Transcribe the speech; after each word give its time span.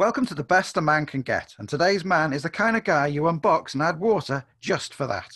Welcome 0.00 0.24
to 0.28 0.34
the 0.34 0.42
best 0.42 0.78
a 0.78 0.80
man 0.80 1.04
can 1.04 1.20
get, 1.20 1.54
and 1.58 1.68
today's 1.68 2.06
man 2.06 2.32
is 2.32 2.42
the 2.42 2.48
kind 2.48 2.74
of 2.74 2.84
guy 2.84 3.08
you 3.08 3.24
unbox 3.24 3.74
and 3.74 3.82
add 3.82 4.00
water 4.00 4.46
just 4.58 4.94
for 4.94 5.06
that. 5.06 5.28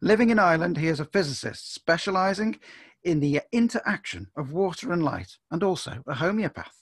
Living 0.00 0.30
in 0.30 0.38
Ireland, 0.38 0.76
he 0.76 0.86
is 0.86 1.00
a 1.00 1.04
physicist 1.04 1.74
specializing 1.74 2.60
in 3.02 3.18
the 3.18 3.40
interaction 3.50 4.28
of 4.36 4.52
water 4.52 4.92
and 4.92 5.02
light, 5.02 5.36
and 5.50 5.64
also 5.64 6.00
a 6.06 6.14
homeopath. 6.14 6.76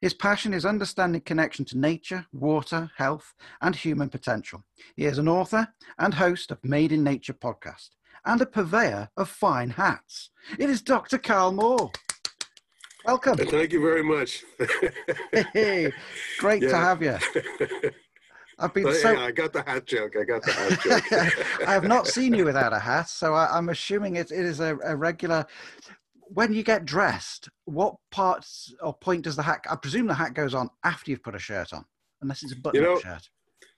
His 0.00 0.14
passion 0.14 0.54
is 0.54 0.64
understanding 0.64 1.20
connection 1.20 1.66
to 1.66 1.78
nature, 1.78 2.24
water, 2.32 2.90
health, 2.96 3.34
and 3.60 3.76
human 3.76 4.08
potential. 4.08 4.64
He 4.96 5.04
is 5.04 5.18
an 5.18 5.28
author 5.28 5.68
and 5.98 6.14
host 6.14 6.50
of 6.50 6.64
Made 6.64 6.90
in 6.90 7.04
Nature 7.04 7.34
podcast 7.34 7.90
and 8.24 8.40
a 8.40 8.46
purveyor 8.46 9.10
of 9.18 9.28
fine 9.28 9.68
hats. 9.68 10.30
It 10.58 10.70
is 10.70 10.80
Dr. 10.80 11.18
Carl 11.18 11.52
Moore. 11.52 11.90
Welcome. 13.04 13.36
Thank 13.36 13.72
you 13.72 13.80
very 13.80 14.02
much. 14.02 14.44
hey, 15.52 15.92
great 16.38 16.62
Yeah. 16.62 16.68
to 16.70 16.76
have 16.76 17.02
you. 17.02 17.16
I've 18.58 18.72
been 18.74 18.84
But, 18.84 18.94
so. 18.96 19.10
yeah, 19.12 19.20
I 19.22 19.32
got 19.32 19.52
the 19.52 19.62
hat 19.62 19.86
joke. 19.86 20.14
I 20.16 20.24
got 20.24 20.42
the 20.44 20.52
hat 20.52 20.80
joke. 20.80 21.12
I 21.68 21.72
have 21.72 21.84
not 21.84 22.06
seen 22.06 22.32
you 22.34 22.44
without 22.44 22.72
a 22.72 22.78
hat, 22.78 23.08
so 23.08 23.34
I, 23.34 23.56
I'm 23.56 23.70
assuming 23.70 24.16
it, 24.16 24.30
it 24.30 24.44
is 24.44 24.60
a, 24.60 24.78
a 24.84 24.94
regular. 24.94 25.44
When 26.28 26.52
you 26.52 26.62
get 26.62 26.84
dressed, 26.84 27.48
what 27.64 27.96
parts 28.10 28.72
or 28.80 28.94
point 28.94 29.24
does 29.24 29.36
the 29.36 29.42
hat? 29.42 29.64
I 29.68 29.76
presume 29.76 30.06
the 30.06 30.14
hat 30.14 30.34
goes 30.34 30.54
on 30.54 30.70
after 30.84 31.10
you've 31.10 31.22
put 31.24 31.34
a 31.34 31.38
shirt 31.40 31.72
on, 31.72 31.84
unless 32.20 32.42
it's 32.42 32.52
a 32.52 32.56
button-up 32.56 32.88
know, 32.88 33.00
shirt. 33.00 33.28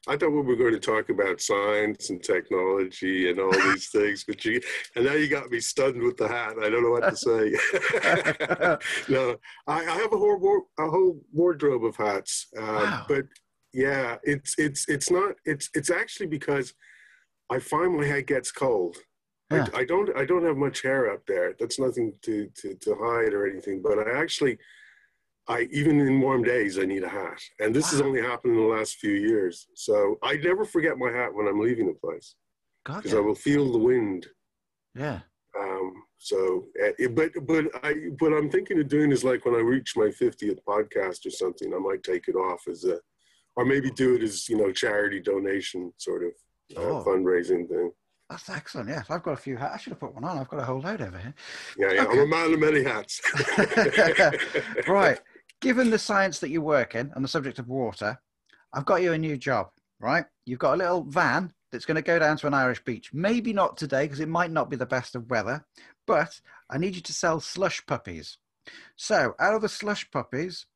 I 0.07 0.17
thought 0.17 0.31
we 0.31 0.43
were 0.43 0.57
going 0.57 0.75
to 0.75 0.79
talk 0.81 1.09
about 1.09 1.41
science 1.41 2.11
and 2.11 2.23
technology 2.23 3.31
and 3.31 3.41
all 3.41 3.53
these 3.53 3.89
things, 3.93 4.25
but 4.27 4.45
you 4.45 4.61
and 4.97 5.05
now 5.07 5.13
you 5.15 5.29
got 5.29 5.51
me 5.51 5.61
stunned 5.61 6.03
with 6.03 6.17
the 6.19 6.29
hat. 6.29 6.55
I 6.63 6.69
don't 6.69 6.83
know 6.83 6.91
what 6.91 7.09
to 7.09 7.17
say. 7.17 7.55
no, 9.13 9.37
I, 9.67 9.80
I 9.80 9.97
have 9.97 10.13
a 10.13 10.17
whole 10.17 10.67
a 10.79 10.89
whole 10.91 11.21
wardrobe 11.33 11.85
of 11.85 11.97
hats, 11.97 12.47
um, 12.59 12.67
Wow. 12.67 13.07
but 13.09 13.25
yeah, 13.73 14.17
it's 14.23 14.55
it's 14.59 14.89
it's 14.89 15.11
not 15.11 15.35
it's 15.45 15.71
it's 15.75 15.91
actually 15.91 16.27
because 16.27 16.74
I 17.51 17.59
find 17.59 17.96
my 17.96 18.05
head 18.05 18.27
gets 18.27 18.52
cold. 18.52 18.96
Yeah. 19.51 19.66
I, 19.74 19.80
I 19.80 19.85
don't 19.85 20.11
I 20.16 20.24
don't 20.24 20.45
have 20.45 20.57
much 20.57 20.83
hair 20.83 21.11
up 21.13 21.23
there. 21.27 21.55
That's 21.59 21.79
nothing 21.79 22.13
to, 22.23 22.49
to 22.57 22.74
to 22.74 22.95
hide 23.01 23.33
or 23.33 23.46
anything. 23.46 23.80
But 23.83 23.99
I 23.99 24.21
actually, 24.21 24.59
I 25.48 25.68
even 25.73 26.00
in 26.00 26.20
warm 26.20 26.42
days 26.42 26.78
I 26.78 26.84
need 26.84 27.02
a 27.04 27.09
hat, 27.09 27.38
and 27.60 27.74
this 27.74 27.90
has 27.90 28.00
only 28.00 28.23
happened 28.23 28.54
in 28.56 28.60
the 28.60 28.74
last 28.74 28.96
few 28.96 29.12
years. 29.12 29.66
So 29.74 30.18
I 30.23 30.37
never 30.37 30.64
forget 30.64 30.96
my 30.98 31.10
hat 31.10 31.34
when 31.34 31.46
I'm 31.46 31.60
leaving 31.60 31.87
the 31.87 31.95
place 31.95 32.34
because 32.84 33.12
I 33.14 33.20
will 33.20 33.34
feel 33.34 33.70
the 33.72 33.78
wind. 33.78 34.26
yeah. 34.95 35.20
Um, 35.59 35.92
so, 36.18 36.66
uh, 36.82 36.92
it- 36.98 37.15
but 37.15 37.30
but 37.46 37.66
I 37.84 37.92
what 38.18 38.32
I'm 38.32 38.50
thinking 38.50 38.80
of 38.80 38.88
doing 38.88 39.12
is 39.12 39.22
like 39.22 39.45
when 39.45 39.54
I 39.54 39.59
reach 39.59 39.96
my 39.96 40.06
50th 40.09 40.59
podcast 40.66 41.26
or 41.26 41.30
something, 41.30 41.72
I 41.72 41.78
might 41.78 42.02
take 42.02 42.26
it 42.26 42.34
off 42.34 42.66
as 42.66 42.84
a, 42.84 42.98
or 43.54 43.65
maybe 43.65 43.90
do 43.90 44.15
it 44.16 44.22
as 44.22 44.48
you 44.48 44.56
know 44.56 44.72
charity 44.72 45.20
donation 45.20 45.92
sort 45.98 46.24
of 46.24 46.32
uh, 46.76 46.80
Oh. 46.80 47.04
fundraising 47.06 47.68
thing. 47.68 47.92
That's 48.30 48.48
excellent. 48.48 48.88
Yes, 48.88 49.06
I've 49.10 49.22
got 49.22 49.32
a 49.34 49.37
few 49.37 49.56
hats. 49.59 49.74
I 49.74 49.76
should 49.78 49.92
have 49.92 50.00
put 50.00 50.15
one 50.15 50.24
on. 50.24 50.38
I've 50.38 50.48
got 50.48 50.59
a 50.60 50.65
whole 50.65 50.80
load 50.80 51.02
over 51.02 51.18
here. 51.18 51.34
Yeah, 51.78 51.92
yeah. 51.92 52.06
I'm 52.10 52.18
a 52.20 52.26
man 52.26 52.52
of 52.54 52.59
many 52.59 52.82
hats. 52.82 53.20
right. 54.88 55.20
Given 55.65 55.88
the 55.88 55.98
science 55.98 56.40
that 56.40 56.51
you 56.51 56.60
work 56.60 56.95
in 56.95 57.10
and 57.15 57.24
the 57.24 57.29
subject 57.29 57.59
of 57.59 57.68
water, 57.68 58.20
I've 58.74 58.84
got 58.84 59.01
you 59.01 59.15
a 59.15 59.18
new 59.18 59.38
job, 59.38 59.71
right? 59.98 60.26
You've 60.45 60.59
got 60.59 60.74
a 60.74 60.76
little 60.76 61.04
van 61.04 61.54
that's 61.73 61.87
going 61.87 61.95
to 61.95 62.02
go 62.02 62.18
down 62.18 62.37
to 62.37 62.46
an 62.46 62.52
Irish 62.52 62.84
beach. 62.84 63.15
Maybe 63.15 63.54
not 63.54 63.79
today 63.79 64.04
because 64.04 64.21
it 64.21 64.28
might 64.28 64.50
not 64.50 64.69
be 64.69 64.76
the 64.76 64.84
best 64.84 65.15
of 65.15 65.31
weather, 65.31 65.65
but 66.06 66.38
I 66.69 66.76
need 66.76 66.97
you 66.97 67.00
to 67.00 67.15
sell 67.15 67.41
slush 67.41 67.87
puppies. 67.87 68.37
So, 68.97 69.34
out 69.41 69.54
of 69.54 69.62
the 69.62 69.71
slush 69.71 70.10
puppies, 70.10 70.66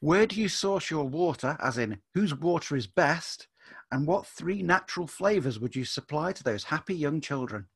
where 0.00 0.26
do 0.26 0.40
you 0.40 0.48
source 0.48 0.90
your 0.90 1.04
water, 1.04 1.56
as 1.62 1.78
in 1.78 2.00
whose 2.12 2.34
water 2.34 2.74
is 2.74 2.88
best, 2.88 3.46
and 3.92 4.08
what 4.08 4.26
three 4.26 4.60
natural 4.60 5.06
flavors 5.06 5.60
would 5.60 5.76
you 5.76 5.84
supply 5.84 6.32
to 6.32 6.42
those 6.42 6.64
happy 6.64 6.96
young 6.96 7.20
children? 7.20 7.66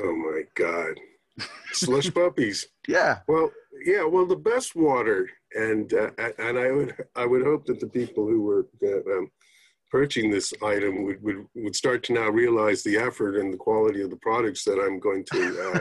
Oh 0.00 0.16
my 0.16 0.44
God. 0.54 0.98
Slush 1.72 2.12
puppies. 2.14 2.66
Yeah. 2.88 3.18
Well, 3.28 3.50
yeah, 3.84 4.04
well, 4.04 4.26
the 4.26 4.36
best 4.36 4.76
water, 4.76 5.28
and 5.54 5.92
uh, 5.92 6.10
and 6.38 6.58
I 6.58 6.70
would 6.70 6.94
I 7.16 7.26
would 7.26 7.42
hope 7.42 7.66
that 7.66 7.80
the 7.80 7.88
people 7.88 8.26
who 8.26 8.42
were 8.42 8.66
uh, 8.82 9.18
um, 9.18 9.30
purchasing 9.90 10.30
this 10.30 10.52
item 10.62 11.04
would, 11.04 11.22
would 11.22 11.46
would 11.54 11.76
start 11.76 12.02
to 12.04 12.12
now 12.12 12.28
realize 12.28 12.82
the 12.82 12.96
effort 12.96 13.36
and 13.36 13.52
the 13.52 13.56
quality 13.58 14.02
of 14.02 14.10
the 14.10 14.16
products 14.16 14.64
that 14.64 14.80
I'm 14.80 14.98
going 14.98 15.24
to 15.32 15.80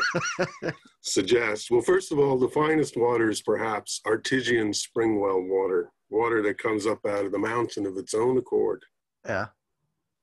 uh, 0.63 0.71
suggest. 1.01 1.71
Well, 1.71 1.81
first 1.81 2.11
of 2.11 2.19
all, 2.19 2.37
the 2.37 2.49
finest 2.49 2.97
water 2.97 3.29
is 3.29 3.41
perhaps 3.41 4.01
artesian 4.05 4.73
spring 4.73 5.19
well 5.19 5.41
water, 5.41 5.91
water 6.09 6.41
that 6.43 6.57
comes 6.57 6.85
up 6.85 7.05
out 7.05 7.25
of 7.25 7.31
the 7.31 7.39
mountain 7.39 7.85
of 7.85 7.97
its 7.97 8.13
own 8.13 8.37
accord. 8.37 8.83
Yeah. 9.25 9.47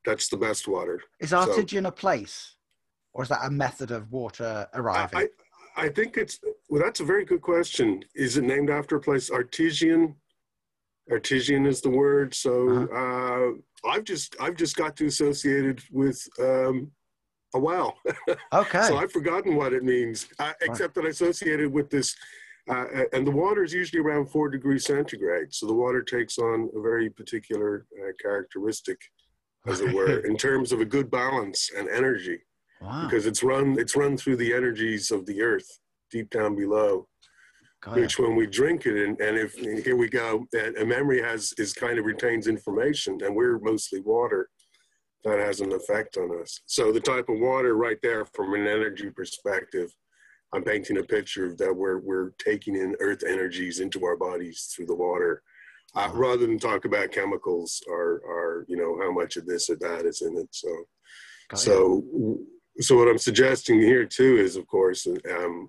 That's 0.04 0.28
the 0.28 0.36
best 0.36 0.66
water. 0.66 1.02
Is 1.20 1.30
So- 1.30 1.38
Artesian 1.38 1.86
a 1.86 1.92
place, 1.92 2.56
or 3.12 3.22
is 3.24 3.28
that 3.28 3.44
a 3.44 3.50
method 3.50 3.90
of 3.90 4.10
water 4.10 4.66
arriving? 4.74 5.18
I, 5.18 5.22
I 5.22 5.28
think 5.88 6.16
it's 6.16 6.40
well. 6.68 6.82
That's 6.82 7.00
a 7.00 7.04
very 7.04 7.24
good 7.24 7.42
question. 7.42 8.02
Is 8.14 8.36
it 8.36 8.44
named 8.44 8.70
after 8.70 8.96
a 8.96 9.00
place? 9.00 9.30
Artesian. 9.30 10.14
Artesian 11.10 11.66
is 11.66 11.80
the 11.80 11.90
word. 11.90 12.34
So 12.34 12.88
uh, 12.94 13.88
I've 13.88 14.04
just 14.04 14.36
I've 14.40 14.56
just 14.56 14.76
got 14.76 14.96
to 14.96 15.06
associated 15.06 15.82
with 15.90 16.22
um, 16.38 16.90
a 17.54 17.58
well. 17.58 17.96
okay. 18.52 18.82
so 18.82 18.96
I've 18.96 19.12
forgotten 19.12 19.56
what 19.56 19.72
it 19.72 19.82
means, 19.82 20.28
uh, 20.38 20.52
except 20.60 20.94
that 20.94 21.04
I 21.04 21.08
associated 21.08 21.72
with 21.72 21.90
this. 21.90 22.14
Uh, 22.68 22.84
and 23.12 23.26
the 23.26 23.30
water 23.30 23.64
is 23.64 23.72
usually 23.72 24.00
around 24.00 24.30
four 24.30 24.48
degrees 24.48 24.84
centigrade. 24.84 25.52
So 25.52 25.66
the 25.66 25.74
water 25.74 26.02
takes 26.02 26.38
on 26.38 26.70
a 26.76 26.80
very 26.80 27.10
particular 27.10 27.86
uh, 27.98 28.12
characteristic, 28.22 29.00
as 29.66 29.80
it 29.80 29.92
were, 29.92 30.18
in 30.26 30.36
terms 30.36 30.70
of 30.70 30.80
a 30.80 30.84
good 30.84 31.10
balance 31.10 31.70
and 31.76 31.88
energy 31.88 32.38
wow. 32.80 33.04
because 33.04 33.26
it's 33.26 33.42
run 33.42 33.76
it's 33.78 33.96
run 33.96 34.16
through 34.16 34.36
the 34.36 34.52
energies 34.52 35.10
of 35.10 35.26
the 35.26 35.40
earth 35.42 35.68
deep 36.10 36.30
down 36.30 36.54
below 36.56 37.06
Got 37.82 37.98
it. 37.98 38.00
which 38.02 38.18
when 38.18 38.36
we 38.36 38.46
drink 38.46 38.86
it 38.86 38.96
and, 38.96 39.18
and 39.20 39.36
if 39.38 39.56
and 39.58 39.78
here 39.84 39.96
we 39.96 40.08
go 40.08 40.44
a 40.78 40.84
memory 40.84 41.22
has 41.22 41.52
is 41.58 41.72
kind 41.72 41.98
of 41.98 42.04
retains 42.04 42.46
information 42.46 43.18
and 43.22 43.34
we're 43.34 43.58
mostly 43.60 44.00
water 44.00 44.48
that 45.24 45.38
has 45.38 45.60
an 45.60 45.72
effect 45.72 46.16
on 46.16 46.40
us 46.40 46.60
so 46.66 46.92
the 46.92 47.00
type 47.00 47.28
of 47.28 47.38
water 47.38 47.76
right 47.76 47.98
there 48.02 48.24
from 48.24 48.54
an 48.54 48.66
energy 48.66 49.10
perspective 49.10 49.90
i'm 50.52 50.62
painting 50.64 50.98
a 50.98 51.02
picture 51.02 51.46
of 51.46 51.56
that 51.58 51.74
we're 51.74 51.98
we're 51.98 52.30
taking 52.38 52.74
in 52.76 52.94
earth 53.00 53.22
energies 53.26 53.80
into 53.80 54.04
our 54.04 54.16
bodies 54.16 54.72
through 54.74 54.86
the 54.86 54.94
water 54.94 55.42
uh, 55.96 56.08
Wow. 56.12 56.14
rather 56.20 56.46
than 56.46 56.58
talk 56.58 56.84
about 56.84 57.10
chemicals 57.12 57.82
or 57.88 58.20
or 58.24 58.64
you 58.68 58.76
know 58.76 58.98
how 59.02 59.10
much 59.12 59.36
of 59.36 59.44
this 59.46 59.68
or 59.70 59.76
that 59.76 60.06
is 60.06 60.22
in 60.22 60.36
it 60.36 60.48
so 60.52 60.68
Got 61.48 61.60
it. 61.60 61.64
So, 62.80 62.96
what 62.96 63.08
I'm 63.08 63.18
suggesting 63.18 63.80
here 63.80 64.04
too 64.04 64.36
is, 64.36 64.56
of 64.56 64.66
course, 64.66 65.06
um, 65.06 65.68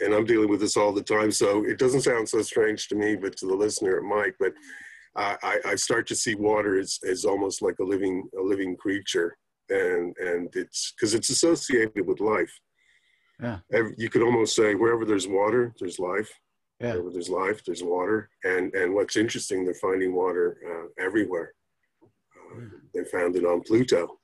and 0.00 0.14
I'm 0.14 0.24
dealing 0.26 0.48
with 0.50 0.60
this 0.60 0.76
all 0.76 0.92
the 0.92 1.02
time, 1.02 1.30
so 1.30 1.64
it 1.64 1.78
doesn't 1.78 2.02
sound 2.02 2.28
so 2.28 2.42
strange 2.42 2.88
to 2.88 2.94
me, 2.94 3.16
but 3.16 3.36
to 3.38 3.46
the 3.46 3.54
listener 3.54 3.96
it 3.98 4.02
might. 4.02 4.34
But 4.38 4.52
uh, 5.16 5.36
I, 5.42 5.58
I 5.68 5.74
start 5.76 6.06
to 6.08 6.14
see 6.14 6.34
water 6.34 6.78
as, 6.78 6.98
as 7.08 7.24
almost 7.24 7.62
like 7.62 7.78
a 7.80 7.84
living 7.84 8.28
a 8.38 8.42
living 8.42 8.76
creature, 8.76 9.36
and 9.70 10.14
and 10.18 10.48
it's 10.54 10.92
because 10.92 11.14
it's 11.14 11.30
associated 11.30 12.06
with 12.06 12.20
life. 12.20 12.52
Yeah. 13.42 13.58
You 13.98 14.08
could 14.08 14.22
almost 14.22 14.56
say 14.56 14.74
wherever 14.74 15.04
there's 15.04 15.28
water, 15.28 15.74
there's 15.78 15.98
life. 15.98 16.30
Yeah. 16.80 16.92
Wherever 16.92 17.10
there's 17.10 17.28
life, 17.28 17.62
there's 17.64 17.82
water. 17.82 18.30
And 18.44 18.74
and 18.74 18.94
what's 18.94 19.16
interesting, 19.16 19.64
they're 19.64 19.74
finding 19.74 20.14
water 20.14 20.58
uh, 20.70 21.04
everywhere. 21.04 21.52
Uh, 22.02 22.06
Hmm. 22.54 22.68
they 22.94 23.04
found 23.04 23.36
it 23.36 23.44
on 23.44 23.60
Pluto. 23.62 24.18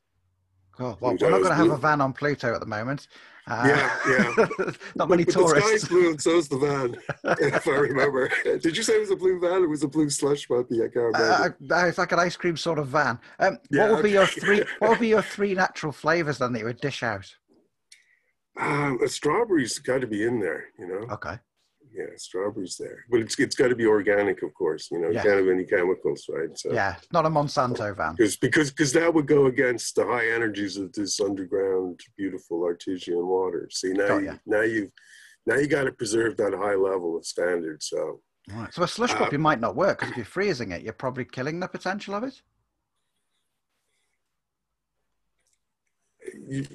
Cool. 0.77 0.97
Well, 1.01 1.17
we're 1.21 1.31
not 1.31 1.39
going 1.39 1.45
to 1.45 1.55
have 1.55 1.67
blue. 1.67 1.75
a 1.75 1.79
van 1.79 2.01
on 2.01 2.13
Pluto 2.13 2.55
at 2.55 2.61
the 2.61 2.67
moment. 2.67 3.09
Uh, 3.47 3.65
Yeah, 3.67 3.99
yeah. 4.09 4.71
not 4.95 5.11
many 5.11 5.25
but, 5.25 5.35
but 5.35 5.41
the 5.41 5.61
tourists. 5.61 5.69
sky's 5.69 5.89
blue 5.89 6.11
and 6.11 6.21
so's 6.23 6.49
the 6.49 6.57
van, 6.59 6.97
if 7.41 7.67
I 7.67 7.71
remember. 7.73 8.31
Did 8.45 8.77
you 8.77 8.83
say 8.83 8.95
it 8.95 9.01
was 9.01 9.11
a 9.11 9.17
blue 9.17 9.39
van 9.41 9.63
or 9.65 9.69
was 9.69 9.83
a 9.83 9.89
blue 9.89 10.09
slush 10.11 10.47
puppy? 10.49 10.77
I 10.77 10.85
can't 10.89 10.95
remember. 11.15 11.57
Uh, 11.71 11.75
uh, 11.75 11.87
it's 11.87 11.99
like 11.99 12.13
an 12.13 12.21
ice 12.21 12.37
cream 12.37 12.57
sort 12.57 12.79
of 12.79 12.87
van. 12.89 13.19
Um, 13.41 13.59
Yeah, 13.71 13.87
what 13.89 13.97
would 13.97 14.03
be 14.05 14.13
your 14.13 14.27
three? 14.27 14.63
What 14.79 14.91
would 14.91 15.01
be 15.01 15.09
your 15.09 15.23
three 15.35 15.55
natural 15.55 15.93
flavors 15.93 16.39
then 16.39 16.53
that 16.53 16.61
you 16.61 16.65
would 16.67 16.81
dish 16.81 17.03
out? 17.03 17.35
um, 18.61 18.99
a 19.03 19.09
strawberry's 19.09 19.79
got 19.79 20.03
to 20.03 20.07
be 20.07 20.25
in 20.25 20.39
there, 20.39 20.67
you 20.79 20.87
know? 20.87 21.07
Okay. 21.15 21.39
Yeah, 21.95 22.07
strawberries 22.17 22.77
there. 22.79 23.05
But 23.11 23.21
it's, 23.21 23.39
it's 23.39 23.55
got 23.55 23.69
to 23.69 23.75
be 23.77 23.85
organic, 23.87 24.43
of 24.43 24.55
course. 24.55 24.91
You 24.91 24.99
know, 25.01 25.09
Yeah. 25.11 25.23
you 25.23 25.29
can't 25.29 25.39
have 25.41 25.49
any 25.49 25.65
chemicals, 25.65 26.25
right? 26.29 26.57
So, 26.57 26.73
Yeah, 26.73 26.97
not 27.13 27.27
a 27.27 27.29
Monsanto 27.31 27.95
van. 27.95 28.15
Because 28.17 28.37
because 28.37 28.71
because 28.71 28.93
that 28.95 29.13
would 29.13 29.27
go 29.27 29.47
against 29.47 29.95
the 29.97 30.07
high 30.07 30.29
energies 30.29 30.79
of 30.79 30.93
this 30.93 31.21
underground, 31.21 32.01
beautiful 32.17 32.65
artesian 32.65 33.27
water. 33.27 33.69
See 33.71 33.93
now 33.93 34.17
you, 34.19 34.41
now 34.47 34.63
you 34.63 34.91
now 35.45 35.57
you 35.57 35.67
got 35.67 35.85
to 35.85 35.93
preserve 35.93 36.37
that 36.39 36.55
high 36.55 36.77
level 36.77 37.17
of 37.17 37.27
standard. 37.27 37.83
So 37.83 38.23
Right. 38.51 38.73
So 38.75 38.83
a 38.83 38.89
slush 38.89 39.13
Uh, 39.13 39.19
puppy 39.19 39.37
might 39.37 39.61
not 39.61 39.77
work 39.77 39.99
because 40.01 40.11
if 40.13 40.17
you're 40.17 40.25
freezing 40.27 40.73
it, 40.73 40.83
you're 40.83 40.93
probably 40.95 41.25
killing 41.25 41.61
the 41.61 41.69
potential 41.69 42.15
of 42.15 42.25
it. 42.25 42.41
you, 46.49 46.67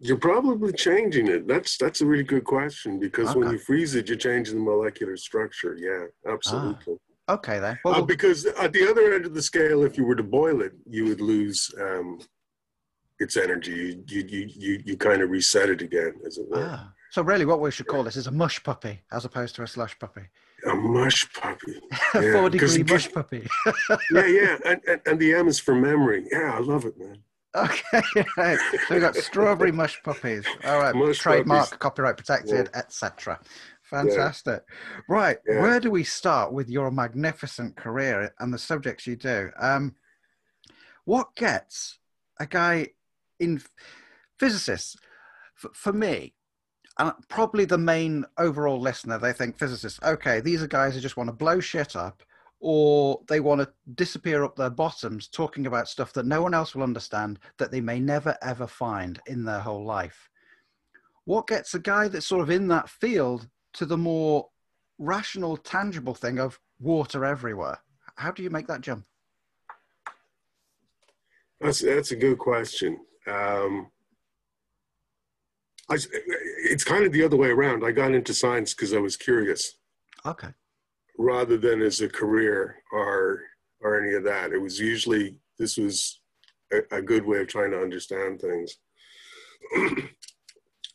you're 0.00 0.16
probably 0.16 0.72
changing 0.72 1.28
it. 1.28 1.46
That's 1.46 1.76
that's 1.76 2.00
a 2.00 2.06
really 2.06 2.24
good 2.24 2.44
question 2.44 2.98
because 2.98 3.34
when 3.34 3.50
you 3.50 3.58
freeze 3.58 3.94
it, 3.94 4.08
you're 4.08 4.16
changing 4.16 4.56
the 4.56 4.62
molecular 4.62 5.16
structure. 5.16 5.76
Yeah, 5.78 6.32
absolutely. 6.32 6.96
Okay, 7.28 7.60
then. 7.60 7.74
Uh, 7.84 7.90
Well, 7.90 8.02
because 8.02 8.46
at 8.46 8.72
the 8.72 8.88
other 8.90 9.12
end 9.12 9.24
of 9.26 9.34
the 9.34 9.42
scale, 9.42 9.84
if 9.84 9.96
you 9.96 10.04
were 10.04 10.16
to 10.16 10.22
boil 10.22 10.62
it, 10.62 10.72
you 10.88 11.04
would 11.04 11.20
lose 11.20 11.72
um, 11.80 12.18
its 13.20 13.36
energy. 13.36 14.02
You, 14.08 14.24
you, 14.26 14.48
you, 14.56 14.82
you 14.84 14.96
kind 14.96 15.22
of 15.22 15.30
reset 15.30 15.68
it 15.68 15.80
again, 15.80 16.14
as 16.26 16.38
it 16.38 16.48
were. 16.48 16.66
ah, 16.68 16.92
so 17.12 17.22
really, 17.22 17.44
what 17.44 17.60
we 17.60 17.70
should 17.70 17.86
call 17.86 18.02
this 18.02 18.16
is 18.16 18.26
a 18.26 18.32
mush 18.32 18.60
puppy 18.64 19.02
as 19.12 19.24
opposed 19.24 19.54
to 19.56 19.62
a 19.62 19.66
slush 19.66 19.96
puppy. 19.98 20.22
A 20.66 20.74
mush 20.74 21.32
puppy. 21.34 21.80
A 22.14 22.22
Yeah, 22.22 22.32
four 22.32 22.50
degree 22.50 22.82
mush 22.82 23.12
puppy. 23.12 23.46
yeah, 24.10 24.26
yeah. 24.26 24.56
And, 24.64 24.80
and, 24.88 25.00
and 25.06 25.20
the 25.20 25.34
M 25.34 25.46
is 25.46 25.60
for 25.60 25.74
memory. 25.74 26.26
Yeah, 26.32 26.54
I 26.56 26.58
love 26.60 26.84
it, 26.84 26.98
man. 26.98 27.18
Okay, 27.54 28.02
so 28.36 28.56
we've 28.90 29.00
got 29.00 29.16
strawberry 29.16 29.72
mush 29.72 30.02
puppies. 30.02 30.44
All 30.64 30.78
right, 30.78 30.94
Mush 30.94 31.18
trademark, 31.18 31.64
puppies. 31.66 31.78
copyright 31.78 32.16
protected, 32.16 32.70
etc. 32.74 33.40
Fantastic. 33.82 34.62
Right, 35.08 35.38
Yeah. 35.48 35.62
where 35.62 35.80
do 35.80 35.90
we 35.90 36.04
start 36.04 36.52
with 36.52 36.68
your 36.68 36.90
magnificent 36.90 37.76
career 37.76 38.32
and 38.38 38.52
the 38.54 38.58
subjects 38.58 39.06
you 39.06 39.16
do? 39.16 39.50
Um, 39.58 39.96
what 41.04 41.34
gets 41.34 41.98
a 42.38 42.46
guy 42.46 42.88
in 43.40 43.60
physicists? 44.38 44.96
For, 45.54 45.70
for 45.74 45.92
me, 45.92 46.34
and 46.98 47.12
probably 47.28 47.64
the 47.64 47.78
main 47.78 48.24
overall 48.38 48.80
listener, 48.80 49.18
they 49.18 49.32
think 49.32 49.58
physicists. 49.58 49.98
Okay, 50.02 50.40
these 50.40 50.62
are 50.62 50.66
guys 50.68 50.94
who 50.94 51.00
just 51.00 51.16
want 51.16 51.28
to 51.28 51.32
blow 51.34 51.60
shit 51.60 51.96
up, 51.96 52.22
or 52.60 53.20
they 53.28 53.40
want 53.40 53.60
to 53.60 53.72
disappear 53.94 54.44
up 54.44 54.54
their 54.54 54.70
bottoms, 54.70 55.28
talking 55.28 55.66
about 55.66 55.88
stuff 55.88 56.12
that 56.12 56.26
no 56.26 56.42
one 56.42 56.54
else 56.54 56.74
will 56.74 56.82
understand, 56.82 57.38
that 57.58 57.70
they 57.70 57.80
may 57.80 57.98
never 57.98 58.36
ever 58.42 58.66
find 58.66 59.20
in 59.26 59.44
their 59.44 59.60
whole 59.60 59.84
life. 59.84 60.28
What 61.24 61.46
gets 61.46 61.74
a 61.74 61.78
guy 61.78 62.08
that's 62.08 62.26
sort 62.26 62.42
of 62.42 62.50
in 62.50 62.68
that 62.68 62.88
field 62.88 63.48
to 63.74 63.86
the 63.86 63.96
more 63.96 64.48
rational, 64.98 65.56
tangible 65.56 66.14
thing 66.14 66.38
of 66.38 66.60
water 66.78 67.24
everywhere? 67.24 67.78
How 68.16 68.30
do 68.30 68.42
you 68.42 68.50
make 68.50 68.66
that 68.66 68.82
jump? 68.82 69.04
That's, 71.60 71.80
that's 71.80 72.10
a 72.10 72.16
good 72.16 72.38
question. 72.38 72.98
Um, 73.26 73.90
I, 75.90 75.96
it's 76.64 76.84
kind 76.84 77.04
of 77.04 77.12
the 77.12 77.24
other 77.24 77.36
way 77.36 77.48
around. 77.48 77.84
I 77.84 77.90
got 77.92 78.14
into 78.14 78.32
science 78.32 78.74
because 78.74 78.92
I 78.92 78.98
was 78.98 79.16
curious 79.16 79.74
Okay. 80.26 80.48
Rather 81.20 81.58
than 81.58 81.82
as 81.82 82.00
a 82.00 82.08
career 82.08 82.82
or 82.92 83.42
or 83.82 84.02
any 84.02 84.14
of 84.14 84.24
that. 84.24 84.52
It 84.52 84.58
was 84.58 84.78
usually 84.80 85.36
this 85.58 85.76
was 85.76 86.20
a, 86.72 86.96
a 86.96 87.02
good 87.02 87.24
way 87.24 87.40
of 87.40 87.48
trying 87.48 87.70
to 87.72 87.80
understand 87.80 88.40
things. 88.40 88.76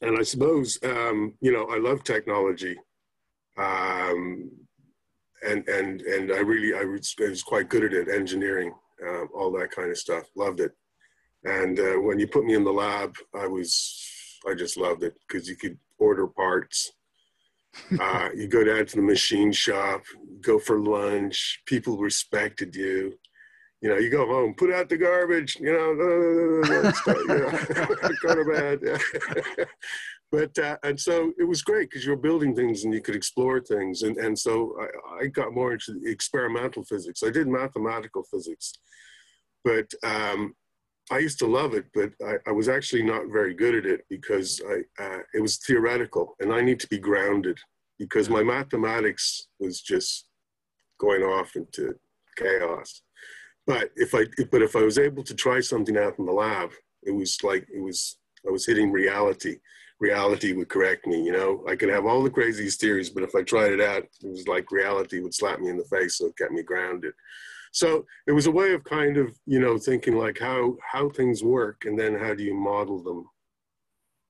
and 0.02 0.18
I 0.18 0.24
suppose 0.24 0.80
um, 0.84 1.34
you 1.42 1.52
know 1.52 1.66
I 1.66 1.78
love 1.78 2.04
technology, 2.04 2.76
um, 3.58 4.50
and 5.48 5.68
and 5.70 6.02
and 6.02 6.32
I 6.32 6.40
really 6.40 6.74
I 6.74 6.84
was, 6.84 7.16
I 7.20 7.30
was 7.30 7.44
quite 7.44 7.70
good 7.70 7.84
at 7.84 7.94
it, 7.94 8.10
engineering, 8.10 8.74
um, 9.08 9.30
all 9.34 9.52
that 9.54 9.72
kind 9.72 9.92
of 9.92 9.98
stuff. 9.98 10.24
Loved 10.36 10.60
it. 10.60 10.72
And 11.44 11.80
uh, 11.80 12.02
when 12.02 12.18
you 12.18 12.28
put 12.28 12.46
me 12.46 12.56
in 12.56 12.64
the 12.64 12.74
lab, 12.74 13.16
I 13.36 13.46
was 13.46 14.02
I 14.50 14.56
just 14.56 14.76
loved 14.78 15.04
it 15.04 15.14
because 15.28 15.48
you 15.48 15.56
could 15.56 15.78
order 16.00 16.26
parts. 16.26 16.92
Uh, 18.00 18.30
you 18.36 18.48
go 18.48 18.64
down 18.64 18.86
to 18.86 18.96
the 18.96 19.02
machine 19.02 19.52
shop, 19.52 20.02
go 20.42 20.60
for 20.60 20.80
lunch. 20.80 21.62
People 21.66 21.98
respected 21.98 22.76
you. 22.76 23.14
You 23.82 23.90
know, 23.90 23.98
you 23.98 24.10
go 24.10 24.26
home, 24.26 24.56
put 24.56 24.74
out 24.74 24.90
the 24.90 24.98
garbage. 24.98 25.58
You 25.60 25.74
know, 25.74 25.96
go 28.22 28.36
to 28.36 28.46
bed. 28.52 29.68
But 30.32 30.58
uh, 30.60 30.78
and 30.84 31.00
so 31.00 31.32
it 31.38 31.44
was 31.44 31.62
great 31.62 31.90
because 31.90 32.04
you 32.04 32.12
were 32.12 32.18
building 32.18 32.56
things 32.56 32.84
and 32.84 32.94
you 32.94 33.02
could 33.02 33.16
explore 33.16 33.62
things. 33.62 34.02
And 34.02 34.18
and 34.18 34.38
so 34.38 34.76
I, 34.82 35.24
I 35.24 35.28
got 35.28 35.54
more 35.54 35.72
into 35.72 36.02
experimental 36.04 36.84
physics. 36.84 37.24
I 37.24 37.30
did 37.30 37.48
mathematical 37.48 38.24
physics, 38.24 38.74
but 39.64 39.86
um, 40.04 40.54
I 41.12 41.20
used 41.20 41.40
to 41.40 41.48
love 41.48 41.74
it, 41.74 41.86
but 41.94 42.12
I, 42.26 42.36
I, 42.48 42.52
was 42.52 42.68
actually 42.68 43.04
not 43.04 43.32
very 43.32 43.54
good 43.54 43.76
at 43.76 43.86
it 43.86 44.06
because 44.10 44.60
I, 44.68 45.04
uh, 45.04 45.20
it 45.36 45.42
was 45.42 45.58
theoretical, 45.58 46.36
and 46.40 46.52
I 46.52 46.62
need 46.62 46.80
to 46.80 46.88
be 46.88 46.98
grounded 46.98 47.60
because 48.00 48.30
my 48.30 48.42
mathematics 48.42 49.48
was 49.60 49.82
just 49.82 50.28
going 51.00 51.22
off 51.22 51.56
into 51.56 51.94
chaos. 52.38 53.04
But 53.68 53.92
if 53.96 54.16
I, 54.16 54.26
but 54.52 54.64
if 54.64 54.76
I 54.76 54.82
was 54.82 54.98
able 54.98 55.24
to 55.24 55.36
try 55.36 55.60
something 55.60 55.98
out 55.98 56.18
in 56.18 56.26
the 56.26 56.32
lab, 56.32 56.72
it 57.04 57.12
was 57.12 57.38
like 57.44 57.68
it 57.74 57.82
was 57.82 58.18
I 58.48 58.52
was 58.52 58.66
hitting 58.66 58.92
reality. 58.92 59.58
Reality 60.00 60.54
would 60.54 60.70
correct 60.70 61.06
me. 61.08 61.24
You 61.24 61.32
know, 61.32 61.64
I 61.70 61.76
could 61.76 61.90
have 61.90 62.06
all 62.06 62.24
the 62.24 62.30
craziest 62.30 62.82
theories, 62.82 63.12
but 63.12 63.24
if 63.24 63.34
I 63.36 63.44
tried 63.44 63.72
it 63.72 63.82
out, 63.82 64.04
it 64.04 64.28
was 64.28 64.48
like 64.48 64.72
reality 64.72 65.20
would 65.20 65.34
slap 65.34 65.60
me 65.60 65.70
in 65.70 65.78
the 65.78 65.86
face, 65.86 66.18
so 66.18 66.28
it 66.28 66.38
kept 66.38 66.52
me 66.52 66.64
grounded 66.64 67.14
so 67.76 68.06
it 68.26 68.32
was 68.32 68.46
a 68.48 68.52
way 68.60 68.72
of 68.74 68.86
kind 68.86 69.18
of 69.18 69.38
you 69.46 69.60
know 69.60 69.78
thinking 69.78 70.16
like 70.18 70.40
how 70.40 70.78
how 70.94 71.10
things 71.10 71.44
work 71.44 71.84
and 71.86 72.00
then 72.00 72.14
how 72.18 72.34
do 72.34 72.44
you 72.44 72.56
model 72.56 73.04
them 73.04 73.22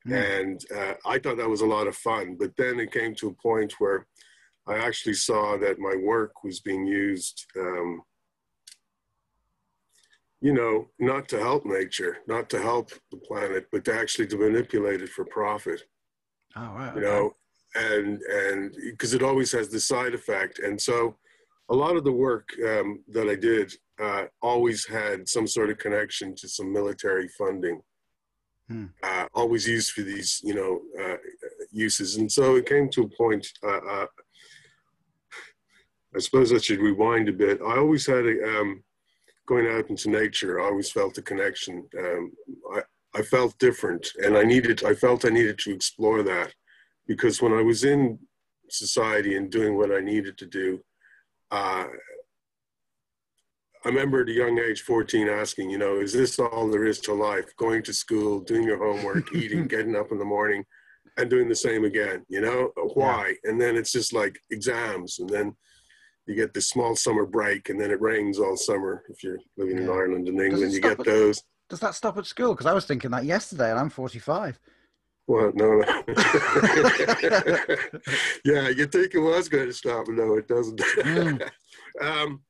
Mm. 0.08 0.44
and 0.44 0.58
uh, 0.80 0.94
i 1.14 1.18
thought 1.18 1.38
that 1.38 1.50
was 1.56 1.62
a 1.66 1.66
lot 1.76 1.88
of 1.88 1.96
fun 2.10 2.36
but 2.42 2.52
then 2.58 2.80
it 2.80 2.92
came 2.92 3.14
to 3.16 3.30
a 3.30 3.42
point 3.50 3.72
where 3.80 4.06
i 4.68 4.76
actually 4.88 5.16
saw 5.16 5.58
that 5.58 5.80
my 5.80 5.96
work 6.14 6.44
was 6.44 6.60
being 6.60 6.86
used 6.86 7.38
um, 7.66 8.04
you 10.42 10.54
know 10.54 10.76
not 11.00 11.28
to 11.30 11.40
help 11.40 11.66
nature 11.66 12.18
not 12.28 12.46
to 12.52 12.60
help 12.62 12.88
the 13.12 13.18
planet 13.18 13.66
but 13.72 13.84
to 13.86 13.94
actually 14.02 14.28
to 14.28 14.38
manipulate 14.38 15.02
it 15.02 15.10
for 15.10 15.26
profit 15.26 15.82
Oh, 16.56 16.70
right. 16.78 16.96
you 16.96 17.02
okay. 17.02 17.10
know 17.10 17.24
and 17.76 18.22
and 18.22 18.76
because 18.92 19.14
it 19.16 19.24
always 19.24 19.52
has 19.58 19.68
the 19.70 19.80
side 19.92 20.14
effect 20.14 20.60
and 20.60 20.80
so 20.80 21.18
a 21.70 21.76
lot 21.76 21.96
of 21.96 22.04
the 22.04 22.12
work 22.12 22.50
um, 22.68 23.04
that 23.08 23.28
i 23.28 23.36
did 23.36 23.72
uh, 24.02 24.26
always 24.42 24.86
had 24.86 25.28
some 25.28 25.48
sort 25.48 25.70
of 25.70 25.78
connection 25.78 26.36
to 26.36 26.50
some 26.50 26.72
military 26.72 27.28
funding. 27.30 27.82
Hmm. 28.68 28.86
uh, 29.04 29.28
always 29.36 29.68
used 29.68 29.92
for 29.92 30.02
these 30.02 30.42
you 30.44 30.56
know 30.56 30.82
uh, 31.00 31.18
uses. 31.72 32.16
And 32.16 32.32
so 32.32 32.56
it 32.56 32.66
came 32.66 32.90
to 32.90 33.04
a 33.04 33.10
point 33.10 33.48
uh, 33.64 33.84
uh, 33.96 34.08
i 36.16 36.20
suppose 36.20 36.52
i 36.52 36.58
should 36.58 36.80
rewind 36.80 37.30
a 37.30 37.34
bit. 37.34 37.62
I 37.62 37.78
always 37.78 38.08
had 38.08 38.26
a 38.26 38.60
um, 38.60 38.84
going 39.48 39.68
out 39.68 39.92
into 39.92 40.10
nature 40.10 40.60
i 40.60 40.66
always 40.66 40.92
felt 40.92 41.20
a 41.20 41.22
connection. 41.22 41.88
Um, 42.00 42.32
I, 42.74 42.82
I 43.14 43.22
felt 43.22 43.58
different 43.60 44.04
and 44.24 44.36
i 44.36 44.44
needed 44.44 44.84
i 44.84 44.96
felt 44.96 45.26
i 45.26 45.30
needed 45.30 45.60
to 45.60 45.72
explore 45.72 46.24
that. 46.24 46.52
Because 47.08 47.42
when 47.42 47.54
I 47.54 47.62
was 47.62 47.84
in 47.84 48.18
society 48.70 49.38
and 49.38 49.52
doing 49.52 49.78
what 49.78 49.92
I 49.92 50.00
needed 50.00 50.38
to 50.40 50.48
do, 50.48 50.80
uh, 51.52 51.86
I 53.86 53.90
remember 53.90 54.22
at 54.22 54.30
a 54.30 54.34
young 54.34 54.58
age, 54.58 54.82
14, 54.82 55.30
asking, 55.30 55.70
you 55.70 55.78
know, 55.78 56.00
is 56.00 56.12
this 56.12 56.40
all 56.40 56.70
there 56.70 56.86
is 56.86 57.00
to 57.02 57.14
life? 57.14 57.56
Going 57.58 57.84
to 57.84 57.94
school, 57.94 58.40
doing 58.40 58.64
your 58.64 58.80
homework, 58.80 59.32
eating, 59.36 59.68
getting 59.68 59.96
up 59.96 60.12
in 60.12 60.18
the 60.18 60.26
morning, 60.26 60.66
and 61.18 61.30
doing 61.30 61.48
the 61.48 61.56
same 61.56 61.86
again, 61.86 62.26
you 62.28 62.42
know? 62.42 62.72
Why? 62.96 63.36
And 63.44 63.62
then 63.62 63.76
it's 63.76 63.92
just 63.92 64.12
like 64.12 64.40
exams, 64.50 65.20
and 65.20 65.30
then 65.30 65.56
you 66.26 66.34
get 66.34 66.54
this 66.54 66.70
small 66.70 66.96
summer 66.96 67.28
break, 67.28 67.70
and 67.70 67.80
then 67.80 67.92
it 67.92 68.02
rains 68.02 68.40
all 68.40 68.58
summer 68.58 69.04
if 69.08 69.24
you're 69.24 69.38
living 69.56 69.78
in 69.78 69.90
Ireland 69.90 70.28
and 70.28 70.42
England, 70.42 70.74
you 70.74 70.82
get 70.82 71.00
at- 71.00 71.06
those. 71.06 71.44
Does 71.70 71.80
that 71.80 71.96
stop 71.96 72.18
at 72.18 72.26
school? 72.26 72.54
Because 72.54 72.68
I 72.68 72.74
was 72.74 72.86
thinking 72.86 73.12
that 73.12 73.26
yesterday, 73.26 73.70
and 73.70 73.80
I'm 73.80 73.90
45. 73.90 74.60
Well, 75.28 75.52
no, 75.56 75.78
no. 75.78 75.84
yeah, 78.46 78.70
you 78.70 78.86
think 78.86 79.16
it 79.16 79.20
was 79.20 79.50
going 79.50 79.66
to 79.66 79.74
stop, 79.74 80.06
but 80.06 80.16
no, 80.16 80.36
it 80.36 80.48
doesn't. 80.48 80.80
Mm. 80.80 81.50
um, 82.02 82.44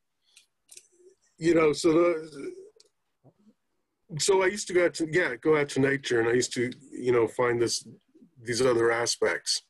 you 1.38 1.54
know, 1.54 1.72
so 1.72 1.92
the, 1.92 2.52
so 4.18 4.42
I 4.42 4.46
used 4.46 4.66
to 4.68 4.74
go 4.74 4.84
out 4.84 4.94
to 4.94 5.08
yeah, 5.10 5.36
go 5.36 5.56
out 5.56 5.70
to 5.70 5.80
nature, 5.80 6.20
and 6.20 6.28
I 6.28 6.32
used 6.32 6.52
to 6.54 6.70
you 6.92 7.12
know 7.12 7.26
find 7.26 7.60
this 7.60 7.86
these 8.42 8.60
other 8.60 8.92
aspects, 8.92 9.62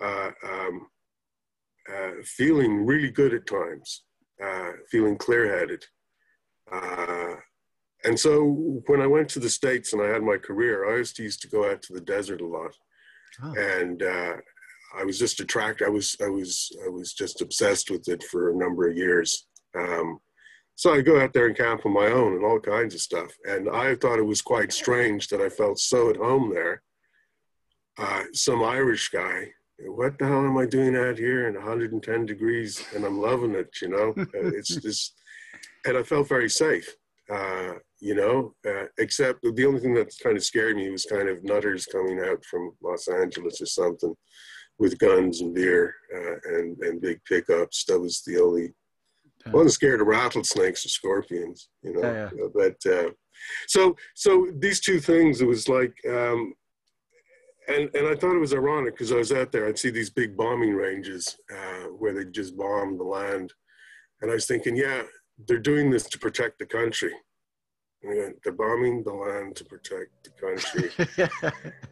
uh, 0.00 0.30
um, 0.42 0.88
uh, 1.92 2.12
feeling 2.24 2.86
really 2.86 3.10
good 3.10 3.34
at 3.34 3.46
times, 3.46 4.04
uh, 4.42 4.72
feeling 4.90 5.18
clear 5.18 5.58
headed. 5.58 5.84
And 8.08 8.18
so 8.18 8.80
when 8.86 9.02
I 9.02 9.06
went 9.06 9.28
to 9.30 9.38
the 9.38 9.50
States 9.50 9.92
and 9.92 10.00
I 10.00 10.06
had 10.06 10.22
my 10.22 10.38
career, 10.38 10.90
I 10.90 10.96
used 10.96 11.14
to 11.16 11.22
used 11.22 11.42
to 11.42 11.48
go 11.48 11.70
out 11.70 11.82
to 11.82 11.92
the 11.92 12.00
desert 12.00 12.40
a 12.40 12.46
lot. 12.46 12.74
Oh. 13.44 13.54
And 13.54 14.02
uh, 14.02 14.36
I 14.98 15.04
was 15.04 15.18
just 15.18 15.40
attracted. 15.40 15.86
I 15.86 15.90
was, 15.90 16.16
I 16.24 16.28
was, 16.30 16.74
I 16.86 16.88
was 16.88 17.12
just 17.12 17.42
obsessed 17.42 17.90
with 17.90 18.08
it 18.08 18.22
for 18.22 18.48
a 18.48 18.56
number 18.56 18.88
of 18.88 18.96
years. 18.96 19.46
Um, 19.78 20.20
so 20.74 20.94
I 20.94 21.02
go 21.02 21.20
out 21.20 21.34
there 21.34 21.48
and 21.48 21.56
camp 21.56 21.84
on 21.84 21.92
my 21.92 22.06
own 22.06 22.32
and 22.36 22.44
all 22.46 22.58
kinds 22.58 22.94
of 22.94 23.02
stuff. 23.02 23.30
And 23.44 23.68
I 23.68 23.94
thought 23.94 24.18
it 24.18 24.26
was 24.26 24.40
quite 24.40 24.72
strange 24.72 25.28
that 25.28 25.42
I 25.42 25.50
felt 25.50 25.78
so 25.78 26.08
at 26.08 26.16
home 26.16 26.50
there. 26.54 26.82
Uh, 27.98 28.22
some 28.32 28.62
Irish 28.62 29.10
guy, 29.10 29.48
what 29.80 30.18
the 30.18 30.26
hell 30.26 30.46
am 30.46 30.56
I 30.56 30.64
doing 30.64 30.96
out 30.96 31.18
here 31.18 31.46
in 31.46 31.56
110 31.56 32.24
degrees? 32.24 32.82
And 32.94 33.04
I'm 33.04 33.20
loving 33.20 33.54
it, 33.54 33.68
you 33.82 33.88
know? 33.88 34.14
It's 34.32 34.74
just, 34.76 35.12
and 35.84 35.98
I 35.98 36.02
felt 36.02 36.26
very 36.26 36.48
safe 36.48 36.96
uh, 37.32 37.74
you 38.00 38.14
know, 38.14 38.54
uh, 38.66 38.86
except 38.98 39.42
the 39.42 39.66
only 39.66 39.80
thing 39.80 39.94
that 39.94 40.12
kind 40.22 40.36
of 40.36 40.44
scared 40.44 40.76
me 40.76 40.90
was 40.90 41.04
kind 41.04 41.28
of 41.28 41.44
nutters 41.44 41.86
coming 41.86 42.20
out 42.20 42.44
from 42.44 42.72
Los 42.82 43.08
Angeles 43.08 43.60
or 43.60 43.66
something 43.66 44.14
with 44.78 44.98
guns 44.98 45.40
and 45.40 45.54
beer 45.54 45.94
uh, 46.14 46.56
and, 46.56 46.78
and 46.78 47.00
big 47.00 47.20
pickups. 47.24 47.84
That 47.86 48.00
was 48.00 48.22
the 48.26 48.40
only 48.40 48.72
I 49.46 49.50
wasn't 49.50 49.72
scared 49.72 50.00
of 50.00 50.06
rattlesnakes 50.06 50.84
or 50.84 50.88
scorpions, 50.88 51.68
you 51.82 51.94
know. 51.94 52.02
Yeah, 52.02 52.30
yeah. 52.36 52.46
But 52.54 52.92
uh, 52.92 53.10
so 53.66 53.96
so 54.14 54.48
these 54.58 54.80
two 54.80 55.00
things, 55.00 55.40
it 55.40 55.46
was 55.46 55.68
like, 55.68 55.94
um, 56.08 56.54
and 57.68 57.90
and 57.94 58.06
I 58.06 58.14
thought 58.14 58.34
it 58.34 58.40
was 58.40 58.54
ironic 58.54 58.94
because 58.94 59.12
I 59.12 59.16
was 59.16 59.32
out 59.32 59.52
there. 59.52 59.66
I'd 59.66 59.78
see 59.78 59.90
these 59.90 60.10
big 60.10 60.36
bombing 60.36 60.74
ranges 60.74 61.36
uh, 61.52 61.86
where 61.98 62.12
they 62.12 62.30
just 62.30 62.56
bomb 62.56 62.98
the 62.98 63.04
land, 63.04 63.52
and 64.20 64.30
I 64.30 64.34
was 64.34 64.46
thinking, 64.46 64.76
yeah, 64.76 65.02
they're 65.46 65.58
doing 65.58 65.90
this 65.90 66.04
to 66.04 66.18
protect 66.18 66.58
the 66.58 66.66
country. 66.66 67.12
They're 68.02 68.52
bombing 68.52 69.02
the 69.02 69.12
land 69.12 69.56
to 69.56 69.64
protect 69.64 70.10
the 70.24 70.30
country. 70.30 71.52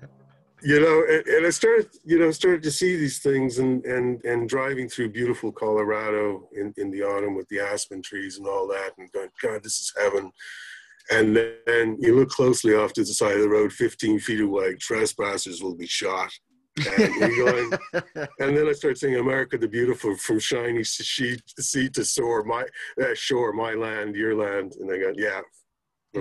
you 0.63 0.81
know 0.81 1.05
and, 1.09 1.27
and, 1.27 1.47
i 1.47 1.51
started 1.51 1.89
you 2.05 2.19
know 2.19 2.31
started 2.31 2.63
to 2.63 2.71
see 2.71 2.97
these 2.97 3.19
things 3.19 3.59
and 3.59 3.85
and 3.85 4.25
and 4.25 4.49
driving 4.49 4.89
through 4.89 5.09
beautiful 5.11 5.53
colorado 5.53 6.49
in, 6.57 6.73
in 6.79 6.91
the 6.91 7.03
autumn 7.03 7.35
with 7.35 7.47
the 7.49 7.61
aspen 7.61 8.01
trees 8.01 8.39
and 8.39 8.47
all 8.47 8.67
that 8.67 8.93
and 8.99 9.13
going 9.13 9.29
god 9.43 9.63
this 9.63 9.81
is 9.81 9.93
heaven 10.01 10.31
and 11.11 11.37
then 11.37 11.97
you 12.01 12.17
look 12.17 12.31
closely 12.31 12.75
off 12.75 12.93
to 12.93 13.03
the 13.03 13.07
side 13.07 13.37
of 13.37 13.43
the 13.43 13.49
road 13.49 13.73
15 13.73 14.19
feet 14.19 14.41
away 14.41 14.75
trespassers 14.77 15.63
will 15.63 15.77
be 15.77 15.87
shot 15.87 16.33
and, 16.77 17.37
going, 17.37 17.73
and 18.39 18.57
then 18.57 18.69
I 18.69 18.73
start 18.73 18.99
saying, 18.99 19.17
"America 19.17 19.57
the 19.57 19.69
Beautiful," 19.69 20.17
from 20.17 20.39
shiny 20.39 20.85
sea, 20.85 21.39
sea 21.59 21.89
to 21.91 22.05
shore, 22.05 22.45
my 22.45 22.65
uh, 23.01 23.15
shore, 23.15 23.53
my 23.53 23.73
land, 23.73 24.15
your 24.15 24.35
land, 24.35 24.75
and 24.79 24.91
I 24.91 24.99
go, 24.99 25.13
"Yeah, 25.17 25.41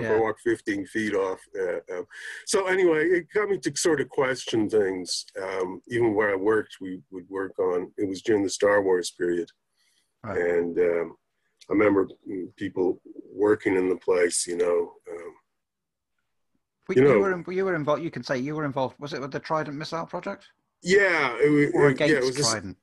yeah. 0.02 0.12
I 0.12 0.18
walk 0.18 0.36
15 0.40 0.86
feet 0.86 1.14
off. 1.14 1.40
Uh, 1.58 1.78
uh, 1.94 2.02
so 2.46 2.66
anyway, 2.66 3.04
it 3.06 3.26
got 3.32 3.48
me 3.48 3.58
to 3.58 3.76
sort 3.76 4.00
of 4.00 4.08
question 4.08 4.68
things. 4.68 5.24
Um, 5.40 5.80
even 5.88 6.14
where 6.14 6.32
I 6.32 6.36
worked, 6.36 6.76
we 6.80 7.00
would 7.10 7.28
work 7.28 7.58
on. 7.58 7.92
It 7.96 8.08
was 8.08 8.22
during 8.22 8.42
the 8.42 8.50
Star 8.50 8.82
Wars 8.82 9.10
period, 9.10 9.48
right. 10.22 10.38
and 10.38 10.78
um, 10.78 11.16
I 11.68 11.72
remember 11.72 12.08
people 12.56 13.00
working 13.32 13.76
in 13.76 13.88
the 13.88 13.96
place. 13.96 14.46
You 14.46 14.58
know. 14.58 14.92
Um, 15.10 15.34
you, 16.90 17.02
you, 17.02 17.08
know, 17.08 17.18
were 17.18 17.52
you 17.52 17.64
were 17.64 17.74
involved. 17.74 18.02
You 18.02 18.10
can 18.10 18.22
say 18.22 18.38
you 18.38 18.54
were 18.54 18.64
involved. 18.64 18.96
Was 18.98 19.12
it 19.12 19.20
with 19.20 19.32
the 19.32 19.40
Trident 19.40 19.76
missile 19.76 20.06
project? 20.06 20.46
Yeah, 20.82 21.36
it 21.40 21.50
was, 21.50 21.70
or 21.74 21.88
against 21.88 22.12
yeah, 22.12 22.18
it 22.18 22.24
was 22.24 22.36
Trident. 22.36 22.76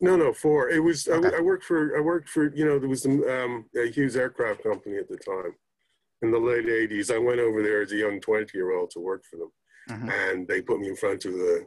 no, 0.00 0.16
no, 0.16 0.32
for 0.32 0.70
it 0.70 0.80
was. 0.80 1.06
Okay. 1.06 1.34
I, 1.34 1.38
I, 1.38 1.40
worked 1.40 1.64
for. 1.64 1.96
I 1.96 2.00
worked 2.00 2.28
for. 2.28 2.52
You 2.54 2.64
know, 2.64 2.78
there 2.78 2.88
was 2.88 3.06
um, 3.06 3.66
a 3.76 3.90
Hughes 3.90 4.16
Aircraft 4.16 4.64
Company 4.64 4.96
at 4.96 5.08
the 5.08 5.18
time, 5.18 5.52
in 6.22 6.30
the 6.30 6.38
late 6.38 6.66
80s. 6.66 7.14
I 7.14 7.18
went 7.18 7.40
over 7.40 7.62
there 7.62 7.82
as 7.82 7.92
a 7.92 7.96
young 7.96 8.20
20 8.20 8.56
year 8.56 8.72
old 8.72 8.90
to 8.90 9.00
work 9.00 9.24
for 9.28 9.36
them. 9.36 9.52
Mm-hmm. 9.90 10.08
And 10.10 10.48
they 10.48 10.62
put 10.62 10.80
me 10.80 10.88
in 10.88 10.96
front 10.96 11.24
of 11.24 11.32
the, 11.32 11.66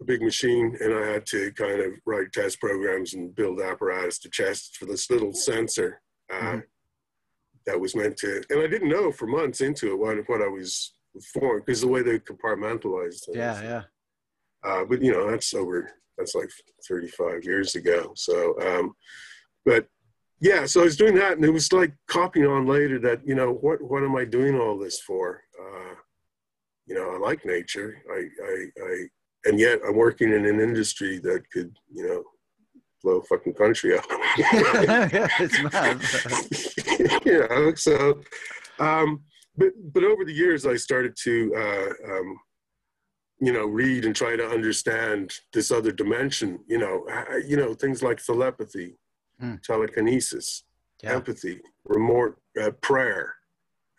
a 0.00 0.04
big 0.04 0.22
machine, 0.22 0.76
and 0.80 0.94
I 0.94 1.06
had 1.06 1.26
to 1.26 1.52
kind 1.52 1.80
of 1.80 1.92
write 2.06 2.32
test 2.32 2.60
programs 2.60 3.14
and 3.14 3.34
build 3.34 3.60
apparatus 3.60 4.18
to 4.20 4.30
test 4.30 4.76
for 4.76 4.86
this 4.86 5.10
little 5.10 5.32
sensor 5.32 6.00
uh, 6.32 6.36
mm-hmm. 6.36 6.58
That 7.66 7.78
was 7.78 7.94
meant 7.94 8.16
to. 8.18 8.42
And 8.50 8.60
I 8.60 8.66
didn't 8.66 8.88
know 8.88 9.10
for 9.12 9.26
months 9.26 9.60
into 9.60 9.92
it 9.92 9.98
what, 9.98 10.16
what 10.28 10.42
I 10.42 10.48
was 10.48 10.94
for, 11.32 11.60
because 11.60 11.80
the 11.80 11.88
way 11.88 12.02
they 12.02 12.18
compartmentalized 12.18 13.24
things. 13.24 13.36
Yeah, 13.36 13.62
yeah. 13.62 13.82
Uh, 14.64 14.84
but 14.84 15.02
you 15.02 15.12
know, 15.12 15.30
that's 15.30 15.54
over. 15.54 15.90
That's 16.16 16.34
like 16.34 16.50
35 16.88 17.44
years 17.44 17.76
ago. 17.76 18.12
So, 18.16 18.58
um, 18.60 18.94
but 19.64 19.86
yeah, 20.40 20.66
so 20.66 20.80
I 20.80 20.84
was 20.84 20.96
doing 20.96 21.14
that, 21.16 21.32
and 21.32 21.44
it 21.44 21.50
was 21.50 21.72
like 21.72 21.92
copying 22.06 22.46
on 22.46 22.66
later 22.66 22.98
that 23.00 23.26
you 23.26 23.34
know 23.34 23.52
what 23.54 23.82
what 23.82 24.02
am 24.02 24.16
I 24.16 24.24
doing 24.24 24.58
all 24.58 24.78
this 24.78 25.00
for? 25.00 25.42
Uh, 25.60 25.94
you 26.86 26.94
know, 26.94 27.14
I 27.14 27.18
like 27.18 27.44
nature, 27.44 28.02
I, 28.10 28.24
I, 28.44 28.66
I, 28.82 29.04
and 29.44 29.60
yet 29.60 29.80
I'm 29.86 29.94
working 29.94 30.32
in 30.32 30.46
an 30.46 30.60
industry 30.60 31.18
that 31.18 31.42
could 31.52 31.76
you 31.92 32.06
know 32.06 32.24
blow 33.02 33.20
fucking 33.22 33.54
country 33.54 33.96
up. 33.96 34.04
it's 35.38 35.62
mad. 35.62 37.24
you 37.24 37.48
know, 37.48 37.74
so, 37.74 38.20
um, 38.78 39.22
but 39.56 39.68
but 39.92 40.04
over 40.04 40.24
the 40.24 40.32
years, 40.32 40.66
I 40.66 40.76
started 40.76 41.16
to. 41.24 41.54
Uh, 41.56 42.12
um, 42.12 42.38
you 43.40 43.52
know, 43.52 43.66
read 43.66 44.04
and 44.04 44.16
try 44.16 44.34
to 44.34 44.44
understand 44.44 45.32
this 45.52 45.70
other 45.70 45.92
dimension. 45.92 46.58
You 46.66 46.78
know, 46.78 47.06
you 47.46 47.56
know 47.56 47.72
things 47.72 48.02
like 48.02 48.18
telepathy, 48.22 48.96
mm. 49.40 49.62
telekinesis, 49.62 50.64
yeah. 51.02 51.14
empathy, 51.14 51.60
remote 51.84 52.36
uh, 52.60 52.72
prayer. 52.82 53.34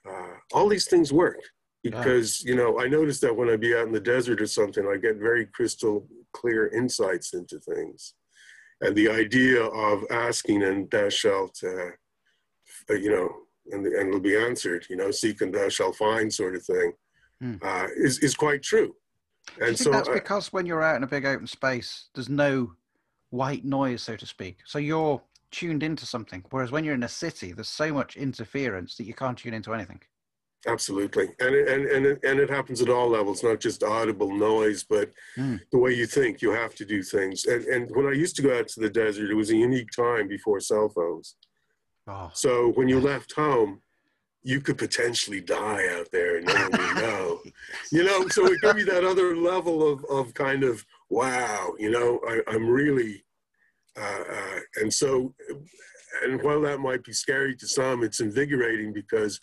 Uh, 0.10 0.34
all 0.54 0.68
these 0.68 0.88
things 0.88 1.14
work 1.14 1.40
because 1.84 2.44
yeah. 2.44 2.52
you 2.52 2.58
know 2.58 2.80
I 2.80 2.88
noticed 2.88 3.22
that 3.22 3.36
when 3.36 3.50
I 3.50 3.56
be 3.56 3.76
out 3.76 3.88
in 3.88 3.94
the 3.94 4.00
desert 4.00 4.42
or 4.42 4.48
something, 4.48 4.86
I 4.88 4.98
get 4.98 5.18
very 5.18 5.46
crystal 5.46 6.08
clear 6.34 6.68
insights 6.68 7.34
into 7.34 7.60
things, 7.60 8.14
and 8.82 8.96
the 8.96 9.10
idea 9.10 9.64
of 9.64 10.04
asking 10.10 10.64
and 10.64 10.90
thou 10.90 11.10
shalt, 11.10 11.60
uh, 11.64 11.92
uh 12.90 12.94
you 12.96 13.12
know, 13.12 13.30
and, 13.72 13.86
and 13.86 14.08
it'll 14.10 14.20
be 14.20 14.38
answered. 14.38 14.86
You 14.90 14.96
know, 14.96 15.12
seek 15.12 15.42
and 15.42 15.54
thou 15.54 15.70
shalt 15.70 15.96
find, 15.96 16.34
sort 16.34 16.56
of 16.56 16.64
thing, 16.64 16.94
mm. 17.44 17.90
is 17.98 18.20
is 18.20 18.36
quite 18.36 18.64
true. 18.64 18.96
And 19.62 19.78
so 19.78 19.92
that's 19.92 20.10
because 20.10 20.54
when 20.54 20.66
you're 20.66 20.84
out 20.84 20.98
in 20.98 21.04
a 21.04 21.08
big 21.08 21.26
open 21.26 21.48
space, 21.48 22.10
there's 22.14 22.30
no 22.30 22.74
white 23.30 23.66
noise, 23.66 24.02
so 24.02 24.16
to 24.16 24.26
speak. 24.26 24.60
So 24.66 24.80
you're 24.80 25.22
tuned 25.52 25.84
into 25.84 26.06
something. 26.06 26.44
Whereas 26.50 26.72
when 26.72 26.84
you're 26.84 26.96
in 26.96 27.04
a 27.04 27.10
city, 27.10 27.52
there's 27.52 27.70
so 27.70 27.94
much 27.94 28.16
interference 28.16 28.96
that 28.98 29.06
you 29.06 29.14
can't 29.14 29.38
tune 29.38 29.54
into 29.54 29.74
anything. 29.74 30.02
Absolutely, 30.68 31.30
and 31.40 31.56
it, 31.56 31.68
and 31.70 31.86
and 31.86 32.06
it, 32.06 32.20
and 32.24 32.40
it 32.40 32.50
happens 32.50 32.82
at 32.82 32.90
all 32.90 33.08
levels, 33.10 33.44
not 33.44 33.62
just 33.62 33.82
audible 33.82 34.34
noise, 34.34 34.84
but 34.84 35.10
mm. 35.38 35.60
the 35.72 35.78
way 35.78 35.94
you 35.94 36.06
think. 36.06 36.42
You 36.42 36.52
have 36.52 36.76
to 36.76 36.86
do 36.86 37.02
things. 37.02 37.46
And 37.46 37.64
and 37.66 37.90
when 37.96 38.06
I 38.06 38.12
used 38.12 38.36
to 38.38 38.42
go 38.42 38.58
out 38.58 38.68
to 38.70 38.82
the 38.82 38.90
desert, 38.90 39.32
it 39.32 39.36
was 39.36 39.52
a 39.52 39.56
unique 39.56 39.92
time 39.96 40.28
before 40.28 40.60
cell 40.60 40.90
phones. 40.90 41.36
Oh. 42.08 42.30
So 42.34 42.72
when 42.74 42.90
you 42.90 43.00
left 43.00 43.34
home, 43.34 43.82
you 44.44 44.60
could 44.60 44.78
potentially 44.78 45.40
die 45.40 45.88
out 45.98 46.08
there 46.12 46.38
and 46.38 46.46
no 46.48 46.54
one 46.54 46.96
know. 46.96 47.40
you 47.92 48.04
know, 48.04 48.28
so 48.28 48.46
it 48.48 48.60
gave 48.62 48.76
me 48.76 48.84
that 48.84 49.06
other 49.06 49.38
level 49.38 49.88
of 49.90 50.04
of 50.10 50.34
kind 50.34 50.66
of 50.66 50.86
wow. 51.10 51.74
You 51.80 51.92
know, 51.92 52.20
I, 52.28 52.42
I'm 52.48 52.68
really 52.68 53.24
uh, 54.00 54.24
uh, 54.32 54.60
and 54.82 54.94
so, 54.94 55.34
and 56.24 56.42
while 56.42 56.62
that 56.62 56.80
might 56.80 57.04
be 57.04 57.14
scary 57.14 57.56
to 57.56 57.68
some, 57.68 58.04
it's 58.04 58.20
invigorating 58.20 58.94
because 58.94 59.40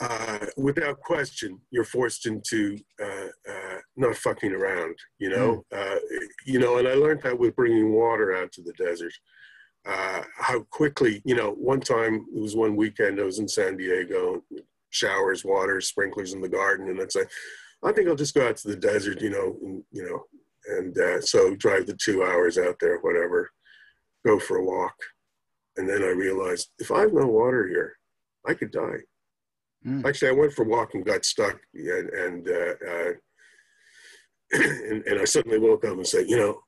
uh, 0.00 0.46
without 0.56 1.00
question, 1.00 1.60
you're 1.70 1.84
forced 1.84 2.26
into 2.26 2.78
uh, 3.02 3.28
uh, 3.48 3.78
not 3.96 4.16
fucking 4.16 4.52
around, 4.52 4.96
you 5.18 5.30
know? 5.30 5.64
Mm. 5.72 5.98
you 6.46 6.58
know, 6.58 6.78
and 6.78 6.88
I 6.88 6.94
learned 6.94 7.22
that 7.22 7.38
with 7.38 7.54
bringing 7.54 7.92
water 7.92 8.36
out 8.36 8.50
to 8.52 8.62
the 8.62 8.72
desert. 8.72 9.12
how 9.84 10.60
quickly, 10.70 11.22
you 11.24 11.36
know, 11.36 11.52
one 11.52 11.80
time, 11.80 12.26
it 12.34 12.40
was 12.40 12.56
one 12.56 12.76
weekend, 12.76 13.20
I 13.20 13.24
was 13.24 13.38
in 13.38 13.48
San 13.48 13.76
Diego, 13.76 14.42
showers, 14.90 15.44
water, 15.44 15.80
sprinklers 15.80 16.32
in 16.32 16.40
the 16.40 16.48
garden, 16.48 16.88
and 16.88 17.00
I'd 17.00 17.12
say, 17.12 17.24
I 17.82 17.92
think 17.92 18.08
I'll 18.08 18.16
just 18.16 18.34
go 18.34 18.48
out 18.48 18.56
to 18.58 18.68
the 18.68 18.76
desert, 18.76 19.20
you 19.20 19.30
know, 19.30 19.58
and, 19.62 19.82
you 19.92 20.04
know, 20.04 20.24
and 20.66 20.96
uh, 20.96 21.20
so 21.20 21.54
drive 21.54 21.86
the 21.86 21.96
two 22.02 22.24
hours 22.24 22.56
out 22.56 22.76
there, 22.80 22.98
whatever, 22.98 23.50
go 24.24 24.38
for 24.38 24.56
a 24.56 24.64
walk. 24.64 24.94
And 25.76 25.88
then 25.88 26.02
I 26.02 26.08
realized 26.08 26.70
if 26.78 26.90
I 26.90 27.00
have 27.00 27.12
no 27.12 27.26
water 27.26 27.66
here, 27.68 27.96
I 28.46 28.54
could 28.54 28.70
die. 28.70 29.00
Mm. 29.86 30.06
Actually, 30.06 30.28
I 30.28 30.32
went 30.32 30.52
for 30.52 30.64
a 30.64 30.68
walk 30.68 30.94
and 30.94 31.04
got 31.04 31.24
stuck, 31.24 31.58
and 31.74 32.10
and, 32.10 32.48
uh, 32.48 32.74
uh, 32.90 33.12
and, 34.52 35.04
and 35.06 35.20
I 35.20 35.24
suddenly 35.24 35.58
woke 35.58 35.84
up 35.84 35.96
and 35.96 36.06
said, 36.06 36.28
you 36.28 36.36
know, 36.36 36.60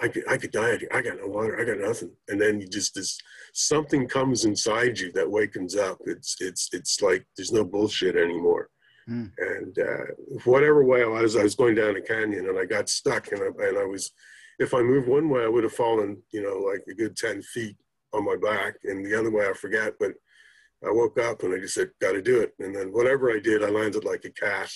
I 0.00 0.08
could 0.08 0.28
I 0.28 0.36
could 0.36 0.50
die. 0.50 0.78
I 0.92 1.02
got 1.02 1.18
no 1.18 1.26
water. 1.26 1.60
I 1.60 1.64
got 1.64 1.86
nothing. 1.86 2.10
And 2.28 2.40
then 2.40 2.60
you 2.60 2.66
just 2.66 2.94
this 2.94 3.18
something 3.52 4.08
comes 4.08 4.44
inside 4.44 4.98
you 4.98 5.12
that 5.12 5.30
wakens 5.30 5.76
up. 5.76 5.98
It's 6.06 6.36
it's 6.40 6.68
it's 6.72 7.00
like 7.00 7.26
there's 7.36 7.52
no 7.52 7.64
bullshit 7.64 8.16
anymore. 8.16 8.70
Mm. 9.08 9.30
And 9.38 9.78
uh, 9.78 10.40
whatever 10.44 10.84
way 10.84 11.02
I 11.02 11.06
was, 11.06 11.36
I 11.36 11.42
was 11.42 11.54
going 11.54 11.74
down 11.74 11.96
a 11.96 12.00
canyon 12.00 12.48
and 12.48 12.58
I 12.58 12.64
got 12.64 12.88
stuck 12.88 13.30
and 13.32 13.40
I, 13.42 13.66
and 13.66 13.78
I 13.78 13.84
was 13.84 14.10
if 14.58 14.74
I 14.74 14.82
moved 14.82 15.08
one 15.08 15.28
way, 15.28 15.42
I 15.42 15.48
would 15.48 15.64
have 15.64 15.72
fallen, 15.72 16.22
you 16.32 16.42
know, 16.42 16.58
like 16.58 16.84
a 16.88 16.94
good 16.94 17.16
10 17.16 17.42
feet 17.42 17.76
on 18.12 18.24
my 18.24 18.36
back. 18.36 18.74
And 18.84 19.04
the 19.04 19.18
other 19.18 19.30
way, 19.30 19.46
I 19.46 19.52
forget. 19.52 19.94
But 19.98 20.12
I 20.86 20.90
woke 20.90 21.18
up 21.18 21.42
and 21.42 21.54
I 21.54 21.58
just 21.58 21.74
said, 21.74 21.90
got 22.00 22.12
to 22.12 22.22
do 22.22 22.40
it. 22.40 22.52
And 22.58 22.74
then 22.74 22.92
whatever 22.92 23.30
I 23.30 23.40
did, 23.40 23.62
I 23.62 23.70
landed 23.70 24.04
like 24.04 24.24
a 24.24 24.30
cat. 24.30 24.70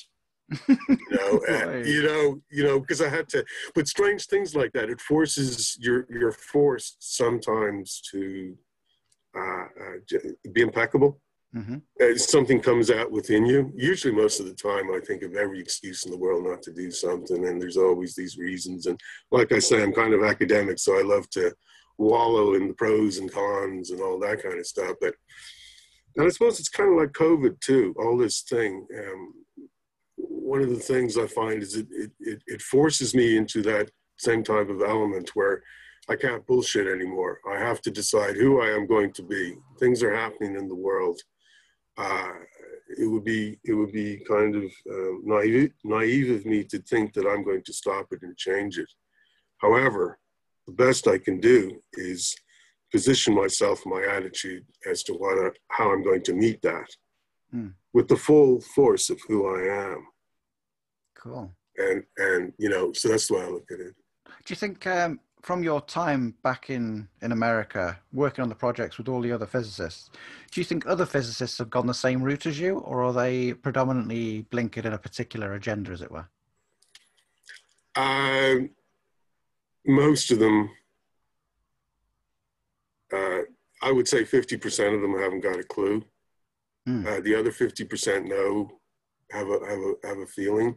you 0.68 0.78
know, 1.10 1.40
and, 1.48 1.86
you 1.86 2.02
know, 2.02 2.40
you 2.50 2.64
know, 2.64 2.80
because 2.80 3.02
I 3.02 3.08
had 3.08 3.28
to. 3.30 3.44
But 3.74 3.88
strange 3.88 4.26
things 4.26 4.54
like 4.54 4.72
that, 4.72 4.88
it 4.88 5.00
forces 5.00 5.76
you're 5.80 6.06
you're 6.10 6.32
forced 6.32 6.96
sometimes 7.00 8.00
to 8.12 8.56
uh, 9.36 9.64
uh, 9.64 10.18
be 10.52 10.62
impeccable. 10.62 11.20
Mm-hmm. 11.54 11.76
Uh, 12.00 12.16
something 12.16 12.60
comes 12.60 12.90
out 12.90 13.10
within 13.10 13.46
you. 13.46 13.72
Usually, 13.74 14.14
most 14.14 14.38
of 14.38 14.46
the 14.46 14.54
time, 14.54 14.90
I 14.90 15.00
think 15.00 15.22
of 15.22 15.34
every 15.34 15.60
excuse 15.60 16.04
in 16.04 16.10
the 16.10 16.18
world 16.18 16.44
not 16.44 16.62
to 16.62 16.72
do 16.72 16.90
something, 16.90 17.46
and 17.46 17.60
there's 17.60 17.78
always 17.78 18.14
these 18.14 18.36
reasons. 18.36 18.86
And 18.86 19.00
like 19.30 19.52
I 19.52 19.58
say, 19.58 19.82
I'm 19.82 19.92
kind 19.92 20.12
of 20.12 20.22
academic, 20.22 20.78
so 20.78 20.98
I 20.98 21.02
love 21.02 21.28
to 21.30 21.54
wallow 21.96 22.54
in 22.54 22.68
the 22.68 22.74
pros 22.74 23.18
and 23.18 23.32
cons 23.32 23.90
and 23.90 24.00
all 24.00 24.18
that 24.20 24.42
kind 24.42 24.58
of 24.58 24.66
stuff. 24.66 24.96
But 25.00 25.14
and 26.18 26.26
I 26.26 26.30
suppose 26.30 26.58
it's 26.58 26.68
kind 26.68 26.90
of 26.90 26.98
like 26.98 27.12
COVID 27.12 27.60
too. 27.60 27.94
All 27.96 28.18
this 28.18 28.42
thing. 28.42 28.86
Um, 28.98 29.34
one 30.16 30.60
of 30.60 30.68
the 30.68 30.76
things 30.76 31.16
I 31.16 31.28
find 31.28 31.62
is 31.62 31.76
it, 31.76 31.86
it, 32.18 32.42
it 32.46 32.60
forces 32.60 33.14
me 33.14 33.36
into 33.36 33.62
that 33.62 33.90
same 34.18 34.42
type 34.42 34.68
of 34.68 34.82
element 34.82 35.30
where 35.34 35.62
I 36.08 36.16
can't 36.16 36.44
bullshit 36.44 36.88
anymore. 36.88 37.38
I 37.48 37.58
have 37.58 37.80
to 37.82 37.92
decide 37.92 38.34
who 38.34 38.60
I 38.60 38.68
am 38.68 38.88
going 38.88 39.12
to 39.12 39.22
be. 39.22 39.54
Things 39.78 40.02
are 40.02 40.14
happening 40.14 40.56
in 40.56 40.66
the 40.66 40.74
world. 40.74 41.20
Uh, 41.96 42.32
it 42.98 43.06
would 43.06 43.24
be 43.24 43.58
it 43.64 43.74
would 43.74 43.92
be 43.92 44.20
kind 44.26 44.56
of 44.56 44.64
uh, 44.64 45.14
naive 45.22 45.72
naive 45.84 46.34
of 46.34 46.46
me 46.46 46.64
to 46.64 46.78
think 46.80 47.12
that 47.12 47.28
I'm 47.28 47.44
going 47.44 47.62
to 47.62 47.72
stop 47.72 48.06
it 48.10 48.22
and 48.22 48.36
change 48.36 48.78
it. 48.78 48.90
However, 49.58 50.18
the 50.66 50.72
best 50.72 51.06
I 51.06 51.18
can 51.18 51.38
do 51.38 51.80
is 51.92 52.34
position 52.92 53.34
myself, 53.34 53.80
my 53.84 54.02
attitude 54.02 54.64
as 54.90 55.02
to 55.04 55.12
what 55.14 55.38
I, 55.38 55.50
how 55.68 55.90
I'm 55.92 56.02
going 56.02 56.22
to 56.22 56.32
meet 56.32 56.62
that 56.62 56.88
Hmm. 57.50 57.68
with 57.94 58.08
the 58.08 58.16
full 58.16 58.60
force 58.60 59.08
of 59.08 59.18
who 59.26 59.46
I 59.46 59.92
am. 59.92 60.06
Cool. 61.14 61.50
And 61.78 62.04
and 62.18 62.52
you 62.58 62.68
know, 62.68 62.92
so 62.92 63.08
that's 63.08 63.28
the 63.28 63.34
way 63.34 63.42
I 63.42 63.48
look 63.48 63.70
at 63.72 63.80
it. 63.80 63.94
Do 64.26 64.52
you 64.52 64.56
think 64.56 64.86
um, 64.86 65.20
from 65.42 65.62
your 65.62 65.80
time 65.80 66.34
back 66.42 66.68
in, 66.68 67.08
in 67.22 67.32
America, 67.32 67.98
working 68.12 68.42
on 68.42 68.48
the 68.48 68.54
projects 68.54 68.98
with 68.98 69.08
all 69.08 69.20
the 69.20 69.32
other 69.32 69.46
physicists, 69.46 70.10
do 70.50 70.60
you 70.60 70.64
think 70.64 70.86
other 70.86 71.06
physicists 71.06 71.58
have 71.58 71.70
gone 71.70 71.86
the 71.86 71.94
same 71.94 72.22
route 72.22 72.46
as 72.46 72.58
you, 72.58 72.78
or 72.80 73.02
are 73.02 73.12
they 73.12 73.54
predominantly 73.54 74.46
blinkered 74.50 74.84
in 74.84 74.92
a 74.92 74.98
particular 74.98 75.54
agenda, 75.54 75.92
as 75.92 76.02
it 76.02 76.10
were? 76.10 76.28
Um, 77.96 78.70
most 79.86 80.30
of 80.30 80.38
them, 80.38 80.70
uh, 83.12 83.40
I 83.82 83.92
would 83.92 84.08
say 84.08 84.24
50% 84.24 84.94
of 84.94 85.00
them 85.00 85.18
haven't 85.18 85.40
got 85.40 85.58
a 85.58 85.64
clue. 85.64 86.04
Hmm. 86.86 87.06
Uh, 87.06 87.20
the 87.20 87.34
other 87.34 87.52
50% 87.52 88.26
know, 88.26 88.70
have 89.30 89.48
a, 89.48 89.58
have 89.66 89.78
a, 89.78 89.94
have 90.08 90.18
a 90.18 90.26
feeling, 90.26 90.76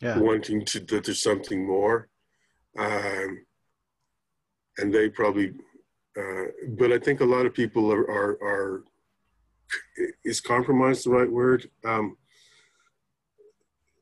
Yeah. 0.00 0.18
wanting 0.18 0.64
to, 0.66 0.80
that 0.80 1.04
there's 1.04 1.22
something 1.22 1.66
more. 1.66 2.08
Um, 2.78 3.44
and 4.78 4.94
they 4.94 5.08
probably, 5.10 5.52
uh, 6.16 6.44
but 6.78 6.92
I 6.92 6.98
think 6.98 7.20
a 7.20 7.24
lot 7.24 7.46
of 7.46 7.54
people 7.54 7.92
are, 7.92 8.08
are, 8.10 8.38
are 8.42 8.84
is 10.24 10.40
compromise 10.40 11.04
the 11.04 11.10
right 11.10 11.30
word? 11.30 11.68
Um, 11.84 12.16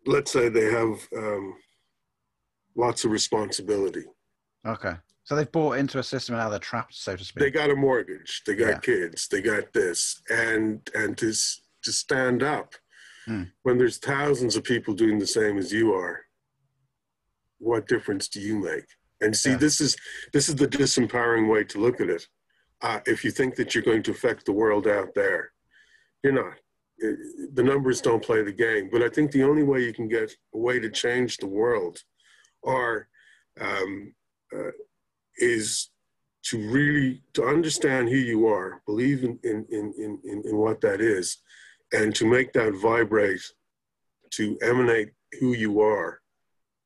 let's 0.06 0.30
say 0.32 0.48
they 0.48 0.70
have 0.70 1.06
um, 1.16 1.54
lots 2.74 3.04
of 3.04 3.10
responsibility. 3.10 4.04
Okay. 4.66 4.94
So 5.28 5.36
they've 5.36 5.52
bought 5.52 5.76
into 5.76 5.98
a 5.98 6.02
system 6.02 6.34
and 6.36 6.42
now 6.42 6.48
they're 6.48 6.58
trapped, 6.58 6.94
so 6.94 7.14
to 7.14 7.22
speak. 7.22 7.42
They 7.44 7.50
got 7.50 7.68
a 7.68 7.76
mortgage, 7.76 8.40
they 8.46 8.54
got 8.56 8.68
Yeah. 8.68 8.78
kids, 8.78 9.28
they 9.28 9.42
got 9.42 9.74
this, 9.74 10.22
and 10.30 10.80
and 10.94 11.18
to 11.18 11.34
to 11.82 11.92
stand 11.92 12.42
up 12.42 12.74
Hmm. 13.26 13.42
when 13.62 13.76
there's 13.76 13.98
thousands 13.98 14.56
of 14.56 14.64
people 14.64 14.94
doing 14.94 15.18
the 15.18 15.26
same 15.26 15.58
as 15.58 15.70
you 15.70 15.92
are. 15.92 16.24
What 17.58 17.86
difference 17.86 18.26
do 18.28 18.40
you 18.40 18.58
make? 18.58 18.86
And 19.20 19.36
see, 19.36 19.50
Yeah. 19.50 19.58
this 19.58 19.82
is 19.82 19.98
this 20.32 20.48
is 20.48 20.56
the 20.56 20.66
disempowering 20.66 21.46
way 21.52 21.62
to 21.64 21.78
look 21.78 22.00
at 22.00 22.08
it. 22.08 22.26
Uh, 22.80 23.00
if 23.04 23.22
you 23.22 23.30
think 23.30 23.54
that 23.56 23.74
you're 23.74 23.84
going 23.90 24.02
to 24.04 24.12
affect 24.12 24.46
the 24.46 24.52
world 24.62 24.86
out 24.86 25.12
there, 25.14 25.52
you're 26.22 26.32
not. 26.32 26.54
Uh, 27.04 27.12
The 27.52 27.62
numbers 27.72 28.00
don't 28.00 28.24
play 28.24 28.40
the 28.42 28.58
game. 28.66 28.88
But 28.90 29.02
I 29.02 29.10
think 29.10 29.30
the 29.30 29.44
only 29.44 29.62
way 29.62 29.84
you 29.84 29.92
can 29.92 30.08
get 30.08 30.34
a 30.54 30.58
way 30.58 30.80
to 30.80 30.88
change 30.88 31.36
the 31.36 31.46
world, 31.60 32.02
are 32.64 33.08
um, 33.60 34.14
uh, 34.56 34.70
is 35.38 35.90
to 36.44 36.58
really 36.70 37.22
to 37.34 37.44
understand 37.44 38.08
who 38.08 38.16
you 38.16 38.46
are, 38.46 38.82
believe 38.86 39.24
in 39.24 39.38
in, 39.42 39.66
in, 39.70 39.94
in, 40.24 40.42
in 40.44 40.56
what 40.56 40.80
that 40.80 41.00
is, 41.00 41.38
and 41.92 42.14
to 42.14 42.26
make 42.26 42.52
that 42.52 42.74
vibrate, 42.74 43.42
to 44.30 44.58
emanate 44.62 45.10
who 45.40 45.54
you 45.54 45.80
are 45.80 46.20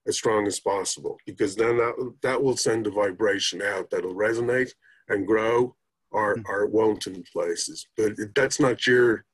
as 0.07 0.17
strong 0.17 0.47
as 0.47 0.59
possible, 0.59 1.17
because 1.27 1.55
then 1.55 1.77
that 1.77 2.15
that 2.23 2.43
will 2.43 2.57
send 2.57 2.87
a 2.87 2.91
vibration 2.91 3.63
out 3.63 3.89
that'll 3.91 4.15
resonate 4.15 4.71
and 5.09 5.27
grow 5.27 5.77
or 6.11 6.37
Mm. 6.37 6.43
or 6.49 6.65
it 6.65 6.71
won't 6.71 7.07
in 7.07 7.23
places. 7.33 7.87
But 7.97 8.13
that's 8.35 8.61
not 8.61 8.87
your, 8.87 9.25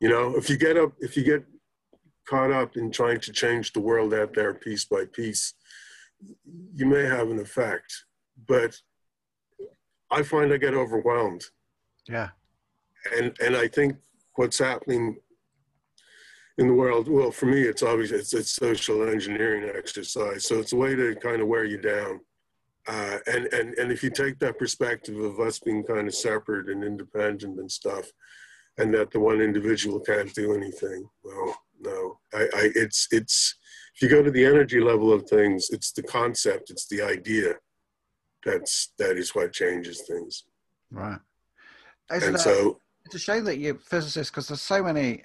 you 0.00 0.08
know, 0.08 0.36
if 0.36 0.48
you 0.50 0.56
get 0.56 0.76
up 0.76 0.92
if 1.00 1.16
you 1.16 1.24
get 1.24 1.44
caught 2.28 2.50
up 2.50 2.76
in 2.76 2.90
trying 2.90 3.20
to 3.20 3.32
change 3.32 3.72
the 3.72 3.80
world 3.80 4.12
out 4.12 4.34
there 4.34 4.52
piece 4.54 4.84
by 4.84 5.04
piece, 5.04 5.54
you 6.74 6.86
may 6.86 7.04
have 7.04 7.30
an 7.30 7.38
effect, 7.38 8.05
but 8.48 8.76
I 10.10 10.22
find 10.22 10.52
I 10.52 10.56
get 10.56 10.74
overwhelmed. 10.74 11.44
Yeah. 12.08 12.30
And 13.16 13.34
and 13.40 13.56
I 13.56 13.68
think 13.68 13.96
what's 14.34 14.58
happening 14.58 15.16
in 16.58 16.68
the 16.68 16.74
world, 16.74 17.08
well, 17.08 17.30
for 17.30 17.46
me, 17.46 17.62
it's 17.62 17.82
obvious 17.82 18.10
it's 18.10 18.32
it's 18.34 18.52
social 18.52 19.08
engineering 19.08 19.70
exercise. 19.74 20.46
So 20.46 20.58
it's 20.58 20.72
a 20.72 20.76
way 20.76 20.94
to 20.94 21.14
kind 21.16 21.42
of 21.42 21.48
wear 21.48 21.64
you 21.64 21.78
down. 21.78 22.20
Uh, 22.88 23.18
and 23.26 23.46
and 23.46 23.74
and 23.78 23.90
if 23.90 24.02
you 24.02 24.10
take 24.10 24.38
that 24.38 24.58
perspective 24.58 25.18
of 25.18 25.40
us 25.40 25.58
being 25.58 25.82
kind 25.82 26.06
of 26.06 26.14
separate 26.14 26.68
and 26.68 26.84
independent 26.84 27.58
and 27.58 27.70
stuff, 27.70 28.06
and 28.78 28.94
that 28.94 29.10
the 29.10 29.20
one 29.20 29.40
individual 29.40 30.00
can't 30.00 30.32
do 30.34 30.54
anything, 30.54 31.08
well, 31.24 31.56
no, 31.80 32.18
I, 32.32 32.42
I 32.42 32.70
it's 32.74 33.08
it's 33.10 33.56
if 33.94 34.02
you 34.02 34.08
go 34.08 34.22
to 34.22 34.30
the 34.30 34.44
energy 34.44 34.80
level 34.80 35.12
of 35.12 35.28
things, 35.28 35.70
it's 35.70 35.92
the 35.92 36.02
concept, 36.02 36.70
it's 36.70 36.86
the 36.86 37.02
idea 37.02 37.56
that's 38.46 38.92
that 38.98 39.18
is 39.18 39.34
what 39.34 39.52
changes 39.52 40.02
things. 40.08 40.44
Right. 40.90 41.18
Isn't 42.12 42.28
And 42.28 42.36
it- 42.36 42.40
so 42.40 42.80
it's 43.04 43.14
a 43.16 43.18
shame 43.18 43.44
that 43.44 43.58
you're 43.58 43.74
physicists 43.74 44.30
because 44.30 44.48
there's 44.48 44.62
so 44.62 44.82
many. 44.82 45.24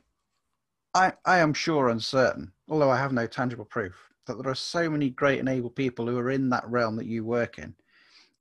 I 0.94 1.14
I 1.24 1.38
am 1.38 1.54
sure 1.54 1.88
and 1.90 2.04
certain, 2.04 2.52
although 2.68 2.90
I 2.90 2.98
have 2.98 3.14
no 3.14 3.28
tangible 3.28 3.66
proof, 3.66 3.96
that 4.26 4.42
there 4.42 4.52
are 4.52 4.56
so 4.56 4.90
many 4.90 5.10
great 5.10 5.40
and 5.40 5.48
able 5.48 5.70
people 5.70 6.08
who 6.08 6.18
are 6.18 6.32
in 6.32 6.50
that 6.50 6.70
realm 6.70 6.98
that 6.98 7.06
you 7.06 7.24
work 7.24 7.60
in, 7.60 7.76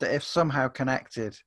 that 0.01 0.13
if 0.13 0.25
somehow 0.25 0.67
connected, 0.67 1.39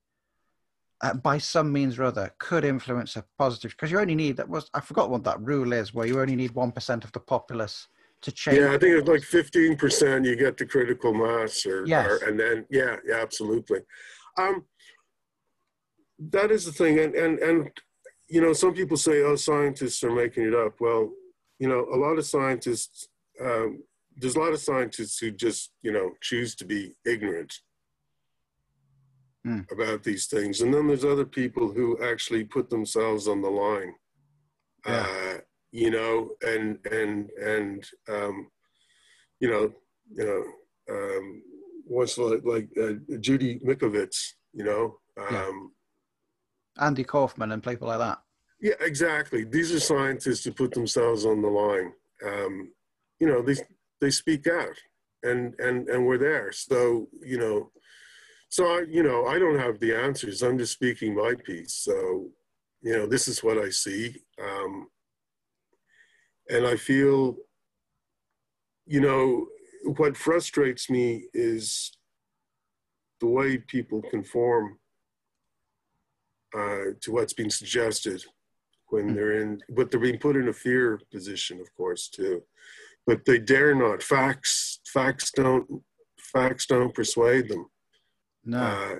uh, 1.01 1.13
by 1.15 1.37
some 1.37 1.73
means 1.73 1.99
or 1.99 2.03
other, 2.05 2.33
could 2.37 2.63
influence 2.63 3.17
a 3.17 3.25
positive. 3.37 3.71
Because 3.71 3.91
you 3.91 3.99
only 3.99 4.15
need 4.15 4.37
that 4.37 4.47
was 4.47 4.69
I 4.73 4.79
forgot 4.79 5.09
what 5.09 5.23
that 5.25 5.41
rule 5.41 5.73
is, 5.73 5.93
where 5.93 6.07
you 6.07 6.21
only 6.21 6.35
need 6.35 6.51
one 6.51 6.71
percent 6.71 7.03
of 7.03 7.11
the 7.11 7.19
populace 7.19 7.87
to 8.23 8.31
change. 8.31 8.57
yeah, 8.59 8.73
I 8.73 8.77
think 8.77 8.97
it's 8.97 9.07
like 9.07 9.23
fifteen 9.23 9.75
percent 9.77 10.25
you 10.25 10.35
get 10.35 10.57
the 10.57 10.65
critical 10.65 11.13
mass 11.13 11.65
or, 11.65 11.85
Yes. 11.85 12.07
or 12.09 12.27
and 12.27 12.39
then 12.39 12.65
yeah, 12.69 12.97
yeah, 13.05 13.15
absolutely. 13.21 13.79
Um 14.37 14.65
that 16.31 16.51
is 16.51 16.65
the 16.65 16.71
thing 16.71 16.99
and 16.99 17.13
and 17.15 17.39
and 17.39 17.69
you 18.29 18.41
know, 18.41 18.53
some 18.53 18.73
people 18.73 18.97
say, 18.97 19.21
oh, 19.21 19.35
scientists 19.35 20.03
are 20.03 20.09
making 20.11 20.43
it 20.47 20.55
up. 20.55 20.79
Well, 20.79 21.11
you 21.59 21.67
know, 21.67 21.85
a 21.93 21.97
lot 21.97 22.17
of 22.17 22.25
scientists 22.25 23.07
um, 23.41 23.83
there's 24.15 24.35
a 24.35 24.39
lot 24.39 24.53
of 24.53 24.59
scientists 24.59 25.17
who 25.19 25.31
just, 25.31 25.71
you 25.81 25.91
know, 25.91 26.11
choose 26.21 26.55
to 26.55 26.65
be 26.65 26.95
ignorant 27.05 27.53
Hmm. 29.45 29.61
about 29.71 30.03
these 30.03 30.27
things. 30.27 30.61
And 30.61 30.73
then 30.73 30.87
there's 30.87 31.03
other 31.03 31.25
people 31.25 31.73
who 31.73 32.01
actually 32.01 32.45
put 32.45 32.69
themselves 32.69 33.27
on 33.27 33.41
the 33.41 33.49
line. 33.49 33.93
Yeah. 34.87 35.05
Uh, 35.05 35.37
you 35.73 35.89
know, 35.89 36.29
and 36.45 36.77
and 36.91 37.29
and 37.31 37.83
um, 38.07 38.47
you 39.39 39.49
know, 39.49 39.73
you 40.15 40.23
know, 40.23 40.43
um, 40.95 41.41
what's 41.85 42.17
like 42.17 42.41
like 42.45 42.69
uh, 42.81 42.93
Judy 43.19 43.59
Mikovits, 43.59 44.19
you 44.53 44.63
know, 44.63 44.99
Yeah. 45.19 45.45
um, 45.47 45.71
Andy 46.79 47.03
Kaufman 47.03 47.51
and 47.51 47.63
people 47.63 47.87
like 47.87 47.99
that. 47.99 48.19
yeah, 48.61 48.75
exactly. 48.81 49.43
These 49.45 49.73
are 49.73 49.79
scientists 49.79 50.43
who 50.45 50.51
put 50.53 50.71
themselves 50.73 51.25
on 51.25 51.41
the 51.41 51.49
line. 51.49 51.91
Um, 52.25 52.71
you 53.19 53.27
know, 53.27 53.41
they 53.41 53.55
they 53.99 54.11
speak 54.11 54.45
out, 54.47 54.77
and 55.23 55.55
and 55.59 55.89
and 55.89 56.05
we're 56.05 56.19
there. 56.19 56.51
So 56.51 57.07
you 57.21 57.39
know, 57.39 57.71
so 58.49 58.67
I 58.67 58.85
you 58.87 59.01
know 59.01 59.25
I 59.25 59.39
don't 59.39 59.57
have 59.59 59.79
the 59.79 59.95
answers. 59.95 60.43
I'm 60.43 60.59
just 60.59 60.73
speaking 60.73 61.15
my 61.15 61.33
piece. 61.43 61.73
So 61.73 62.29
you 62.83 62.93
know, 62.95 63.07
this 63.07 63.27
is 63.27 63.43
what 63.43 63.57
I 63.57 63.69
see, 63.69 64.15
um, 64.43 64.87
and 66.53 66.65
I 66.65 66.75
feel. 66.75 67.37
You 68.85 68.99
know, 68.99 69.47
what 69.97 70.17
frustrates 70.17 70.89
me 70.89 71.05
is 71.33 71.91
the 73.21 73.27
way 73.27 73.57
people 73.57 74.01
conform 74.11 74.77
uh, 76.53 76.91
to 76.99 77.11
what's 77.13 77.31
being 77.33 77.49
suggested 77.49 78.21
when 78.87 79.05
Mm. 79.11 79.15
they're 79.15 79.41
in, 79.41 79.61
but 79.69 79.89
they're 79.89 80.01
being 80.07 80.19
put 80.19 80.35
in 80.35 80.49
a 80.49 80.53
fear 80.65 80.99
position, 81.13 81.61
of 81.61 81.73
course, 81.75 82.09
too. 82.09 82.43
But 83.07 83.23
they 83.25 83.39
dare 83.39 83.73
not. 83.73 84.03
Facts, 84.03 84.81
facts 84.85 85.31
don't, 85.31 85.65
facts 86.19 86.65
don't 86.65 86.93
persuade 86.93 87.47
them. 87.47 87.65
No. 88.43 88.57
Uh, 88.57 88.95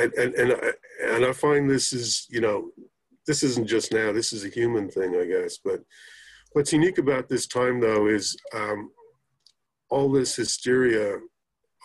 and 0.00 0.12
and 0.14 0.34
and 0.34 0.52
I, 0.52 0.72
and 1.14 1.24
I 1.26 1.32
find 1.32 1.68
this 1.68 1.92
is, 1.92 2.26
you 2.30 2.40
know, 2.40 2.70
this 3.26 3.42
isn't 3.42 3.68
just 3.68 3.92
now. 3.92 4.10
This 4.10 4.32
is 4.32 4.42
a 4.46 4.48
human 4.48 4.88
thing, 4.88 5.14
I 5.16 5.26
guess. 5.26 5.58
But 5.62 5.80
what's 6.52 6.72
unique 6.72 6.98
about 6.98 7.28
this 7.28 7.46
time, 7.46 7.80
though, 7.80 8.06
is 8.08 8.36
um, 8.54 8.90
all 9.90 10.10
this 10.10 10.36
hysteria 10.36 11.16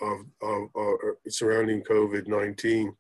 of, 0.02 0.18
of, 0.42 0.70
of 0.76 0.98
surrounding 1.30 1.82
COVID 1.84 2.28
nineteen. 2.28 2.94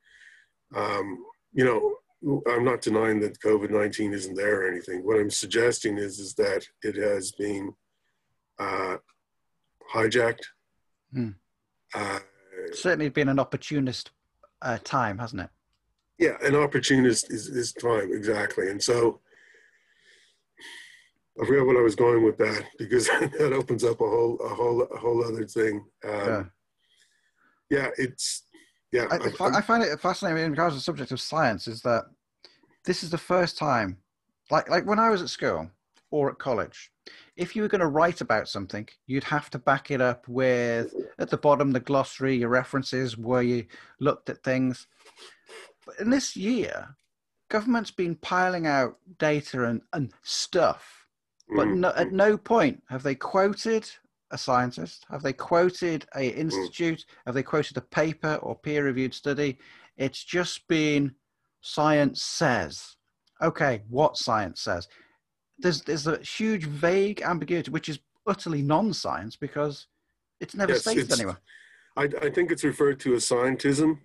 Um, 0.75 1.23
you 1.53 1.63
know, 1.63 2.41
I'm 2.51 2.65
not 2.65 2.82
denying 2.82 3.19
that 3.21 3.39
COVID 3.39 3.69
nineteen 3.69 4.13
isn't 4.13 4.36
there 4.36 4.62
or 4.62 4.67
anything. 4.71 5.06
What 5.06 5.19
I'm 5.19 5.30
suggesting 5.30 5.97
is 5.97 6.19
is 6.19 6.34
that 6.36 6.65
it 6.84 6.95
has 6.95 7.32
been 7.34 7.73
uh, 8.60 8.97
hijacked, 9.93 10.43
Hmm. 11.13 11.30
uh, 11.93 12.19
certainly 12.73 13.10
been 13.10 13.30
an 13.30 13.39
opportunist 13.39 14.12
uh, 14.62 14.77
time, 14.84 15.19
hasn't 15.19 15.43
it? 15.43 15.49
Yeah, 16.19 16.36
an 16.41 16.56
opportunist 16.56 17.32
is, 17.32 17.47
is 17.47 17.71
time 17.73 18.12
exactly, 18.12 18.69
and 18.71 18.82
so 18.84 19.21
I 21.41 21.45
forgot 21.45 21.67
what 21.67 21.78
I 21.78 21.82
was 21.82 21.95
going 21.95 22.23
with 22.23 22.38
that 22.38 22.65
because 22.78 23.08
that 23.39 23.54
opens 23.54 23.84
up 23.84 24.02
a 24.02 24.10
whole 24.10 24.38
a 24.38 24.50
whole 24.50 24.82
a 24.84 24.97
whole 24.97 25.23
other 25.23 25.45
thing. 25.45 25.86
Um, 26.04 26.12
yeah. 26.12 26.43
yeah, 27.69 27.89
it's 27.97 28.43
yeah. 28.91 29.06
I, 29.12 29.17
I, 29.17 29.58
I, 29.58 29.62
find 29.62 29.84
it 29.84 30.00
fascinating 30.00 30.43
in 30.43 30.52
regards 30.52 30.73
to 30.73 30.80
the 30.80 30.84
subject 30.84 31.12
of 31.12 31.21
science 31.21 31.67
is 31.67 31.82
that 31.82 32.06
this 32.86 33.04
is 33.04 33.12
the 33.12 33.17
first 33.17 33.58
time, 33.58 33.97
like 34.50 34.69
like 34.69 34.86
when 34.86 35.00
I 35.00 35.10
was 35.10 35.21
at 35.21 35.30
school 35.30 35.69
or 36.10 36.32
at 36.32 36.39
college, 36.39 36.91
if 37.36 37.56
you 37.56 37.62
were 37.62 37.67
going 37.67 37.82
to 37.82 37.88
write 37.88 38.21
about 38.21 38.47
something, 38.47 38.88
you'd 39.06 39.26
have 39.26 39.50
to 39.52 39.60
back 39.60 39.91
it 39.91 40.02
up 40.02 40.28
with 40.28 40.93
at 41.19 41.30
the 41.30 41.38
bottom 41.38 41.71
the 41.71 41.80
glossary, 41.80 42.38
your 42.38 42.50
references, 42.50 43.17
where 43.17 43.43
you 43.43 43.65
looked 44.00 44.30
at 44.30 44.43
things. 44.43 44.88
But 45.86 46.00
in 46.00 46.10
this 46.10 46.36
year, 46.36 46.95
government's 47.50 47.91
been 47.91 48.15
piling 48.15 48.65
out 48.65 48.97
data 49.19 49.65
and, 49.65 49.82
and 49.93 50.12
stuff 50.23 50.96
but 51.49 51.67
mm. 51.67 51.77
no, 51.77 51.89
at 51.95 52.12
no 52.12 52.38
point 52.38 52.81
have 52.89 53.03
they 53.03 53.15
quoted 53.15 53.89
a 54.31 54.38
scientist, 54.38 55.05
have 55.10 55.23
they 55.23 55.33
quoted 55.33 56.05
a 56.15 56.31
mm. 56.31 56.38
institute, 56.38 57.05
have 57.25 57.36
they 57.36 57.43
quoted 57.43 57.77
a 57.77 57.81
paper 57.81 58.36
or 58.41 58.55
peer-reviewed 58.55 59.13
study. 59.13 59.57
It's 59.97 60.23
just 60.23 60.67
been 60.67 61.15
science 61.62 62.21
says. 62.21 62.95
Okay, 63.41 63.83
what 63.89 64.17
science 64.17 64.62
says? 64.62 64.88
There's 65.60 65.81
there's 65.81 66.07
a 66.07 66.17
huge 66.17 66.65
vague 66.65 67.21
ambiguity, 67.21 67.71
which 67.71 67.89
is 67.89 67.99
utterly 68.27 68.62
non-science 68.62 69.36
because 69.36 69.88
it's 70.39 70.55
never 70.55 70.73
yes, 70.73 70.81
stated 70.81 71.05
it's, 71.05 71.19
anywhere. 71.19 71.39
I, 71.95 72.10
I 72.21 72.29
think 72.29 72.51
it's 72.51 72.63
referred 72.63 72.99
to 73.01 73.15
as 73.15 73.25
scientism. 73.25 73.99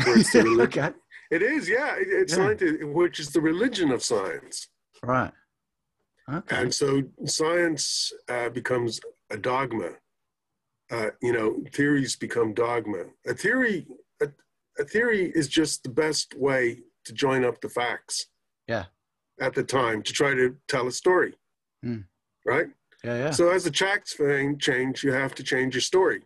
okay. 0.06 0.90
It 1.30 1.42
is, 1.42 1.68
yeah. 1.68 1.96
It, 1.96 2.08
it's 2.08 2.32
yeah. 2.36 2.38
Scientism, 2.38 2.92
which 2.92 3.20
is 3.20 3.30
the 3.30 3.40
religion 3.40 3.90
of 3.90 4.02
science. 4.02 4.68
Right. 5.02 5.32
Okay. 6.32 6.56
And 6.56 6.74
so 6.74 7.02
science 7.24 8.12
uh, 8.28 8.50
becomes 8.50 9.00
a 9.30 9.36
dogma. 9.36 9.92
Uh, 10.90 11.10
you 11.20 11.32
know, 11.32 11.62
theories 11.72 12.16
become 12.16 12.54
dogma. 12.54 13.04
A 13.26 13.34
theory, 13.34 13.86
a, 14.22 14.28
a, 14.78 14.84
theory 14.84 15.30
is 15.34 15.48
just 15.48 15.82
the 15.82 15.90
best 15.90 16.34
way 16.34 16.80
to 17.04 17.12
join 17.12 17.44
up 17.44 17.60
the 17.60 17.68
facts. 17.68 18.26
Yeah. 18.66 18.84
At 19.40 19.54
the 19.54 19.62
time, 19.62 20.02
to 20.02 20.12
try 20.12 20.34
to 20.34 20.56
tell 20.66 20.86
a 20.86 20.92
story. 20.92 21.34
Mm. 21.84 22.04
Right. 22.44 22.68
Yeah, 23.04 23.16
yeah. 23.16 23.30
So 23.30 23.50
as 23.50 23.64
the 23.64 23.72
facts 23.72 24.16
change, 24.58 25.04
you 25.04 25.12
have 25.12 25.34
to 25.36 25.42
change 25.42 25.74
your 25.74 25.80
story, 25.80 26.22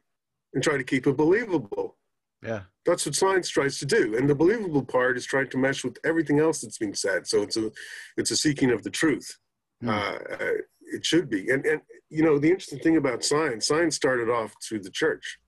and 0.55 0.63
try 0.63 0.79
to 0.79 0.85
keep 0.85 1.07
it 1.07 1.17
believable. 1.17 1.97
Yeah. 2.43 2.63
That's 2.87 3.05
what 3.07 3.15
science 3.15 3.49
tries 3.49 3.79
to 3.79 3.87
do, 3.87 4.17
and 4.17 4.29
the 4.29 4.35
believable 4.35 4.85
part 4.85 5.17
is 5.17 5.27
trying 5.27 5.51
to 5.51 5.59
mesh 5.59 5.85
with 5.85 5.99
everything 6.05 6.41
else 6.41 6.61
that's 6.61 6.79
being 6.79 6.95
said. 6.95 7.27
So 7.27 7.43
it's 7.43 7.57
a, 7.57 7.71
it's 8.17 8.31
a 8.31 8.37
seeking 8.37 8.71
of 8.71 8.83
the 8.83 8.91
truth. 8.91 9.39
Hmm. 9.83 9.89
Uh, 9.89 10.19
it 10.93 11.05
should 11.05 11.29
be. 11.29 11.51
And, 11.51 11.65
and, 11.67 11.81
you 12.11 12.23
know, 12.23 12.39
the 12.39 12.49
interesting 12.49 12.79
thing 12.79 12.97
about 12.97 13.25
science, 13.25 13.67
science 13.67 13.97
started 13.97 14.31
off 14.31 14.55
through 14.63 14.81
the 14.81 14.91
church. 14.91 15.39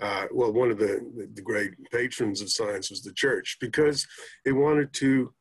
Uh, 0.00 0.26
well, 0.30 0.52
one 0.52 0.70
of 0.70 0.78
the, 0.78 1.28
the 1.34 1.42
great 1.42 1.72
patrons 1.90 2.40
of 2.40 2.50
science 2.50 2.90
was 2.90 3.02
the 3.02 3.12
church 3.12 3.56
because 3.60 4.06
it 4.44 4.52
wanted 4.52 4.92
to, 4.92 5.32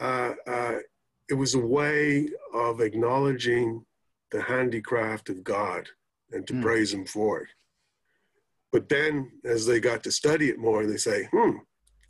uh, 0.00 0.32
uh, 0.46 0.78
it 1.28 1.34
was 1.34 1.54
a 1.54 1.58
way 1.58 2.28
of 2.52 2.80
acknowledging 2.80 3.84
the 4.32 4.42
handicraft 4.42 5.28
of 5.28 5.44
God 5.44 5.88
and 6.32 6.46
to 6.46 6.54
mm. 6.54 6.62
praise 6.62 6.92
Him 6.92 7.06
for 7.06 7.42
it. 7.42 7.48
But 8.72 8.88
then, 8.88 9.30
as 9.44 9.64
they 9.64 9.78
got 9.78 10.02
to 10.02 10.10
study 10.10 10.48
it 10.48 10.58
more, 10.58 10.84
they 10.84 10.96
say, 10.96 11.28
hmm, 11.30 11.58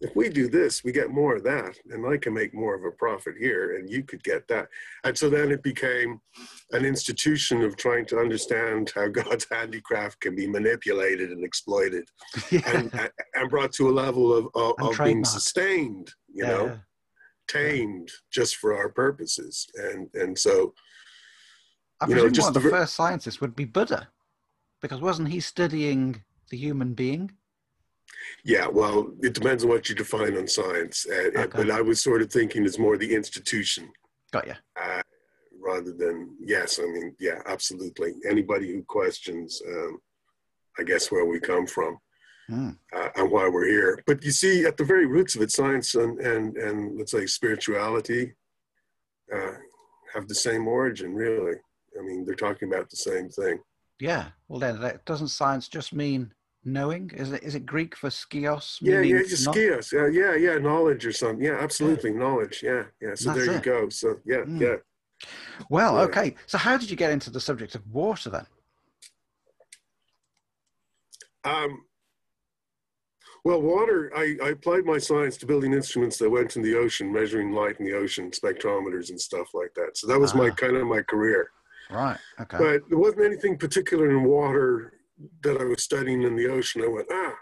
if 0.00 0.14
we 0.14 0.28
do 0.28 0.48
this, 0.48 0.82
we 0.84 0.92
get 0.92 1.10
more 1.10 1.36
of 1.36 1.44
that, 1.44 1.76
and 1.90 2.06
I 2.06 2.16
can 2.16 2.34
make 2.34 2.54
more 2.54 2.74
of 2.74 2.84
a 2.84 2.90
profit 2.90 3.34
here, 3.38 3.76
and 3.76 3.88
you 3.88 4.02
could 4.02 4.22
get 4.24 4.46
that. 4.48 4.68
And 5.04 5.16
so 5.16 5.30
then 5.30 5.50
it 5.50 5.62
became 5.62 6.20
an 6.72 6.84
institution 6.84 7.62
of 7.62 7.76
trying 7.76 8.06
to 8.06 8.18
understand 8.18 8.92
how 8.94 9.08
God's 9.20 9.46
handicraft 9.50 10.20
can 10.20 10.34
be 10.34 10.46
manipulated 10.46 11.30
and 11.30 11.44
exploited, 11.44 12.08
yeah. 12.50 12.60
and, 12.66 12.94
uh, 12.94 13.08
and, 13.34 13.50
brought 13.50 13.72
to 13.74 13.88
a 13.88 13.92
level 13.92 14.32
of, 14.32 14.48
of, 14.54 14.74
of 14.78 14.98
being 15.04 15.24
sustained, 15.24 16.12
you 16.32 16.44
yeah. 16.44 16.50
know, 16.50 16.78
tamed 17.48 18.10
just 18.32 18.56
for 18.56 18.76
our 18.76 18.88
purposes. 18.88 19.66
And 19.76 20.08
and 20.14 20.38
so, 20.38 20.74
I 22.00 22.08
you 22.08 22.16
know, 22.16 22.28
just 22.28 22.48
one 22.48 22.56
of 22.56 22.62
the, 22.62 22.68
the 22.68 22.76
first 22.76 22.94
scientists 22.94 23.40
would 23.40 23.54
be 23.54 23.64
Buddha, 23.64 24.08
because 24.82 25.00
wasn't 25.00 25.28
he 25.28 25.40
studying 25.40 26.22
the 26.50 26.56
human 26.56 26.94
being? 26.94 27.30
Yeah, 28.44 28.66
well, 28.66 29.12
it 29.22 29.34
depends 29.34 29.64
on 29.64 29.70
what 29.70 29.88
you 29.88 29.94
define 29.94 30.36
on 30.36 30.46
science. 30.46 31.06
Uh, 31.10 31.38
okay. 31.38 31.46
But 31.52 31.70
I 31.70 31.80
was 31.80 32.00
sort 32.00 32.22
of 32.22 32.30
thinking 32.30 32.64
it's 32.64 32.78
more 32.78 32.96
the 32.96 33.14
institution. 33.14 33.90
Got 34.32 34.46
you. 34.46 34.54
Uh, 34.80 35.02
rather 35.60 35.92
than, 35.92 36.36
yes, 36.40 36.78
I 36.78 36.86
mean, 36.86 37.14
yeah, 37.18 37.40
absolutely. 37.46 38.14
Anybody 38.28 38.72
who 38.72 38.82
questions, 38.82 39.60
um, 39.66 39.98
I 40.78 40.82
guess, 40.82 41.10
where 41.10 41.24
we 41.24 41.40
come 41.40 41.66
from 41.66 41.98
mm. 42.50 42.76
uh, 42.94 43.08
and 43.16 43.30
why 43.30 43.48
we're 43.48 43.68
here. 43.68 44.02
But 44.06 44.24
you 44.24 44.30
see, 44.30 44.64
at 44.66 44.76
the 44.76 44.84
very 44.84 45.06
roots 45.06 45.34
of 45.34 45.42
it, 45.42 45.50
science 45.50 45.94
and, 45.94 46.18
and, 46.20 46.56
and 46.56 46.98
let's 46.98 47.12
say 47.12 47.26
spirituality 47.26 48.34
uh, 49.34 49.52
have 50.12 50.28
the 50.28 50.34
same 50.34 50.68
origin, 50.68 51.14
really. 51.14 51.56
I 51.98 52.02
mean, 52.02 52.24
they're 52.24 52.34
talking 52.34 52.68
about 52.72 52.90
the 52.90 52.96
same 52.96 53.28
thing. 53.28 53.60
Yeah. 54.00 54.26
Well, 54.48 54.60
then, 54.60 55.00
doesn't 55.06 55.28
science 55.28 55.68
just 55.68 55.94
mean 55.94 56.32
knowing? 56.64 57.10
Is 57.14 57.32
it 57.32 57.42
is 57.42 57.54
it 57.54 57.66
Greek 57.66 57.96
for 57.96 58.10
skios? 58.10 58.78
Yeah, 58.80 59.00
yeah, 59.00 59.22
just 59.22 59.46
skios. 59.46 59.92
Uh, 59.92 60.06
yeah, 60.06 60.34
yeah, 60.34 60.58
knowledge 60.58 61.06
or 61.06 61.12
something. 61.12 61.44
Yeah, 61.44 61.58
absolutely, 61.60 62.12
yeah. 62.12 62.18
knowledge. 62.18 62.62
Yeah, 62.62 62.84
yeah. 63.00 63.14
So 63.14 63.32
That's 63.32 63.46
there 63.46 63.54
you 63.54 63.60
go. 63.60 63.88
So 63.88 64.20
yeah, 64.24 64.38
mm. 64.38 64.60
yeah. 64.60 64.76
Well, 65.70 65.96
yeah. 65.96 66.02
okay. 66.02 66.34
So 66.46 66.58
how 66.58 66.76
did 66.76 66.90
you 66.90 66.96
get 66.96 67.10
into 67.10 67.30
the 67.30 67.40
subject 67.40 67.74
of 67.74 67.86
water 67.90 68.30
then? 68.30 68.46
Um, 71.44 71.84
well, 73.44 73.60
water, 73.60 74.10
I, 74.16 74.36
I, 74.42 74.48
applied 74.50 74.86
my 74.86 74.96
science 74.96 75.36
to 75.36 75.46
building 75.46 75.74
instruments 75.74 76.16
that 76.16 76.30
went 76.30 76.56
in 76.56 76.62
the 76.62 76.74
ocean, 76.74 77.12
measuring 77.12 77.52
light 77.52 77.78
in 77.78 77.84
the 77.84 77.92
ocean, 77.92 78.30
spectrometers 78.30 79.10
and 79.10 79.20
stuff 79.20 79.48
like 79.52 79.74
that. 79.74 79.98
So 79.98 80.06
that 80.06 80.18
was 80.18 80.32
ah. 80.32 80.38
my 80.38 80.50
kind 80.50 80.76
of 80.76 80.86
my 80.86 81.02
career. 81.02 81.50
Right. 81.90 82.16
Okay. 82.40 82.56
But 82.56 82.88
there 82.88 82.98
wasn't 82.98 83.26
anything 83.26 83.58
particular 83.58 84.10
in 84.10 84.24
water 84.24 84.94
that 85.42 85.60
I 85.60 85.64
was 85.64 85.82
studying 85.82 86.22
in 86.22 86.36
the 86.36 86.48
ocean, 86.48 86.82
I 86.82 86.88
went, 86.88 87.08
ah, 87.10 87.34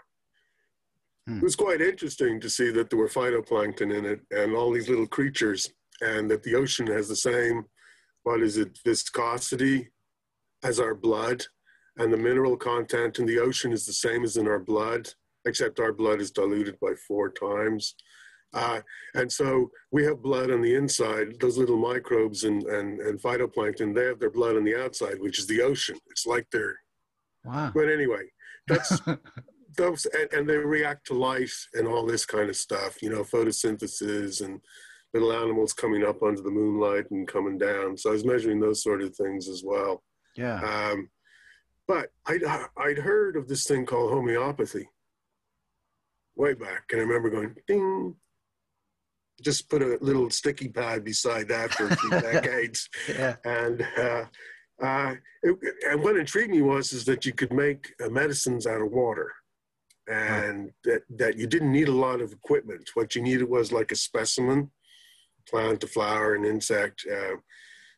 hmm. 1.27 1.37
it 1.37 1.43
was 1.43 1.55
quite 1.55 1.81
interesting 1.81 2.39
to 2.41 2.49
see 2.49 2.71
that 2.71 2.89
there 2.89 2.99
were 2.99 3.09
phytoplankton 3.09 3.95
in 3.95 4.05
it 4.05 4.21
and 4.31 4.55
all 4.55 4.71
these 4.71 4.89
little 4.89 5.07
creatures, 5.07 5.71
and 6.01 6.29
that 6.29 6.43
the 6.43 6.55
ocean 6.55 6.87
has 6.87 7.07
the 7.07 7.15
same, 7.15 7.65
what 8.23 8.41
is 8.41 8.57
it, 8.57 8.79
viscosity 8.85 9.89
as 10.63 10.79
our 10.79 10.95
blood, 10.95 11.43
and 11.97 12.11
the 12.11 12.17
mineral 12.17 12.57
content 12.57 13.19
in 13.19 13.25
the 13.25 13.39
ocean 13.39 13.71
is 13.71 13.85
the 13.85 13.93
same 13.93 14.23
as 14.23 14.37
in 14.37 14.47
our 14.47 14.59
blood, 14.59 15.09
except 15.45 15.79
our 15.79 15.93
blood 15.93 16.21
is 16.21 16.31
diluted 16.31 16.79
by 16.79 16.93
four 17.07 17.29
times. 17.29 17.95
Uh, 18.53 18.81
and 19.15 19.31
so 19.31 19.71
we 19.91 20.03
have 20.03 20.21
blood 20.21 20.51
on 20.51 20.61
the 20.61 20.75
inside, 20.75 21.39
those 21.39 21.57
little 21.57 21.77
microbes 21.77 22.43
and, 22.43 22.63
and, 22.63 22.99
and 22.99 23.19
phytoplankton, 23.19 23.93
they 23.93 24.05
have 24.05 24.19
their 24.19 24.29
blood 24.29 24.55
on 24.55 24.63
the 24.63 24.75
outside, 24.75 25.19
which 25.19 25.39
is 25.39 25.47
the 25.47 25.61
ocean. 25.61 25.97
It's 26.11 26.25
like 26.25 26.47
they're 26.51 26.77
Wow. 27.43 27.71
But 27.73 27.89
anyway, 27.89 28.25
that's 28.67 29.01
those, 29.77 30.05
and, 30.05 30.31
and, 30.33 30.49
they 30.49 30.57
react 30.57 31.07
to 31.07 31.13
light 31.13 31.51
and 31.73 31.87
all 31.87 32.05
this 32.05 32.25
kind 32.25 32.49
of 32.49 32.55
stuff, 32.55 33.01
you 33.01 33.09
know, 33.09 33.23
photosynthesis 33.23 34.43
and 34.43 34.61
little 35.13 35.33
animals 35.33 35.73
coming 35.73 36.03
up 36.03 36.23
under 36.23 36.41
the 36.41 36.51
moonlight 36.51 37.09
and 37.11 37.27
coming 37.27 37.57
down. 37.57 37.97
So 37.97 38.09
I 38.09 38.13
was 38.13 38.25
measuring 38.25 38.59
those 38.59 38.81
sort 38.81 39.01
of 39.01 39.15
things 39.15 39.47
as 39.47 39.63
well. 39.65 40.03
Yeah. 40.35 40.59
Um, 40.61 41.09
but 41.87 42.09
I'd, 42.25 42.43
I'd 42.77 42.97
heard 42.97 43.35
of 43.35 43.47
this 43.47 43.65
thing 43.65 43.85
called 43.85 44.11
homeopathy 44.11 44.87
way 46.35 46.53
back. 46.53 46.85
And 46.91 47.01
I 47.01 47.03
remember 47.03 47.29
going, 47.29 47.55
ding, 47.67 48.15
just 49.41 49.69
put 49.69 49.81
a 49.81 49.97
little 50.01 50.29
sticky 50.29 50.69
pad 50.69 51.03
beside 51.03 51.47
that 51.49 51.73
for 51.73 51.87
a 51.87 51.95
few 51.95 52.09
decades. 52.21 52.89
Yeah. 53.09 53.35
And 53.43 53.85
uh, 53.97 54.25
uh, 54.81 55.15
it, 55.43 55.55
and 55.89 56.01
what 56.01 56.17
intrigued 56.17 56.51
me 56.51 56.61
was 56.61 56.93
is 56.93 57.05
that 57.05 57.25
you 57.25 57.33
could 57.33 57.53
make 57.53 57.93
uh, 58.03 58.09
medicines 58.09 58.65
out 58.65 58.81
of 58.81 58.91
water, 58.91 59.31
and 60.07 60.71
that, 60.83 61.03
that 61.17 61.37
you 61.37 61.47
didn't 61.47 61.71
need 61.71 61.87
a 61.87 61.93
lot 61.93 62.21
of 62.21 62.31
equipment. 62.31 62.89
What 62.93 63.15
you 63.15 63.21
needed 63.21 63.49
was 63.49 63.71
like 63.71 63.91
a 63.91 63.95
specimen, 63.95 64.71
plant, 65.47 65.83
a 65.83 65.87
flower, 65.87 66.35
an 66.35 66.45
insect. 66.45 67.05
Uh, 67.11 67.35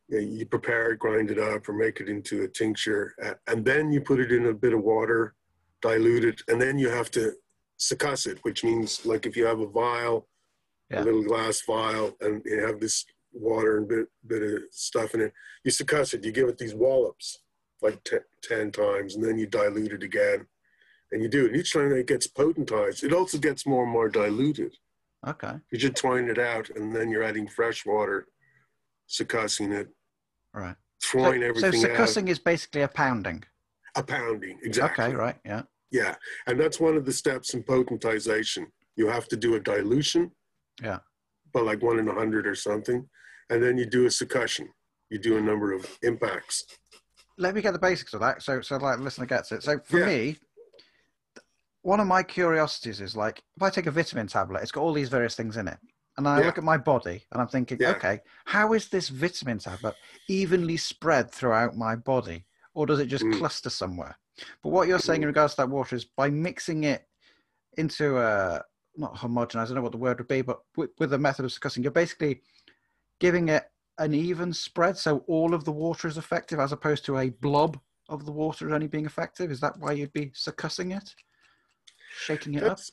you 0.09 0.45
prepare 0.45 0.91
it, 0.91 0.99
grind 0.99 1.31
it 1.31 1.39
up, 1.39 1.67
or 1.67 1.73
make 1.73 1.99
it 1.99 2.09
into 2.09 2.43
a 2.43 2.47
tincture, 2.47 3.15
uh, 3.23 3.33
and 3.47 3.65
then 3.65 3.91
you 3.91 4.01
put 4.01 4.19
it 4.19 4.31
in 4.31 4.47
a 4.47 4.53
bit 4.53 4.73
of 4.73 4.83
water, 4.83 5.33
dilute 5.81 6.25
it, 6.25 6.41
and 6.47 6.61
then 6.61 6.77
you 6.77 6.89
have 6.89 7.09
to 7.11 7.33
succuss 7.79 8.27
it, 8.27 8.37
which 8.43 8.63
means 8.63 9.05
like 9.05 9.25
if 9.25 9.35
you 9.35 9.45
have 9.45 9.59
a 9.59 9.67
vial, 9.67 10.27
yeah. 10.91 11.01
a 11.01 11.03
little 11.03 11.23
glass 11.23 11.61
vial, 11.65 12.15
and 12.21 12.41
you 12.45 12.63
have 12.65 12.79
this 12.79 13.05
water 13.35 13.77
and 13.77 13.87
bit 13.87 14.07
bit 14.25 14.41
of 14.41 14.61
stuff 14.71 15.13
in 15.13 15.21
it. 15.21 15.33
You 15.63 15.71
succuss 15.71 16.13
it. 16.13 16.23
You 16.23 16.31
give 16.31 16.47
it 16.47 16.57
these 16.57 16.73
wallops 16.75 17.39
like 17.81 18.03
ten, 18.03 18.21
10 18.43 18.71
times, 18.71 19.15
and 19.15 19.23
then 19.23 19.37
you 19.37 19.45
dilute 19.45 19.91
it 19.91 20.01
again, 20.03 20.47
and 21.11 21.21
you 21.21 21.27
do 21.27 21.45
it. 21.45 21.51
And 21.51 21.57
each 21.57 21.73
time 21.73 21.91
it 21.91 22.07
gets 22.07 22.27
potentized, 22.27 23.03
it 23.03 23.13
also 23.13 23.37
gets 23.37 23.65
more 23.67 23.83
and 23.83 23.91
more 23.91 24.09
diluted. 24.09 24.75
Okay. 25.27 25.53
You 25.71 25.79
should 25.79 25.95
twine 25.95 26.29
it 26.29 26.39
out, 26.39 26.69
and 26.69 26.95
then 26.95 27.09
you're 27.09 27.23
adding 27.23 27.47
fresh 27.47 27.85
water, 27.85 28.27
succussing 29.09 29.71
it, 29.71 29.89
Right. 30.53 30.75
throwing 31.03 31.41
so, 31.41 31.47
everything 31.47 31.81
so 31.81 31.91
out. 31.91 31.97
succussing 31.97 32.29
is 32.29 32.39
basically 32.39 32.81
a 32.81 32.87
pounding. 32.87 33.43
A 33.95 34.03
pounding, 34.03 34.59
exactly. 34.63 35.05
Okay, 35.05 35.15
right, 35.15 35.37
yeah. 35.45 35.63
Yeah, 35.91 36.15
and 36.47 36.59
that's 36.59 36.79
one 36.79 36.95
of 36.97 37.05
the 37.05 37.13
steps 37.13 37.53
in 37.53 37.63
potentization. 37.63 38.67
You 38.95 39.07
have 39.07 39.27
to 39.29 39.37
do 39.37 39.55
a 39.55 39.59
dilution. 39.59 40.31
Yeah. 40.81 40.99
But 41.53 41.65
like 41.65 41.81
one 41.81 41.99
in 41.99 42.07
a 42.07 42.13
hundred 42.13 42.47
or 42.47 42.55
something, 42.55 43.07
and 43.49 43.61
then 43.61 43.77
you 43.77 43.85
do 43.85 44.05
a 44.05 44.09
succussion. 44.09 44.67
You 45.09 45.19
do 45.19 45.37
a 45.37 45.41
number 45.41 45.71
of 45.71 45.85
impacts. 46.01 46.65
Let 47.37 47.53
me 47.53 47.61
get 47.61 47.73
the 47.73 47.79
basics 47.79 48.13
of 48.13 48.21
that 48.21 48.41
so 48.41 48.61
so 48.61 48.77
like 48.77 48.97
the 48.97 49.03
listener 49.03 49.25
gets 49.25 49.51
it. 49.51 49.63
So 49.63 49.79
for 49.83 49.99
Yeah. 49.99 50.05
me, 50.05 50.37
one 51.81 51.99
of 51.99 52.07
my 52.07 52.23
curiosities 52.23 53.01
is 53.01 53.15
like 53.15 53.43
if 53.55 53.61
I 53.61 53.69
take 53.69 53.85
a 53.85 53.91
vitamin 53.91 54.27
tablet, 54.27 54.61
it's 54.63 54.71
got 54.71 54.81
all 54.81 54.93
these 54.93 55.09
various 55.09 55.35
things 55.35 55.57
in 55.57 55.67
it. 55.67 55.77
And 56.17 56.27
I 56.27 56.39
Yeah. 56.39 56.45
look 56.45 56.57
at 56.57 56.63
my 56.63 56.77
body 56.77 57.25
and 57.31 57.41
I'm 57.41 57.47
thinking, 57.47 57.77
Yeah. 57.79 57.91
okay, 57.91 58.21
how 58.45 58.73
is 58.73 58.87
this 58.89 59.09
vitamin 59.09 59.59
tablet 59.59 59.95
evenly 60.27 60.77
spread 60.77 61.29
throughout 61.31 61.75
my 61.75 61.95
body? 61.95 62.45
Or 62.73 62.85
does 62.85 62.99
it 62.99 63.07
just 63.07 63.25
Mm. 63.25 63.37
cluster 63.37 63.69
somewhere? 63.69 64.17
But 64.63 64.69
what 64.69 64.87
you're 64.87 64.99
saying 64.99 65.21
in 65.21 65.27
regards 65.27 65.53
to 65.53 65.61
that 65.61 65.69
water 65.69 65.95
is 65.95 66.05
by 66.05 66.29
mixing 66.29 66.83
it 66.85 67.07
into 67.77 68.17
a 68.17 68.63
not 68.97 69.15
homogenized, 69.15 69.63
I 69.63 69.65
don't 69.65 69.75
know 69.75 69.81
what 69.81 69.91
the 69.91 69.97
word 69.97 70.19
would 70.19 70.27
be, 70.27 70.41
but 70.41 70.61
with, 70.77 70.91
with 70.99 71.09
the 71.09 71.17
method 71.17 71.43
of 71.45 71.51
succussing, 71.51 71.83
you're 71.83 71.91
basically 71.91 72.41
giving 73.19 73.49
it 73.49 73.63
an 73.97 74.13
even 74.13 74.51
spread 74.51 74.97
so 74.97 75.19
all 75.27 75.53
of 75.53 75.63
the 75.63 75.71
water 75.71 76.07
is 76.07 76.17
effective 76.17 76.59
as 76.59 76.71
opposed 76.71 77.05
to 77.05 77.17
a 77.17 77.29
blob 77.29 77.79
of 78.09 78.25
the 78.25 78.31
water 78.31 78.73
only 78.73 78.87
being 78.87 79.05
effective. 79.05 79.51
Is 79.51 79.59
that 79.61 79.77
why 79.79 79.93
you'd 79.93 80.13
be 80.13 80.27
succussing 80.27 80.95
it? 80.95 81.13
Shaking 82.17 82.55
it 82.55 82.63
up? 82.63 82.77
That's, 82.77 82.91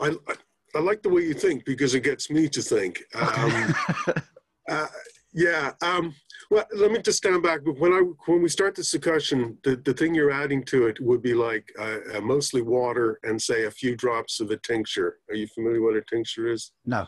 I, 0.00 0.08
I, 0.28 0.34
I 0.76 0.78
like 0.78 1.02
the 1.02 1.08
way 1.08 1.22
you 1.22 1.34
think 1.34 1.64
because 1.64 1.94
it 1.94 2.00
gets 2.00 2.30
me 2.30 2.48
to 2.48 2.62
think. 2.62 3.02
Um, 3.14 3.74
uh, 4.70 4.86
yeah. 5.32 5.72
Um, 5.82 6.14
well, 6.50 6.64
let 6.74 6.90
me 6.90 7.00
just 7.00 7.18
stand 7.18 7.42
back. 7.42 7.60
But 7.64 7.78
When 7.78 7.92
I 7.92 8.02
when 8.26 8.42
we 8.42 8.48
start 8.48 8.74
the 8.74 8.82
succussion, 8.82 9.56
the, 9.62 9.76
the 9.76 9.94
thing 9.94 10.14
you're 10.14 10.30
adding 10.32 10.64
to 10.64 10.86
it 10.86 11.00
would 11.00 11.22
be 11.22 11.34
like 11.34 11.70
uh, 11.78 11.98
uh, 12.14 12.20
mostly 12.20 12.62
water 12.62 13.18
and 13.22 13.40
say 13.40 13.64
a 13.64 13.70
few 13.70 13.96
drops 13.96 14.40
of 14.40 14.50
a 14.50 14.56
tincture. 14.56 15.18
Are 15.28 15.34
you 15.34 15.46
familiar 15.48 15.82
what 15.82 15.96
a 15.96 16.02
tincture 16.02 16.48
is? 16.48 16.72
no. 16.84 17.06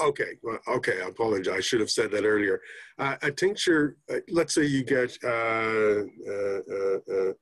Okay, 0.00 0.32
well, 0.42 0.58
okay. 0.68 1.02
I 1.02 1.08
apologize. 1.08 1.54
I 1.54 1.60
should 1.60 1.80
have 1.80 1.90
said 1.90 2.10
that 2.12 2.24
earlier. 2.24 2.60
Uh, 2.98 3.16
a 3.22 3.30
tincture. 3.30 3.96
Uh, 4.10 4.16
let's 4.30 4.54
say 4.54 4.64
you 4.64 4.84
get 4.84 5.16
uh, 5.22 5.28
uh, 5.28 6.60
uh, 6.72 6.98
uh, 7.14 7.32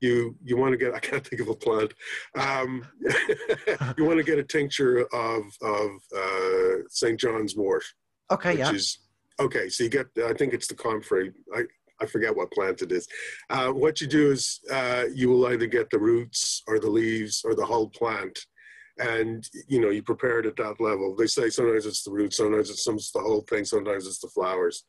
you 0.00 0.36
you 0.42 0.56
want 0.56 0.72
to 0.72 0.76
get. 0.76 0.94
I 0.98 0.98
can't 0.98 1.26
think 1.26 1.40
of 1.40 1.48
a 1.48 1.54
plant. 1.54 1.94
Um, 2.36 2.86
you 3.96 4.04
want 4.04 4.18
to 4.18 4.24
get 4.24 4.38
a 4.38 4.44
tincture 4.44 5.06
of 5.12 5.42
of 5.62 5.90
uh, 6.16 6.86
St. 6.88 7.18
John's 7.18 7.56
wort, 7.56 7.84
Okay, 8.30 8.50
which 8.50 8.58
yeah. 8.58 8.72
is 8.72 8.98
okay. 9.40 9.68
So 9.68 9.84
you 9.84 9.90
get. 9.90 10.06
I 10.24 10.34
think 10.34 10.52
it's 10.52 10.68
the 10.68 10.74
comfrey. 10.74 11.32
I 11.54 11.62
I 12.00 12.06
forget 12.06 12.36
what 12.36 12.52
plant 12.52 12.82
it 12.82 12.92
is. 12.92 13.06
Uh, 13.50 13.68
what 13.68 14.00
you 14.00 14.06
do 14.06 14.30
is 14.32 14.60
uh, 14.70 15.04
you 15.14 15.30
will 15.30 15.46
either 15.46 15.66
get 15.66 15.90
the 15.90 15.98
roots 15.98 16.62
or 16.66 16.78
the 16.78 16.90
leaves 16.90 17.42
or 17.44 17.54
the 17.54 17.64
whole 17.64 17.88
plant 17.88 18.38
and 18.98 19.48
you 19.68 19.80
know 19.80 19.90
you 19.90 20.02
prepare 20.02 20.38
it 20.40 20.46
at 20.46 20.56
that 20.56 20.80
level. 20.80 21.14
They 21.16 21.26
say 21.26 21.50
sometimes 21.50 21.86
it's 21.86 22.04
the 22.04 22.12
roots 22.12 22.36
sometimes 22.36 22.70
it's, 22.70 22.84
some, 22.84 22.96
it's 22.96 23.10
the 23.12 23.20
whole 23.20 23.42
thing 23.42 23.64
sometimes 23.64 24.06
it's 24.06 24.20
the 24.20 24.28
flowers. 24.28 24.84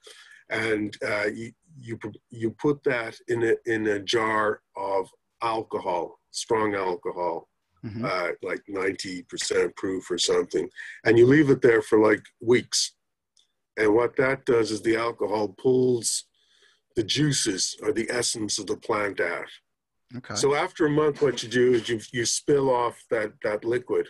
And 0.50 0.96
uh, 1.06 1.28
you 1.34 1.52
you 1.80 2.00
you 2.30 2.52
put 2.52 2.84
that 2.84 3.16
in 3.28 3.44
a 3.44 3.56
in 3.66 3.88
a 3.88 4.00
jar 4.00 4.62
of 4.78 5.10
alcohol 5.42 6.20
strong 6.32 6.76
alcohol 6.76 7.48
Mhm. 7.86 8.04
uh, 8.04 8.32
like 8.42 8.64
90% 8.68 9.76
proof 9.76 10.10
or 10.10 10.18
something 10.18 10.68
and 11.06 11.20
you 11.20 11.28
leave 11.28 11.52
it 11.52 11.62
there 11.62 11.84
for 11.84 12.00
like 12.00 12.24
weeks. 12.42 12.96
And 13.78 13.94
what 13.94 14.16
that 14.16 14.44
does 14.46 14.72
is 14.72 14.82
the 14.82 14.96
alcohol 14.96 15.50
pulls 15.50 16.24
the 16.96 17.04
juices 17.04 17.78
or 17.84 17.92
the 17.92 18.10
essence 18.10 18.58
of 18.58 18.66
the 18.66 18.78
plant 18.78 19.20
out 19.20 19.50
Okay. 20.18 20.36
so 20.36 20.56
after 20.56 20.86
a 20.86 20.90
month, 20.90 21.22
what 21.22 21.42
you 21.44 21.50
do 21.50 21.74
is 21.74 21.90
you 21.90 22.00
you 22.12 22.26
spill 22.26 22.70
off 22.70 23.04
that 23.10 23.34
that 23.44 23.66
liquid. 23.66 24.08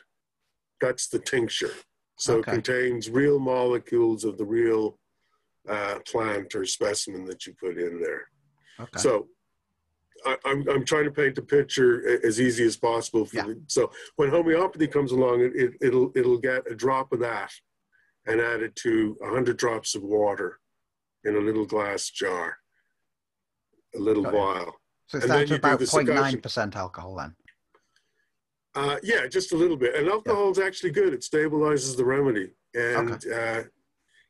That's 0.81 1.07
the 1.07 1.19
tincture. 1.19 1.71
So 2.17 2.35
Okay. 2.37 2.51
it 2.51 2.53
contains 2.55 3.09
real 3.09 3.39
molecules 3.39 4.23
of 4.23 4.37
the 4.37 4.45
real 4.45 4.99
uh, 5.67 5.99
plant 6.05 6.53
or 6.55 6.65
specimen 6.65 7.25
that 7.25 7.45
you 7.45 7.53
put 7.53 7.77
in 7.77 7.99
there. 8.01 8.27
okay. 8.79 8.99
So 8.99 9.27
I, 10.25 10.37
I'm 10.45 10.67
I'm 10.69 10.85
trying 10.85 11.05
to 11.05 11.11
paint 11.11 11.35
the 11.35 11.41
picture 11.41 12.19
as 12.25 12.39
easy 12.39 12.65
as 12.65 12.77
possible. 12.77 13.25
For 13.25 13.35
Yeah. 13.37 13.43
the, 13.43 13.61
so 13.67 13.91
when 14.17 14.29
homeopathy 14.29 14.87
comes 14.87 15.11
along, 15.11 15.41
it, 15.41 15.53
it 15.55 15.71
it'll 15.81 16.11
it'll 16.15 16.39
get 16.39 16.69
a 16.69 16.75
drop 16.75 17.11
of 17.13 17.19
that 17.21 17.51
and 18.27 18.39
add 18.41 18.61
it 18.61 18.75
to 18.77 19.17
hundred 19.23 19.57
drops 19.57 19.95
of 19.95 20.03
water 20.03 20.59
in 21.23 21.35
a 21.35 21.39
little 21.39 21.65
glass 21.65 22.09
jar, 22.09 22.57
a 23.95 23.99
little 23.99 24.23
Got 24.23 24.33
vial. 24.33 24.73
So 25.07 25.17
it's 25.17 25.27
down 25.27 25.45
to 25.45 25.55
about 25.55 25.79
the 25.79 25.85
succussion. 25.85 26.41
0.9% 26.41 26.75
alcohol 26.75 27.15
then. 27.15 27.35
Uh, 28.75 28.97
yeah, 29.03 29.25
just 29.27 29.53
a 29.53 29.57
little 29.57 29.77
bit. 29.77 29.95
And 29.95 30.07
alcohol 30.09 30.51
is 30.51 30.59
actually 30.59 30.91
good. 30.91 31.13
It 31.13 31.21
stabilizes 31.21 31.95
the 31.95 32.03
remedy. 32.05 32.51
And 32.73 33.25
uh, 33.33 33.63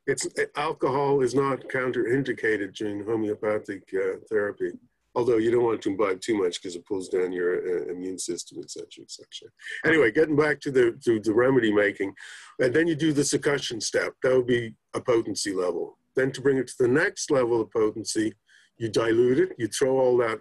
it's 0.06 0.28
alcohol 0.56 1.22
is 1.22 1.34
not 1.34 1.62
counterindicated 1.70 2.76
during 2.76 3.04
homeopathic 3.04 3.84
uh, 3.94 4.18
therapy. 4.30 4.72
Although 5.16 5.38
you 5.38 5.50
don't 5.50 5.64
want 5.64 5.82
to 5.84 5.90
imbibe 5.90 6.20
too 6.20 6.38
much 6.38 6.62
because 6.62 6.76
it 6.76 6.86
pulls 6.86 7.08
down 7.08 7.32
your 7.32 7.56
uh, 7.56 7.92
immune 7.92 8.20
system, 8.20 8.60
et 8.62 8.70
cetera, 8.70 9.02
et 9.02 9.10
cetera. 9.10 9.50
Anyway, 9.86 10.12
getting 10.12 10.36
back 10.36 10.60
to 10.60 10.72
the 10.72 11.00
to 11.06 11.22
the 11.22 11.34
remedy 11.34 11.72
making, 11.72 12.14
and 12.60 12.74
then 12.74 12.86
you 12.86 12.96
do 12.96 13.14
the 13.14 13.22
succussion 13.22 13.82
step. 13.82 14.14
That 14.22 14.36
would 14.36 14.46
be 14.46 14.76
a 14.94 15.00
potency 15.00 15.54
level. 15.54 15.98
Then 16.18 16.32
to 16.34 16.42
bring 16.42 16.58
it 16.58 16.68
to 16.68 16.76
the 16.78 16.90
next 16.90 17.32
level 17.32 17.62
of 17.62 17.72
potency, 17.72 18.34
you 18.78 18.90
dilute 18.90 19.40
it. 19.40 19.56
You 19.58 19.68
throw 19.70 19.98
all 19.98 20.18
that 20.18 20.40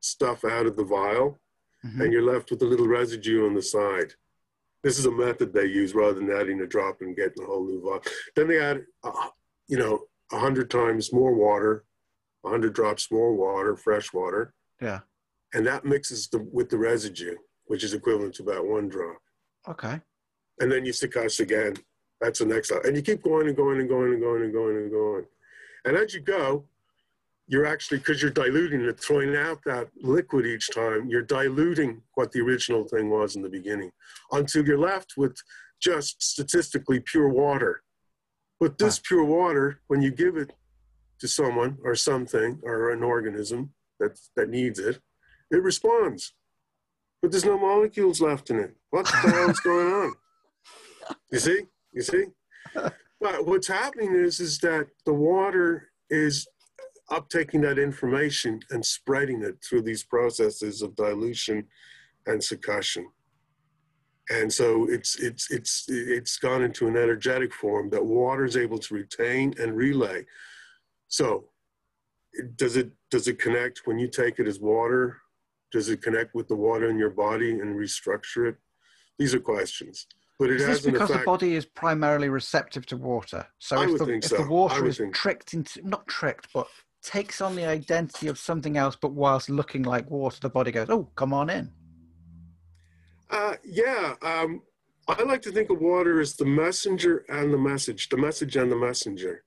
stuff 0.00 0.44
out 0.44 0.66
of 0.66 0.76
the 0.76 0.84
vial 0.84 1.40
Mhm. 1.84 2.00
and 2.04 2.12
you're 2.12 2.22
left 2.22 2.50
with 2.50 2.62
a 2.62 2.66
little 2.66 2.88
residue 2.88 3.46
on 3.46 3.54
the 3.54 3.62
side. 3.62 4.14
This 4.82 4.98
is 4.98 5.06
a 5.06 5.10
method 5.10 5.52
they 5.52 5.66
use 5.66 5.94
rather 5.94 6.14
than 6.14 6.30
adding 6.30 6.60
a 6.60 6.66
drop 6.66 7.00
and 7.00 7.16
getting 7.16 7.42
a 7.42 7.46
whole 7.46 7.64
new 7.66 7.80
vial. 7.80 8.02
Then 8.34 8.48
they 8.48 8.60
add, 8.60 8.86
uh, 9.02 9.30
you 9.68 9.78
know, 9.78 10.06
a 10.32 10.38
hundred 10.38 10.70
times 10.70 11.12
more 11.12 11.34
water, 11.34 11.84
a 12.44 12.48
hundred 12.50 12.72
drops 12.74 13.10
more 13.10 13.34
water, 13.34 13.76
fresh 13.76 14.12
water, 14.12 14.54
Yeah. 14.80 15.00
and 15.52 15.66
that 15.66 15.84
mixes 15.84 16.28
the, 16.28 16.38
with 16.38 16.70
the 16.70 16.78
residue, 16.78 17.36
which 17.64 17.82
is 17.84 17.94
equivalent 17.94 18.34
to 18.36 18.42
about 18.42 18.66
one 18.66 18.88
drop. 18.88 19.20
Okay. 19.68 20.00
And 20.60 20.70
then 20.70 20.84
you 20.84 20.92
succuss 20.92 21.40
again. 21.40 21.74
That's 22.20 22.38
the 22.38 22.46
next. 22.46 22.70
And 22.70 22.96
you 22.96 23.02
keep 23.02 23.22
going 23.22 23.46
and 23.48 23.56
going 23.56 23.78
and 23.80 23.88
going 23.88 24.12
and 24.12 24.22
going 24.22 24.42
and 24.42 24.52
going 24.52 24.76
and 24.76 24.90
going. 24.90 25.26
And 25.84 25.96
as 25.96 26.14
you 26.14 26.20
go, 26.20 26.68
you're 27.48 27.66
actually, 27.66 27.98
because 27.98 28.20
you're 28.20 28.30
diluting 28.30 28.80
it, 28.82 28.98
throwing 28.98 29.36
out 29.36 29.60
that 29.64 29.88
liquid 30.02 30.46
each 30.46 30.68
time, 30.74 31.08
you're 31.08 31.22
diluting 31.22 32.02
what 32.14 32.32
the 32.32 32.40
original 32.40 32.84
thing 32.84 33.08
was 33.08 33.36
in 33.36 33.42
the 33.42 33.48
beginning 33.48 33.90
until 34.32 34.66
you're 34.66 34.78
left 34.78 35.14
with 35.16 35.36
just 35.80 36.22
statistically 36.22 37.00
pure 37.00 37.28
water. 37.28 37.82
But 38.58 38.78
this 38.78 38.98
ah. 38.98 39.02
pure 39.06 39.24
water, 39.24 39.80
when 39.86 40.02
you 40.02 40.10
give 40.10 40.36
it 40.36 40.52
to 41.20 41.28
someone 41.28 41.78
or 41.84 41.94
something 41.94 42.60
or 42.62 42.90
an 42.90 43.02
organism 43.02 43.72
that, 44.00 44.18
that 44.34 44.48
needs 44.48 44.78
it, 44.78 45.00
it 45.50 45.62
responds. 45.62 46.34
But 47.22 47.30
there's 47.30 47.44
no 47.44 47.58
molecules 47.58 48.20
left 48.20 48.50
in 48.50 48.58
it. 48.58 48.74
What 48.90 49.06
the 49.06 49.30
hell 49.30 49.50
is 49.50 49.60
going 49.60 49.92
on? 49.92 50.14
You 51.30 51.38
see? 51.38 51.62
You 51.92 52.02
see? 52.02 52.24
But 53.20 53.46
what's 53.46 53.68
happening 53.68 54.12
is 54.14 54.40
is 54.40 54.58
that 54.58 54.88
the 55.04 55.12
water 55.12 55.90
is 56.10 56.48
uptaking 57.10 57.62
that 57.62 57.78
information 57.78 58.60
and 58.70 58.84
spreading 58.84 59.42
it 59.42 59.56
through 59.62 59.82
these 59.82 60.02
processes 60.02 60.82
of 60.82 60.96
dilution 60.96 61.64
and 62.26 62.40
succussion. 62.40 63.04
And 64.28 64.52
so 64.52 64.88
it's 64.90 65.20
it's 65.20 65.50
it's 65.52 65.84
it's 65.88 66.36
gone 66.38 66.64
into 66.64 66.88
an 66.88 66.96
energetic 66.96 67.54
form 67.54 67.90
that 67.90 68.04
water 68.04 68.44
is 68.44 68.56
able 68.56 68.78
to 68.78 68.94
retain 68.94 69.54
and 69.60 69.76
relay. 69.76 70.26
So 71.06 71.48
does 72.56 72.76
it 72.76 72.90
does 73.10 73.28
it 73.28 73.38
connect 73.38 73.82
when 73.84 73.98
you 74.00 74.08
take 74.08 74.40
it 74.40 74.48
as 74.48 74.58
water? 74.58 75.18
Does 75.70 75.88
it 75.90 76.02
connect 76.02 76.34
with 76.34 76.48
the 76.48 76.56
water 76.56 76.90
in 76.90 76.98
your 76.98 77.10
body 77.10 77.52
and 77.52 77.76
restructure 77.76 78.48
it? 78.48 78.56
These 79.18 79.32
are 79.34 79.40
questions. 79.40 80.06
But 80.38 80.50
it 80.50 80.56
Is 80.60 80.66
has 80.66 80.82
this 80.82 80.92
because 80.92 81.08
the 81.08 81.22
body 81.24 81.54
is 81.54 81.64
primarily 81.64 82.28
receptive 82.28 82.84
to 82.86 82.96
water? 82.96 83.46
So 83.58 83.76
I 83.78 83.84
if, 83.84 83.90
would 83.90 84.00
the, 84.00 84.06
think 84.06 84.24
if 84.24 84.30
so. 84.30 84.36
the 84.36 84.48
water 84.48 84.86
is 84.86 84.98
think- 84.98 85.14
tricked 85.14 85.54
into, 85.54 85.86
not 85.88 86.06
tricked, 86.06 86.48
but 86.52 86.66
takes 87.06 87.40
on 87.40 87.54
the 87.54 87.64
identity 87.64 88.26
of 88.26 88.38
something 88.38 88.76
else, 88.76 88.96
but 89.00 89.12
whilst 89.12 89.48
looking 89.48 89.84
like 89.84 90.10
water, 90.10 90.38
the 90.40 90.48
body 90.48 90.72
goes, 90.72 90.90
oh, 90.90 91.08
come 91.14 91.32
on 91.32 91.48
in. 91.48 91.70
Uh, 93.30 93.54
yeah, 93.64 94.14
um, 94.22 94.60
I 95.08 95.22
like 95.22 95.42
to 95.42 95.52
think 95.52 95.70
of 95.70 95.80
water 95.80 96.20
as 96.20 96.36
the 96.36 96.44
messenger 96.44 97.24
and 97.28 97.52
the 97.52 97.58
message, 97.58 98.08
the 98.08 98.16
message 98.16 98.56
and 98.56 98.70
the 98.70 98.76
messenger, 98.76 99.44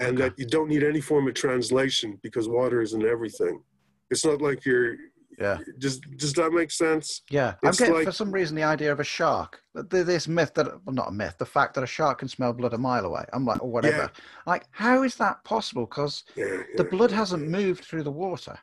and 0.00 0.18
Okay. 0.18 0.28
that 0.28 0.38
you 0.38 0.46
don't 0.46 0.68
need 0.68 0.82
any 0.84 1.00
form 1.00 1.26
of 1.28 1.34
translation 1.34 2.18
because 2.22 2.48
water 2.48 2.82
is 2.82 2.92
in 2.92 3.04
everything. 3.06 3.62
It's 4.10 4.24
not 4.24 4.40
like 4.42 4.64
you're 4.64 4.96
Yeah. 5.38 5.58
Does 5.78 6.00
does 6.00 6.32
that 6.34 6.52
make 6.52 6.70
sense? 6.70 7.22
Yeah, 7.30 7.54
I'm 7.62 7.72
getting 7.72 7.94
like- 7.94 8.06
for 8.06 8.12
some 8.12 8.32
reason 8.32 8.56
the 8.56 8.62
idea 8.64 8.90
of 8.92 9.00
a 9.00 9.04
shark. 9.04 9.60
This 9.74 10.26
myth 10.26 10.52
that, 10.54 10.66
well, 10.84 10.94
not 10.94 11.08
a 11.08 11.12
myth, 11.12 11.36
the 11.38 11.46
fact 11.46 11.74
that 11.74 11.84
a 11.84 11.86
shark 11.86 12.18
can 12.20 12.28
smell 12.28 12.52
blood 12.52 12.74
a 12.74 12.78
mile 12.78 13.04
away. 13.04 13.24
I'm 13.32 13.44
like, 13.44 13.62
or 13.62 13.70
whatever. 13.70 14.10
Like, 14.46 14.66
how 14.70 15.02
is 15.02 15.14
that 15.16 15.44
possible? 15.44 15.86
Because 15.86 16.24
Yeah. 16.34 16.62
the 16.76 16.84
blood 16.84 17.12
hasn't 17.12 17.48
moved 17.48 17.84
through 17.84 18.02
the 18.02 18.10
water, 18.10 18.58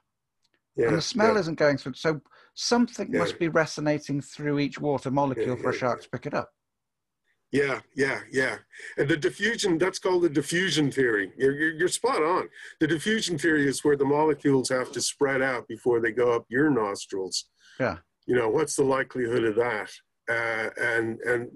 yeah, 0.76 0.88
and 0.88 0.98
the 0.98 1.02
smell 1.02 1.36
yeah. 1.36 1.40
isn't 1.42 1.60
going 1.60 1.78
through. 1.78 1.94
So 1.94 2.20
something 2.56 3.12
Yeah. 3.14 3.20
must 3.20 3.40
be 3.40 3.48
resonating 3.48 4.20
through 4.22 4.60
each 4.60 4.80
water 4.80 5.12
molecule 5.12 5.56
Yeah, 5.56 5.62
for 5.62 5.70
a 5.70 5.74
yeah, 5.74 5.80
shark 5.80 6.02
to 6.02 6.10
pick 6.10 6.26
it 6.26 6.34
up. 6.34 6.52
Yeah, 7.56 7.80
yeah, 7.96 8.20
yeah. 8.34 8.58
And 8.98 9.08
the 9.08 9.16
diffusion, 9.16 9.78
that's 9.78 9.98
called 9.98 10.24
the 10.24 10.30
diffusion 10.30 10.92
theory. 10.92 11.32
You're, 11.38 11.54
you're, 11.54 11.74
you're 11.80 11.88
spot 11.88 12.22
on. 12.22 12.50
The 12.82 12.88
diffusion 12.88 13.38
theory 13.38 13.66
is 13.66 13.82
where 13.82 13.96
the 13.96 14.04
molecules 14.04 14.68
have 14.68 14.92
to 14.92 15.00
spread 15.00 15.42
out 15.42 15.66
before 15.70 16.02
they 16.02 16.12
go 16.12 16.34
up 16.36 16.44
your 16.50 16.70
nostrils. 16.70 17.46
Yeah. 17.80 18.00
You 18.26 18.36
know, 18.36 18.50
what's 18.50 18.76
the 18.76 18.84
likelihood 18.84 19.46
of 19.46 19.56
that? 19.56 19.90
Uh, 20.30 20.70
and, 20.82 21.18
and 21.22 21.48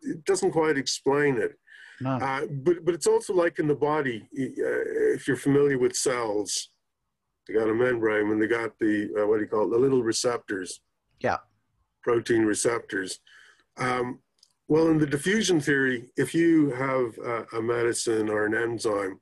it 0.00 0.24
doesn't 0.24 0.52
quite 0.52 0.78
explain 0.78 1.36
it. 1.36 1.52
No. 2.00 2.12
Uh, 2.12 2.46
but, 2.64 2.82
but 2.86 2.94
it's 2.94 3.06
also 3.06 3.34
like 3.34 3.58
in 3.58 3.68
the 3.68 3.74
body, 3.74 4.26
uh, 4.32 5.12
if 5.14 5.28
you're 5.28 5.36
familiar 5.36 5.78
with 5.78 5.94
cells, 5.94 6.70
they 7.46 7.52
got 7.52 7.68
a 7.68 7.74
membrane 7.74 8.30
and 8.30 8.40
they 8.40 8.46
got 8.46 8.70
the, 8.80 9.10
uh, 9.18 9.26
what 9.26 9.36
do 9.36 9.42
you 9.42 9.48
call 9.48 9.66
it, 9.66 9.72
the 9.72 9.78
little 9.78 10.02
receptors. 10.02 10.80
Yeah. 11.20 11.36
Protein 12.02 12.46
receptors. 12.46 13.18
Um, 13.76 14.20
well, 14.68 14.88
in 14.88 14.98
the 14.98 15.06
diffusion 15.06 15.60
theory, 15.60 16.10
if 16.16 16.34
you 16.34 16.70
have 16.70 17.16
a, 17.18 17.58
a 17.58 17.62
medicine 17.62 18.28
or 18.28 18.46
an 18.46 18.54
enzyme, 18.54 19.20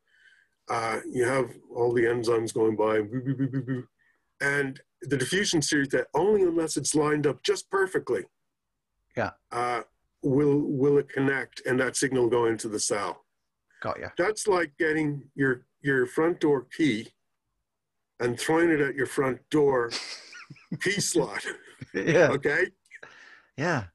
uh, 0.70 1.00
you 1.10 1.24
have 1.24 1.50
all 1.74 1.92
the 1.92 2.02
enzymes 2.04 2.54
going 2.54 2.76
by, 2.76 3.00
boo, 3.02 3.34
boo, 3.34 3.62
boo. 3.62 3.84
and 4.40 4.80
the 5.02 5.16
diffusion 5.16 5.60
theory 5.60 5.86
that 5.90 6.06
only 6.14 6.42
unless 6.42 6.76
it's 6.76 6.94
lined 6.94 7.26
up 7.26 7.42
just 7.42 7.68
perfectly, 7.70 8.24
Yeah. 9.16 9.30
uh, 9.50 9.82
will 10.22 10.60
will 10.60 10.98
it 10.98 11.08
connect 11.08 11.62
and 11.66 11.80
that 11.80 11.96
signal 11.96 12.28
go 12.28 12.46
into 12.46 12.68
the 12.68 12.78
cell. 12.78 13.24
Got 13.80 13.98
you. 13.98 14.08
That's 14.16 14.46
like 14.46 14.72
getting 14.78 15.24
your 15.34 15.66
your 15.80 16.06
front 16.06 16.38
door 16.38 16.68
key 16.76 17.08
and 18.20 18.38
throwing 18.38 18.70
it 18.70 18.80
at 18.80 18.94
your 18.94 19.06
front 19.06 19.40
door 19.50 19.90
key 20.80 21.00
slot. 21.00 21.44
yeah. 21.92 22.28
Okay. 22.28 22.66
Yeah. 23.56 23.86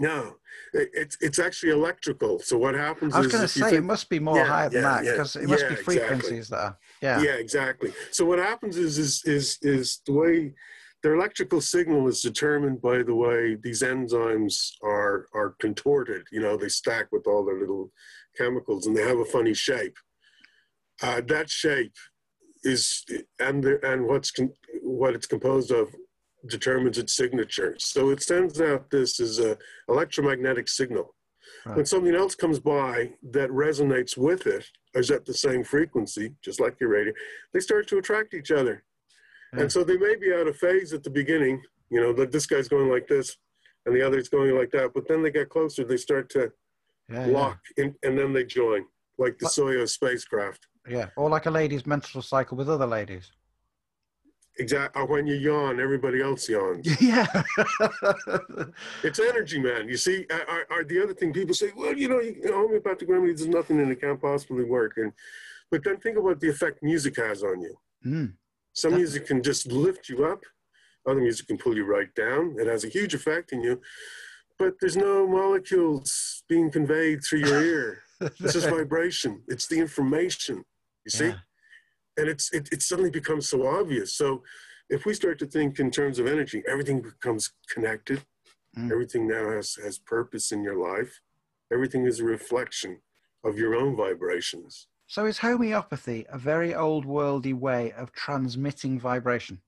No, 0.00 0.36
it's 0.72 1.18
it's 1.20 1.38
actually 1.38 1.72
electrical. 1.72 2.38
So 2.38 2.56
what 2.56 2.74
happens 2.74 3.14
I 3.14 3.18
was 3.18 3.26
going 3.26 3.42
to 3.42 3.48
say 3.48 3.76
it 3.76 3.84
must 3.84 4.08
be 4.08 4.18
more 4.18 4.36
Yeah, 4.36 4.46
higher 4.46 4.70
than 4.70 4.82
yeah, 4.82 4.88
that 4.88 5.04
yeah. 5.04 5.12
because 5.12 5.36
it 5.36 5.46
must 5.46 5.62
Yeah, 5.62 5.68
be 5.68 5.74
frequencies 5.76 6.48
that 6.48 6.58
are. 6.58 6.78
Yeah. 7.02 7.22
yeah, 7.22 7.34
exactly. 7.34 7.92
So 8.10 8.24
what 8.24 8.38
happens 8.38 8.78
is 8.78 8.96
is 8.98 9.22
is 9.26 9.58
is 9.60 10.00
the 10.06 10.14
way 10.14 10.54
their 11.02 11.14
electrical 11.14 11.60
signal 11.60 12.08
is 12.08 12.22
determined 12.22 12.80
by 12.80 13.02
the 13.02 13.14
way 13.14 13.56
these 13.62 13.82
enzymes 13.82 14.70
are 14.82 15.26
are 15.34 15.54
contorted. 15.60 16.22
You 16.32 16.40
know, 16.40 16.56
they 16.56 16.68
stack 16.68 17.08
with 17.12 17.26
all 17.26 17.44
their 17.44 17.60
little 17.60 17.92
chemicals, 18.38 18.86
and 18.86 18.96
they 18.96 19.06
have 19.06 19.18
a 19.18 19.24
funny 19.26 19.54
shape. 19.54 19.96
Uh, 21.02 21.20
that 21.28 21.50
shape 21.50 21.96
is 22.64 23.04
and 23.38 23.62
the, 23.64 23.80
and 23.86 24.06
what's 24.06 24.30
con, 24.30 24.50
what 24.82 25.14
it's 25.14 25.26
composed 25.26 25.70
of 25.70 25.94
determines 26.46 26.98
its 26.98 27.14
signature. 27.14 27.76
So 27.78 28.10
it 28.10 28.22
sends 28.22 28.60
out 28.60 28.90
this 28.90 29.20
as 29.20 29.38
a 29.38 29.56
electromagnetic 29.88 30.68
signal. 30.68 31.14
When 31.74 31.84
something 31.84 32.14
else 32.14 32.34
comes 32.34 32.58
by 32.58 33.12
that 33.32 33.50
resonates 33.50 34.16
with 34.16 34.46
it, 34.46 34.64
is 34.94 35.10
at 35.10 35.24
the 35.26 35.34
same 35.34 35.62
frequency, 35.62 36.34
just 36.42 36.58
like 36.60 36.80
your 36.80 36.90
radio, 36.90 37.12
they 37.52 37.60
start 37.60 37.86
to 37.88 37.98
attract 37.98 38.34
each 38.34 38.50
other. 38.50 38.82
Yeah. 39.52 39.60
And 39.62 39.72
so 39.72 39.84
they 39.84 39.96
may 39.98 40.16
be 40.16 40.32
out 40.32 40.46
of 40.46 40.56
phase 40.56 40.92
at 40.92 41.02
the 41.02 41.10
beginning, 41.10 41.62
you 41.90 42.00
know, 42.00 42.12
that 42.14 42.32
this 42.32 42.46
guy's 42.46 42.68
going 42.68 42.88
like 42.90 43.06
this 43.08 43.36
and 43.84 43.94
the 43.94 44.00
other's 44.06 44.28
going 44.28 44.56
like 44.56 44.70
that, 44.70 44.92
but 44.94 45.06
then 45.08 45.22
they 45.22 45.30
get 45.30 45.48
closer, 45.50 45.84
they 45.84 45.96
start 45.96 46.28
to 46.30 46.50
Yeah. 47.08 47.26
Yeah. 47.26 47.32
lock 47.32 47.58
in, 47.76 47.94
and 48.04 48.16
then 48.16 48.32
they 48.32 48.44
join, 48.44 48.86
like 49.18 49.36
the 49.38 49.46
But- 49.46 49.52
Soyuz 49.52 49.90
spacecraft. 49.90 50.66
yeah. 50.88 51.10
Or 51.16 51.28
like 51.28 51.46
a 51.46 51.50
lady's 51.50 51.84
menstrual 51.86 52.22
cycle 52.22 52.56
with 52.56 52.70
other 52.70 52.86
ladies. 52.86 53.32
Exactly. 54.60 55.02
When 55.02 55.26
you 55.26 55.36
yawn, 55.36 55.80
everybody 55.80 56.20
else 56.20 56.48
yawns. 56.48 56.86
yeah. 57.00 57.26
It's 59.02 59.18
energy, 59.18 59.58
man. 59.58 59.88
You 59.88 59.96
see, 59.96 60.26
are, 60.30 60.66
are 60.70 60.84
the 60.84 61.02
other 61.02 61.14
thing 61.14 61.32
people 61.32 61.54
say, 61.54 61.72
well, 61.74 61.96
you 61.96 62.08
know, 62.08 62.20
you, 62.20 62.36
you 62.42 62.50
know, 62.50 62.58
homeopathic 62.58 63.08
remedies, 63.08 63.40
there's 63.40 63.54
nothing 63.54 63.80
and 63.80 63.90
it 63.90 64.00
can't 64.00 64.20
possibly 64.20 64.64
work. 64.64 64.92
And 64.98 65.12
but 65.70 65.82
then 65.82 65.96
think 65.98 66.18
about 66.18 66.40
the 66.40 66.50
effect 66.50 66.82
music 66.82 67.16
has 67.16 67.42
on 67.42 67.62
you. 67.62 67.74
Mm. 68.04 68.32
Some 68.74 68.90
Definitely. 68.90 68.98
music 68.98 69.26
can 69.26 69.42
just 69.42 69.66
lift 69.72 70.08
you 70.08 70.26
up. 70.26 70.42
Other 71.08 71.20
music 71.20 71.46
can 71.46 71.56
pull 71.58 71.74
you 71.74 71.84
right 71.84 72.14
down. 72.14 72.56
It 72.58 72.66
has 72.66 72.84
a 72.84 72.88
huge 72.88 73.14
effect 73.14 73.52
in 73.52 73.62
you. 73.62 73.80
But 74.58 74.74
there's 74.80 74.96
no 74.96 75.26
molecules 75.26 76.42
being 76.48 76.70
conveyed 76.70 77.20
through 77.24 77.40
your 77.40 77.64
ear. 77.64 78.02
This 78.38 78.54
is 78.54 78.66
vibration. 78.66 79.42
It's 79.48 79.66
the 79.66 79.78
information. 79.78 80.62
You 81.06 81.10
see? 81.10 81.28
Yeah. 81.28 81.38
And 82.16 82.28
it's 82.28 82.52
it, 82.52 82.68
it 82.72 82.82
suddenly 82.82 83.10
becomes 83.10 83.48
so 83.48 83.66
obvious 83.66 84.14
so 84.14 84.42
if 84.88 85.06
we 85.06 85.14
start 85.14 85.38
to 85.38 85.46
think 85.46 85.78
in 85.78 85.90
terms 85.90 86.18
of 86.18 86.26
energy 86.26 86.62
everything 86.68 87.00
becomes 87.00 87.52
connected 87.72 88.22
Mm. 88.78 88.92
everything 88.92 89.26
now 89.26 89.50
has 89.50 89.74
has 89.82 89.98
purpose 89.98 90.52
in 90.52 90.62
your 90.62 90.76
life 90.76 91.20
everything 91.72 92.06
is 92.06 92.20
a 92.20 92.24
reflection 92.24 93.00
of 93.42 93.58
your 93.58 93.74
own 93.74 93.96
vibrations 93.96 94.86
So 95.08 95.26
is 95.26 95.38
homeopathy 95.38 96.24
a 96.30 96.38
very 96.38 96.72
old 96.72 97.04
worldy 97.04 97.52
way 97.52 97.90
of 98.00 98.12
transmitting 98.12 99.00
vibration? 99.00 99.60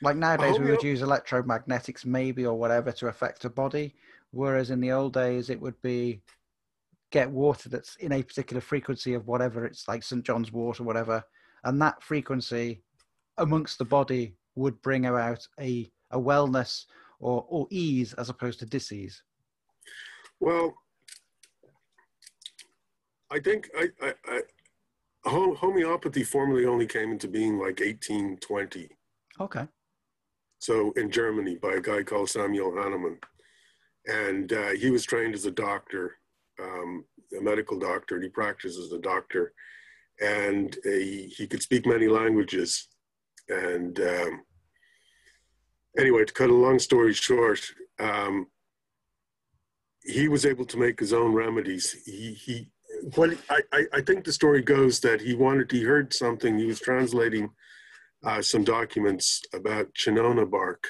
Like 0.00 0.16
nowadays, 0.16 0.60
we 0.60 0.70
would 0.70 0.82
use 0.82 1.02
electromagnetics 1.02 2.04
maybe 2.04 2.46
or 2.46 2.54
whatever 2.56 2.92
to 2.92 3.08
affect 3.08 3.44
a 3.44 3.50
body, 3.50 3.94
whereas 4.30 4.70
in 4.70 4.80
the 4.80 4.92
old 4.92 5.12
days 5.12 5.50
it 5.50 5.60
would 5.60 5.80
be 5.82 6.20
get 7.16 7.30
water 7.30 7.68
that's 7.70 7.96
in 7.96 8.12
a 8.12 8.22
particular 8.22 8.60
frequency 8.60 9.14
of 9.14 9.26
whatever 9.26 9.64
it's 9.64 9.88
like 9.88 10.02
St 10.02 10.22
John's 10.22 10.52
Wort 10.52 10.80
or 10.80 10.84
whatever, 10.84 11.22
and 11.64 11.80
that 11.80 12.02
frequency 12.02 12.82
amongst 13.38 13.78
the 13.78 13.84
body 13.98 14.24
would 14.54 14.76
bring 14.82 15.06
about 15.06 15.40
a 15.58 15.90
a 16.10 16.18
wellness 16.30 16.84
or 17.18 17.46
or 17.48 17.66
ease 17.70 18.12
as 18.20 18.28
opposed 18.28 18.58
to 18.60 18.66
disease. 18.66 19.22
well 20.40 20.66
i 23.36 23.38
think 23.46 23.60
i 23.82 23.84
i, 24.06 24.10
I 24.34 24.40
homeopathy 25.62 26.22
formally 26.34 26.66
only 26.72 26.86
came 26.96 27.10
into 27.12 27.28
being 27.38 27.54
like 27.64 27.78
1820 27.80 28.88
Okay. 29.46 29.66
so 30.66 30.74
in 31.00 31.10
Germany 31.10 31.54
by 31.66 31.72
a 31.74 31.80
guy 31.90 32.00
called 32.10 32.28
Samuel 32.30 32.72
Hahnemann. 32.78 33.18
And 34.06 34.52
uh, 34.62 34.70
he 34.82 34.88
was 34.96 35.04
trained 35.04 35.34
as 35.38 35.46
a 35.46 35.50
doctor, 35.68 36.04
um, 36.62 37.04
a 37.38 37.42
medical 37.42 37.78
doctor, 37.78 38.16
and 38.16 38.24
he 38.24 38.30
practiced 38.30 38.78
as 38.78 38.92
a 38.92 38.98
doctor. 38.98 39.52
And 40.20 40.76
he, 40.84 41.32
he 41.36 41.46
could 41.46 41.62
speak 41.62 41.86
many 41.86 42.08
languages. 42.08 42.88
And 43.48 43.98
um, 44.00 44.42
anyway, 45.98 46.24
to 46.24 46.32
cut 46.32 46.50
a 46.50 46.54
long 46.54 46.78
story 46.78 47.12
short, 47.12 47.60
um, 47.98 48.46
he 50.04 50.28
was 50.28 50.46
able 50.46 50.64
to 50.66 50.78
make 50.78 51.00
his 51.00 51.12
own 51.12 51.34
remedies. 51.34 51.96
He, 52.04 52.32
he 52.32 52.70
what 53.14 53.36
I, 53.50 53.86
I, 53.92 54.00
think 54.00 54.24
the 54.24 54.32
story 54.32 54.62
goes 54.62 55.00
that 55.00 55.20
he 55.20 55.34
wanted, 55.34 55.70
he 55.70 55.82
heard 55.82 56.12
something, 56.12 56.58
he 56.58 56.66
was 56.66 56.80
translating 56.80 57.50
uh, 58.24 58.42
some 58.42 58.64
documents 58.64 59.42
about 59.52 59.88
cinchona 59.94 60.46
bark, 60.46 60.84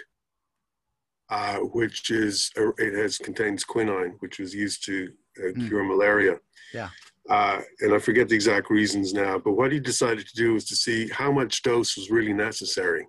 uh, 1.30 1.56
which 1.56 2.10
is 2.10 2.50
it 2.78 2.94
has 2.94 3.18
contains 3.18 3.64
quinine, 3.64 4.16
which 4.20 4.38
was 4.38 4.54
used 4.54 4.84
to 4.86 5.08
uh, 5.40 5.52
Mm. 5.52 5.66
cure 5.68 5.84
malaria. 5.84 6.38
Yeah. 6.72 6.90
Uh, 7.28 7.60
and 7.80 7.92
I 7.94 7.98
forget 7.98 8.28
the 8.28 8.34
exact 8.36 8.70
reasons 8.70 9.12
now, 9.12 9.38
but 9.38 9.52
what 9.54 9.72
he 9.72 9.80
decided 9.80 10.26
to 10.28 10.34
do 10.36 10.52
was 10.54 10.64
to 10.66 10.76
see 10.76 11.08
how 11.08 11.32
much 11.32 11.62
dose 11.62 11.96
was 11.96 12.08
really 12.10 12.32
necessary 12.32 13.06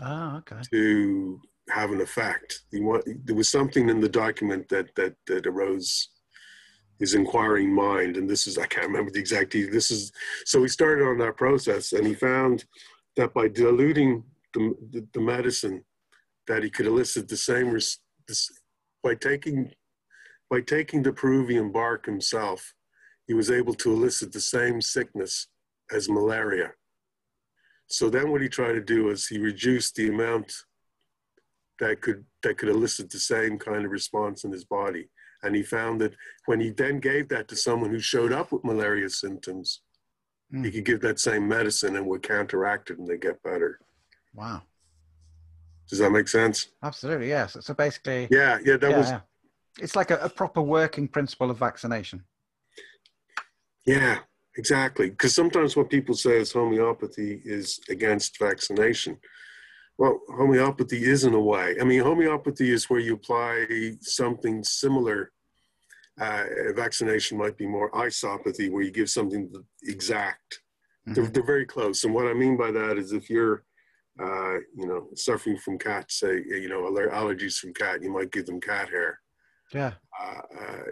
Ah, 0.00 0.38
okay. 0.38 0.60
to 0.72 1.40
have 1.70 1.90
an 1.92 2.00
effect. 2.00 2.60
He 2.70 2.80
want, 2.80 3.04
there 3.26 3.34
was 3.34 3.48
something 3.48 3.88
in 3.88 4.00
the 4.00 4.08
document 4.08 4.68
that 4.68 4.94
that 4.94 5.14
that 5.26 5.46
arose 5.46 6.08
his 7.00 7.14
inquiring 7.14 7.72
mind, 7.74 8.16
and 8.16 8.28
this 8.30 8.46
is 8.46 8.56
I 8.56 8.66
can't 8.66 8.86
remember 8.86 9.10
the 9.10 9.18
exact. 9.18 9.52
This 9.52 9.90
is 9.90 10.12
so 10.44 10.62
he 10.62 10.68
started 10.68 11.04
on 11.06 11.18
that 11.18 11.36
process, 11.36 11.92
and 11.92 12.06
he 12.06 12.14
found 12.14 12.64
that 13.16 13.34
by 13.34 13.48
diluting 13.48 14.22
the 14.52 14.74
the, 14.92 15.06
the 15.12 15.20
medicine, 15.20 15.84
that 16.46 16.62
he 16.62 16.70
could 16.70 16.86
elicit 16.86 17.26
the 17.28 17.36
same 17.36 17.70
res, 17.70 17.98
this, 18.28 18.48
by 19.02 19.14
taking 19.16 19.72
by 20.54 20.60
taking 20.60 21.02
the 21.02 21.12
Peruvian 21.12 21.72
bark 21.72 22.06
himself, 22.06 22.74
he 23.26 23.34
was 23.34 23.50
able 23.50 23.74
to 23.74 23.92
elicit 23.92 24.30
the 24.30 24.40
same 24.40 24.80
sickness 24.80 25.48
as 25.92 26.08
malaria. 26.08 26.70
So 27.88 28.08
then 28.08 28.30
what 28.30 28.40
he 28.40 28.48
tried 28.48 28.74
to 28.74 28.80
do 28.80 29.10
is 29.10 29.26
he 29.26 29.38
reduced 29.38 29.96
the 29.96 30.08
amount 30.10 30.52
that 31.80 32.00
could 32.00 32.24
that 32.44 32.56
could 32.56 32.68
elicit 32.68 33.10
the 33.10 33.18
same 33.18 33.58
kind 33.58 33.84
of 33.84 33.90
response 33.90 34.44
in 34.44 34.52
his 34.52 34.64
body. 34.64 35.08
And 35.42 35.56
he 35.56 35.64
found 35.64 36.00
that 36.02 36.14
when 36.46 36.60
he 36.60 36.70
then 36.70 37.00
gave 37.00 37.28
that 37.30 37.48
to 37.48 37.56
someone 37.56 37.90
who 37.90 37.98
showed 37.98 38.30
up 38.30 38.52
with 38.52 38.62
malaria 38.62 39.10
symptoms, 39.10 39.82
hmm. 40.52 40.62
he 40.62 40.70
could 40.70 40.84
give 40.84 41.00
that 41.00 41.18
same 41.18 41.48
medicine 41.48 41.96
and 41.96 42.06
would 42.06 42.22
counteract 42.22 42.90
it 42.90 42.98
and 43.00 43.08
they 43.08 43.18
get 43.18 43.42
better. 43.42 43.80
Wow. 44.32 44.62
Does 45.90 45.98
that 45.98 46.10
make 46.10 46.28
sense? 46.28 46.68
Absolutely, 46.80 47.28
yes. 47.28 47.56
So 47.60 47.74
basically, 47.74 48.28
Yeah, 48.30 48.58
yeah, 48.64 48.76
that 48.76 48.90
yeah, 48.90 48.98
was 48.98 49.10
yeah. 49.10 49.20
It's 49.80 49.96
like 49.96 50.10
a, 50.10 50.18
a 50.18 50.28
proper 50.28 50.62
working 50.62 51.08
principle 51.08 51.50
of 51.50 51.58
vaccination. 51.58 52.24
Yeah, 53.86 54.18
exactly. 54.56 55.10
Because 55.10 55.34
sometimes 55.34 55.76
what 55.76 55.90
people 55.90 56.14
say 56.14 56.38
is 56.38 56.52
homeopathy 56.52 57.42
is 57.44 57.80
against 57.88 58.38
vaccination. 58.38 59.18
Well, 59.98 60.20
homeopathy 60.28 61.04
is 61.04 61.24
in 61.24 61.34
a 61.34 61.40
way. 61.40 61.76
I 61.80 61.84
mean, 61.84 62.00
homeopathy 62.00 62.70
is 62.70 62.90
where 62.90 63.00
you 63.00 63.14
apply 63.14 63.96
something 64.00 64.64
similar. 64.64 65.30
Uh, 66.20 66.44
vaccination 66.74 67.38
might 67.38 67.56
be 67.56 67.66
more 67.66 67.94
isopathy, 67.96 68.70
where 68.70 68.82
you 68.82 68.90
give 68.90 69.10
something 69.10 69.52
exact. 69.82 70.60
They're, 71.06 71.24
Mhm. 71.24 71.34
they're 71.34 71.42
very 71.44 71.66
close. 71.66 72.04
And 72.04 72.14
what 72.14 72.26
I 72.26 72.32
mean 72.34 72.56
by 72.56 72.70
that 72.70 72.96
is 72.96 73.12
if 73.12 73.28
you're, 73.28 73.64
uh, 74.18 74.54
you 74.74 74.86
know, 74.86 75.10
suffering 75.16 75.58
from 75.58 75.78
cat, 75.78 76.10
say, 76.10 76.42
you 76.46 76.68
know, 76.68 76.82
allergies 76.82 77.58
from 77.58 77.74
cat, 77.74 78.02
you 78.02 78.10
might 78.10 78.30
give 78.30 78.46
them 78.46 78.60
cat 78.60 78.88
hair 78.88 79.20
Yeah. 79.72 79.92
uh, 80.20 80.82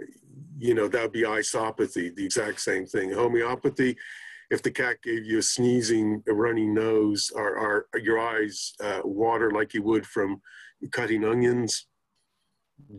you 0.59 0.75
know, 0.75 0.89
that 0.89 1.03
would 1.03 1.13
be 1.13 1.25
isopathy, 1.27 2.11
the 2.11 2.25
exact 2.25 2.61
same 2.61 2.87
thing. 2.87 3.13
Homeopathy, 3.13 3.97
if 4.51 4.63
the 4.63 4.71
cat 4.71 4.97
gave 5.03 5.25
you 5.25 5.39
a 5.39 5.43
sneezing, 5.43 6.23
a 6.29 6.33
runny 6.33 6.67
nose, 6.67 7.31
or, 7.35 7.57
or 7.93 7.99
your 8.01 8.19
eyes 8.19 8.73
uh, 8.83 9.01
water 9.05 9.51
like 9.51 9.75
you 9.75 9.83
would 9.83 10.07
from 10.07 10.41
cutting 10.93 11.25
onions, 11.25 11.87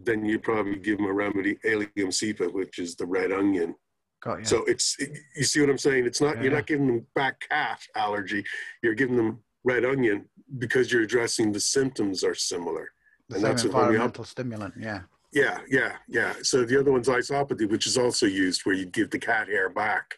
then 0.03 0.25
you'd 0.25 0.43
probably 0.43 0.77
give 0.77 0.97
them 0.97 1.07
a 1.07 1.13
remedy, 1.13 1.57
Allium 1.65 2.09
cepa, 2.09 2.51
which 2.51 2.79
is 2.79 2.95
the 2.95 3.05
red 3.05 3.31
onion. 3.31 3.75
Got 4.21 4.39
you. 4.39 4.45
So 4.45 4.63
it's, 4.65 4.97
you 5.35 5.43
see 5.43 5.59
what 5.59 5.69
I'm 5.69 5.77
saying? 5.77 6.05
It's 6.05 6.21
not, 6.21 6.35
you're 6.37 6.45
Yeah. 6.51 6.59
not 6.59 6.67
giving 6.67 6.87
them 6.87 7.05
back 7.15 7.41
cat 7.49 7.81
allergy, 7.95 8.43
you're 8.81 8.93
giving 8.95 9.17
them 9.17 9.39
red 9.65 9.85
onion 9.85 10.25
because 10.57 10.91
you're 10.91 11.03
addressing 11.03 11.51
the 11.51 11.59
symptoms 11.59 12.23
are 12.23 12.35
similar. 12.35 12.91
the 13.29 13.35
and 13.35 13.43
that's 13.43 13.63
what 13.63 13.73
homeop- 13.73 13.79
environmental 13.87 14.23
stimulant. 14.23 14.73
Yeah. 14.79 15.01
Yeah, 15.33 15.59
yeah, 15.67 15.93
yeah. 16.07 16.33
So 16.43 16.63
the 16.63 16.79
other 16.79 16.91
one's 16.91 17.09
isopathy, 17.09 17.65
which 17.65 17.87
is 17.87 17.97
also 17.97 18.25
used 18.25 18.61
where 18.65 18.75
you 18.75 18.85
give 18.85 19.09
the 19.09 19.19
cat 19.19 19.47
hair 19.47 19.69
back. 19.69 20.15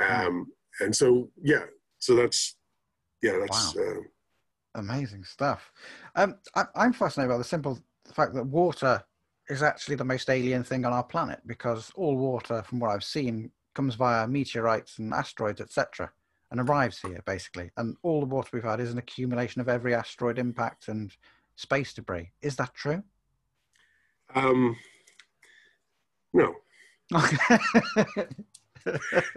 Um, 0.00 0.52
And 0.80 0.94
so, 0.94 1.30
yeah, 1.42 1.64
so 1.98 2.14
that's, 2.16 2.56
yeah, 3.22 3.38
that's, 3.38 3.76
uh, 3.76 4.00
Amazing 4.76 5.22
stuff. 5.24 5.70
Um, 6.16 6.36
I, 6.56 6.64
I'm 6.74 6.92
fascinated 6.92 7.30
by 7.30 7.38
the 7.38 7.44
simple 7.44 7.78
fact 8.12 8.34
that 8.34 8.44
water 8.44 9.04
is 9.48 9.62
actually 9.62 9.94
the 9.94 10.04
most 10.04 10.28
alien 10.28 10.64
thing 10.64 10.84
on 10.84 10.92
our 10.92 11.04
planet 11.04 11.40
because 11.46 11.92
all 11.94 12.16
water, 12.16 12.62
from 12.62 12.80
what 12.80 12.90
I've 12.90 13.04
seen, 13.04 13.50
comes 13.74 13.94
via 13.94 14.26
meteorites 14.26 14.98
and 14.98 15.12
asteroids, 15.14 15.60
etc., 15.60 16.10
and 16.50 16.60
arrives 16.60 16.98
here 17.00 17.22
basically. 17.24 17.70
And 17.76 17.96
all 18.02 18.20
the 18.20 18.26
water 18.26 18.50
we've 18.52 18.64
had 18.64 18.80
is 18.80 18.90
an 18.90 18.98
accumulation 18.98 19.60
of 19.60 19.68
every 19.68 19.94
asteroid 19.94 20.38
impact 20.38 20.88
and 20.88 21.12
space 21.56 21.92
debris. 21.92 22.32
Is 22.42 22.56
that 22.56 22.74
true? 22.74 23.02
Um, 24.34 24.76
no, 26.32 26.54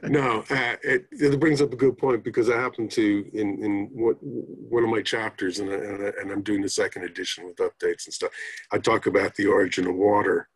no. 0.04 0.44
Uh, 0.50 0.76
it, 0.84 1.06
it 1.12 1.40
brings 1.40 1.62
up 1.62 1.72
a 1.74 1.78
good 1.78 1.98
point 1.98 2.24
because 2.24 2.50
I 2.50 2.60
happen 2.60 2.88
to 2.90 3.30
in 3.34 3.64
in 3.64 3.90
what 3.94 4.18
one 4.22 4.84
of 4.84 4.90
my 4.90 5.02
chapters, 5.02 5.60
and, 5.60 5.70
and, 5.70 6.06
I, 6.06 6.12
and 6.22 6.32
I'm 6.32 6.42
doing 6.42 6.62
the 6.62 6.70
second 6.70 7.04
edition 7.04 7.46
with 7.46 7.58
updates 7.58 8.06
and 8.06 8.14
stuff. 8.14 8.32
I 8.72 8.78
talk 8.78 9.06
about 9.06 9.36
the 9.36 9.48
origin 9.48 9.88
of 9.88 9.96
water, 9.96 10.50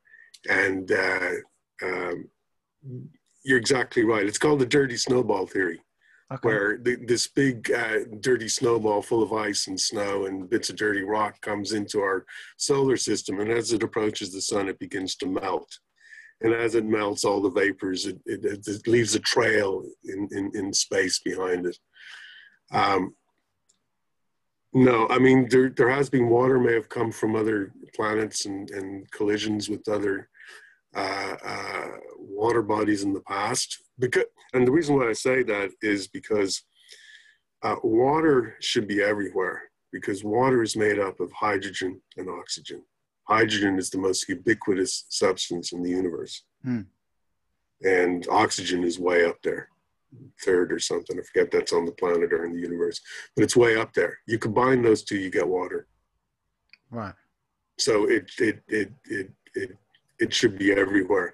and 0.50 0.92
uh, 0.92 1.32
um, 1.84 2.30
you're 3.44 3.58
exactly 3.58 4.04
right. 4.04 4.26
It's 4.26 4.38
called 4.38 4.60
the 4.60 4.66
dirty 4.66 4.98
snowball 4.98 5.48
theory. 5.48 5.82
Okay. 6.32 6.48
where 6.48 6.78
the, 6.78 6.96
this 6.96 7.28
big 7.28 7.72
uh, 7.72 8.00
dirty 8.20 8.48
snowball 8.48 9.02
full 9.02 9.24
of 9.24 9.34
ice 9.34 9.68
and 9.68 9.80
snow 9.80 10.26
and 10.26 10.50
bits 10.50 10.70
of 10.70 10.76
dirty 10.76 11.04
rock 11.04 11.40
comes 11.42 11.74
into 11.74 12.00
our 12.00 12.26
solar 12.58 12.98
system 12.98 13.40
and 13.40 13.52
as 13.52 13.74
it 13.74 13.84
approaches 13.84 14.32
the 14.32 14.42
sun 14.42 14.70
it 14.70 14.80
begins 14.80 15.16
to 15.16 15.26
melt 15.26 15.80
and 16.42 16.54
as 16.54 16.76
it 16.76 16.86
melts 16.86 17.24
all 17.24 17.42
the 17.42 17.50
vapors 17.50 18.06
it, 18.06 18.20
it, 18.26 18.46
it 18.46 18.88
leaves 18.88 19.16
a 19.16 19.20
trail 19.20 19.84
in, 20.06 20.28
in, 20.32 20.52
in 20.56 20.74
space 20.74 21.20
behind 21.20 21.66
it 21.66 21.78
um, 22.72 23.14
no 24.74 25.08
i 25.10 25.20
mean 25.20 25.48
there, 25.50 25.70
there 25.70 25.90
has 25.90 26.10
been 26.10 26.30
water 26.30 26.60
may 26.60 26.74
have 26.74 26.90
come 26.90 27.12
from 27.12 27.36
other 27.36 27.74
planets 27.96 28.46
and, 28.46 28.72
and 28.72 29.10
collisions 29.12 29.70
with 29.70 29.88
other 29.90 30.30
uh, 30.96 31.36
uh, 31.44 31.88
water 32.18 32.62
bodies 32.62 33.04
in 33.04 33.14
the 33.14 33.22
past 33.22 33.78
because 34.00 34.26
and 34.54 34.68
the 34.68 34.72
reason 34.72 34.96
why 34.96 35.08
I 35.10 35.14
say 35.14 35.44
that 35.44 35.72
is 35.82 36.08
because 36.08 36.64
uh, 37.64 37.76
water 37.84 38.58
should 38.60 38.88
be 38.88 39.02
everywhere 39.02 39.64
because 39.92 40.24
water 40.24 40.64
is 40.64 40.76
made 40.76 41.00
up 41.00 41.20
of 41.20 41.32
hydrogen 41.32 42.02
and 42.18 42.30
oxygen. 42.30 42.82
Hydrogen 43.24 43.78
is 43.78 43.90
the 43.90 43.98
most 43.98 44.28
ubiquitous 44.28 45.06
substance 45.10 45.72
in 45.72 45.84
the 45.84 45.90
universe. 45.90 46.44
Hmm. 46.64 46.82
And 47.84 48.28
oxygen 48.30 48.84
is 48.84 49.00
way 49.00 49.26
up 49.26 49.42
there, 49.44 49.70
third 50.44 50.72
or 50.72 50.80
something. 50.80 51.18
I 51.20 51.24
forget 51.24 51.52
that's 51.52 51.74
on 51.74 51.86
the 51.86 51.92
planet 51.94 52.32
or 52.32 52.46
in 52.46 52.54
the 52.54 52.60
universe, 52.60 53.02
but 53.36 53.44
it's 53.44 53.56
way 53.56 53.78
up 53.78 53.94
there. 53.94 54.20
You 54.28 54.38
combine 54.38 54.82
those 54.82 55.04
two, 55.04 55.18
you 55.18 55.30
get 55.30 55.48
water. 55.48 55.88
Right. 56.90 57.14
So 57.80 58.08
it, 58.10 58.30
it, 58.38 58.62
it, 58.68 58.92
it, 59.06 59.32
it, 59.56 59.78
it 60.22 60.34
should 60.34 60.58
be 60.58 60.72
everywhere. 60.72 61.34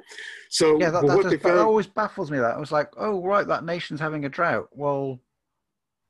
So 0.50 0.80
Yeah, 0.80 0.90
that, 0.92 1.06
that, 1.06 1.16
what 1.18 1.24
just, 1.30 1.44
they 1.44 1.50
that 1.50 1.60
always 1.60 1.88
baffles 1.88 2.32
me. 2.32 2.40
That 2.40 2.56
I 2.56 2.60
was 2.60 2.72
like, 2.72 2.90
oh 2.98 3.22
right, 3.24 3.46
that 3.48 3.66
nation's 3.66 4.00
having 4.00 4.26
a 4.26 4.30
drought. 4.30 4.70
Well, 4.72 5.20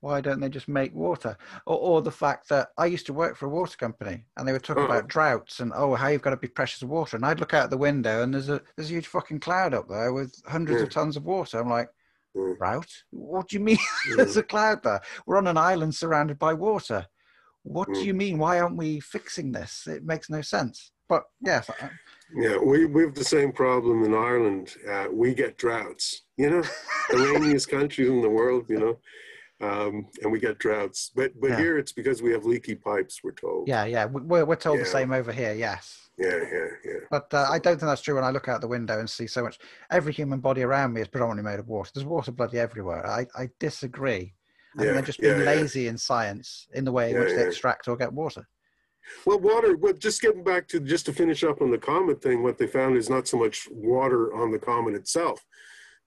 why 0.01 0.21
don't 0.21 0.39
they 0.39 0.47
just 0.49 0.67
make 0.67 0.93
water? 0.93 1.35
Or, 1.65 1.77
or 1.77 2.01
the 2.03 2.11
fact 2.11 2.47
that 2.49 2.69
I 2.77 2.85
used 2.85 3.07
to 3.07 3.13
work 3.13 3.35
for 3.35 3.47
a 3.47 3.49
water 3.49 3.75
company, 3.77 4.25
and 4.37 4.47
they 4.47 4.51
were 4.51 4.59
talking 4.59 4.83
Oh. 4.83 4.85
about 4.85 5.07
droughts 5.07 5.59
and 5.59 5.73
oh 5.75 5.95
how 5.95 6.07
you've 6.09 6.21
got 6.21 6.29
to 6.29 6.37
be 6.37 6.47
precious 6.47 6.83
of 6.83 6.89
water. 6.89 7.17
And 7.17 7.25
I'd 7.25 7.39
look 7.39 7.55
out 7.55 7.71
the 7.71 7.77
window, 7.77 8.21
and 8.21 8.33
there's 8.33 8.49
a 8.49 8.61
there's 8.75 8.89
a 8.91 8.93
huge 8.93 9.07
fucking 9.07 9.39
cloud 9.39 9.73
up 9.73 9.89
there 9.89 10.13
with 10.13 10.33
hundreds 10.45 10.81
of 10.83 10.89
tons 10.89 11.17
of 11.17 11.25
water. 11.25 11.59
I'm 11.59 11.69
like, 11.69 11.89
Yeah. 12.35 12.53
drought? 12.59 12.91
What 13.09 13.49
do 13.49 13.55
you 13.57 13.63
mean? 13.63 13.79
Yeah. 14.09 14.17
there's 14.17 14.37
a 14.37 14.43
cloud 14.43 14.83
there. 14.83 15.01
We're 15.25 15.37
on 15.37 15.47
an 15.47 15.57
island 15.57 15.95
surrounded 15.95 16.37
by 16.37 16.53
water. 16.53 17.07
What 17.63 17.87
do 17.87 17.99
Mm. 18.01 18.05
you 18.05 18.13
mean? 18.13 18.37
Why 18.37 18.59
aren't 18.59 18.77
we 18.77 18.99
fixing 18.99 19.51
this? 19.51 19.87
It 19.87 20.05
makes 20.05 20.29
no 20.29 20.41
sense. 20.41 20.91
But 21.09 21.23
yes, 21.41 21.69
Yeah, 22.35 22.57
we, 22.57 22.85
we 22.85 23.03
have 23.03 23.15
the 23.15 23.23
same 23.23 23.51
problem 23.51 24.03
in 24.03 24.13
Ireland. 24.13 24.75
Uh, 24.89 25.07
we 25.11 25.33
get 25.33 25.57
droughts, 25.57 26.23
you 26.35 26.49
know, 26.49 26.61
the 27.09 27.17
rainiest 27.17 27.69
country 27.69 28.07
in 28.07 28.21
the 28.21 28.29
world, 28.29 28.65
you 28.69 28.79
know, 28.79 28.99
um, 29.61 30.07
and 30.21 30.31
we 30.31 30.39
get 30.39 30.57
droughts. 30.59 31.11
But 31.15 31.39
but 31.39 31.51
Yeah. 31.51 31.57
here 31.57 31.77
it's 31.77 31.93
because 31.93 32.21
we 32.21 32.31
have 32.33 32.43
leaky 32.45 32.75
pipes, 32.75 33.21
we're 33.23 33.31
told. 33.31 33.67
yeah, 33.67 33.85
yeah, 33.85 34.05
we- 34.05 34.21
we're 34.21 34.45
we're 34.45 34.55
told 34.57 34.79
the 34.79 34.85
same 34.85 35.11
over 35.13 35.31
here. 35.31 35.53
Yes. 35.53 36.09
yeah, 36.17 36.35
yeah. 36.51 36.67
yeah. 36.83 36.99
But 37.09 37.33
uh, 37.33 37.47
I 37.49 37.59
don't 37.59 37.77
think 37.79 37.87
that's 37.89 38.01
true 38.01 38.15
when 38.15 38.23
I 38.25 38.31
look 38.31 38.47
out 38.49 38.59
the 38.59 38.67
window 38.67 38.99
and 38.99 39.09
see 39.09 39.27
so 39.27 39.43
much. 39.43 39.57
Every 39.89 40.11
human 40.11 40.39
body 40.41 40.63
around 40.63 40.93
me 40.93 41.01
is 41.01 41.07
predominantly 41.07 41.49
made 41.49 41.59
of 41.59 41.67
water. 41.69 41.91
There's 41.93 42.05
water 42.05 42.31
bloody 42.31 42.59
everywhere. 42.59 43.05
I, 43.07 43.25
I 43.37 43.49
disagree. 43.59 44.33
I 44.75 44.79
think 44.79 44.87
Yeah, 44.87 44.93
they're 44.93 45.01
just 45.03 45.19
being 45.19 45.37
yeah, 45.39 45.43
yeah. 45.43 45.61
lazy 45.61 45.87
in 45.87 45.97
science 45.97 46.67
in 46.73 46.83
the 46.85 46.91
way 46.91 47.09
in 47.09 47.15
Yeah, 47.15 47.21
which 47.23 47.33
they 47.35 47.41
yeah. 47.41 47.47
extract 47.47 47.87
or 47.87 47.95
get 47.95 48.11
water. 48.11 48.45
Well, 49.25 49.39
water. 49.39 49.75
Well, 49.77 49.93
just 49.93 50.21
getting 50.21 50.43
back 50.43 50.67
to 50.69 50.79
just 50.79 51.05
to 51.07 51.13
finish 51.13 51.43
up 51.43 51.61
on 51.61 51.71
the 51.71 51.77
comet 51.77 52.21
thing, 52.21 52.43
what 52.43 52.57
they 52.57 52.67
found 52.67 52.97
is 52.97 53.09
not 53.09 53.27
so 53.27 53.37
much 53.37 53.67
water 53.71 54.33
on 54.33 54.51
the 54.51 54.59
comet 54.59 54.95
itself, 54.95 55.43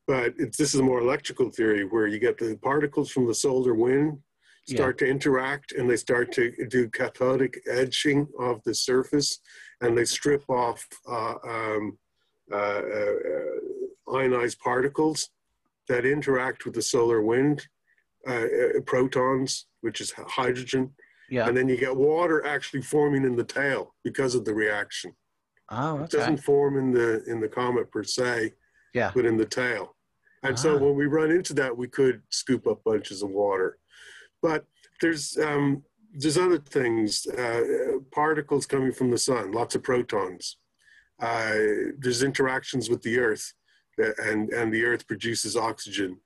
but 0.07 0.35
it's 0.39 0.57
this 0.57 0.75
is 0.75 0.81
a 0.81 0.83
more 0.85 1.01
electrical 1.01 1.51
theory 1.51 1.85
where 1.85 2.07
you 2.07 2.19
get 2.19 2.39
the 2.39 2.57
particles 2.63 3.11
from 3.11 3.27
the 3.27 3.35
solar 3.35 3.75
wind 3.75 4.19
Yeah. 4.67 4.77
start 4.77 4.99
to 4.99 5.07
interact 5.07 5.73
and 5.73 5.89
they 5.89 5.97
start 5.97 6.33
to 6.33 6.45
do 6.69 6.89
cathodic 6.91 7.53
etching 7.69 8.29
of 8.39 8.63
the 8.65 8.75
surface 8.75 9.41
and 9.81 9.97
they 9.97 10.05
strip 10.05 10.45
off 10.49 10.87
uh, 11.09 11.37
um, 11.55 11.99
uh, 12.53 12.83
uh, 13.01 13.17
uh, 13.33 14.15
ionized 14.21 14.59
particles 14.61 15.31
that 15.89 16.05
interact 16.05 16.65
with 16.65 16.75
the 16.75 16.83
solar 16.83 17.21
wind, 17.23 17.67
uh, 18.29 18.47
uh, 18.77 18.81
protons, 18.87 19.67
which 19.81 20.01
is 20.01 20.13
hydrogen, 20.13 20.95
Yeah. 21.31 21.47
and 21.49 21.57
then 21.57 21.69
you 21.69 21.77
get 21.77 21.97
water 21.97 22.45
actually 22.45 22.83
forming 22.83 23.25
in 23.25 23.37
the 23.37 23.45
tail 23.45 23.95
because 24.05 24.35
of 24.35 24.45
the 24.45 24.53
reaction. 24.53 25.15
Oh, 25.71 25.95
okay. 25.95 26.05
It 26.05 26.11
doesn't 26.11 26.39
form 26.39 26.77
in 26.77 26.91
the 26.93 27.23
in 27.31 27.41
the 27.41 27.49
comet 27.49 27.91
per 27.91 28.03
se, 28.03 28.53
Yeah. 28.93 29.13
but 29.15 29.25
in 29.25 29.37
the 29.37 29.47
tail. 29.47 29.97
And 30.43 30.59
so 30.59 30.75
Ah. 30.75 30.79
when 30.79 30.97
we 30.97 31.07
run 31.07 31.31
into 31.31 31.55
that, 31.55 31.77
we 31.77 31.87
could 31.87 32.23
scoop 32.31 32.67
up 32.67 32.83
bunches 32.85 33.23
of 33.23 33.31
water. 33.31 33.79
But 34.43 34.67
there's 35.01 35.39
um, 35.39 35.85
there's 36.13 36.37
other 36.37 36.59
things, 36.59 37.25
uh, 37.29 37.99
particles 38.11 38.67
coming 38.67 38.91
from 38.93 39.11
the 39.13 39.19
sun, 39.19 39.53
lots 39.53 39.77
of 39.77 39.83
protons. 39.85 40.57
Uh, 41.21 41.55
there's 41.99 42.23
interactions 42.25 42.91
with 42.91 43.03
the 43.03 43.19
Earth, 43.21 43.53
uh, 44.03 44.11
and 44.29 44.51
and 44.53 44.73
the 44.75 44.85
Earth 44.85 45.07
produces 45.07 45.57
oxygen. 45.57 46.21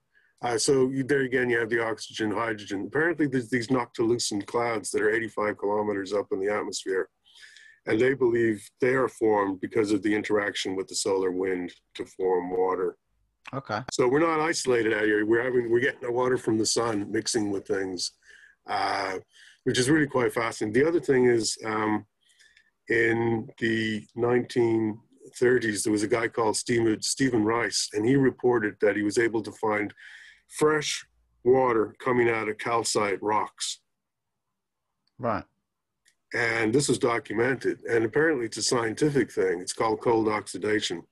Uh, 0.45 0.59
so 0.59 0.91
you, 0.91 1.03
there 1.03 1.23
again, 1.23 1.49
you 1.49 1.59
have 1.59 1.71
the 1.71 1.83
oxygen, 1.83 2.31
hydrogen. 2.31 2.85
Apparently, 2.87 3.27
there's 3.27 3.49
these 3.49 3.69
noctilucent 3.69 4.45
clouds 4.45 4.91
that 4.91 5.01
are 5.01 5.11
85 5.11 5.57
kilometers 5.57 6.13
up 6.13 6.27
in 6.33 6.39
the 6.39 6.53
atmosphere, 6.53 7.09
and 7.87 7.99
they 7.99 8.13
believe 8.13 8.69
they 8.79 8.93
are 8.93 9.09
formed 9.09 9.63
because 9.63 9.91
of 9.91 10.03
the 10.03 10.15
interaction 10.15 10.77
with 10.77 10.87
the 10.87 10.95
solar 10.95 11.31
wind 11.31 11.73
to 11.95 12.05
form 12.05 12.51
water. 12.51 12.99
Okay. 13.55 13.81
So 13.91 14.07
we're 14.07 14.19
not 14.19 14.41
isolated 14.41 14.93
out 14.93 15.05
here. 15.05 15.25
We're 15.25 15.43
having 15.43 15.71
we're 15.71 15.81
getting 15.81 16.05
our 16.05 16.13
water 16.13 16.37
from 16.37 16.59
the 16.59 16.67
sun, 16.67 17.11
mixing 17.11 17.51
with 17.51 17.67
things, 17.67 18.13
uh, 18.69 19.19
which 19.65 19.79
is 19.79 19.89
really 19.89 20.07
quite 20.07 20.35
fascinating. 20.35 20.79
The 20.79 20.87
other 20.87 21.01
thing 21.01 21.25
is, 21.25 21.57
um, 21.65 22.05
in 22.91 23.49
the 23.59 24.07
1930s, 24.15 25.85
there 25.85 25.93
was 25.93 26.03
a 26.03 26.09
guy 26.09 26.29
called 26.29 26.59
Stephen 26.59 27.01
Stephen 27.01 27.45
Rice, 27.45 27.89
and 27.95 28.05
he 28.05 28.17
reported 28.17 28.77
that 28.83 28.95
he 28.95 29.03
was 29.03 29.17
able 29.17 29.43
to 29.43 29.53
find 29.53 29.95
fresh 30.55 31.07
water 31.43 31.95
coming 31.99 32.29
out 32.31 32.49
of 32.49 32.59
calcite 32.59 33.23
rocks. 33.23 33.81
Right. 35.19 35.45
And 36.35 36.75
this 36.75 36.89
is 36.89 36.99
documented, 36.99 37.79
and 37.89 38.05
apparently 38.05 38.47
it's 38.47 38.57
a 38.57 38.63
scientific 38.63 39.31
thing. 39.31 39.61
It's 39.61 39.73
called 39.73 40.01
cold 40.01 40.29
oxidation, 40.29 41.03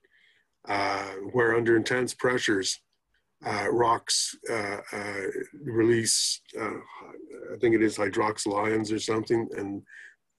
uh, 0.67 1.11
where 1.31 1.55
under 1.55 1.77
intense 1.77 2.13
pressures, 2.13 2.81
uh, 3.45 3.67
rocks 3.71 4.35
uh, 4.49 4.77
uh 4.93 5.21
release, 5.65 6.41
uh, 6.59 6.77
I 7.53 7.57
think 7.59 7.75
it 7.75 7.81
is 7.81 7.97
hydroxyl 7.97 8.65
ions 8.65 8.91
or 8.91 8.99
something, 8.99 9.47
and 9.57 9.81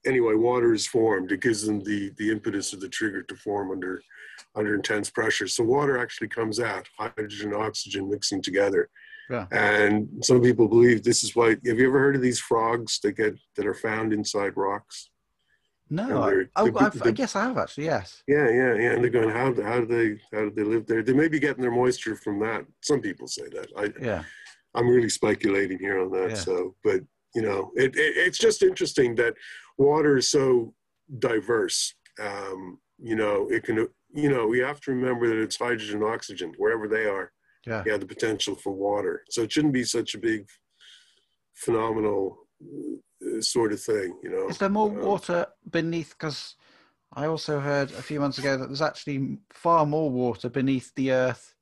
anyway, 0.06 0.34
water 0.34 0.74
is 0.74 0.86
formed. 0.86 1.32
It 1.32 1.40
gives 1.40 1.66
them 1.66 1.82
the 1.82 2.12
the 2.16 2.30
impetus 2.30 2.72
of 2.72 2.80
the 2.80 2.88
trigger 2.88 3.22
to 3.22 3.36
form 3.36 3.70
under 3.70 4.02
under 4.54 4.74
intense 4.74 5.10
pressure. 5.10 5.48
So 5.48 5.64
water 5.64 5.98
actually 5.98 6.28
comes 6.28 6.60
out, 6.60 6.88
hydrogen, 6.98 7.54
oxygen 7.54 8.10
mixing 8.10 8.42
together, 8.42 8.88
yeah. 9.30 9.46
And 9.50 10.08
some 10.22 10.42
people 10.42 10.68
believe 10.68 11.02
this 11.02 11.24
is 11.24 11.34
why. 11.34 11.50
Have 11.50 11.60
you 11.64 11.88
ever 11.88 11.98
heard 11.98 12.16
of 12.16 12.22
these 12.22 12.40
frogs 12.40 13.00
that 13.00 13.12
get 13.12 13.36
that 13.56 13.66
are 13.66 13.74
found 13.74 14.12
inside 14.12 14.56
rocks? 14.56 15.10
No, 15.90 16.22
I, 16.22 16.44
oh, 16.56 16.90
I 17.04 17.10
guess 17.10 17.36
I 17.36 17.44
have 17.44 17.58
actually. 17.58 17.84
Yes. 17.84 18.22
Yeah, 18.26 18.48
yeah, 18.48 18.74
yeah. 18.74 18.92
And 18.92 19.02
they're 19.04 19.10
going, 19.10 19.28
how 19.28 19.54
how 19.62 19.80
do 19.80 19.86
they 19.86 20.20
how 20.36 20.44
do 20.44 20.50
they 20.50 20.62
live 20.62 20.86
there? 20.86 21.02
They 21.02 21.12
may 21.12 21.28
be 21.28 21.38
getting 21.38 21.62
their 21.62 21.70
moisture 21.70 22.16
from 22.16 22.40
that. 22.40 22.64
Some 22.82 23.00
people 23.00 23.26
say 23.26 23.44
that. 23.52 23.68
I 23.76 23.92
yeah. 24.04 24.24
I'm 24.74 24.88
really 24.88 25.10
speculating 25.10 25.78
here 25.78 26.00
on 26.00 26.10
that. 26.12 26.30
Yeah. 26.30 26.36
So, 26.36 26.74
but 26.82 27.00
you 27.34 27.42
know, 27.42 27.70
it, 27.74 27.96
it, 27.96 28.16
it's 28.16 28.38
just 28.38 28.62
interesting 28.62 29.14
that 29.16 29.34
water 29.78 30.16
is 30.16 30.30
so 30.30 30.74
diverse. 31.18 31.94
Um, 32.20 32.78
you 32.98 33.16
know, 33.16 33.48
it 33.50 33.64
can. 33.64 33.88
You 34.16 34.30
know, 34.30 34.46
we 34.46 34.60
have 34.60 34.80
to 34.82 34.92
remember 34.92 35.26
that 35.26 35.42
it's 35.42 35.56
hydrogen, 35.56 36.04
oxygen 36.04 36.54
wherever 36.56 36.86
they 36.86 37.06
are 37.06 37.32
yeah. 37.66 37.82
you 37.84 37.92
have 37.92 38.00
the 38.00 38.06
potential 38.06 38.54
for 38.54 38.72
water. 38.72 39.24
So 39.30 39.42
it 39.42 39.52
shouldn't 39.52 39.72
be 39.72 39.84
such 39.84 40.14
a 40.14 40.18
big, 40.18 40.48
phenomenal 41.54 42.38
uh, 42.62 43.40
sort 43.40 43.72
of 43.72 43.82
thing, 43.82 44.18
you 44.22 44.30
know. 44.30 44.48
Is 44.48 44.58
there 44.58 44.68
more 44.68 44.88
um, 44.88 45.00
water 45.00 45.46
beneath? 45.70 46.10
Because 46.10 46.56
I 47.12 47.26
also 47.26 47.60
heard 47.60 47.90
a 47.92 48.02
few 48.02 48.20
months 48.20 48.38
ago 48.38 48.56
that 48.56 48.66
there's 48.66 48.82
actually 48.82 49.38
far 49.50 49.86
more 49.86 50.10
water 50.10 50.48
beneath 50.48 50.92
the 50.94 51.12
earth 51.12 51.54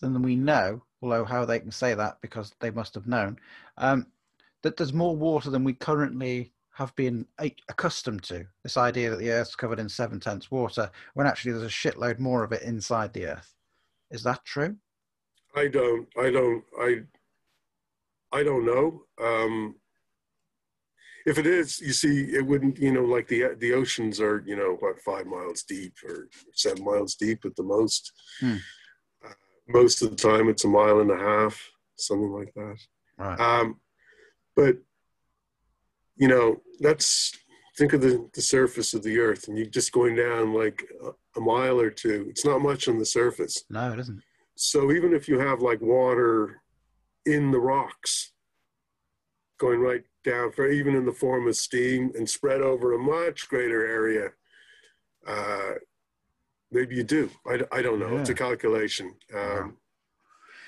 than 0.00 0.22
we 0.22 0.36
know. 0.36 0.82
Although 1.02 1.24
how 1.24 1.44
they 1.44 1.60
can 1.60 1.70
say 1.70 1.94
that 1.94 2.18
because 2.22 2.52
they 2.60 2.70
must 2.70 2.94
have 2.94 3.06
known 3.06 3.38
um, 3.76 4.06
that 4.62 4.78
there's 4.78 4.94
more 4.94 5.14
water 5.14 5.50
than 5.50 5.62
we 5.62 5.74
currently 5.74 6.53
have 6.74 6.94
been 6.96 7.24
accustomed 7.68 8.22
to. 8.24 8.44
This 8.64 8.76
idea 8.76 9.10
that 9.10 9.20
the 9.20 9.30
Earth's 9.30 9.54
covered 9.54 9.78
in 9.78 9.88
seven 9.88 10.18
tenths 10.18 10.50
water, 10.50 10.90
when 11.14 11.26
actually 11.26 11.52
there's 11.52 11.64
a 11.64 11.68
shitload 11.68 12.18
more 12.18 12.42
of 12.42 12.52
it 12.52 12.62
inside 12.62 13.12
the 13.12 13.26
Earth. 13.26 13.54
Is 14.10 14.24
that 14.24 14.44
true? 14.44 14.76
I 15.56 15.68
don't. 15.68 16.08
I 16.18 16.30
don't. 16.30 16.64
I. 16.80 17.02
I 18.32 18.42
don't 18.42 18.66
know. 18.66 19.02
Um, 19.22 19.76
if 21.26 21.38
it 21.38 21.46
is, 21.46 21.80
you 21.80 21.92
see, 21.92 22.24
it 22.34 22.44
wouldn't. 22.44 22.78
You 22.78 22.92
know, 22.92 23.04
like 23.04 23.28
the 23.28 23.54
the 23.58 23.72
oceans 23.72 24.20
are, 24.20 24.42
you 24.44 24.56
know, 24.56 24.76
what 24.80 25.00
five 25.00 25.26
miles 25.26 25.62
deep 25.62 25.94
or 26.04 26.28
seven 26.54 26.84
miles 26.84 27.14
deep 27.14 27.44
at 27.44 27.54
the 27.54 27.62
most. 27.62 28.12
Hmm. 28.40 28.56
Uh, 29.24 29.32
most 29.68 30.02
of 30.02 30.10
the 30.10 30.16
time, 30.16 30.48
it's 30.48 30.64
a 30.64 30.68
mile 30.68 30.98
and 31.00 31.12
a 31.12 31.16
half, 31.16 31.70
something 31.94 32.32
like 32.32 32.52
that. 32.54 32.78
Right. 33.16 33.40
Um, 33.40 33.80
but 34.56 34.76
you 36.16 36.28
know, 36.28 36.60
that's 36.80 37.32
think 37.76 37.92
of 37.92 38.00
the, 38.00 38.28
the 38.34 38.42
surface 38.42 38.94
of 38.94 39.02
the 39.02 39.18
earth 39.18 39.48
and 39.48 39.58
you're 39.58 39.66
just 39.66 39.92
going 39.92 40.14
down 40.14 40.54
like 40.54 40.84
a, 41.02 41.10
a 41.38 41.40
mile 41.40 41.80
or 41.80 41.90
two. 41.90 42.26
It's 42.30 42.44
not 42.44 42.62
much 42.62 42.86
on 42.88 42.98
the 42.98 43.04
surface. 43.04 43.64
No, 43.68 43.92
it 43.92 43.98
isn't. 43.98 44.22
So 44.54 44.92
even 44.92 45.12
if 45.12 45.28
you 45.28 45.40
have 45.40 45.60
like 45.60 45.80
water 45.80 46.62
in 47.26 47.50
the 47.50 47.58
rocks 47.58 48.32
going 49.58 49.80
right 49.80 50.04
down 50.24 50.52
for 50.52 50.68
even 50.68 50.94
in 50.94 51.04
the 51.04 51.12
form 51.12 51.48
of 51.48 51.56
steam 51.56 52.12
and 52.16 52.28
spread 52.28 52.60
over 52.60 52.92
a 52.92 52.98
much 52.98 53.48
greater 53.48 53.86
area, 53.86 54.30
uh, 55.26 55.74
maybe 56.70 56.94
you 56.94 57.02
do. 57.02 57.30
I, 57.46 57.60
I 57.72 57.82
don't 57.82 57.98
know. 57.98 58.12
Yeah. 58.12 58.20
It's 58.20 58.30
a 58.30 58.34
calculation. 58.34 59.14
Um, 59.34 59.40
wow. 59.40 59.70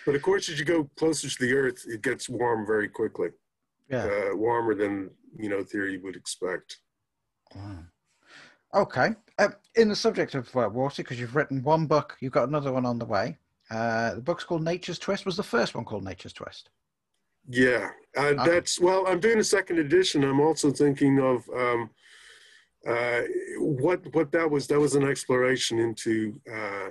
But 0.07 0.15
of 0.15 0.23
course, 0.23 0.49
as 0.49 0.59
you 0.59 0.65
go 0.65 0.89
closer 0.97 1.29
to 1.29 1.39
the 1.39 1.53
Earth, 1.53 1.85
it 1.87 2.03
gets 2.03 2.29
warm 2.29 2.65
very 2.65 2.89
quickly. 2.89 3.31
Yeah, 3.89 4.05
uh, 4.05 4.37
warmer 4.37 4.75
than 4.75 5.11
you 5.39 5.49
know 5.49 5.63
theory 5.63 5.99
would 5.99 6.17
expect. 6.17 6.79
Wow. 7.55 7.85
Okay. 8.75 9.15
Uh, 9.39 9.49
in 9.77 9.89
the 9.89 9.97
subject 9.97 10.35
of 10.35 10.55
uh, 10.57 10.69
water, 10.73 11.03
because 11.03 11.21
you've 11.21 11.37
written 11.37 11.63
one 11.63 11.87
book, 11.87 12.17
you've 12.21 12.33
got 12.33 12.49
another 12.49 12.73
one 12.73 12.85
on 12.85 12.99
the 12.99 13.05
way. 13.05 13.39
Uh, 13.71 14.15
the 14.15 14.21
book's 14.21 14.45
called 14.45 14.63
Nature's 14.63 14.99
Twist. 14.99 15.27
Was 15.27 15.37
the 15.37 15.43
first 15.43 15.75
one 15.75 15.85
called 15.85 16.05
Nature's 16.05 16.33
Twist? 16.33 16.71
Yeah, 17.49 17.91
uh, 18.17 18.21
okay. 18.21 18.51
that's 18.51 18.81
well. 18.81 19.07
I'm 19.07 19.21
doing 19.21 19.39
a 19.39 19.45
second 19.45 19.79
edition. 19.79 20.25
I'm 20.25 20.41
also 20.41 20.71
thinking 20.71 21.21
of 21.21 21.49
um, 21.51 21.91
uh, 22.87 23.21
what 23.59 24.15
what 24.15 24.33
that 24.33 24.51
was. 24.51 24.67
That 24.67 24.81
was 24.81 24.95
an 24.95 25.05
exploration 25.05 25.79
into. 25.79 26.41
Uh, 26.53 26.89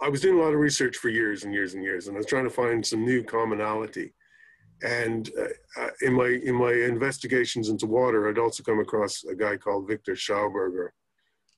I 0.00 0.08
was 0.08 0.20
doing 0.20 0.38
a 0.38 0.42
lot 0.42 0.52
of 0.52 0.60
research 0.60 0.96
for 0.96 1.08
years 1.08 1.44
and 1.44 1.52
years 1.52 1.74
and 1.74 1.82
years, 1.82 2.06
and 2.06 2.16
I 2.16 2.18
was 2.18 2.26
trying 2.26 2.44
to 2.44 2.50
find 2.50 2.84
some 2.84 3.04
new 3.04 3.24
commonality. 3.24 4.12
And 4.82 5.30
uh, 5.38 5.80
uh, 5.82 5.90
in 6.02 6.12
my 6.12 6.38
in 6.44 6.54
my 6.54 6.72
investigations 6.72 7.70
into 7.70 7.86
water, 7.86 8.28
I'd 8.28 8.38
also 8.38 8.62
come 8.62 8.78
across 8.78 9.24
a 9.24 9.34
guy 9.34 9.56
called 9.56 9.88
Victor 9.88 10.12
Schauberger, 10.12 10.90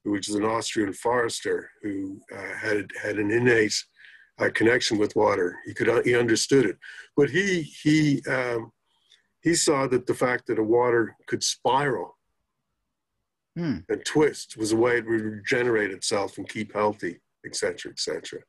which 0.05 0.29
is 0.29 0.37
an 0.37 0.45
Austrian 0.45 0.93
forester 0.93 1.71
who 1.83 2.21
had 2.61 2.89
had 3.03 3.19
an 3.19 3.31
innate 3.31 3.75
a 4.39 4.51
connection 4.51 4.99
with 4.99 5.17
water. 5.17 5.57
He 5.67 5.75
could 5.75 6.05
he 6.07 6.15
understood 6.15 6.65
it, 6.65 6.79
but 7.17 7.31
he 7.31 7.63
he 7.63 8.23
um, 8.29 8.73
he 9.43 9.55
saw 9.55 9.87
that 9.89 10.07
the 10.07 10.15
fact 10.15 10.47
that 10.47 10.59
a 10.59 10.63
water 10.63 11.17
could 11.27 11.43
spiral 11.43 12.17
hmm. 13.57 13.79
and 13.89 14.05
twist 14.05 14.57
was 14.57 14.73
a 14.73 14.77
way 14.77 14.99
it 14.99 15.07
would 15.07 15.23
regenerate 15.23 15.91
itself 15.91 16.39
and 16.39 16.49
keep 16.49 16.73
healthy, 16.73 17.21
etc., 17.45 17.91
etc. 17.91 18.41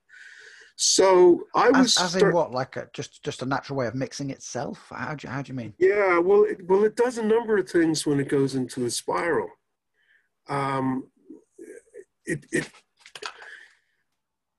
So 0.81 1.43
I 1.53 1.69
was 1.71 1.97
as, 1.97 2.15
as 2.15 2.21
in 2.21 2.31
what, 2.31 2.51
like 2.51 2.77
a, 2.77 2.87
just 2.93 3.21
just 3.21 3.41
a 3.41 3.45
natural 3.45 3.77
way 3.77 3.87
of 3.87 3.95
mixing 3.95 4.29
itself. 4.29 4.87
How 4.89 5.13
do 5.13 5.27
you, 5.27 5.33
how 5.33 5.41
do 5.41 5.51
you 5.51 5.57
mean? 5.57 5.73
Yeah, 5.77 6.19
well, 6.19 6.43
it, 6.43 6.65
well, 6.67 6.85
it 6.85 6.95
does 6.95 7.17
a 7.17 7.23
number 7.23 7.57
of 7.57 7.69
things 7.69 8.05
when 8.05 8.19
it 8.19 8.29
goes 8.29 8.55
into 8.55 8.85
a 8.85 8.89
spiral. 8.89 9.49
Um, 10.47 11.11
it 12.25 12.45
it 12.51 12.69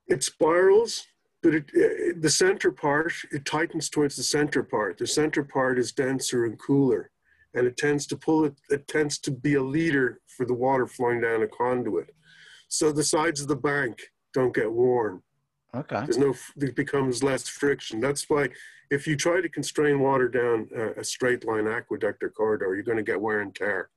it 0.08 0.22
spirals 0.22 1.06
but 1.42 1.54
it, 1.54 1.70
it, 1.72 2.20
the 2.20 2.30
center 2.30 2.70
part, 2.70 3.12
it 3.32 3.44
tightens 3.44 3.88
towards 3.88 4.16
the 4.16 4.22
center 4.22 4.62
part. 4.62 4.98
The 4.98 5.06
center 5.06 5.42
part 5.42 5.78
is 5.78 5.92
denser 5.92 6.44
and 6.44 6.58
cooler, 6.58 7.10
and 7.54 7.66
it 7.66 7.76
tends 7.76 8.06
to 8.08 8.16
pull 8.16 8.44
it, 8.44 8.60
it 8.68 8.86
tends 8.88 9.18
to 9.20 9.30
be 9.30 9.54
a 9.54 9.62
leader 9.62 10.20
for 10.36 10.44
the 10.44 10.54
water 10.54 10.86
flowing 10.86 11.22
down 11.22 11.42
a 11.42 11.48
conduit. 11.48 12.10
So 12.68 12.92
the 12.92 13.04
sides 13.04 13.40
of 13.40 13.48
the 13.48 13.56
bank 13.56 14.00
don't 14.34 14.54
get 14.54 14.70
worn. 14.70 15.22
Okay. 15.74 16.00
There's 16.04 16.18
no, 16.18 16.34
it 16.56 16.74
becomes 16.74 17.22
less 17.22 17.48
friction. 17.48 18.00
That's 18.00 18.28
why 18.28 18.48
if 18.90 19.06
you 19.06 19.16
try 19.16 19.40
to 19.40 19.48
constrain 19.48 20.00
water 20.00 20.28
down 20.28 20.68
a, 20.76 21.00
a 21.00 21.04
straight 21.04 21.44
line 21.44 21.68
aqueduct 21.68 22.22
or 22.22 22.30
corridor, 22.30 22.74
you're 22.74 22.82
going 22.82 22.96
to 22.96 23.04
get 23.04 23.20
wear 23.20 23.40
and 23.40 23.54
tear. 23.54 23.90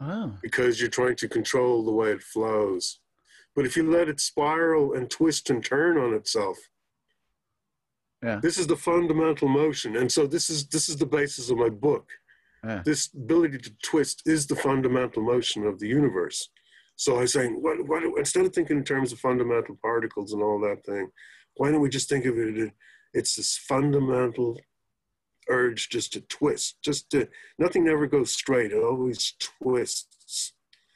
Oh. 0.00 0.34
Because 0.42 0.80
you're 0.80 0.90
trying 0.90 1.16
to 1.16 1.28
control 1.28 1.84
the 1.84 1.92
way 1.92 2.12
it 2.12 2.22
flows. 2.22 3.00
But 3.56 3.64
if 3.64 3.76
you 3.76 3.90
let 3.90 4.08
it 4.08 4.20
spiral 4.20 4.92
and 4.92 5.10
twist 5.10 5.50
and 5.50 5.64
turn 5.64 5.96
on 5.96 6.12
itself, 6.14 6.58
yeah. 8.22 8.38
this 8.42 8.58
is 8.58 8.66
the 8.66 8.76
fundamental 8.76 9.48
motion. 9.48 9.96
And 9.96 10.12
so 10.12 10.26
this 10.26 10.50
is 10.50 10.68
this 10.68 10.90
is 10.90 10.96
the 10.96 11.06
basis 11.06 11.50
of 11.50 11.56
my 11.56 11.70
book. 11.70 12.06
Yeah. 12.62 12.82
This 12.84 13.08
ability 13.14 13.58
to 13.58 13.72
twist 13.82 14.22
is 14.26 14.46
the 14.46 14.56
fundamental 14.56 15.22
motion 15.22 15.64
of 15.64 15.78
the 15.78 15.88
universe. 15.88 16.50
So 16.96 17.16
I 17.16 17.20
was 17.20 17.32
saying, 17.34 17.62
what, 17.62 17.86
what, 17.86 18.02
instead 18.18 18.46
of 18.46 18.52
thinking 18.54 18.78
in 18.78 18.84
terms 18.84 19.12
of 19.12 19.18
fundamental 19.18 19.78
particles 19.82 20.32
and 20.32 20.42
all 20.42 20.58
that 20.60 20.84
thing, 20.84 21.08
why 21.56 21.70
don't 21.70 21.80
we 21.80 21.88
just 21.88 22.08
think 22.08 22.24
of 22.24 22.38
it? 22.38 22.72
It's 23.12 23.36
this 23.36 23.56
fundamental 23.56 24.58
urge 25.48 25.88
just 25.88 26.12
to 26.14 26.20
twist, 26.22 26.78
just 26.82 27.10
to 27.10 27.28
nothing 27.58 27.86
ever 27.88 28.06
goes 28.06 28.32
straight. 28.32 28.72
It 28.72 28.82
always 28.82 29.34
twists. 29.38 30.52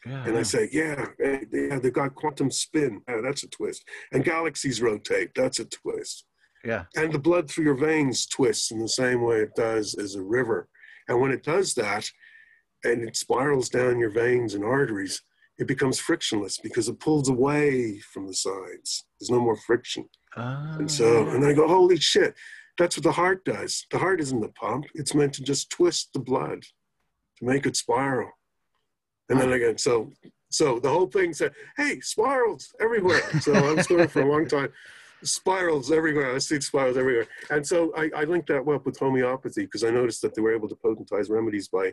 Yeah, 0.06 0.24
and 0.24 0.34
yeah. 0.34 0.40
I 0.40 0.42
say, 0.42 0.68
yeah, 0.72 1.06
eh, 1.22 1.40
yeah, 1.52 1.78
they've 1.78 1.92
got 1.92 2.14
quantum 2.14 2.50
spin. 2.50 3.02
Yeah, 3.06 3.20
that's 3.22 3.42
a 3.42 3.48
twist. 3.48 3.84
And 4.12 4.24
galaxies 4.24 4.80
rotate. 4.80 5.30
That's 5.34 5.60
a 5.60 5.66
twist. 5.66 6.24
Yeah. 6.64 6.84
And 6.96 7.12
the 7.12 7.18
blood 7.18 7.50
through 7.50 7.64
your 7.64 7.74
veins 7.74 8.26
twists 8.26 8.70
in 8.70 8.80
the 8.80 8.88
same 8.88 9.22
way 9.22 9.40
it 9.40 9.54
does 9.54 9.94
as 9.94 10.14
a 10.14 10.22
river. 10.22 10.68
And 11.08 11.20
when 11.20 11.32
it 11.32 11.42
does 11.42 11.74
that, 11.74 12.10
and 12.84 13.06
it 13.06 13.16
spirals 13.16 13.68
down 13.68 13.98
your 13.98 14.10
veins 14.10 14.54
and 14.54 14.64
arteries, 14.64 15.20
it 15.60 15.66
becomes 15.68 15.98
frictionless 16.00 16.58
because 16.58 16.88
it 16.88 16.98
pulls 16.98 17.28
away 17.28 17.98
from 18.12 18.26
the 18.26 18.34
sides. 18.34 19.04
There's 19.20 19.30
no 19.30 19.40
more 19.40 19.56
friction. 19.56 20.08
And 20.36 20.90
so, 20.90 21.26
Ah. 21.28 21.34
and 21.34 21.44
I 21.44 21.52
go, 21.52 21.68
holy 21.68 21.98
shit, 21.98 22.34
that's 22.78 22.96
what 22.96 23.04
the 23.04 23.12
heart 23.12 23.44
does. 23.44 23.86
The 23.90 23.98
heart 23.98 24.20
isn't 24.20 24.40
the 24.40 24.48
pump. 24.48 24.86
It's 24.94 25.14
meant 25.14 25.34
to 25.34 25.42
just 25.42 25.70
twist 25.70 26.10
the 26.14 26.20
blood 26.20 26.62
to 27.38 27.44
make 27.44 27.66
it 27.66 27.76
spiral. 27.76 28.30
And 29.28 29.38
then 29.40 29.52
again, 29.52 29.76
so 29.78 30.10
so 30.52 30.80
the 30.80 30.88
whole 30.88 31.06
thing 31.06 31.32
said, 31.32 31.52
hey, 31.76 32.00
spirals 32.00 32.74
everywhere. 32.80 33.22
So 33.40 33.52
I 33.54 33.72
was 33.72 33.86
going 33.86 34.08
for 34.08 34.22
a 34.22 34.28
long 34.32 34.46
time. 34.56 34.72
Spirals 35.22 35.92
everywhere. 35.92 36.34
I 36.34 36.38
see 36.38 36.60
spirals 36.60 36.96
everywhere. 36.96 37.26
And 37.50 37.64
so 37.64 37.92
I, 37.96 38.10
I 38.16 38.24
linked 38.24 38.48
that 38.48 38.62
up 38.66 38.86
with 38.86 38.98
homeopathy 38.98 39.64
because 39.66 39.84
I 39.84 39.90
noticed 39.90 40.22
that 40.22 40.34
they 40.34 40.40
were 40.42 40.54
able 40.54 40.68
to 40.68 40.74
potentize 40.74 41.28
remedies 41.30 41.68
by 41.68 41.92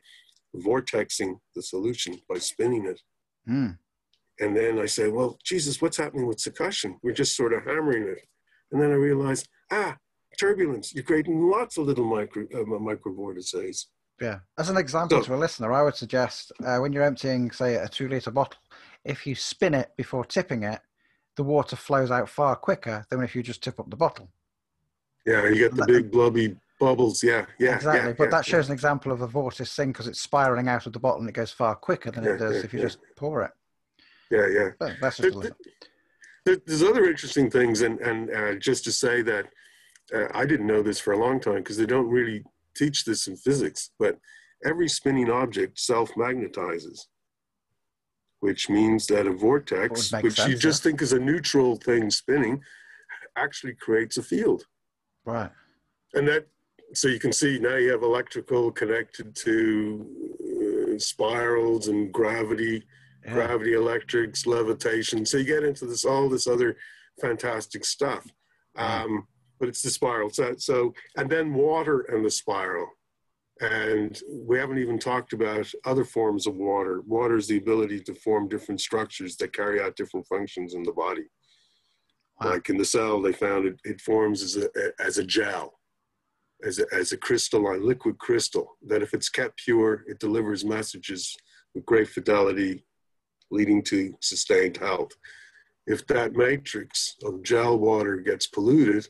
vortexing 0.56 1.40
the 1.56 1.62
solution, 1.62 2.20
by 2.30 2.38
spinning 2.40 2.86
it. 2.88 3.00
Hmm. 3.48 3.72
And 4.40 4.56
then 4.56 4.78
I 4.80 4.86
say, 4.86 5.08
well, 5.08 5.40
Jesus, 5.44 5.82
what's 5.82 5.98
happening 5.98 6.28
with 6.28 6.38
succussion? 6.38 6.96
We're 7.02 7.14
just 7.14 7.36
sort 7.36 7.54
of 7.54 7.64
hammering 7.64 8.04
it. 8.04 8.20
And 8.72 8.82
then 8.82 8.92
I 8.92 8.96
realized, 8.96 9.48
ah, 9.72 9.98
turbulence. 10.40 10.94
You're 10.94 11.04
creating 11.04 11.50
lots 11.50 11.78
of 11.78 11.86
little 11.86 12.06
micro 12.06 12.44
uh, 12.54 12.64
microvortices. 12.66 13.86
Yeah. 14.22 14.40
As 14.58 14.70
an 14.70 14.78
example 14.78 15.20
So- 15.22 15.28
to 15.28 15.36
a 15.36 15.38
listener, 15.38 15.72
I 15.74 15.84
would 15.84 15.96
suggest 15.96 16.52
uh, 16.64 16.78
when 16.78 16.94
you're 16.94 17.04
emptying, 17.04 17.50
say, 17.52 17.76
a 17.76 17.88
two 17.88 18.08
liter 18.08 18.32
bottle, 18.32 18.60
if 19.04 19.26
you 19.26 19.36
spin 19.36 19.74
it 19.74 19.92
before 19.98 20.26
tipping 20.26 20.64
it, 20.64 20.82
the 21.36 21.44
water 21.44 21.76
flows 21.76 22.12
out 22.12 22.28
far 22.30 22.56
quicker 22.56 23.06
than 23.10 23.24
if 23.24 23.36
you 23.36 23.44
just 23.44 23.64
tip 23.64 23.80
up 23.80 23.90
the 23.90 23.96
bottle. 23.96 24.30
Yeah, 25.26 25.48
you 25.48 25.56
get 25.56 25.76
the 25.76 25.86
big 25.86 26.12
blubby 26.12 26.56
bubbles. 26.80 27.24
Yeah, 27.24 27.46
yeah, 27.60 27.76
exactly. 27.76 28.10
yeah, 28.10 28.16
but 28.18 28.26
yeah, 28.26 28.30
that 28.30 28.46
shows 28.46 28.68
an 28.68 28.74
example 28.74 29.12
of 29.12 29.22
a 29.22 29.28
vortex 29.28 29.76
thing 29.76 29.92
because 29.92 30.08
it's 30.08 30.22
spiraling 30.22 30.68
out 30.68 30.86
of 30.86 30.94
the 30.94 31.00
bottle 31.00 31.20
and 31.20 31.30
it 31.30 31.34
goes 31.34 31.52
far 31.52 31.76
quicker 31.76 32.12
than 32.12 32.26
it 32.26 32.38
does 32.38 32.58
yeah, 32.58 32.64
if 32.64 32.74
you 32.74 32.80
yeah. 32.80 32.86
just 32.86 33.00
pour 33.16 33.44
it. 33.44 33.52
Yeah, 34.30 34.48
yeah. 34.48 34.70
But 34.80 34.94
that's 35.02 35.18
There- 35.18 35.32
just 35.32 35.52
there- 36.46 36.62
There's 36.66 36.84
other 36.84 37.06
interesting 37.06 37.50
things, 37.50 37.82
and 37.82 38.00
and 38.00 38.30
uh, 38.30 38.56
just 38.56 38.84
to 38.86 38.92
say 38.92 39.22
that 39.22 39.48
uh, 40.14 40.28
I 40.34 40.46
didn't 40.46 40.68
know 40.68 40.82
this 40.82 41.00
for 41.00 41.12
a 41.14 41.18
long 41.18 41.40
time 41.40 41.58
because 41.58 41.78
they 41.78 41.86
don't 41.86 42.08
really 42.10 42.44
teach 42.76 43.04
this 43.04 43.28
in 43.28 43.36
physics. 43.36 43.90
But 44.00 44.18
every 44.66 44.88
spinning 44.88 45.30
object 45.30 45.78
self-magnetizes, 45.80 47.00
which 48.40 48.70
means 48.70 49.08
that 49.08 49.28
a 49.28 49.34
vortex, 49.34 50.12
which 50.14 50.38
you 50.40 50.46
sense, 50.46 50.62
just 50.62 50.84
think 50.84 51.02
is 51.02 51.12
a 51.14 51.20
neutral 51.20 51.76
thing 51.76 52.10
spinning, 52.10 52.62
actually 53.36 53.76
creates 53.76 54.18
a 54.18 54.24
field. 54.24 54.66
Right. 55.26 55.52
and 56.14 56.26
that 56.30 56.48
so 56.94 57.08
you 57.08 57.20
can 57.20 57.32
see 57.34 57.60
now 57.60 57.76
you 57.76 57.92
have 57.92 58.04
electrical 58.04 58.72
connected 58.72 59.36
to 59.36 60.94
uh, 60.96 61.00
spirals 61.00 61.88
and 61.88 62.12
gravity 62.14 62.84
Yeah. 63.26 63.34
gravity 63.34 63.74
electrics 63.74 64.46
levitation. 64.46 65.26
So 65.26 65.38
you 65.38 65.44
get 65.44 65.64
into 65.64 65.86
this 65.86 66.06
all 66.06 66.30
this 66.30 66.48
other 66.48 66.78
fantastic 67.22 67.84
stuff. 67.86 68.26
Um, 68.76 69.28
but 69.60 69.68
it's 69.70 69.82
the 69.82 69.90
spiral. 69.90 70.30
So, 70.30 70.54
so 70.58 70.94
and 71.18 71.30
then 71.30 71.54
water 71.54 72.02
and 72.02 72.24
the 72.24 72.30
spiral. 72.30 72.88
And 73.60 74.18
we 74.32 74.60
haven't 74.60 74.78
even 74.78 75.00
talked 75.00 75.34
about 75.34 75.70
other 75.84 76.06
forms 76.06 76.46
of 76.46 76.56
water. 76.56 77.02
Water 77.08 77.38
is 77.38 77.48
the 77.48 77.58
ability 77.58 78.02
to 78.02 78.14
form 78.14 78.48
different 78.48 78.80
structures 78.82 79.36
that 79.38 79.52
carry 79.54 79.82
out 79.82 79.96
different 79.96 80.28
functions 80.28 80.76
in 80.76 80.84
the 80.84 80.92
body. 80.94 81.26
Wow. 82.40 82.52
like 82.52 82.70
in 82.70 82.78
the 82.78 82.86
cell 82.86 83.20
they 83.20 83.34
found 83.34 83.66
it, 83.66 83.80
it 83.84 84.00
forms 84.00 84.44
as 84.44 84.58
a 84.58 84.70
as 85.02 85.18
a 85.18 85.24
gel 85.24 85.77
as 86.64 86.80
a, 86.80 86.86
as 86.94 87.12
a 87.12 87.18
crystalline 87.18 87.86
liquid 87.86 88.18
crystal 88.18 88.78
that 88.88 89.02
if 89.02 89.14
it's 89.14 89.30
kept 89.30 89.58
pure 89.64 90.04
it 90.08 90.20
delivers 90.20 90.66
messages 90.66 91.36
with 91.76 91.86
great 91.86 92.10
fidelity 92.10 92.84
leading 93.52 93.82
to 93.82 94.14
sustained 94.20 94.78
health. 94.78 95.12
If 95.86 96.06
that 96.08 96.34
matrix 96.34 97.16
of 97.24 97.44
gel 97.44 97.78
water 97.78 98.18
gets 98.18 98.48
polluted 98.48 99.08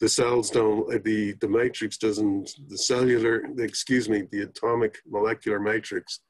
the 0.00 0.08
cells 0.08 0.50
don't 0.50 1.04
the 1.04 1.32
the 1.40 1.48
matrix 1.48 1.96
doesn't 1.96 2.50
the 2.68 2.78
cellular 2.78 3.44
excuse 3.58 4.08
me 4.08 4.26
the 4.32 4.42
atomic 4.42 4.98
molecular 5.08 5.60
matrix 5.60 6.20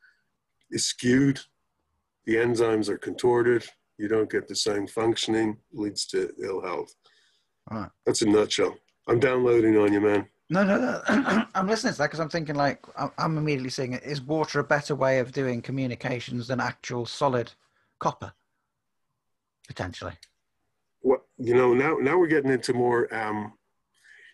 is 0.71 0.85
skewed 0.85 1.41
the 2.27 2.35
enzymes 2.35 2.89
are 2.89 2.99
contorted 2.99 3.65
you 3.99 4.09
don't 4.09 4.31
get 4.31 4.49
the 4.49 4.57
same 4.57 4.87
functioning 4.87 5.57
leads 5.73 6.07
to 6.07 6.31
ill 6.43 6.61
health. 6.61 6.95
Right. 7.71 7.89
that's 8.05 8.23
a 8.23 8.27
nutshell. 8.27 8.77
I'm 9.09 9.21
downloading 9.21 9.77
on 9.77 9.93
you 9.93 10.01
man 10.01 10.27
No, 10.53 10.63
no, 10.65 10.79
no. 10.79 11.01
I'm 11.55 11.67
listening 11.67 11.95
to 11.95 11.99
that 11.99 12.09
because 12.09 12.21
I'm 12.21 12.29
thinking 12.29 12.57
like 12.57 12.85
I'm- 12.97 13.13
I'm 13.17 13.39
immediately 13.39 13.71
saying, 13.71 13.95
is 13.95 14.21
water 14.21 14.61
a 14.61 14.65
better 14.65 14.95
way 14.95 15.19
of 15.19 15.33
doing 15.33 15.63
communications 15.63 16.47
than 16.49 16.61
actual 16.61 17.07
solid 17.07 17.51
copper? 17.99 18.35
Potentially. 19.67 20.13
Well, 21.01 21.25
you 21.39 21.55
know 21.55 21.73
now 21.73 21.97
now 21.97 22.19
we're 22.19 22.27
getting 22.27 22.51
into 22.51 22.75
more 22.75 23.13
um 23.15 23.55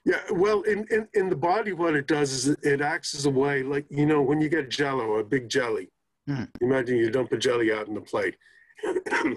yeah 0.05 0.21
well 0.33 0.62
in, 0.62 0.87
in 0.91 1.09
in 1.14 1.31
the 1.31 1.37
body 1.37 1.73
what 1.73 1.95
it 1.95 2.07
does 2.09 2.33
is 2.33 2.49
it, 2.49 2.59
it 2.62 2.81
acts 2.81 3.14
as 3.14 3.25
a 3.27 3.31
way 3.31 3.62
like 3.62 3.87
you 3.89 4.05
know 4.05 4.21
when 4.21 4.41
you 4.41 4.49
get 4.49 4.69
jello 4.71 5.16
a 5.19 5.25
big 5.25 5.49
jelly 5.49 5.91
Mhm. 6.29 6.51
imagine 6.61 6.97
you 6.99 7.11
dump 7.11 7.33
a 7.33 7.39
jelly 7.39 7.73
out 7.73 7.89
in 7.89 7.95
the 7.95 8.03
plate 8.03 8.37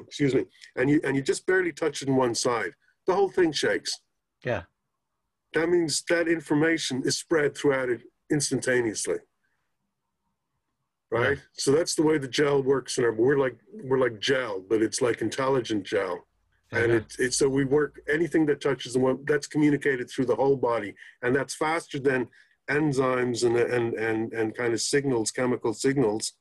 excuse 0.06 0.34
me 0.36 0.46
and 0.76 0.90
you 0.90 1.00
and 1.06 1.16
you 1.16 1.22
just 1.22 1.46
barely 1.46 1.72
touch 1.72 2.02
it 2.02 2.10
on 2.10 2.18
one 2.18 2.36
side 2.36 2.74
the 3.08 3.14
whole 3.14 3.30
thing 3.30 3.52
shakes 3.54 4.02
Yeah. 4.44 4.64
That 5.54 5.70
means 5.70 6.04
that 6.10 6.28
information 6.28 7.02
is 7.06 7.18
spread 7.18 7.56
throughout 7.58 7.89
it 7.89 8.02
instantaneously. 8.32 9.18
Right? 11.12 11.39
So 11.54 11.74
that's 11.74 11.93
the 11.95 12.04
way 12.04 12.18
the 12.18 12.28
gel 12.28 12.64
works 12.64 12.97
in 12.97 13.04
our 13.04 13.12
we're 13.12 13.38
like 13.38 13.58
we're 13.84 13.99
like 13.99 14.20
gel 14.20 14.64
but 14.70 14.82
it's 14.82 15.02
like 15.02 15.22
intelligent 15.22 15.84
gel. 15.86 16.26
And 16.72 16.89
Yeah. 16.91 16.97
it, 16.99 17.16
it 17.20 17.34
so 17.34 17.49
we 17.49 17.66
work 17.66 17.99
anything 18.10 18.45
that 18.45 18.62
touches 18.62 18.93
the 18.93 18.99
one 18.99 19.20
that's 19.26 19.47
communicated 19.47 20.10
through 20.10 20.28
the 20.28 20.36
whole 20.36 20.56
body. 20.56 20.95
And 21.22 21.36
that's 21.36 21.54
faster 21.56 21.99
than 21.99 22.30
enzymes 22.70 23.43
and 23.45 23.58
and 23.58 23.93
and, 23.95 24.32
and 24.34 24.56
kind 24.56 24.74
of 24.74 24.80
signals 24.80 25.32
chemical 25.32 25.74
signals 25.74 26.34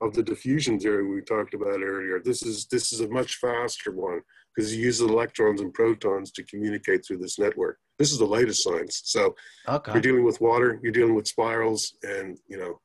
of 0.00 0.14
the 0.14 0.22
diffusion 0.22 0.78
theory 0.80 1.06
we 1.06 1.20
talked 1.20 1.52
about 1.52 1.82
earlier. 1.82 2.18
This 2.24 2.42
is 2.42 2.66
this 2.66 2.94
is 2.94 3.00
a 3.00 3.08
much 3.08 3.36
faster 3.36 3.92
one 3.92 4.22
because 4.56 4.74
you 4.74 4.84
use 4.84 5.00
electrons 5.00 5.60
and 5.60 5.72
protons 5.74 6.32
to 6.32 6.42
communicate 6.44 7.04
through 7.04 7.18
this 7.18 7.38
network. 7.38 7.78
This 7.98 8.10
is 8.10 8.18
the 8.18 8.26
latest 8.26 8.62
science. 8.62 9.02
So 9.04 9.34
Okay. 9.68 9.92
you're 9.92 10.00
dealing 10.02 10.24
with 10.24 10.40
water 10.40 10.80
you're 10.82 10.92
dealing 10.92 11.14
with 11.14 11.26
spirals 11.26 11.96
and 12.02 12.38
you 12.48 12.56
know 12.56 12.80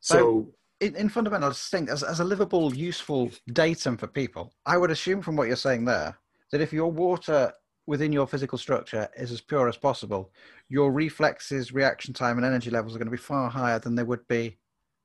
so 0.00 0.48
in, 0.80 0.96
in 0.96 1.08
fundamental 1.08 1.50
distinct 1.50 1.90
as, 1.90 2.02
as 2.02 2.20
a 2.20 2.24
livable 2.24 2.74
useful 2.74 3.30
datum 3.52 3.96
for 3.96 4.06
people 4.06 4.52
i 4.66 4.76
would 4.76 4.90
assume 4.90 5.22
from 5.22 5.36
what 5.36 5.46
you're 5.46 5.56
saying 5.56 5.84
there 5.84 6.18
that 6.50 6.60
if 6.60 6.72
your 6.72 6.90
water 6.90 7.52
within 7.86 8.12
your 8.12 8.26
physical 8.26 8.58
structure 8.58 9.08
is 9.16 9.30
as 9.30 9.40
pure 9.40 9.68
as 9.68 9.76
possible 9.76 10.32
your 10.68 10.90
reflexes 10.90 11.72
reaction 11.72 12.12
time 12.12 12.36
and 12.38 12.46
energy 12.46 12.70
levels 12.70 12.94
are 12.94 12.98
going 12.98 13.06
to 13.06 13.12
be 13.12 13.16
far 13.16 13.48
higher 13.48 13.78
than 13.78 13.94
they 13.94 14.02
would 14.02 14.26
be 14.26 14.58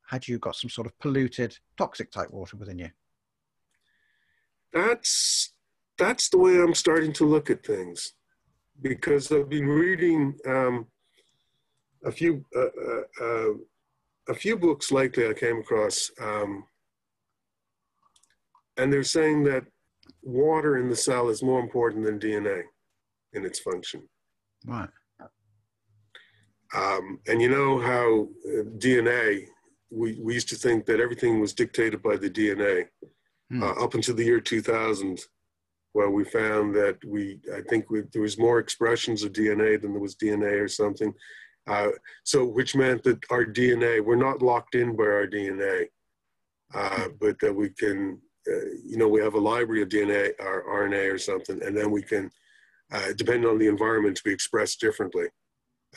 had 0.08 0.28
you 0.28 0.38
got 0.40 0.56
some 0.56 0.70
sort 0.70 0.88
of 0.88 0.98
polluted 1.00 1.58
toxic 1.78 2.12
type 2.12 2.30
water 2.32 2.58
within 2.58 2.80
you. 2.80 2.90
That's 4.72 5.55
that's 5.98 6.30
the 6.30 6.38
way 6.38 6.60
I'm 6.60 6.74
starting 6.74 7.14
to 7.14 7.26
look 7.26 7.50
at 7.50 7.66
things 7.66 8.14
because 8.82 9.32
I've 9.32 9.50
been 9.50 9.68
reading 9.68 10.36
um, 10.48 10.88
a 12.04 12.12
few 12.12 12.46
uh, 12.56 12.60
uh, 12.62 13.26
uh, 13.26 13.54
a 14.28 14.34
few 14.34 14.58
books 14.58 14.92
lately 14.92 15.28
I 15.28 15.34
came 15.34 15.60
across, 15.60 16.12
um, 16.20 16.66
and 18.78 18.92
they're 18.92 19.04
saying 19.04 19.44
that 19.44 19.66
water 20.24 20.78
in 20.78 20.90
the 20.90 20.96
cell 20.96 21.30
is 21.30 21.44
more 21.44 21.60
important 21.60 22.06
than 22.06 22.20
DNA 22.20 22.64
in 23.34 23.46
its 23.46 23.60
function. 23.60 24.02
right 24.66 24.90
Um, 26.76 27.20
and 27.28 27.42
you 27.42 27.50
know 27.50 27.80
how 27.80 28.28
uh, 28.50 28.64
DNA, 28.80 29.46
we, 29.92 30.20
we 30.20 30.34
used 30.34 30.50
to 30.50 30.56
think 30.56 30.86
that 30.88 31.00
everything 31.00 31.40
was 31.40 31.54
dictated 31.54 32.02
by 32.02 32.18
the 32.18 32.30
DNA 32.30 32.88
Hmm. 33.52 33.62
uh, 33.62 33.74
up 33.84 33.94
until 33.94 34.16
the 34.16 34.24
year 34.24 34.40
2000, 34.40 35.20
where 35.96 36.12
we 36.12 36.26
found 36.26 36.76
that 36.76 36.98
we, 37.08 37.40
I 37.56 37.62
think 37.70 37.90
we, 37.90 38.02
there 38.12 38.22
was 38.22 38.38
more 38.38 38.60
expressions 38.60 39.24
of 39.24 39.32
DNA 39.32 39.82
than 39.82 39.94
there 39.94 40.02
was 40.02 40.18
DNA 40.18 40.62
or 40.62 40.68
something. 40.68 41.14
Uh, 41.68 41.88
so, 42.26 42.44
which 42.44 42.76
meant 42.76 43.02
that 43.04 43.18
our 43.30 43.46
DNA, 43.46 44.04
we're 44.04 44.18
not 44.18 44.42
locked 44.42 44.76
in 44.76 44.98
by 44.98 45.06
our 45.06 45.26
DNA, 45.26 45.86
uh, 46.74 47.08
but 47.22 47.40
that 47.40 47.56
we 47.56 47.70
can, 47.70 48.20
uh, 48.46 48.66
you 48.84 48.98
know, 48.98 49.08
we 49.08 49.22
have 49.22 49.36
a 49.36 49.40
library 49.40 49.82
of 49.82 49.88
DNA 49.88 50.34
or 50.40 50.66
RNA 50.86 51.14
or 51.14 51.18
something, 51.18 51.64
and 51.64 51.78
then 51.78 51.90
we 51.92 52.02
can, 52.02 52.30
uh, 52.92 53.14
depending 53.16 53.50
on 53.50 53.58
the 53.58 53.68
environment, 53.68 54.22
be 54.26 54.34
expressed 54.34 54.82
differently. 54.82 55.28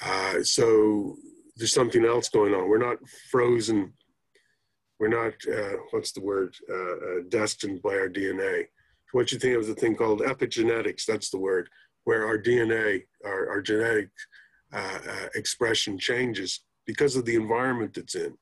Uh, 0.00 0.44
so 0.44 1.16
there's 1.56 1.74
something 1.74 2.04
else 2.04 2.28
going 2.28 2.54
on. 2.54 2.68
We're 2.68 2.78
not 2.78 2.98
frozen. 3.32 3.92
We're 5.00 5.08
not, 5.08 5.34
uh, 5.52 5.78
what's 5.90 6.12
the 6.12 6.20
word, 6.20 6.54
destined 7.30 7.82
by 7.82 7.96
our 7.96 8.08
DNA. 8.08 8.66
What 9.12 9.32
you 9.32 9.38
think 9.38 9.56
of 9.56 9.68
a 9.68 9.74
thing 9.74 9.96
called 9.96 10.20
epigenetics, 10.20 11.04
that's 11.06 11.30
the 11.30 11.38
word, 11.38 11.68
where 12.04 12.26
our 12.26 12.38
DNA, 12.38 13.04
our, 13.24 13.48
our 13.50 13.62
genetic 13.62 14.10
uh, 14.72 14.98
uh, 15.08 15.28
expression 15.34 15.98
changes 15.98 16.60
because 16.86 17.16
of 17.16 17.24
the 17.24 17.34
environment 17.34 17.96
it's 17.96 18.14
in. 18.14 18.36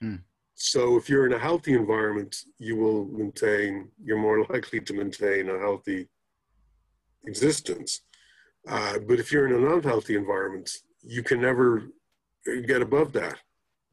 Hmm. 0.00 0.16
so 0.54 0.96
if 0.96 1.10
you're 1.10 1.26
in 1.26 1.34
a 1.34 1.38
healthy 1.38 1.74
environment, 1.74 2.34
you 2.58 2.76
will 2.76 3.04
maintain, 3.06 3.88
you're 4.02 4.18
more 4.18 4.44
likely 4.50 4.80
to 4.80 4.94
maintain 4.94 5.50
a 5.50 5.58
healthy 5.58 6.08
existence. 7.26 8.02
Uh, 8.68 8.98
but 9.06 9.18
if 9.18 9.32
you're 9.32 9.46
in 9.46 9.54
an 9.54 9.70
unhealthy 9.70 10.16
environment, 10.16 10.70
you 11.02 11.22
can 11.22 11.40
never 11.40 11.84
get 12.66 12.82
above 12.82 13.12
that. 13.12 13.36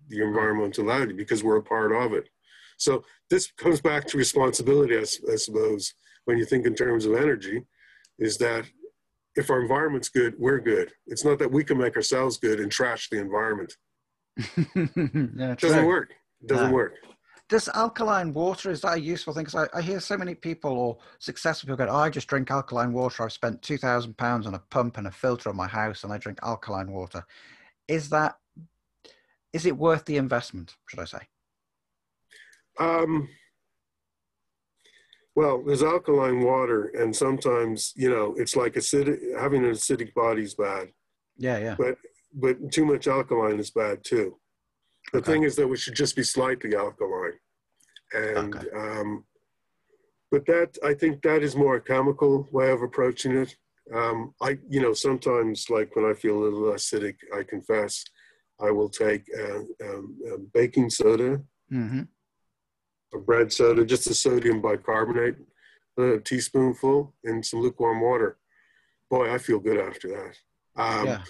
The 0.09 0.21
environment 0.21 0.78
allowed 0.78 1.09
you 1.09 1.15
because 1.15 1.43
we're 1.43 1.57
a 1.57 1.63
part 1.63 1.91
of 1.91 2.13
it. 2.13 2.30
So 2.78 3.03
this 3.30 3.51
comes 3.57 3.82
back 3.82 4.05
to 4.07 4.17
responsibility, 4.17 4.97
I, 4.97 5.05
I 5.32 5.36
suppose, 5.36 5.93
when 6.28 6.38
you 6.38 6.45
think 6.45 6.65
in 6.65 6.75
terms 6.75 7.05
of 7.05 7.15
energy, 7.15 7.63
is 8.19 8.38
that 8.38 8.65
if 9.38 9.49
our 9.49 9.61
environment's 9.61 10.09
good, 10.09 10.36
we're 10.38 10.59
good. 10.59 10.91
It's 11.05 11.23
not 11.23 11.39
that 11.39 11.49
we 11.49 11.63
can 11.63 11.78
make 11.78 11.95
ourselves 11.95 12.38
good 12.38 12.59
and 12.59 12.69
trash 12.69 13.07
the 13.09 13.19
environment. 13.19 13.73
yeah, 14.38 15.53
it 15.53 15.59
doesn't 15.59 15.86
work. 15.86 16.13
It 16.41 16.47
doesn't 16.47 16.71
work. 16.71 16.95
Does 17.47 17.69
alkaline 17.69 18.34
water, 18.34 18.71
is 18.71 18.82
that 18.82 18.97
a 18.97 18.99
useful 18.99 19.34
thing? 19.34 19.45
Because 19.45 19.69
I, 19.73 19.78
I, 19.78 19.82
hear 19.82 20.01
so 20.01 20.17
many 20.17 20.36
people 20.36 20.71
or 20.71 20.97
successful 21.19 21.67
people 21.67 21.86
go, 21.86 21.89
oh, 21.89 21.95
I 21.95 22.09
just 22.09 22.28
drink 22.28 22.51
alkaline 22.51 22.91
water. 22.91 23.23
I've 23.23 23.32
spent 23.32 23.61
£2,000 23.61 24.45
on 24.45 24.53
a 24.53 24.59
pump 24.69 24.97
and 24.97 25.07
a 25.07 25.11
filter 25.11 25.49
on 25.49 25.55
my 25.55 25.67
house 25.67 26.03
and 26.03 26.11
I 26.11 26.17
drink 26.17 26.39
alkaline 26.43 26.91
water. 26.91 27.25
Is 27.88 28.09
that, 28.09 28.36
is 29.53 29.65
it 29.65 29.78
worth 29.78 30.03
the 30.03 30.17
investment, 30.17 30.75
should 30.88 30.99
I 30.99 31.05
say? 31.05 31.19
Um, 32.80 33.30
well, 35.38 35.61
there's 35.61 35.83
alkaline 35.83 36.41
water, 36.41 36.91
and 36.99 37.15
sometimes 37.15 37.93
you 37.95 38.09
know 38.09 38.33
it's 38.39 38.55
like 38.55 38.73
acidic. 38.73 39.19
Having 39.39 39.65
an 39.65 39.71
acidic 39.71 40.11
body 40.15 40.41
is 40.41 40.55
bad. 40.55 40.88
Yeah, 41.38 41.59
yeah. 41.59 41.75
But 41.77 41.99
but 42.33 42.71
too 42.71 42.85
much 42.85 43.07
alkaline 43.07 43.59
is 43.59 43.69
bad 43.69 44.03
too. 44.03 44.39
The 45.13 45.19
okay. 45.19 45.31
thing 45.31 45.43
is 45.43 45.55
that 45.57 45.67
we 45.67 45.77
should 45.77 45.93
just 45.93 46.15
be 46.15 46.23
slightly 46.23 46.75
alkaline, 46.75 47.38
and 48.13 48.55
okay. 48.55 48.67
um, 48.75 49.25
but 50.31 50.43
that 50.47 50.75
I 50.83 50.95
think 50.95 51.21
that 51.21 51.43
is 51.43 51.55
more 51.55 51.75
a 51.75 51.81
chemical 51.81 52.47
way 52.51 52.71
of 52.71 52.81
approaching 52.81 53.38
it. 53.38 53.55
Um, 53.93 54.33
I 54.41 54.57
you 54.67 54.81
know 54.81 54.93
sometimes 54.93 55.69
like 55.69 55.95
when 55.95 56.05
I 56.05 56.15
feel 56.15 56.35
a 56.35 56.45
little 56.45 56.71
acidic, 56.71 57.17
I 57.38 57.43
confess, 57.43 58.03
I 58.59 58.71
will 58.71 58.89
take 58.89 59.23
uh, 59.39 59.59
um, 59.85 60.49
baking 60.51 60.89
soda. 60.89 61.39
Mm-hmm 61.71 62.01
a 63.14 63.18
bread 63.18 63.51
soda, 63.51 63.86
just 63.86 64.08
a 64.08 64.14
sodium 64.14 64.62
bicarbonate, 64.62 65.36
a 65.97 66.20
teaspoonful, 66.20 67.14
and 67.24 67.45
some 67.45 67.62
lukewarm 67.62 68.01
water. 68.01 68.38
Boy, 69.10 69.34
I 69.34 69.38
feel 69.38 69.60
good 69.60 69.80
after 69.80 70.10
that. 70.10 70.82
Um, 70.82 71.05
yeah. 71.05 71.22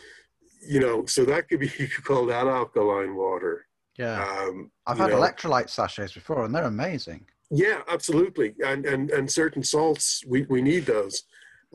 You 0.67 0.79
know, 0.79 1.05
so 1.05 1.23
that 1.25 1.47
could 1.47 1.59
be, 1.59 1.67
you 1.77 1.87
could 1.87 2.03
call 2.03 2.25
that 2.25 2.47
alkaline 2.47 3.15
water. 3.15 3.65
Yeah. 3.97 4.23
Um, 4.23 4.71
I've 4.85 4.97
had 4.97 5.09
know. 5.09 5.19
electrolyte 5.19 5.69
sachets 5.69 6.13
before 6.13 6.45
and 6.45 6.53
they're 6.53 6.65
amazing. 6.65 7.25
Yeah, 7.49 7.81
absolutely. 7.87 8.55
And, 8.63 8.85
and, 8.85 9.09
and 9.11 9.31
certain 9.31 9.63
salts, 9.63 10.23
we, 10.27 10.45
we 10.49 10.61
need 10.61 10.85
those. 10.85 11.23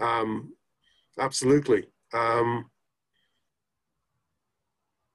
Um, 0.00 0.52
absolutely. 1.18 1.86
Um, 2.12 2.66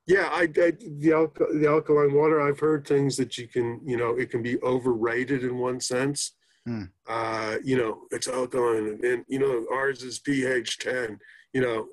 yeah, 0.07 0.29
I, 0.31 0.43
I 0.43 0.71
the 0.99 1.11
alka, 1.13 1.45
the 1.53 1.67
alkaline 1.67 2.13
water. 2.13 2.41
I've 2.41 2.59
heard 2.59 2.87
things 2.87 3.17
that 3.17 3.37
you 3.37 3.47
can, 3.47 3.81
you 3.85 3.97
know, 3.97 4.11
it 4.11 4.31
can 4.31 4.41
be 4.41 4.57
overrated 4.63 5.43
in 5.43 5.57
one 5.57 5.81
sense. 5.81 6.33
Hmm. 6.65 6.83
Uh, 7.07 7.57
you 7.63 7.77
know, 7.77 8.03
it's 8.11 8.27
alkaline, 8.27 8.87
and, 8.87 9.03
and 9.03 9.25
you 9.27 9.39
know, 9.39 9.65
ours 9.71 10.03
is 10.03 10.19
pH 10.19 10.79
ten. 10.79 11.19
You 11.53 11.61
know, 11.61 11.87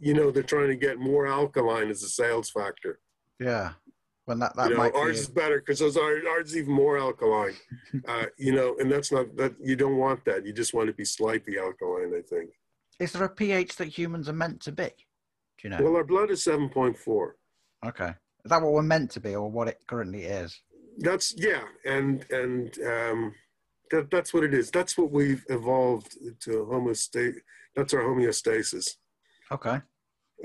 you 0.00 0.14
know, 0.14 0.30
they're 0.30 0.42
trying 0.42 0.68
to 0.68 0.76
get 0.76 0.98
more 0.98 1.26
alkaline 1.26 1.90
as 1.90 2.02
a 2.02 2.08
sales 2.08 2.48
factor. 2.50 2.98
Yeah, 3.38 3.72
Well, 4.26 4.38
that 4.38 4.56
that 4.56 4.70
you 4.70 4.76
know, 4.76 4.82
might 4.82 4.94
ours 4.94 5.16
be... 5.16 5.20
is 5.20 5.28
better 5.28 5.58
because 5.58 5.82
ours 5.82 6.24
ours 6.26 6.48
is 6.48 6.56
even 6.56 6.72
more 6.72 6.96
alkaline. 6.96 7.56
uh, 8.08 8.26
you 8.38 8.52
know, 8.54 8.76
and 8.78 8.90
that's 8.90 9.12
not 9.12 9.36
that 9.36 9.54
you 9.62 9.76
don't 9.76 9.98
want 9.98 10.24
that. 10.24 10.46
You 10.46 10.54
just 10.54 10.72
want 10.72 10.88
to 10.88 10.94
be 10.94 11.04
slightly 11.04 11.58
alkaline. 11.58 12.14
I 12.16 12.22
think. 12.22 12.50
Is 12.98 13.12
there 13.12 13.24
a 13.24 13.28
pH 13.28 13.76
that 13.76 13.88
humans 13.88 14.30
are 14.30 14.34
meant 14.34 14.62
to 14.62 14.72
be? 14.72 14.88
Do 15.58 15.68
you 15.68 15.70
know? 15.70 15.82
Well, 15.82 15.96
our 15.96 16.04
blood 16.04 16.30
is 16.30 16.44
7.4. 16.44 17.30
Okay. 17.86 18.14
Is 18.44 18.50
that 18.50 18.62
what 18.62 18.72
we're 18.72 18.82
meant 18.82 19.10
to 19.12 19.20
be 19.20 19.34
or 19.34 19.50
what 19.50 19.68
it 19.68 19.80
currently 19.86 20.24
is? 20.24 20.60
That's, 20.98 21.34
yeah. 21.36 21.62
And, 21.84 22.24
and, 22.30 22.78
um, 22.80 23.34
that, 23.90 24.10
that's 24.10 24.34
what 24.34 24.44
it 24.44 24.54
is. 24.54 24.70
That's 24.70 24.98
what 24.98 25.10
we've 25.10 25.44
evolved 25.48 26.16
to 26.40 26.50
homeostasis. 26.70 27.36
That's 27.74 27.94
our 27.94 28.02
homeostasis. 28.02 28.88
Okay. 29.52 29.80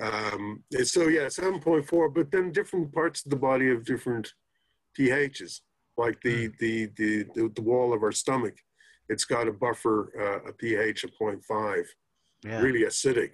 Um, 0.02 0.64
so 0.84 1.08
yeah, 1.08 1.26
7.4, 1.26 2.14
but 2.14 2.32
then 2.32 2.52
different 2.52 2.94
parts 2.94 3.26
of 3.26 3.30
the 3.30 3.38
body 3.38 3.70
have 3.70 3.84
different 3.84 4.34
pHs, 4.98 5.62
like 5.98 6.22
the, 6.22 6.50
mm. 6.50 6.58
the, 6.60 6.86
the, 6.96 7.24
the, 7.36 7.52
the, 7.56 7.62
wall 7.62 7.94
of 7.94 8.04
our 8.04 8.12
stomach. 8.12 8.56
It's 9.10 9.26
got 9.26 9.48
a 9.48 9.52
buffer, 9.52 10.12
uh, 10.18 10.50
a 10.50 10.54
pH 10.54 11.04
of 11.04 11.12
0.5, 11.22 11.84
yeah. 12.46 12.62
really 12.62 12.84
acidic 12.84 13.32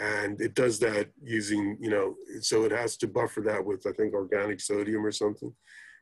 and 0.00 0.40
it 0.40 0.54
does 0.54 0.78
that 0.80 1.08
using 1.22 1.76
you 1.80 1.90
know 1.90 2.14
so 2.40 2.64
it 2.64 2.72
has 2.72 2.96
to 2.96 3.06
buffer 3.06 3.40
that 3.40 3.64
with 3.64 3.86
i 3.86 3.92
think 3.92 4.12
organic 4.12 4.60
sodium 4.60 5.04
or 5.04 5.12
something. 5.12 5.52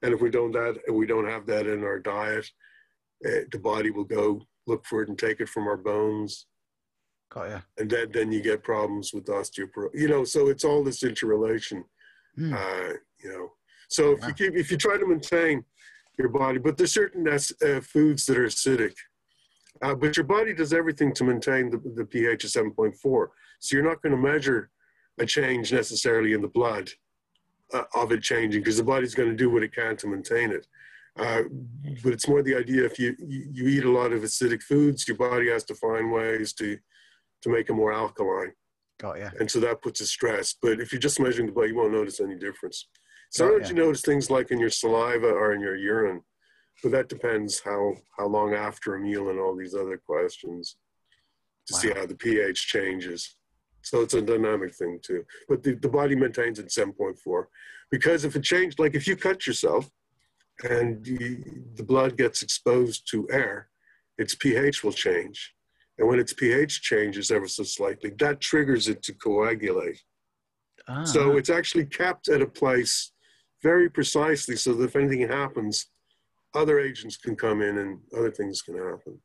And 0.05 0.12
if 0.12 0.20
we 0.20 0.30
don't 0.30 0.53
that 0.53 0.78
if 0.86 0.95
we 0.95 1.07
don't 1.07 1.28
have 1.28 1.47
that 1.47 1.66
in 1.66 1.84
our 1.84 1.99
diet 1.99 2.47
uh, 3.26 3.45
the 3.53 3.59
body 3.59 3.90
will 3.90 4.05
go 4.05 4.43
look 4.66 4.84
for 4.86 5.03
it 5.03 5.09
and 5.09 5.18
take 5.18 5.40
it 5.40 5.49
from 5.49 5.68
our 5.68 5.76
bones. 5.76 6.47
Got 7.30 7.51
ya. 7.51 7.61
and 7.78 7.88
then 7.88 8.11
then 8.12 8.32
you 8.32 8.43
get 8.43 8.62
problems 8.62 9.12
with 9.12 9.26
osteoporosis 9.26 9.95
you 9.95 10.09
know 10.09 10.24
so 10.24 10.49
it's 10.49 10.64
all 10.64 10.82
this 10.82 11.03
interrelation 11.03 11.84
mm. 12.38 12.53
uh, 12.53 12.95
you 13.22 13.30
know. 13.30 13.53
So 13.88 14.12
if 14.12 14.26
you 14.26 14.32
keep 14.32 14.55
if 14.57 14.70
you 14.70 14.78
try 14.78 14.97
to 14.97 15.07
maintain 15.07 15.64
your 16.18 16.30
body 16.30 16.59
but 16.59 16.76
there's 16.76 16.95
certain 16.95 17.28
uh, 17.28 17.80
foods 17.80 18.26
that 18.26 18.38
are 18.38 18.47
acidic 18.47 18.95
uh, 19.82 19.95
but 19.95 20.16
your 20.16 20.24
body 20.24 20.55
does 20.55 20.72
everything 20.72 21.12
to 21.14 21.24
maintain 21.24 21.70
the, 21.70 21.78
the 21.95 22.05
pH 22.05 22.45
of 22.45 22.51
7.4 22.51 23.28
so 23.62 23.76
you're 23.76 23.88
not 23.88 24.02
going 24.02 24.14
to 24.14 24.20
measure 24.20 24.70
a 25.20 25.26
change 25.26 25.72
necessarily 25.72 26.32
in 26.32 26.42
the 26.42 26.48
blood 26.48 26.90
uh, 27.72 27.84
of 27.94 28.10
it 28.10 28.20
changing 28.20 28.60
because 28.60 28.76
the 28.76 28.82
body's 28.82 29.14
going 29.14 29.28
to 29.28 29.36
do 29.36 29.50
what 29.50 29.62
it 29.62 29.72
can 29.72 29.96
to 29.96 30.08
maintain 30.08 30.50
it. 30.50 30.66
Uh, 31.16 31.42
but 32.02 32.12
it's 32.12 32.26
more 32.26 32.42
the 32.42 32.56
idea 32.56 32.84
if 32.84 32.98
you, 32.98 33.14
you 33.20 33.68
eat 33.68 33.84
a 33.84 33.90
lot 33.90 34.12
of 34.12 34.22
acidic 34.22 34.62
foods, 34.62 35.06
your 35.06 35.16
body 35.16 35.48
has 35.48 35.62
to 35.62 35.74
find 35.74 36.10
ways 36.10 36.52
to 36.54 36.76
to 37.42 37.48
make 37.50 37.68
it 37.68 37.74
more 37.74 37.92
alkaline. 37.92 38.52
Got 39.00 39.18
yeah. 39.18 39.30
And 39.38 39.50
so 39.50 39.58
that 39.60 39.82
puts 39.82 40.00
a 40.00 40.06
stress. 40.06 40.54
But 40.60 40.80
if 40.80 40.92
you're 40.92 41.00
just 41.00 41.18
measuring 41.18 41.46
the 41.46 41.52
blood, 41.52 41.68
you 41.68 41.76
won't 41.76 41.92
notice 41.92 42.20
any 42.20 42.36
difference. 42.36 42.88
Sometimes 43.30 43.68
you 43.68 43.74
notice 43.74 44.02
things 44.02 44.30
like 44.30 44.50
in 44.52 44.60
your 44.60 44.70
saliva 44.70 45.26
or 45.26 45.54
in 45.54 45.60
your 45.60 45.76
urine, 45.76 46.22
but 46.82 46.92
that 46.92 47.08
depends 47.08 47.60
how 47.60 47.94
how 48.18 48.26
long 48.26 48.54
after 48.54 48.94
a 48.94 49.00
meal 49.00 49.28
and 49.30 49.38
all 49.38 49.56
these 49.56 49.74
other 49.74 49.98
questions 49.98 50.76
to 51.66 51.74
wow. 51.74 51.78
see 51.80 51.90
how 51.90 52.06
the 52.06 52.14
pH 52.14 52.66
changes. 52.66 53.36
So 53.83 54.01
it's 54.01 54.14
a 54.14 54.22
dynamic 54.22 54.74
thing 54.74 55.01
too. 55.03 55.24
But 55.49 55.62
the, 55.62 55.74
the 55.74 55.89
body 55.89 56.14
maintains 56.14 56.59
at 56.59 56.68
7.4. 56.68 57.45
Because 57.91 58.24
if 58.24 58.37
it 58.37 58.43
changed, 58.43 58.78
like 58.78 58.95
if 58.95 59.07
you 59.07 59.16
cut 59.16 59.47
yourself 59.47 59.89
and 60.68 61.05
the, 61.05 61.43
the 61.74 61.83
blood 61.83 62.16
gets 62.16 62.43
exposed 62.43 63.09
to 63.11 63.28
air, 63.30 63.68
its 64.18 64.35
pH 64.35 64.83
will 64.83 64.93
change. 64.93 65.55
And 65.99 66.09
when 66.09 66.18
its 66.18 66.33
pH 66.33 66.80
changes 66.83 67.30
ever 67.30 67.49
so 67.49 67.64
slightly, 67.64 68.11
that 68.18 68.41
triggers 68.41 68.89
it 68.89 69.03
to 69.03 69.12
coagulate. 69.14 70.01
Ah. 70.89 71.05
So 71.05 71.37
it's 71.37 71.51
actually 71.51 71.87
kept 71.87 72.28
at 72.28 72.43
a 72.43 72.47
place 72.47 73.12
very 73.62 73.89
precisely 73.91 74.57
so 74.57 74.74
that 74.74 74.85
if 74.85 74.97
anything 74.97 75.28
happens, 75.28 75.87
other 76.55 76.80
agents 76.80 77.16
can 77.16 77.37
come 77.37 77.62
in 77.62 77.78
and 77.78 78.01
other 78.16 78.30
things 78.30 78.62
can 78.62 78.76
happen. 78.76 79.20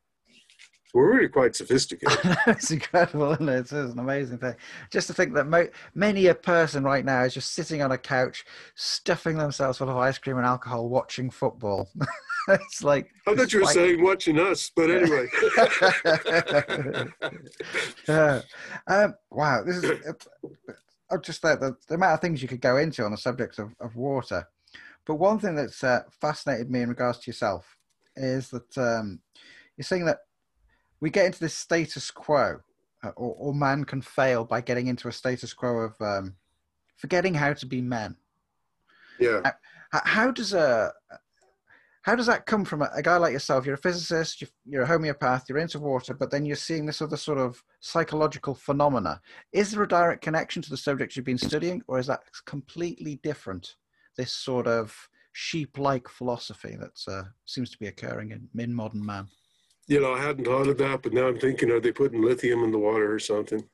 We're 0.94 1.14
really 1.14 1.28
quite 1.28 1.54
sophisticated. 1.54 2.18
it's 2.46 2.70
incredible, 2.70 3.32
isn't 3.32 3.48
it? 3.48 3.58
It's 3.58 3.72
an 3.72 3.98
amazing 3.98 4.38
thing. 4.38 4.54
Just 4.90 5.06
to 5.08 5.14
think 5.14 5.34
that 5.34 5.46
mo- 5.46 5.68
many 5.94 6.26
a 6.26 6.34
person 6.34 6.82
right 6.82 7.04
now 7.04 7.24
is 7.24 7.34
just 7.34 7.52
sitting 7.52 7.82
on 7.82 7.92
a 7.92 7.98
couch, 7.98 8.46
stuffing 8.74 9.36
themselves 9.36 9.78
full 9.78 9.90
of 9.90 9.96
ice 9.98 10.16
cream 10.16 10.38
and 10.38 10.46
alcohol, 10.46 10.88
watching 10.88 11.28
football. 11.28 11.90
it's 12.48 12.82
like 12.82 13.10
I 13.26 13.34
thought 13.34 13.52
you 13.52 13.58
were 13.58 13.66
like... 13.66 13.74
saying 13.74 14.02
watching 14.02 14.38
us, 14.38 14.70
but 14.74 14.90
anyway. 14.90 15.28
uh, 18.08 18.40
um, 18.86 19.14
wow, 19.30 19.62
this 19.64 19.76
is. 19.76 19.90
Uh, 19.90 20.12
uh, 21.10 21.18
just 21.18 21.40
the, 21.40 21.56
the, 21.56 21.76
the, 21.86 21.94
amount 21.94 22.12
of 22.12 22.20
things 22.20 22.42
you 22.42 22.48
could 22.48 22.60
go 22.60 22.76
into 22.76 23.02
on 23.02 23.10
the 23.10 23.16
subject 23.16 23.58
of, 23.58 23.74
of 23.80 23.96
water. 23.96 24.46
But 25.06 25.14
one 25.14 25.38
thing 25.38 25.54
that's 25.54 25.82
uh, 25.82 26.02
fascinated 26.20 26.70
me 26.70 26.82
in 26.82 26.90
regards 26.90 27.18
to 27.20 27.30
yourself 27.30 27.78
is 28.14 28.50
that 28.50 28.76
um, 28.76 29.20
you're 29.76 29.84
saying 29.84 30.04
that 30.04 30.18
we 31.00 31.10
get 31.10 31.26
into 31.26 31.40
this 31.40 31.54
status 31.54 32.10
quo, 32.10 32.60
uh, 33.02 33.08
or, 33.16 33.34
or, 33.38 33.54
man 33.54 33.84
can 33.84 34.02
fail 34.02 34.44
by 34.44 34.60
getting 34.60 34.88
into 34.88 35.08
a 35.08 35.12
status 35.12 35.54
quo 35.54 35.78
of 35.78 36.00
um, 36.00 36.34
forgetting 36.96 37.34
how 37.34 37.52
to 37.52 37.66
be 37.66 37.80
men. 37.80 38.16
Yeah. 39.20 39.52
How, 39.92 40.00
how 40.04 40.30
does 40.30 40.52
a 40.52 40.92
how 42.02 42.14
does 42.14 42.26
that 42.26 42.46
come 42.46 42.64
from 42.64 42.80
a, 42.80 42.90
a, 42.94 43.02
guy 43.02 43.18
like 43.18 43.34
yourself? 43.34 43.66
You're 43.66 43.74
a 43.74 43.78
physicist, 43.78 44.40
you're, 44.40 44.50
you're, 44.64 44.82
a 44.82 44.86
homeopath, 44.86 45.46
you're 45.46 45.58
into 45.58 45.78
water, 45.78 46.14
but 46.14 46.30
then 46.30 46.46
you're 46.46 46.56
seeing 46.56 46.86
this 46.86 47.02
other 47.02 47.18
sort 47.18 47.36
of 47.38 47.62
psychological 47.80 48.54
phenomena. 48.54 49.20
Is 49.52 49.72
there 49.72 49.82
a 49.82 49.88
direct 49.88 50.22
connection 50.22 50.62
to 50.62 50.70
the 50.70 50.76
subject 50.78 51.16
you've 51.16 51.26
been 51.26 51.36
studying, 51.36 51.82
or 51.86 51.98
is 51.98 52.06
that 52.06 52.20
completely 52.46 53.16
different? 53.22 53.74
This 54.16 54.32
sort 54.32 54.66
of 54.66 54.96
sheep-like 55.32 56.08
philosophy 56.08 56.76
that 56.80 57.12
uh, 57.12 57.24
seems 57.44 57.70
to 57.72 57.78
be 57.78 57.88
occurring 57.88 58.30
in, 58.32 58.48
in 58.58 58.72
modern 58.72 59.04
man. 59.04 59.28
You 59.88 60.00
know, 60.00 60.12
I 60.12 60.20
hadn't 60.22 60.44
thought 60.44 60.68
of 60.68 60.76
that, 60.78 61.02
but 61.02 61.12
now 61.14 61.26
I'm 61.28 61.38
thinking: 61.40 61.70
Are 61.70 61.80
they 61.80 61.92
putting 61.92 62.22
lithium 62.22 62.62
in 62.62 62.70
the 62.70 62.78
water 62.78 63.12
or 63.12 63.18
something? 63.18 63.64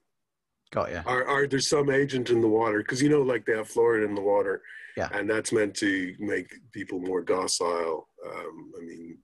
Got 0.71 0.91
you. 0.93 1.03
Are 1.07 1.27
are 1.27 1.47
there 1.47 1.61
some 1.61 1.91
agent 1.91 2.31
in 2.31 2.41
the 2.41 2.49
water? 2.49 2.79
Because 2.79 3.03
you 3.03 3.09
know, 3.09 3.23
like 3.23 3.45
they 3.45 3.57
have 3.57 3.69
fluoride 3.69 4.05
in 4.07 4.15
the 4.15 4.21
water, 4.21 4.63
Yeah. 4.97 5.09
and 5.13 5.29
that's 5.29 5.53
meant 5.53 5.75
to 5.77 6.15
make 6.21 6.49
people 6.73 7.01
more 7.01 7.21
docile. 7.21 8.09
Um, 8.25 8.73
I 8.81 8.85
mean, 8.85 9.19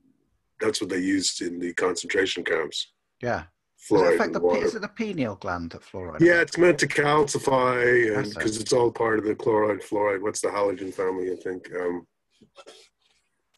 that's 0.60 0.80
what 0.80 0.90
they 0.90 0.98
used 0.98 1.42
in 1.42 1.58
the 1.60 1.72
concentration 1.74 2.44
camps. 2.44 2.92
Yeah. 3.22 3.44
Does 3.88 3.90
it 3.90 3.94
Fluoride 3.94 4.14
affect 4.14 4.26
in 4.26 4.32
the 4.32 4.40
water. 4.40 4.64
is 4.64 4.74
it 4.74 4.82
the 4.82 4.88
pineal 4.88 5.36
gland 5.36 5.70
that 5.70 5.80
fluoride? 5.82 6.20
Yeah, 6.20 6.40
it's 6.42 6.58
meant 6.58 6.78
to 6.80 6.86
calcify, 6.86 7.82
it. 8.18 8.34
because 8.34 8.60
it's 8.60 8.72
all 8.74 8.90
part 8.92 9.18
of 9.18 9.24
the 9.24 9.34
chloride, 9.34 9.80
fluoride. 9.80 10.20
What's 10.20 10.42
the 10.42 10.48
halogen 10.48 10.92
family? 10.92 11.32
I 11.32 11.36
think. 11.36 11.66
Um, 11.74 12.06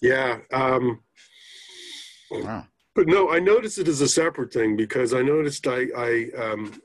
yeah, 0.01 0.39
um, 0.53 1.01
Wow. 2.31 2.67
But 2.95 3.07
no, 3.07 3.31
I 3.31 3.39
noticed 3.39 3.79
it 3.79 3.89
as 3.89 4.01
a 4.01 4.09
separate 4.09 4.53
thing 4.53 4.77
because 4.77 5.15
I 5.15 5.23
noticed 5.23 5.67
I, 5.67 5.87
I 5.97 6.27
um, 6.37 6.81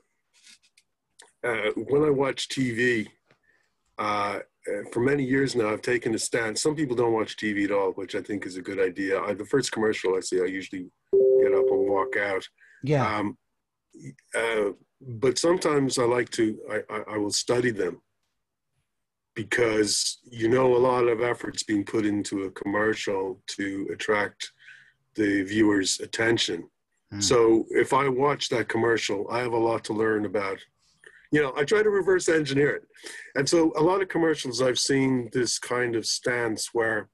uh, 1.44 1.70
when 1.76 2.02
I 2.02 2.10
watch 2.10 2.48
TV, 2.48 3.06
uh, 3.98 4.40
uh, 4.68 4.82
for 4.92 5.00
many 5.00 5.24
years 5.24 5.54
now, 5.54 5.70
I've 5.70 5.82
taken 5.82 6.14
a 6.14 6.18
stand. 6.18 6.58
Some 6.58 6.74
people 6.74 6.96
don't 6.96 7.12
watch 7.12 7.36
TV 7.36 7.64
at 7.64 7.72
all, 7.72 7.92
which 7.92 8.14
I 8.14 8.20
think 8.20 8.46
is 8.46 8.56
a 8.56 8.62
good 8.62 8.80
idea. 8.80 9.20
I, 9.20 9.34
the 9.34 9.44
first 9.44 9.72
commercial 9.72 10.16
I 10.16 10.20
see, 10.20 10.40
I 10.40 10.46
usually 10.46 10.90
get 11.12 11.54
up 11.54 11.66
and 11.70 11.88
walk 11.88 12.16
out. 12.16 12.46
Yeah. 12.82 13.18
Um, 13.18 13.38
uh, 14.34 14.70
but 15.00 15.38
sometimes 15.38 15.98
I 15.98 16.04
like 16.04 16.30
to, 16.30 16.58
I, 16.70 16.94
I, 16.94 17.02
I 17.14 17.18
will 17.18 17.30
study 17.30 17.70
them 17.70 18.00
because 19.34 20.18
you 20.24 20.48
know 20.48 20.74
a 20.74 20.78
lot 20.78 21.06
of 21.06 21.20
effort's 21.20 21.62
being 21.62 21.84
put 21.84 22.04
into 22.04 22.42
a 22.42 22.50
commercial 22.50 23.40
to 23.46 23.88
attract 23.92 24.50
the 25.14 25.42
viewer's 25.42 26.00
attention. 26.00 26.68
Hmm. 27.10 27.20
So 27.20 27.64
if 27.70 27.92
I 27.92 28.08
watch 28.08 28.48
that 28.50 28.68
commercial, 28.68 29.26
I 29.30 29.38
have 29.40 29.52
a 29.52 29.58
lot 29.58 29.84
to 29.84 29.92
learn 29.92 30.26
about. 30.26 30.58
You 31.30 31.42
know, 31.42 31.52
I 31.56 31.64
try 31.64 31.82
to 31.82 31.90
reverse 31.90 32.28
engineer 32.28 32.76
it. 32.76 32.82
And 33.34 33.46
so 33.46 33.72
a 33.76 33.82
lot 33.82 34.00
of 34.00 34.08
commercials 34.08 34.62
I've 34.62 34.78
seen 34.78 35.28
this 35.32 35.58
kind 35.58 35.94
of 35.94 36.06
stance 36.06 36.70
where, 36.72 37.10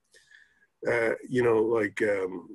uh, 0.91 1.15
you 1.29 1.43
know, 1.43 1.59
like 1.59 2.01
um, 2.03 2.49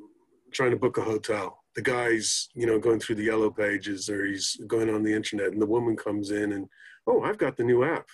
trying 0.54 0.72
to 0.72 0.78
book 0.78 0.98
a 0.98 1.02
hotel. 1.02 1.64
The 1.76 1.82
guy's, 1.82 2.50
you 2.56 2.66
know, 2.66 2.80
going 2.80 3.00
through 3.00 3.16
the 3.16 3.26
yellow 3.26 3.50
pages 3.50 4.10
or 4.10 4.26
he's 4.26 4.58
going 4.68 4.90
on 4.90 5.04
the 5.04 5.14
internet 5.14 5.52
and 5.52 5.62
the 5.62 5.66
woman 5.66 5.96
comes 5.96 6.32
in 6.32 6.54
and, 6.54 6.68
oh, 7.08 7.24
I've 7.24 7.38
got 7.38 7.58
the 7.58 7.64
new 7.64 7.84
app. 7.84 8.08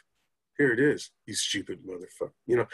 Here 0.58 0.72
it 0.72 0.80
is. 0.80 1.12
You 1.26 1.34
stupid 1.34 1.80
motherfucker. 1.86 2.32
You 2.47 2.58
know, 2.58 2.68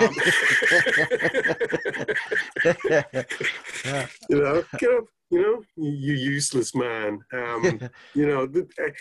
um, 0.00 0.14
you 4.30 4.40
know, 4.40 4.64
get 4.78 4.90
up, 4.90 5.04
you 5.30 5.42
know, 5.42 5.62
you, 5.76 6.14
useless 6.14 6.74
man. 6.74 7.20
Um, 7.32 7.80
you 8.14 8.26
know, 8.26 8.46
the, 8.46 8.66
and, 8.78 8.94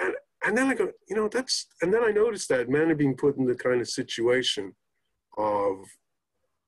and, 0.00 0.14
and 0.44 0.58
then 0.58 0.68
I 0.68 0.74
go, 0.74 0.90
you 1.08 1.16
know, 1.16 1.28
that's, 1.28 1.66
and 1.82 1.92
then 1.92 2.02
I 2.02 2.10
noticed 2.10 2.48
that 2.48 2.68
men 2.68 2.90
are 2.90 2.96
being 2.96 3.16
put 3.16 3.36
in 3.36 3.46
the 3.46 3.54
kind 3.54 3.80
of 3.80 3.88
situation 3.88 4.74
of 5.38 5.76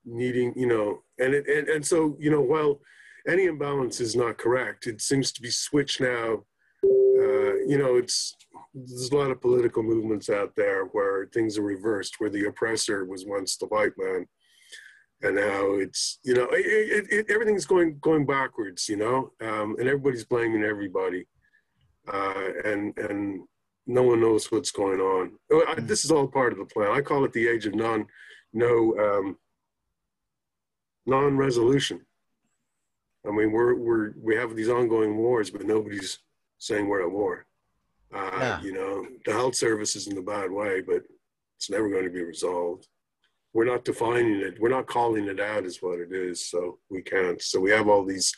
needing, 0.04 0.52
you 0.56 0.66
know, 0.66 1.02
and 1.18 1.34
it, 1.34 1.48
and, 1.48 1.68
and 1.68 1.86
so, 1.86 2.16
you 2.20 2.30
know, 2.30 2.40
while 2.40 2.80
any 3.26 3.46
imbalance 3.46 4.00
is 4.00 4.14
not 4.14 4.38
correct, 4.38 4.86
it 4.86 5.00
seems 5.00 5.32
to 5.32 5.42
be 5.42 5.50
switched 5.50 6.00
now. 6.00 6.44
Uh, 6.84 7.54
you 7.66 7.78
know, 7.78 7.96
it's, 7.96 8.36
there's 8.74 9.10
a 9.10 9.16
lot 9.16 9.30
of 9.30 9.40
political 9.40 9.82
movements 9.82 10.30
out 10.30 10.54
there 10.56 10.86
where 10.86 11.26
things 11.26 11.58
are 11.58 11.62
reversed, 11.62 12.16
where 12.18 12.30
the 12.30 12.46
oppressor 12.46 13.04
was 13.04 13.26
once 13.26 13.56
the 13.56 13.66
white 13.66 13.92
man. 13.98 14.26
And 15.22 15.36
now 15.36 15.74
it's, 15.74 16.18
you 16.24 16.34
know, 16.34 16.48
it, 16.50 16.66
it, 16.66 17.06
it, 17.10 17.30
everything's 17.30 17.66
going, 17.66 17.98
going 18.00 18.26
backwards, 18.26 18.88
you 18.88 18.96
know, 18.96 19.32
um, 19.40 19.76
and 19.78 19.88
everybody's 19.88 20.24
blaming 20.24 20.64
everybody. 20.64 21.26
Uh, 22.12 22.48
and, 22.64 22.96
and 22.98 23.42
no 23.86 24.02
one 24.02 24.20
knows 24.20 24.50
what's 24.50 24.72
going 24.72 25.00
on. 25.00 25.32
Oh, 25.52 25.64
I, 25.68 25.80
this 25.80 26.04
is 26.04 26.10
all 26.10 26.26
part 26.26 26.52
of 26.52 26.58
the 26.58 26.64
plan. 26.64 26.90
I 26.90 27.00
call 27.00 27.24
it 27.24 27.32
the 27.32 27.48
age 27.48 27.66
of 27.66 27.74
non, 27.74 28.06
no, 28.52 28.96
um, 28.98 29.36
non-resolution. 31.06 32.00
I 33.26 33.30
mean, 33.30 33.52
we're 33.52 33.74
we're 33.74 34.14
we 34.20 34.34
have 34.34 34.56
these 34.56 34.68
ongoing 34.68 35.16
wars, 35.16 35.50
but 35.50 35.64
nobody's 35.64 36.18
saying 36.58 36.88
we're 36.88 37.02
at 37.02 37.10
war. 37.10 37.46
Uh, 38.14 38.30
Yeah. 38.40 38.60
You 38.62 38.72
know, 38.72 39.06
the 39.24 39.32
health 39.32 39.54
service 39.54 39.96
is 39.96 40.06
in 40.08 40.18
a 40.18 40.22
bad 40.22 40.50
way, 40.50 40.80
but 40.80 41.02
it's 41.56 41.70
never 41.70 41.88
going 41.88 42.04
to 42.04 42.10
be 42.10 42.22
resolved. 42.22 42.86
We're 43.54 43.66
not 43.66 43.84
defining 43.84 44.40
it. 44.40 44.60
We're 44.60 44.70
not 44.70 44.86
calling 44.86 45.26
it 45.28 45.38
out 45.40 45.64
as 45.64 45.78
what 45.82 45.98
it 46.00 46.12
is, 46.12 46.48
so 46.48 46.78
we 46.90 47.02
can't. 47.02 47.40
So 47.42 47.60
we 47.60 47.70
have 47.70 47.88
all 47.88 48.04
these 48.04 48.32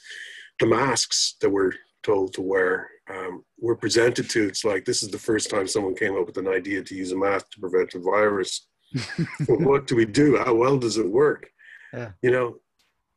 the 0.61 0.67
masks 0.67 1.37
that 1.41 1.51
we're 1.51 1.73
told 2.03 2.33
to 2.35 2.43
wear. 2.43 2.89
Um, 3.09 3.45
we're 3.59 3.77
presented 3.77 4.29
to. 4.31 4.47
It's 4.47 4.65
like 4.65 4.85
this 4.85 5.03
is 5.03 5.11
the 5.11 5.19
first 5.19 5.51
time 5.51 5.67
someone 5.69 5.95
came 5.95 6.17
up 6.17 6.27
with 6.27 6.37
an 6.39 6.49
idea 6.49 6.83
to 6.83 6.95
use 6.95 7.13
a 7.13 7.17
mask 7.17 7.51
to 7.53 7.61
prevent 7.61 7.95
a 7.95 8.01
virus. 8.01 8.67
Well, 9.49 9.59
what 9.59 9.87
do 9.89 9.97
we 9.97 10.05
do? 10.07 10.37
How 10.37 10.55
well 10.55 10.79
does 10.79 10.99
it 10.99 11.09
work? 11.11 11.49
Yeah. 11.93 12.11
You 12.23 12.31
know, 12.31 12.57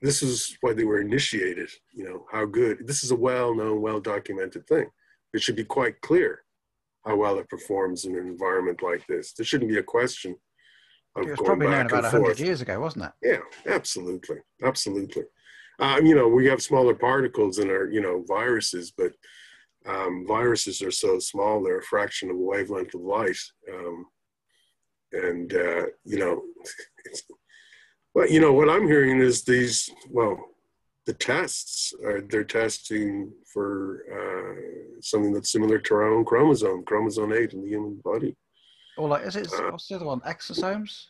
this 0.02 0.22
is 0.24 0.58
why 0.62 0.74
they 0.74 0.86
were 0.86 1.02
initiated. 1.02 1.70
You 1.94 2.06
know, 2.06 2.26
how 2.32 2.46
good. 2.46 2.88
This 2.88 3.04
is 3.04 3.12
a 3.12 3.16
well-known, 3.16 3.82
well-documented 3.82 4.66
thing. 4.68 4.88
It 5.34 5.42
should 5.42 5.56
be 5.56 5.64
quite 5.66 6.02
clear 6.02 6.42
how 7.08 7.16
well 7.16 7.40
it 7.40 7.50
performs 7.50 8.06
in 8.06 8.16
an 8.16 8.28
environment 8.28 8.84
like 8.84 9.06
this. 9.08 9.34
There 9.34 9.46
shouldn't 9.46 9.72
be 9.72 9.78
a 9.78 9.84
question 9.84 10.36
of 11.16 11.24
It 11.24 11.30
was 11.30 11.38
going 11.38 11.48
probably 11.48 11.68
known 11.68 11.86
about 11.86 12.04
and 12.04 12.14
100 12.14 12.26
forth. 12.26 12.40
years 12.40 12.62
ago, 12.62 12.80
wasn't 12.80 13.06
it? 13.06 13.12
Yeah, 13.22 13.74
absolutely, 13.74 14.38
absolutely. 14.64 15.24
Um, 15.80 16.06
you 16.06 16.16
know, 16.16 16.28
we 16.28 16.46
have 16.48 16.62
smaller 16.62 16.94
particles 16.94 17.60
in 17.60 17.70
our, 17.70 17.88
you 17.90 18.02
know, 18.02 18.24
viruses, 18.28 18.92
but 18.96 19.14
um, 19.86 20.26
viruses 20.28 20.82
are 20.82 20.92
so 20.92 21.18
small; 21.20 21.64
they're 21.64 21.80
a 21.80 21.84
fraction 21.84 22.30
of 22.30 22.36
a 22.36 22.40
wavelength 22.40 22.94
of 22.94 23.02
light. 23.02 23.38
Um, 23.74 24.06
and 25.14 25.54
uh, 25.54 25.86
you 26.04 26.18
know, 26.18 26.42
it's, 27.06 27.24
well, 28.14 28.28
you 28.30 28.42
know 28.42 28.52
what 28.52 28.70
I'm 28.70 28.88
hearing 28.88 29.22
is 29.22 29.44
these. 29.44 29.90
Well, 30.10 30.44
the 31.08 31.14
tests 31.14 31.94
are 32.06 32.22
they're 32.22 32.44
testing 32.44 33.32
for 33.52 34.04
uh, 34.18 35.00
something 35.02 35.34
that's 35.34 35.52
similar 35.52 35.80
to 35.80 35.94
our 35.96 36.14
own 36.14 36.26
chromosome, 36.26 36.84
chromosome 36.84 37.32
eight 37.32 37.54
in 37.54 37.62
the 37.64 37.70
human 37.70 37.96
body. 38.04 38.36
Or 38.98 39.08
like, 39.08 39.26
is 39.26 39.36
it, 39.38 39.48
Uh, 39.52 39.72
what's 39.72 39.88
the 39.88 39.96
other 39.96 40.06
one? 40.06 40.20
Exosomes? 40.22 41.06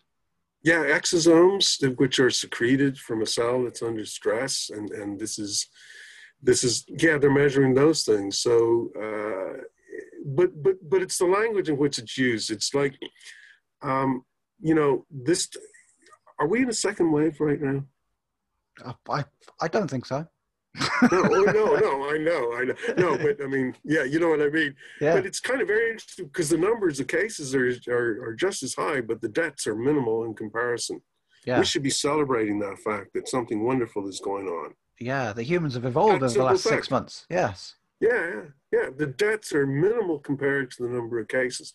Yeah, 0.61 0.83
exosomes, 0.97 1.65
which 1.97 2.19
are 2.19 2.29
secreted 2.29 2.97
from 2.97 3.21
a 3.21 3.25
cell 3.25 3.63
that's 3.63 3.81
under 3.81 4.05
stress, 4.05 4.69
and 4.75 4.91
and 4.91 5.19
this 5.19 5.39
is, 5.39 5.67
this 6.41 6.63
is 6.63 6.85
yeah, 7.03 7.17
they're 7.17 7.41
measuring 7.43 7.73
those 7.73 8.03
things. 8.03 8.39
So, 8.39 8.91
uh, 9.05 9.63
but 10.37 10.49
but 10.63 10.75
but 10.91 11.01
it's 11.01 11.17
the 11.17 11.25
language 11.25 11.69
in 11.69 11.77
which 11.77 11.97
it's 11.97 12.17
used. 12.17 12.51
It's 12.51 12.73
like, 12.73 12.95
um, 13.81 14.23
you 14.59 14.75
know, 14.75 15.05
this. 15.09 15.49
Are 16.39 16.47
we 16.47 16.61
in 16.61 16.69
a 16.69 16.83
second 16.87 17.11
wave 17.11 17.39
right 17.39 17.61
now? 17.61 17.79
I, 19.09 19.23
I, 19.61 19.67
don't 19.67 19.89
think 19.89 20.05
so. 20.05 20.27
No, 21.11 21.23
oh, 21.23 21.43
no, 21.45 21.75
no. 21.75 22.09
I 22.13 22.17
know, 22.17 22.53
I 22.53 22.63
know. 22.65 22.75
No, 22.97 23.17
but 23.17 23.43
I 23.43 23.47
mean, 23.47 23.75
yeah, 23.83 24.03
you 24.03 24.19
know 24.19 24.29
what 24.29 24.41
I 24.41 24.49
mean. 24.49 24.75
Yeah. 25.01 25.15
But 25.15 25.25
it's 25.25 25.39
kind 25.39 25.61
of 25.61 25.67
very 25.67 25.91
interesting 25.91 26.25
because 26.25 26.49
the 26.49 26.57
numbers 26.57 26.99
of 26.99 27.07
cases 27.07 27.55
are, 27.55 27.73
are 27.89 28.29
are 28.29 28.35
just 28.35 28.63
as 28.63 28.75
high, 28.75 29.01
but 29.01 29.21
the 29.21 29.29
deaths 29.29 29.67
are 29.67 29.75
minimal 29.75 30.25
in 30.25 30.33
comparison. 30.33 31.01
Yeah. 31.45 31.59
We 31.59 31.65
should 31.65 31.83
be 31.83 31.89
celebrating 31.89 32.59
that 32.59 32.77
fact 32.79 33.13
that 33.13 33.29
something 33.29 33.63
wonderful 33.63 34.07
is 34.07 34.19
going 34.19 34.47
on. 34.47 34.73
Yeah. 34.99 35.33
The 35.33 35.43
humans 35.43 35.75
have 35.75 35.85
evolved 35.85 36.21
That's 36.21 36.33
over 36.33 36.39
the 36.39 36.45
last 36.45 36.63
simple 36.63 36.77
six 36.77 36.91
months. 36.91 37.25
Yes. 37.29 37.75
Yeah, 37.99 38.09
yeah, 38.29 38.41
yeah. 38.71 38.89
The 38.95 39.07
deaths 39.07 39.53
are 39.53 39.65
minimal 39.65 40.19
compared 40.19 40.71
to 40.71 40.83
the 40.83 40.89
number 40.89 41.19
of 41.19 41.27
cases. 41.27 41.73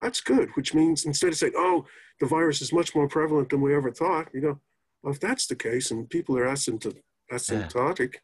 That's 0.00 0.20
good, 0.20 0.50
which 0.54 0.74
means 0.74 1.04
instead 1.04 1.30
of 1.30 1.36
saying, 1.36 1.52
oh, 1.56 1.86
the 2.20 2.26
virus 2.26 2.62
is 2.62 2.72
much 2.72 2.94
more 2.94 3.08
prevalent 3.08 3.50
than 3.50 3.60
we 3.60 3.74
ever 3.74 3.90
thought, 3.90 4.28
you 4.32 4.40
go, 4.40 4.60
well, 5.04 5.12
if 5.12 5.20
that's 5.20 5.46
the 5.46 5.54
case 5.54 5.90
and 5.90 6.08
people 6.08 6.36
are 6.38 6.46
asymptom- 6.46 7.02
asymptotic, 7.30 8.14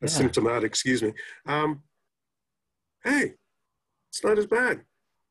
Yeah. 0.00 0.08
asymptomatic, 0.08 0.64
excuse 0.64 1.02
me, 1.02 1.12
um, 1.44 1.82
hey, 3.04 3.34
it's 4.10 4.24
not 4.24 4.38
as 4.38 4.46
bad. 4.46 4.84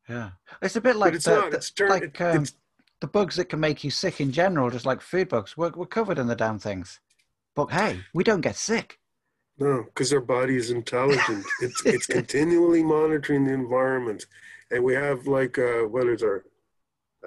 Yeah. 0.07 0.31
It's 0.61 0.75
a 0.75 0.81
bit 0.81 0.95
like 0.95 1.11
but 1.11 1.15
it's 1.15 1.25
the, 1.25 1.35
not. 1.35 1.51
the- 1.51 1.57
It's, 1.57 1.73
like 1.79 2.03
it- 2.03 2.21
um, 2.21 2.43
it's 2.43 2.53
the 3.01 3.07
bugs 3.07 3.35
that 3.38 3.49
can 3.49 3.59
make 3.59 3.83
you 3.83 3.89
sick 3.89 4.21
in 4.21 4.31
general, 4.31 4.69
just 4.69 4.85
like 4.85 5.01
food 5.01 5.27
bugs. 5.29 5.57
We're, 5.57 5.71
we're 5.71 5.85
covered 5.88 6.19
in 6.19 6.27
the 6.27 6.35
damn 6.35 6.59
things. 6.59 6.99
But 7.55 7.71
hey, 7.71 8.01
we 8.13 8.23
don't 8.23 8.41
get 8.41 8.55
sick. 8.55 8.99
No, 9.57 9.83
because 9.85 10.13
our 10.13 10.21
body 10.21 10.55
is 10.55 10.69
intelligent. 10.69 11.43
it's 11.61 11.83
it's 11.83 12.05
continually 12.05 12.83
monitoring 12.83 13.43
the 13.45 13.53
environment, 13.53 14.27
and 14.69 14.83
we 14.83 14.93
have 14.93 15.25
like 15.25 15.57
uh, 15.57 15.81
what 15.93 16.07
is 16.07 16.21
our 16.21 16.45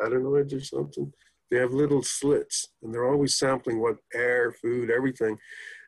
adenoids 0.00 0.52
or 0.54 0.60
something? 0.60 1.12
They 1.50 1.58
have 1.58 1.72
little 1.72 2.02
slits, 2.02 2.68
and 2.82 2.94
they're 2.94 3.08
always 3.08 3.34
sampling 3.36 3.80
what 3.80 3.96
air, 4.14 4.52
food, 4.52 4.90
everything. 4.90 5.38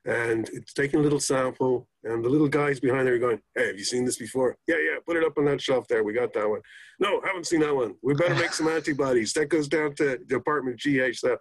and 0.04 0.48
it's 0.52 0.72
taking 0.72 0.98
a 0.98 1.02
little 1.02 1.20
sample, 1.20 1.88
and 2.02 2.24
the 2.24 2.28
little 2.28 2.48
guys 2.48 2.80
behind 2.80 3.06
there 3.06 3.14
are 3.14 3.18
going, 3.20 3.40
"Hey, 3.54 3.68
have 3.68 3.78
you 3.78 3.84
seen 3.84 4.04
this 4.04 4.18
before? 4.18 4.56
Yeah, 4.66 4.78
yeah, 4.78 4.96
put 5.06 5.16
it 5.16 5.22
up 5.22 5.38
on 5.38 5.44
that 5.44 5.60
shelf 5.60 5.86
there. 5.86 6.02
We 6.02 6.12
got 6.12 6.32
that 6.32 6.48
one. 6.48 6.60
No, 6.98 7.20
haven't 7.20 7.46
seen 7.46 7.60
that 7.60 7.76
one. 7.76 7.94
We 8.02 8.14
better 8.14 8.34
make 8.34 8.52
some 8.52 8.66
antibodies. 8.76 9.32
That 9.34 9.46
goes 9.46 9.68
down 9.68 9.94
to 9.96 10.18
Department 10.18 10.80
GH. 10.80 11.18
So, 11.18 11.36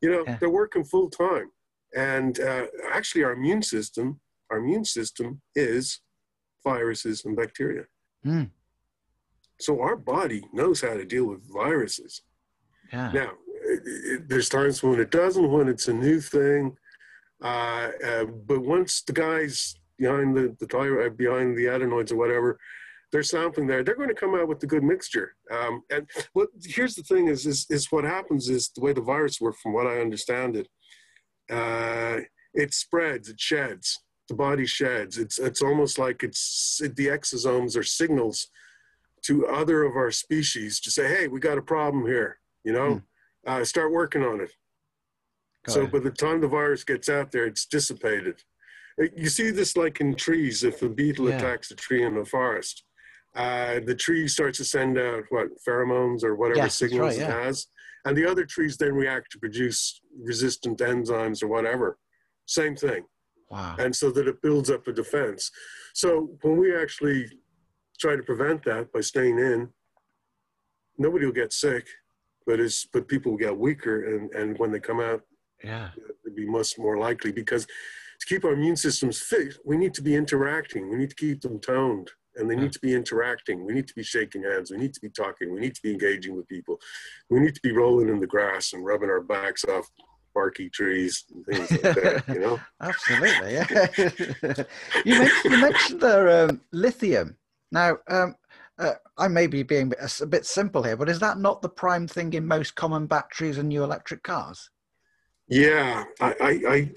you 0.00 0.10
know, 0.10 0.24
yeah. 0.26 0.38
they're 0.38 0.48
working 0.48 0.82
full 0.82 1.10
time, 1.10 1.50
and 1.94 2.40
uh, 2.40 2.68
actually, 2.90 3.22
our 3.22 3.32
immune 3.32 3.62
system, 3.62 4.18
our 4.50 4.58
immune 4.58 4.86
system 4.86 5.42
is 5.54 6.00
viruses 6.64 7.26
and 7.26 7.36
bacteria. 7.36 7.84
Mm. 8.24 8.50
So 9.60 9.80
our 9.80 9.96
body 9.96 10.42
knows 10.52 10.80
how 10.80 10.94
to 10.94 11.04
deal 11.04 11.26
with 11.26 11.40
viruses. 11.52 12.22
Yeah. 12.92 13.10
Now, 13.12 13.30
it, 13.86 14.12
it, 14.12 14.28
there's 14.28 14.48
times 14.48 14.82
when 14.82 15.00
it 15.00 15.10
doesn't, 15.10 15.50
when 15.50 15.68
it's 15.68 15.88
a 15.88 15.94
new 15.94 16.20
thing 16.20 16.76
uh, 17.42 17.90
uh, 18.04 18.24
but 18.24 18.60
once 18.60 19.02
the 19.02 19.12
guys 19.12 19.76
behind 19.98 20.36
the, 20.36 20.56
the 20.60 20.78
uh, 20.78 21.10
behind 21.10 21.56
the 21.56 21.68
adenoids 21.68 22.12
or 22.12 22.16
whatever, 22.16 22.58
they're 23.12 23.22
sampling 23.22 23.66
there, 23.66 23.82
they're 23.82 23.96
going 23.96 24.08
to 24.08 24.14
come 24.14 24.34
out 24.34 24.48
with 24.48 24.60
the 24.60 24.66
good 24.66 24.82
mixture. 24.82 25.34
Um, 25.50 25.82
and 25.90 26.08
what 26.32 26.48
here's 26.64 26.94
the 26.94 27.02
thing 27.02 27.28
is, 27.28 27.46
is, 27.46 27.66
is 27.70 27.92
what 27.92 28.04
happens 28.04 28.48
is 28.48 28.70
the 28.74 28.80
way 28.80 28.92
the 28.92 29.00
virus 29.00 29.40
works, 29.40 29.60
from 29.60 29.74
what 29.74 29.86
I 29.86 30.00
understand 30.00 30.56
it, 30.56 30.68
uh, 31.50 32.20
it 32.54 32.74
spreads, 32.74 33.28
it 33.28 33.38
sheds, 33.38 34.00
the 34.28 34.34
body 34.34 34.66
sheds. 34.66 35.18
It's, 35.18 35.38
it's 35.38 35.62
almost 35.62 35.98
like 35.98 36.22
it's 36.22 36.80
the 36.80 37.06
exosomes 37.06 37.76
are 37.76 37.84
signals 37.84 38.48
to 39.22 39.46
other 39.46 39.84
of 39.84 39.96
our 39.96 40.10
species 40.10 40.80
to 40.80 40.90
say, 40.90 41.08
hey, 41.08 41.28
we 41.28 41.38
got 41.38 41.58
a 41.58 41.62
problem 41.62 42.06
here, 42.06 42.38
you 42.64 42.72
know, 42.72 42.94
hmm. 42.94 42.98
Uh, 43.46 43.64
start 43.64 43.92
working 43.92 44.22
on 44.22 44.40
it 44.40 44.50
so 45.68 45.86
by 45.86 45.98
the 45.98 46.10
time 46.10 46.40
the 46.40 46.48
virus 46.48 46.84
gets 46.84 47.08
out 47.08 47.32
there, 47.32 47.46
it's 47.46 47.66
dissipated. 47.66 48.42
You 49.14 49.28
see 49.28 49.50
this 49.50 49.76
like 49.76 50.00
in 50.00 50.14
trees. 50.14 50.64
If 50.64 50.82
a 50.82 50.88
beetle 50.88 51.28
yeah. 51.28 51.36
attacks 51.36 51.70
a 51.70 51.74
tree 51.74 52.04
in 52.04 52.14
the 52.14 52.24
forest, 52.24 52.84
uh, 53.34 53.80
the 53.84 53.94
tree 53.94 54.28
starts 54.28 54.58
to 54.58 54.64
send 54.64 54.98
out 54.98 55.24
what 55.28 55.48
pheromones 55.66 56.24
or 56.24 56.36
whatever 56.36 56.60
yes, 56.60 56.76
signals 56.76 57.18
right, 57.18 57.18
yeah. 57.18 57.40
it 57.40 57.44
has, 57.44 57.66
and 58.04 58.16
the 58.16 58.28
other 58.28 58.44
trees 58.46 58.76
then 58.76 58.94
react 58.94 59.32
to 59.32 59.38
produce 59.38 60.00
resistant 60.22 60.78
enzymes 60.78 61.42
or 61.42 61.48
whatever. 61.48 61.98
Same 62.46 62.74
thing. 62.76 63.04
Wow. 63.50 63.76
And 63.78 63.94
so 63.94 64.10
that 64.12 64.28
it 64.28 64.40
builds 64.40 64.70
up 64.70 64.86
a 64.88 64.92
defense. 64.92 65.50
So 65.94 66.30
when 66.42 66.56
we 66.56 66.74
actually 66.74 67.26
try 68.00 68.16
to 68.16 68.22
prevent 68.22 68.64
that 68.64 68.92
by 68.92 69.00
staying 69.00 69.38
in, 69.38 69.68
nobody 70.98 71.26
will 71.26 71.32
get 71.32 71.52
sick, 71.52 71.86
but 72.46 72.60
is 72.60 72.86
but 72.92 73.08
people 73.08 73.36
get 73.36 73.56
weaker, 73.56 74.14
and 74.14 74.30
and 74.32 74.58
when 74.58 74.70
they 74.70 74.80
come 74.80 75.00
out, 75.00 75.22
yeah. 75.62 75.90
it'd 76.24 76.36
be 76.36 76.46
much 76.46 76.78
more 76.78 76.98
likely 76.98 77.32
because 77.32 77.66
to 77.66 78.26
keep 78.26 78.44
our 78.44 78.52
immune 78.52 78.76
systems 78.76 79.20
fit 79.20 79.54
we 79.64 79.76
need 79.76 79.94
to 79.94 80.02
be 80.02 80.14
interacting. 80.14 80.88
We 80.88 80.96
need 80.96 81.10
to 81.10 81.16
keep 81.16 81.42
them 81.42 81.60
toned 81.60 82.10
and 82.36 82.50
they 82.50 82.54
yeah. 82.54 82.62
need 82.62 82.72
to 82.72 82.80
be 82.80 82.94
interacting. 82.94 83.64
We 83.64 83.72
need 83.72 83.88
to 83.88 83.94
be 83.94 84.02
shaking 84.02 84.42
hands. 84.42 84.70
We 84.70 84.76
need 84.76 84.94
to 84.94 85.00
be 85.00 85.10
talking. 85.10 85.52
We 85.52 85.60
need 85.60 85.74
to 85.74 85.82
be 85.82 85.92
engaging 85.92 86.36
with 86.36 86.46
people. 86.48 86.78
We 87.30 87.40
need 87.40 87.54
to 87.54 87.60
be 87.62 87.72
rolling 87.72 88.08
in 88.08 88.20
the 88.20 88.26
grass 88.26 88.72
and 88.72 88.84
rubbing 88.84 89.10
our 89.10 89.20
backs 89.20 89.64
off 89.64 89.90
barky 90.34 90.68
trees 90.68 91.24
and 91.34 91.46
things 91.46 91.70
like 91.70 91.94
that 91.94 92.24
you 92.28 92.40
know? 92.40 92.60
Absolutely 92.82 93.54
yeah. 93.54 94.64
You 95.04 95.18
mentioned 95.18 95.52
you 95.52 95.60
mentioned 95.60 96.00
the 96.00 96.48
um, 96.50 96.60
lithium. 96.72 97.36
Now 97.72 97.98
um, 98.08 98.34
uh, 98.78 98.92
I 99.16 99.28
may 99.28 99.46
be 99.46 99.62
being 99.62 99.92
a, 100.00 100.08
a 100.22 100.26
bit 100.26 100.44
simple 100.44 100.82
here, 100.82 100.96
but 100.96 101.08
is 101.08 101.18
that 101.20 101.38
not 101.38 101.62
the 101.62 101.68
prime 101.68 102.06
thing 102.06 102.32
in 102.34 102.46
most 102.46 102.74
common 102.74 103.06
batteries 103.06 103.58
and 103.58 103.68
new 103.68 103.82
electric 103.82 104.22
cars? 104.22 104.70
Yeah, 105.48 106.04
I, 106.20 106.34
I, 106.40 106.50
I, 106.68 106.92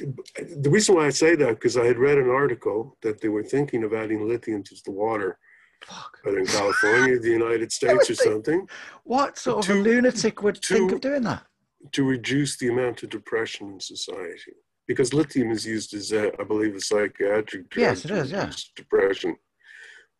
the 0.57 0.69
reason 0.69 0.95
why 0.95 1.05
I 1.05 1.11
say 1.11 1.35
that 1.35 1.49
because 1.49 1.77
I 1.77 1.85
had 1.85 1.99
read 1.99 2.17
an 2.17 2.29
article 2.29 2.97
that 3.03 3.21
they 3.21 3.29
were 3.29 3.43
thinking 3.43 3.83
of 3.83 3.93
adding 3.93 4.27
lithium 4.27 4.63
to 4.63 4.75
the 4.85 4.91
water, 4.91 5.37
Fuck. 5.85 6.17
whether 6.23 6.39
in 6.39 6.47
California, 6.47 7.19
the 7.19 7.29
United 7.29 7.71
States, 7.79 8.09
or 8.09 8.15
something. 8.15 8.67
What 9.03 9.37
sort 9.37 9.65
to, 9.65 9.73
of 9.73 9.77
a 9.77 9.81
lunatic 9.81 10.41
would 10.41 10.61
to, 10.63 10.73
think 10.73 10.91
of 10.91 11.01
doing 11.01 11.23
that? 11.23 11.43
To 11.91 12.03
reduce 12.03 12.57
the 12.57 12.69
amount 12.69 13.03
of 13.03 13.11
depression 13.11 13.73
in 13.73 13.79
society, 13.79 14.53
because 14.87 15.13
lithium 15.13 15.51
is 15.51 15.65
used 15.65 15.93
as, 15.93 16.11
a, 16.11 16.31
I 16.41 16.43
believe, 16.43 16.75
a 16.75 16.81
psychiatric 16.81 17.69
drug. 17.69 17.81
Yes, 17.81 18.03
it 18.03 18.11
is. 18.11 18.31
Yeah, 18.31 18.51
depression. 18.75 19.35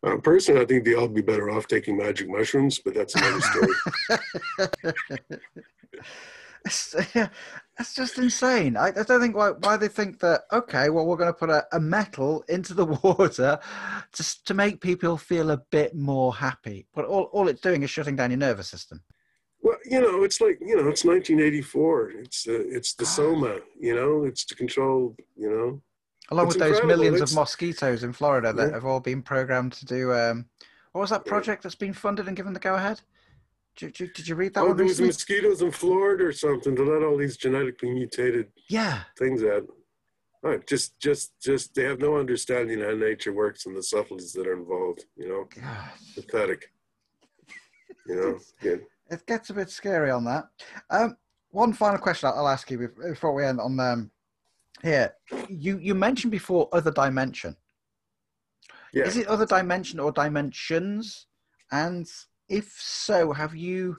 Uh, 0.02 0.16
personally, 0.16 0.62
I 0.62 0.64
think 0.64 0.84
they 0.84 0.94
all 0.94 1.08
be 1.08 1.20
better 1.20 1.50
off 1.50 1.66
taking 1.66 1.96
magic 1.96 2.28
mushrooms, 2.28 2.78
but 2.78 2.94
that's 2.94 3.14
another 3.14 3.40
story. 3.40 3.74
it's, 6.64 6.96
it's 7.78 7.94
just 7.94 8.16
insane. 8.16 8.78
I, 8.78 8.88
I, 8.88 9.02
don't 9.02 9.20
think 9.20 9.36
why, 9.36 9.50
why 9.50 9.76
they 9.76 9.88
think 9.88 10.20
that, 10.20 10.42
okay, 10.52 10.88
well, 10.88 11.06
we're 11.06 11.16
going 11.16 11.32
to 11.32 11.38
put 11.38 11.50
a, 11.50 11.66
a, 11.72 11.80
metal 11.80 12.44
into 12.48 12.72
the 12.72 12.86
water 13.02 13.58
just 14.14 14.46
to 14.46 14.54
make 14.54 14.80
people 14.80 15.18
feel 15.18 15.50
a 15.50 15.62
bit 15.70 15.94
more 15.94 16.34
happy. 16.34 16.86
But 16.94 17.04
all, 17.04 17.24
all 17.32 17.48
it's 17.48 17.60
doing 17.60 17.82
is 17.82 17.90
shutting 17.90 18.16
down 18.16 18.30
your 18.30 18.38
nervous 18.38 18.68
system. 18.68 19.02
Well, 19.62 19.76
you 19.84 20.00
know, 20.00 20.22
it's 20.22 20.40
like, 20.40 20.58
you 20.60 20.76
know, 20.76 20.88
it's 20.88 21.04
1984. 21.04 22.10
It's, 22.12 22.48
uh, 22.48 22.52
it's 22.52 22.94
the 22.94 23.04
soma, 23.04 23.58
you 23.78 23.94
know, 23.94 24.24
it's 24.24 24.46
to 24.46 24.54
control, 24.54 25.14
you 25.36 25.50
know. 25.50 25.82
Along 26.30 26.46
with 26.46 26.58
those 26.58 26.82
millions 26.84 27.20
it's, 27.20 27.32
of 27.32 27.36
mosquitoes 27.36 28.04
in 28.04 28.12
Florida 28.12 28.52
that 28.52 28.68
yeah. 28.68 28.74
have 28.74 28.84
all 28.84 29.00
been 29.00 29.20
programmed 29.20 29.72
to 29.72 29.84
do, 29.84 30.12
um, 30.12 30.46
what 30.92 31.00
was 31.00 31.10
that 31.10 31.24
project 31.24 31.62
that's 31.62 31.74
been 31.74 31.92
funded 31.92 32.28
and 32.28 32.36
given 32.36 32.52
the 32.52 32.60
go 32.60 32.74
ahead? 32.74 33.00
Did 33.76 33.98
you, 33.98 34.08
did 34.08 34.28
you 34.28 34.34
read 34.34 34.54
that 34.54 34.60
oh, 34.60 34.68
one? 34.68 34.76
there 34.76 34.86
was 34.86 35.00
mosquitoes 35.00 35.62
in 35.62 35.70
Florida 35.70 36.24
or 36.24 36.32
something 36.32 36.76
to 36.76 36.82
let 36.82 37.02
all 37.02 37.16
these 37.16 37.36
genetically 37.36 37.90
mutated 37.90 38.48
yeah 38.68 39.02
things 39.18 39.42
out. 39.42 39.66
Right, 40.42 40.66
just, 40.66 40.98
just, 40.98 41.32
just 41.40 41.74
they 41.74 41.82
have 41.82 42.00
no 42.00 42.16
understanding 42.16 42.80
how 42.80 42.92
nature 42.92 43.32
works 43.32 43.66
and 43.66 43.76
the 43.76 43.82
subtleties 43.82 44.32
that 44.32 44.46
are 44.46 44.58
involved. 44.58 45.04
You 45.16 45.28
know, 45.28 45.48
Gosh. 45.54 46.14
pathetic. 46.14 46.72
You 48.06 48.16
know, 48.16 48.38
yeah. 48.62 48.76
It 49.10 49.26
gets 49.26 49.50
a 49.50 49.54
bit 49.54 49.68
scary 49.68 50.10
on 50.10 50.24
that. 50.24 50.44
Um, 50.88 51.16
one 51.50 51.72
final 51.72 51.98
question 51.98 52.30
I'll 52.34 52.48
ask 52.48 52.70
you 52.70 52.88
before 52.88 53.34
we 53.34 53.44
end 53.44 53.60
on 53.60 53.78
um, 53.80 54.10
here. 54.82 55.14
You 55.48 55.78
you 55.78 55.94
mentioned 55.94 56.30
before 56.30 56.68
other 56.72 56.90
dimension. 56.90 57.56
Yeah. 58.92 59.04
Is 59.04 59.16
it 59.16 59.26
other 59.28 59.46
dimension 59.46 60.00
or 60.00 60.12
dimensions? 60.12 61.26
And 61.70 62.08
if 62.48 62.72
so, 62.78 63.32
have 63.32 63.54
you 63.54 63.98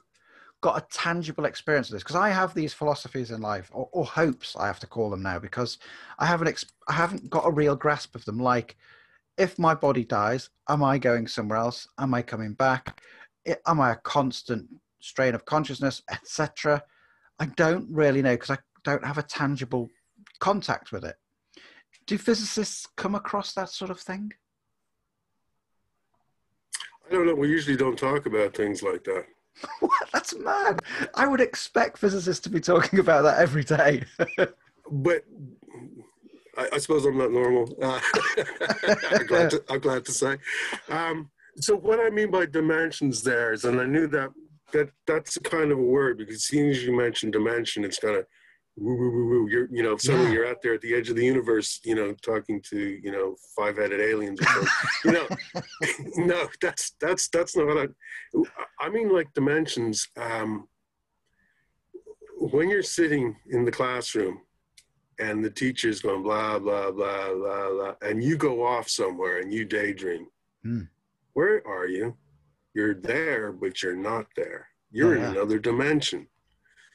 got 0.62 0.78
a 0.78 0.86
tangible 0.92 1.46
experience 1.46 1.90
of 1.90 1.94
this? 1.94 2.04
Because 2.04 2.16
I 2.18 2.30
have 2.30 2.54
these 2.54 2.74
philosophies 2.74 3.32
in 3.32 3.42
life, 3.42 3.70
or, 3.74 3.90
or, 3.92 4.06
hopes, 4.06 4.56
I 4.58 4.68
have 4.68 4.80
to 4.80 4.88
call 4.88 5.10
them 5.10 5.24
now, 5.24 5.40
because 5.40 5.80
I 6.20 6.26
haven't 6.26 6.50
ex- 6.50 6.66
I 6.88 6.94
haven't 6.94 7.30
got 7.30 7.48
a 7.48 7.52
real 7.52 7.76
grasp 7.76 8.16
of 8.16 8.26
them. 8.26 8.38
Like, 8.38 8.76
if 9.38 9.58
my 9.58 9.74
body 9.74 10.04
dies, 10.04 10.50
am 10.70 10.84
I 10.84 10.98
going 10.98 11.28
somewhere 11.28 11.58
else? 11.58 11.88
Am 11.98 12.14
I 12.14 12.22
coming 12.22 12.54
back? 12.54 13.02
Am 13.66 13.80
I 13.80 13.94
a 13.94 13.96
constant 13.96 14.68
strain 15.00 15.34
of 15.34 15.46
consciousness, 15.46 16.04
etc.? 16.12 16.84
I 17.40 17.46
don't 17.46 17.88
really 17.90 18.22
know 18.22 18.34
because 18.34 18.52
I 18.52 18.58
don't 18.84 19.06
have 19.06 19.18
a 19.18 19.24
tangible 19.24 19.90
contact 20.42 20.92
with 20.92 21.06
it. 21.06 21.16
Do 22.08 22.18
physicists 22.18 22.86
come 22.98 23.16
across 23.16 23.54
that 23.54 23.70
sort 23.70 23.92
of 23.92 24.00
thing? 24.02 24.34
I 27.08 27.14
don't 27.14 27.26
know. 27.26 27.36
We 27.36 27.48
usually 27.48 27.78
don't 27.78 27.98
talk 27.98 28.26
about 28.26 28.56
things 28.56 28.84
like 28.84 29.06
that. 29.06 29.26
what? 29.80 30.10
That's 30.12 30.36
mad. 30.36 30.82
I 31.16 31.28
would 31.28 31.42
expect 31.42 31.98
physicists 31.98 32.44
to 32.44 32.50
be 32.50 32.60
talking 32.60 33.00
about 33.00 33.22
that 33.22 33.39
every 33.39 33.64
day. 33.64 34.04
but 34.92 35.24
I, 36.58 36.70
I, 36.74 36.78
suppose 36.80 37.06
I'm 37.06 37.18
not 37.18 37.32
normal. 37.32 37.74
Uh, 37.82 38.00
I'm, 39.12 39.26
glad 39.28 39.50
to, 39.52 39.64
I'm, 39.70 39.80
glad 39.80 40.06
to, 40.06 40.12
say. 40.12 40.38
Um, 40.89 41.30
so 41.58 41.76
what 41.76 42.00
I 42.00 42.10
mean 42.10 42.32
by 42.32 42.46
dimensions 42.46 43.24
there 43.24 43.54
is, 43.54 43.66
and 43.66 43.80
I 43.80 43.86
knew 43.86 44.08
that 44.08 44.30
that 44.74 44.89
that's 45.06 45.38
kind 45.39 45.72
of 45.72 45.80
a 45.80 45.84
word 45.84 46.18
because 46.18 46.36
as 46.36 46.44
soon 46.44 46.70
as 46.70 46.82
you 46.84 46.96
mention 46.96 47.30
dimension, 47.30 47.84
it's 47.84 48.00
kind 48.00 48.16
of 48.16 48.26
woo, 48.78 48.95
woo, 48.95 49.11
woo, 49.11 49.30
woo. 49.30 49.49
You're, 49.49 49.67
you 49.72 49.84
know, 49.84 49.97
suddenly 49.97 50.28
yeah. 50.28 50.34
you're 50.34 50.47
out 50.47 50.61
there 50.61 50.74
at 50.74 50.82
the 50.82 50.93
edge 50.93 51.09
of 51.09 51.15
the 51.15 51.26
universe, 51.26 51.80
you 51.84 51.95
know, 51.95 52.13
talking 52.22 52.61
to, 52.69 52.99
you 53.03 53.11
know, 53.11 53.36
five-headed 53.55 53.99
aliens 53.99 54.39
or 54.41 54.45
something. 54.45 54.69
you 55.05 55.11
know, 55.11 55.28
no, 56.26 56.47
that's, 56.61 56.95
that's, 56.99 57.28
that's 57.30 57.55
not 57.55 57.67
what 57.67 57.89
I, 57.89 58.86
I 58.86 58.89
mean, 58.89 59.13
like 59.13 59.34
dimensions. 59.34 60.07
Um, 60.17 60.67
when 62.38 62.69
you're 62.69 62.84
sitting 62.84 63.36
in 63.51 63.65
the 63.65 63.72
classroom 63.72 64.41
and 65.19 65.43
the 65.43 65.49
teacher's 65.49 66.01
going 66.01 66.24
blah, 66.24 66.57
blah, 66.57 66.91
blah, 66.91 67.34
blah, 67.34 67.69
blah, 67.69 67.93
and 68.01 68.24
you 68.24 68.38
go 68.38 68.65
off 68.65 68.89
somewhere 68.89 69.39
and 69.39 69.53
you 69.53 69.65
daydream, 69.65 70.28
hmm. 70.63 70.82
where 71.34 71.65
are 71.67 71.88
you? 71.88 72.15
You're 72.74 72.95
there, 72.95 73.51
but 73.51 73.84
you're 73.84 73.95
not 73.95 74.26
there. 74.36 74.67
You're 74.91 75.17
yeah. 75.17 75.30
in 75.30 75.36
another 75.36 75.59
dimension. 75.59 76.28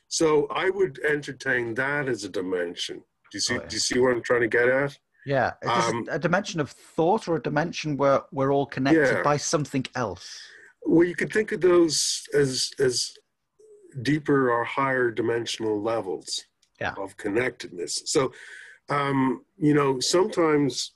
So 0.09 0.47
I 0.51 0.71
would 0.71 0.99
entertain 1.09 1.75
that 1.75 2.09
as 2.09 2.25
a 2.25 2.29
dimension. 2.29 2.97
Do 2.97 3.03
you 3.35 3.41
see? 3.41 3.55
Oh, 3.55 3.61
yeah. 3.61 3.69
Do 3.69 3.77
you 3.77 3.81
see 3.81 3.99
what 3.99 4.13
I'm 4.13 4.23
trying 4.23 4.43
to 4.43 4.49
get 4.49 4.69
at? 4.69 4.97
Yeah, 5.25 5.55
um, 5.67 6.07
a 6.09 6.21
dimension 6.21 6.61
of 6.61 6.71
thought 6.71 7.27
or 7.27 7.37
a 7.37 7.43
dimension 7.43 7.97
where 7.97 8.23
we're 8.31 8.53
all 8.53 8.67
connected 8.67 9.17
yeah. 9.17 9.23
by 9.23 9.37
something 9.37 9.85
else. 9.97 10.39
Well, 10.85 11.05
you 11.05 11.17
could 11.17 11.33
think 11.33 11.51
of 11.51 11.61
those 11.61 12.23
as 12.33 12.71
as 12.79 13.13
deeper 14.03 14.53
or 14.53 14.63
higher 14.65 15.11
dimensional 15.11 15.83
levels 15.83 16.45
yeah. 16.81 16.95
of 16.97 17.17
connectedness. 17.17 18.03
So 18.07 18.33
um, 18.89 19.45
you 19.59 19.75
know, 19.75 19.99
sometimes 20.01 20.93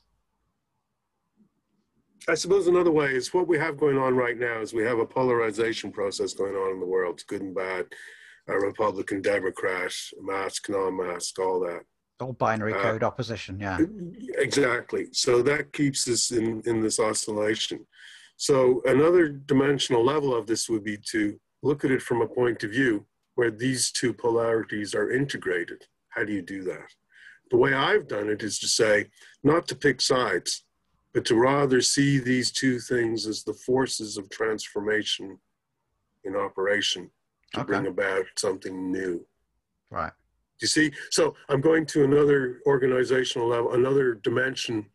I 2.28 2.34
suppose 2.34 2.66
another 2.66 2.90
way 2.90 3.14
is 3.14 3.34
what 3.34 3.48
we 3.48 3.58
have 3.58 3.78
going 3.78 3.98
on 3.98 4.14
right 4.14 4.38
now 4.38 4.60
is 4.60 4.72
we 4.72 4.84
have 4.84 4.98
a 4.98 5.06
polarization 5.06 5.90
process 5.90 6.34
going 6.34 6.54
on 6.54 6.72
in 6.72 6.80
the 6.80 6.86
world, 6.86 7.14
it's 7.14 7.24
good 7.24 7.42
and 7.42 7.54
bad, 7.54 7.86
a 8.50 8.58
Republican, 8.58 9.22
Democrat, 9.22 9.92
mask, 10.20 10.68
non-mask, 10.68 11.38
all 11.38 11.60
that. 11.60 11.82
All 12.20 12.32
binary 12.32 12.74
uh, 12.74 12.82
code 12.82 13.02
uh, 13.02 13.06
opposition, 13.06 13.58
yeah. 13.58 13.78
Exactly. 14.36 15.08
So 15.12 15.42
that 15.42 15.72
keeps 15.72 16.06
us 16.08 16.30
in, 16.30 16.62
in 16.66 16.80
this 16.80 17.00
oscillation. 17.00 17.86
So 18.36 18.82
another 18.84 19.28
dimensional 19.28 20.04
level 20.04 20.34
of 20.34 20.46
this 20.46 20.68
would 20.68 20.84
be 20.84 20.98
to 21.10 21.38
look 21.62 21.84
at 21.84 21.90
it 21.90 22.02
from 22.02 22.22
a 22.22 22.26
point 22.26 22.64
of 22.64 22.70
view 22.70 23.06
where 23.34 23.50
these 23.50 23.90
two 23.90 24.12
polarities 24.12 24.94
are 24.94 25.10
integrated. 25.10 25.86
How 26.10 26.24
do 26.24 26.32
you 26.32 26.42
do 26.42 26.62
that? 26.64 26.88
The 27.50 27.56
way 27.56 27.74
I've 27.74 28.08
done 28.08 28.28
it 28.28 28.42
is 28.42 28.58
to 28.60 28.68
say, 28.68 29.06
not 29.42 29.66
to 29.68 29.76
pick 29.76 30.00
sides, 30.00 30.64
but 31.12 31.24
to 31.26 31.34
rather 31.34 31.80
see 31.80 32.18
these 32.18 32.52
two 32.52 32.78
things 32.78 33.26
as 33.26 33.42
the 33.42 33.54
forces 33.54 34.16
of 34.16 34.30
transformation 34.30 35.38
in 36.24 36.36
operation 36.36 37.10
to 37.52 37.60
okay. 37.60 37.66
bring 37.66 37.86
about 37.86 38.24
something 38.36 38.90
new. 38.90 39.26
Right. 39.90 40.12
You 40.60 40.68
see, 40.68 40.92
so 41.10 41.34
I'm 41.48 41.60
going 41.60 41.86
to 41.86 42.04
another 42.04 42.60
organizational 42.66 43.48
level, 43.48 43.72
another 43.72 44.14
dimension 44.14 44.86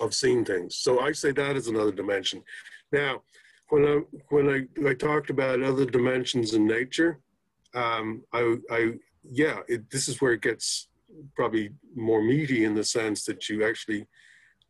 of 0.00 0.14
seeing 0.14 0.44
things. 0.44 0.76
So 0.76 1.00
I 1.00 1.12
say 1.12 1.30
that 1.32 1.56
is 1.56 1.68
another 1.68 1.92
dimension. 1.92 2.42
Now, 2.92 3.22
when 3.68 3.84
I 3.84 4.00
when 4.28 4.48
I, 4.48 4.88
I 4.88 4.94
talked 4.94 5.30
about 5.30 5.62
other 5.62 5.84
dimensions 5.84 6.54
in 6.54 6.66
nature, 6.66 7.20
um, 7.74 8.22
I, 8.32 8.56
I 8.70 8.92
yeah, 9.30 9.60
it, 9.68 9.90
this 9.90 10.08
is 10.08 10.20
where 10.20 10.32
it 10.32 10.42
gets 10.42 10.88
probably 11.34 11.70
more 11.94 12.22
meaty 12.22 12.64
in 12.64 12.74
the 12.74 12.84
sense 12.84 13.24
that 13.24 13.48
you 13.48 13.66
actually 13.66 14.06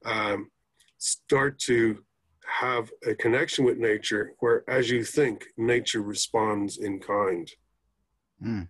um, 0.04 0.50
start 0.98 1.58
to 1.60 2.02
have 2.46 2.90
a 3.06 3.14
connection 3.14 3.64
with 3.64 3.78
nature 3.78 4.32
where 4.38 4.68
as 4.68 4.90
you 4.90 5.04
think 5.04 5.46
nature 5.56 6.02
responds 6.02 6.78
in 6.78 7.00
kind. 7.00 7.50
Mm. 8.44 8.68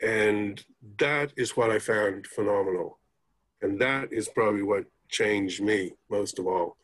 and 0.00 0.64
that 1.00 1.32
is 1.36 1.56
what 1.56 1.70
i 1.70 1.78
found 1.80 2.24
phenomenal. 2.28 3.00
And 3.62 3.80
that 3.80 4.12
is 4.12 4.28
probably 4.28 4.62
what 4.62 4.84
changed 5.08 5.60
me 5.60 5.92
most 6.08 6.38
of 6.38 6.46
all 6.46 6.76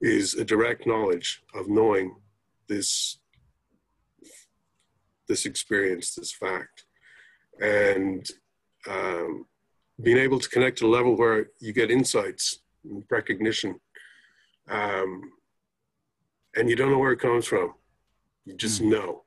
is 0.00 0.34
a 0.34 0.44
direct 0.44 0.86
knowledge 0.86 1.42
of 1.54 1.68
knowing 1.68 2.16
this 2.68 3.18
this 5.28 5.44
experience 5.46 6.14
this 6.14 6.32
fact. 6.32 6.84
And 7.60 8.26
um, 8.88 9.46
being 10.02 10.18
able 10.18 10.40
to 10.40 10.48
connect 10.48 10.78
to 10.78 10.86
a 10.86 10.94
level 10.96 11.16
where 11.16 11.50
you 11.60 11.72
get 11.72 11.90
insights 11.90 12.60
recognition. 13.10 13.78
Um, 14.68 15.32
and 16.56 16.68
you 16.68 16.76
don't 16.76 16.90
know 16.90 16.98
where 16.98 17.12
it 17.12 17.20
comes 17.20 17.46
from. 17.46 17.74
You 18.44 18.54
just 18.56 18.82
mm. 18.82 18.90
know. 18.90 19.24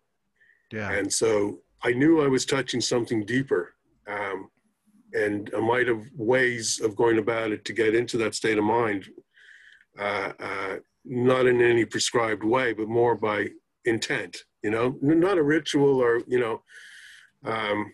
Yeah. 0.71 0.91
And 0.91 1.11
so 1.11 1.59
i 1.83 1.91
knew 1.91 2.21
i 2.21 2.27
was 2.27 2.45
touching 2.45 2.81
something 2.81 3.25
deeper 3.25 3.73
um, 4.07 4.49
and 5.13 5.51
I 5.55 5.59
might 5.59 5.87
have 5.87 6.03
ways 6.15 6.79
of 6.81 6.95
going 6.95 7.17
about 7.17 7.51
it 7.51 7.65
to 7.65 7.73
get 7.73 7.95
into 7.95 8.17
that 8.17 8.35
state 8.35 8.57
of 8.57 8.63
mind 8.63 9.09
uh, 9.99 10.31
uh, 10.39 10.75
not 11.05 11.47
in 11.47 11.61
any 11.61 11.85
prescribed 11.85 12.43
way 12.43 12.73
but 12.73 12.87
more 12.87 13.15
by 13.15 13.47
intent 13.85 14.37
you 14.63 14.69
know? 14.69 14.95
Not 15.01 15.37
a 15.37 15.43
ritual 15.43 15.99
or 16.01 16.21
you 16.27 16.39
know 16.39 16.61
um, 17.45 17.93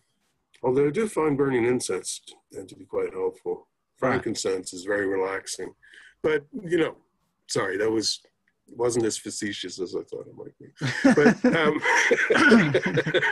although 0.64 0.88
i 0.88 0.92
do 0.92 1.08
find 1.08 1.38
burning 1.38 1.66
incense 1.66 2.22
to 2.52 2.76
be 2.76 2.86
quite 2.86 3.14
helpful 3.14 3.67
frankincense 3.98 4.74
is 4.74 4.84
very 4.84 5.08
relaxing. 5.08 5.74
But 6.24 6.46
you 6.64 6.78
know, 6.78 6.96
sorry, 7.48 7.78
that 7.78 7.92
was 7.92 8.22
wasn't 8.70 9.06
as 9.06 9.18
facetious 9.18 9.80
as 9.80 9.96
I 9.96 10.02
thought 10.04 10.28
it 10.28 10.36
might 10.36 10.58
be. 10.60 10.68
But 11.16 11.56
um, 13.16 13.24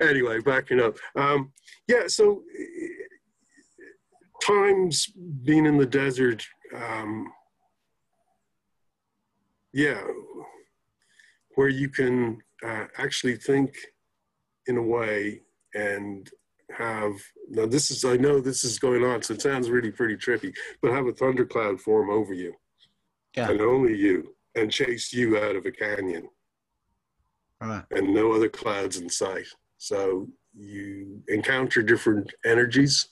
anyway, 0.00 0.40
backing 0.40 0.80
up. 0.80 0.96
Um, 1.16 1.52
yeah, 1.88 2.06
so 2.06 2.42
times 4.44 5.06
being 5.44 5.66
in 5.66 5.78
the 5.78 5.86
desert, 5.86 6.44
um, 6.74 7.32
yeah, 9.72 10.02
where 11.54 11.68
you 11.68 11.88
can 11.88 12.38
uh, 12.66 12.84
actually 12.98 13.36
think 13.36 13.74
in 14.66 14.76
a 14.76 14.82
way 14.82 15.40
and 15.74 16.30
have 16.76 17.12
now 17.48 17.66
this 17.66 17.90
is 17.90 18.04
I 18.04 18.16
know 18.16 18.40
this 18.40 18.64
is 18.64 18.78
going 18.78 19.04
on, 19.04 19.22
so 19.22 19.34
it 19.34 19.42
sounds 19.42 19.70
really 19.70 19.90
pretty 19.90 20.16
trippy, 20.16 20.54
but 20.80 20.92
have 20.92 21.06
a 21.06 21.12
thundercloud 21.12 21.80
form 21.80 22.10
over 22.10 22.32
you, 22.32 22.54
yeah. 23.36 23.50
and 23.50 23.60
only 23.60 23.96
you, 23.96 24.34
and 24.54 24.70
chase 24.70 25.12
you 25.12 25.38
out 25.38 25.56
of 25.56 25.66
a 25.66 25.72
canyon, 25.72 26.28
right. 27.60 27.84
and 27.90 28.14
no 28.14 28.32
other 28.32 28.48
clouds 28.48 28.98
in 28.98 29.08
sight. 29.08 29.46
So 29.78 30.28
you 30.54 31.22
encounter 31.28 31.82
different 31.82 32.32
energies, 32.44 33.08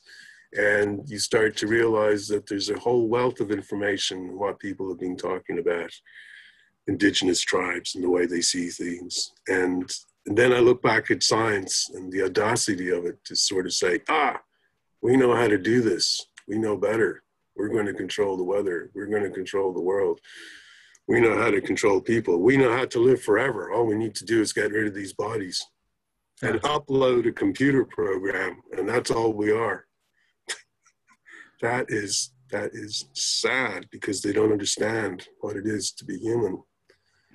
and 0.57 1.09
you 1.09 1.19
start 1.19 1.57
to 1.59 1.67
realize 1.67 2.29
that 2.29 2.47
there's 2.47 2.71
a 2.71 2.79
whole 2.79 3.09
wealth 3.09 3.41
of 3.41 3.51
information 3.51 4.39
what 4.39 4.59
people 4.59 4.89
have 4.89 5.01
been 5.01 5.17
talking 5.17 5.59
about 5.59 5.91
indigenous 6.87 7.41
tribes 7.41 7.95
and 7.95 8.03
the 8.03 8.11
way 8.11 8.27
they 8.27 8.41
see 8.41 8.69
things 8.69 9.33
and 9.49 9.93
and 10.31 10.39
then 10.39 10.53
I 10.53 10.61
look 10.61 10.81
back 10.81 11.11
at 11.11 11.25
science 11.25 11.91
and 11.93 12.13
the 12.13 12.23
audacity 12.23 12.91
of 12.91 13.05
it 13.05 13.19
to 13.25 13.35
sort 13.35 13.67
of 13.67 13.73
say, 13.73 13.99
ah, 14.09 14.41
we 15.03 15.17
know 15.17 15.35
how 15.35 15.49
to 15.49 15.59
do 15.59 15.83
this. 15.83 16.25
We 16.47 16.57
know 16.57 16.77
better. 16.77 17.25
We're 17.57 17.71
going 17.71 17.87
to 17.87 17.93
control 17.95 18.37
the 18.37 18.45
weather. 18.45 18.93
We're 18.95 19.09
going 19.09 19.25
to 19.25 19.31
control 19.31 19.73
the 19.73 19.81
world. 19.81 20.21
We 21.09 21.19
know 21.19 21.37
how 21.37 21.51
to 21.51 21.61
control 21.61 22.01
people. 22.01 22.39
We 22.39 22.57
know 22.57 22.73
how 22.73 22.85
to 22.85 23.01
live 23.01 23.21
forever. 23.21 23.73
All 23.73 23.85
we 23.85 23.97
need 23.97 24.15
to 24.15 24.25
do 24.25 24.41
is 24.41 24.53
get 24.53 24.71
rid 24.71 24.87
of 24.87 24.95
these 24.95 25.15
bodies 25.15 25.67
and 26.43 26.63
upload 26.63 27.27
a 27.27 27.33
computer 27.33 27.85
program, 27.85 28.63
and 28.79 28.89
that's 28.89 29.11
all 29.11 29.33
we 29.33 29.51
are. 29.51 29.87
that 31.61 31.87
is 31.89 32.31
that 32.53 32.71
is 32.73 33.09
sad 33.15 33.89
because 33.91 34.23
they 34.23 34.33
don't 34.33 34.53
understand 34.53 35.27
what 35.41 35.57
it 35.57 35.67
is 35.67 35.91
to 35.91 36.05
be 36.05 36.19
human. 36.19 36.63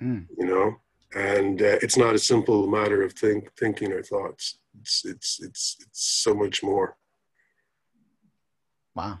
Mm. 0.02 0.26
You 0.38 0.46
know, 0.46 0.76
and 1.14 1.62
uh, 1.62 1.78
it's 1.82 1.96
not 1.96 2.14
a 2.14 2.18
simple 2.18 2.66
matter 2.66 3.02
of 3.02 3.12
think, 3.12 3.50
thinking 3.56 3.92
or 3.92 4.02
thoughts. 4.02 4.58
It's 4.80 5.04
it's 5.04 5.40
it's 5.42 5.76
it's 5.80 6.02
so 6.22 6.34
much 6.34 6.62
more. 6.62 6.96
Wow. 8.94 9.20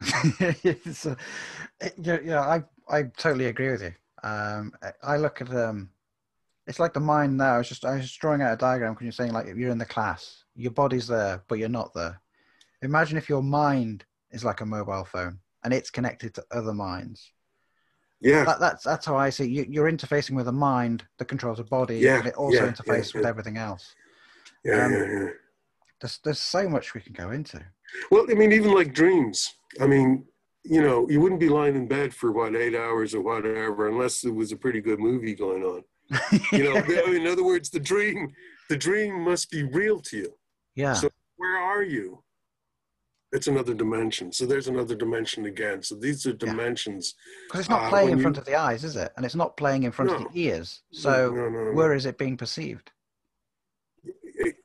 uh, 0.04 0.54
yeah, 1.98 2.18
yeah, 2.24 2.40
I 2.40 2.62
I 2.88 3.02
totally 3.16 3.46
agree 3.46 3.70
with 3.70 3.82
you. 3.82 3.92
Um, 4.22 4.72
I 5.02 5.16
look 5.16 5.40
at 5.40 5.50
um, 5.54 5.90
it's 6.66 6.78
like 6.78 6.92
the 6.92 7.00
mind 7.00 7.36
now. 7.36 7.54
I 7.54 7.58
was 7.58 7.68
just 7.68 7.84
I 7.84 7.96
was 7.96 8.12
drawing 8.16 8.42
out 8.42 8.52
a 8.52 8.56
diagram 8.56 8.94
because 8.94 9.04
you're 9.04 9.12
saying 9.12 9.32
like 9.32 9.46
you're 9.46 9.70
in 9.70 9.78
the 9.78 9.84
class, 9.84 10.44
your 10.54 10.72
body's 10.72 11.08
there, 11.08 11.42
but 11.48 11.58
you're 11.58 11.68
not 11.68 11.92
there. 11.94 12.20
Imagine 12.82 13.18
if 13.18 13.28
your 13.28 13.42
mind 13.42 14.04
is 14.30 14.44
like 14.44 14.60
a 14.60 14.66
mobile 14.66 15.04
phone 15.04 15.38
and 15.64 15.74
it's 15.74 15.90
connected 15.90 16.34
to 16.34 16.44
other 16.50 16.72
minds 16.72 17.32
yeah, 18.20 18.44
that, 18.44 18.60
that's 18.60 18.84
that's 18.84 19.06
how 19.06 19.16
I 19.16 19.30
see 19.30 19.46
you. 19.46 19.66
You're 19.68 19.90
interfacing 19.90 20.36
with 20.36 20.48
a 20.48 20.52
mind 20.52 21.04
that 21.18 21.26
controls 21.26 21.58
a 21.58 21.64
body, 21.64 21.98
yeah, 21.98 22.18
and 22.18 22.26
it 22.26 22.34
also 22.34 22.64
yeah, 22.64 22.72
interfaces 22.72 23.14
yeah, 23.14 23.20
with 23.20 23.26
everything 23.26 23.56
else. 23.56 23.94
Yeah, 24.64 24.84
um, 24.84 24.92
yeah, 24.92 25.06
yeah. 25.06 25.28
There's 26.00 26.18
there's 26.24 26.40
so 26.40 26.68
much 26.68 26.94
we 26.94 27.00
can 27.00 27.12
go 27.12 27.30
into. 27.30 27.64
Well, 28.10 28.26
I 28.30 28.34
mean, 28.34 28.52
even 28.52 28.72
like 28.72 28.92
dreams. 28.92 29.54
I 29.80 29.86
mean, 29.86 30.24
you 30.64 30.82
know, 30.82 31.08
you 31.08 31.20
wouldn't 31.20 31.40
be 31.40 31.48
lying 31.48 31.76
in 31.76 31.88
bed 31.88 32.12
for 32.12 32.32
what 32.32 32.54
eight 32.54 32.74
hours 32.74 33.14
or 33.14 33.22
whatever 33.22 33.88
unless 33.88 34.24
it 34.24 34.34
was 34.34 34.52
a 34.52 34.56
pretty 34.56 34.80
good 34.80 34.98
movie 34.98 35.34
going 35.34 35.62
on. 35.62 35.82
you 36.52 36.64
know, 36.64 36.76
in 37.14 37.26
other 37.26 37.44
words, 37.44 37.70
the 37.70 37.80
dream, 37.80 38.28
the 38.68 38.76
dream 38.76 39.20
must 39.22 39.50
be 39.50 39.62
real 39.62 40.00
to 40.00 40.16
you. 40.16 40.34
Yeah. 40.74 40.94
So 40.94 41.08
where 41.36 41.58
are 41.58 41.82
you? 41.82 42.22
It's 43.32 43.46
another 43.46 43.74
dimension. 43.74 44.32
So 44.32 44.44
there's 44.44 44.68
another 44.68 44.94
dimension 44.94 45.46
again. 45.46 45.82
So 45.82 45.94
these 45.94 46.26
are 46.26 46.32
dimensions. 46.32 47.14
Because 47.46 47.60
it's 47.60 47.68
not 47.68 47.84
uh, 47.84 47.88
playing 47.88 48.10
uh, 48.10 48.12
in 48.12 48.20
front 48.20 48.36
you... 48.36 48.40
of 48.40 48.46
the 48.46 48.56
eyes, 48.56 48.84
is 48.84 48.96
it? 48.96 49.12
And 49.16 49.24
it's 49.24 49.36
not 49.36 49.56
playing 49.56 49.84
in 49.84 49.92
front 49.92 50.10
no. 50.10 50.16
of 50.16 50.32
the 50.32 50.40
ears. 50.40 50.82
So 50.92 51.32
no, 51.32 51.48
no, 51.48 51.72
where 51.72 51.94
is 51.94 52.06
it 52.06 52.18
being 52.18 52.36
perceived? 52.36 52.90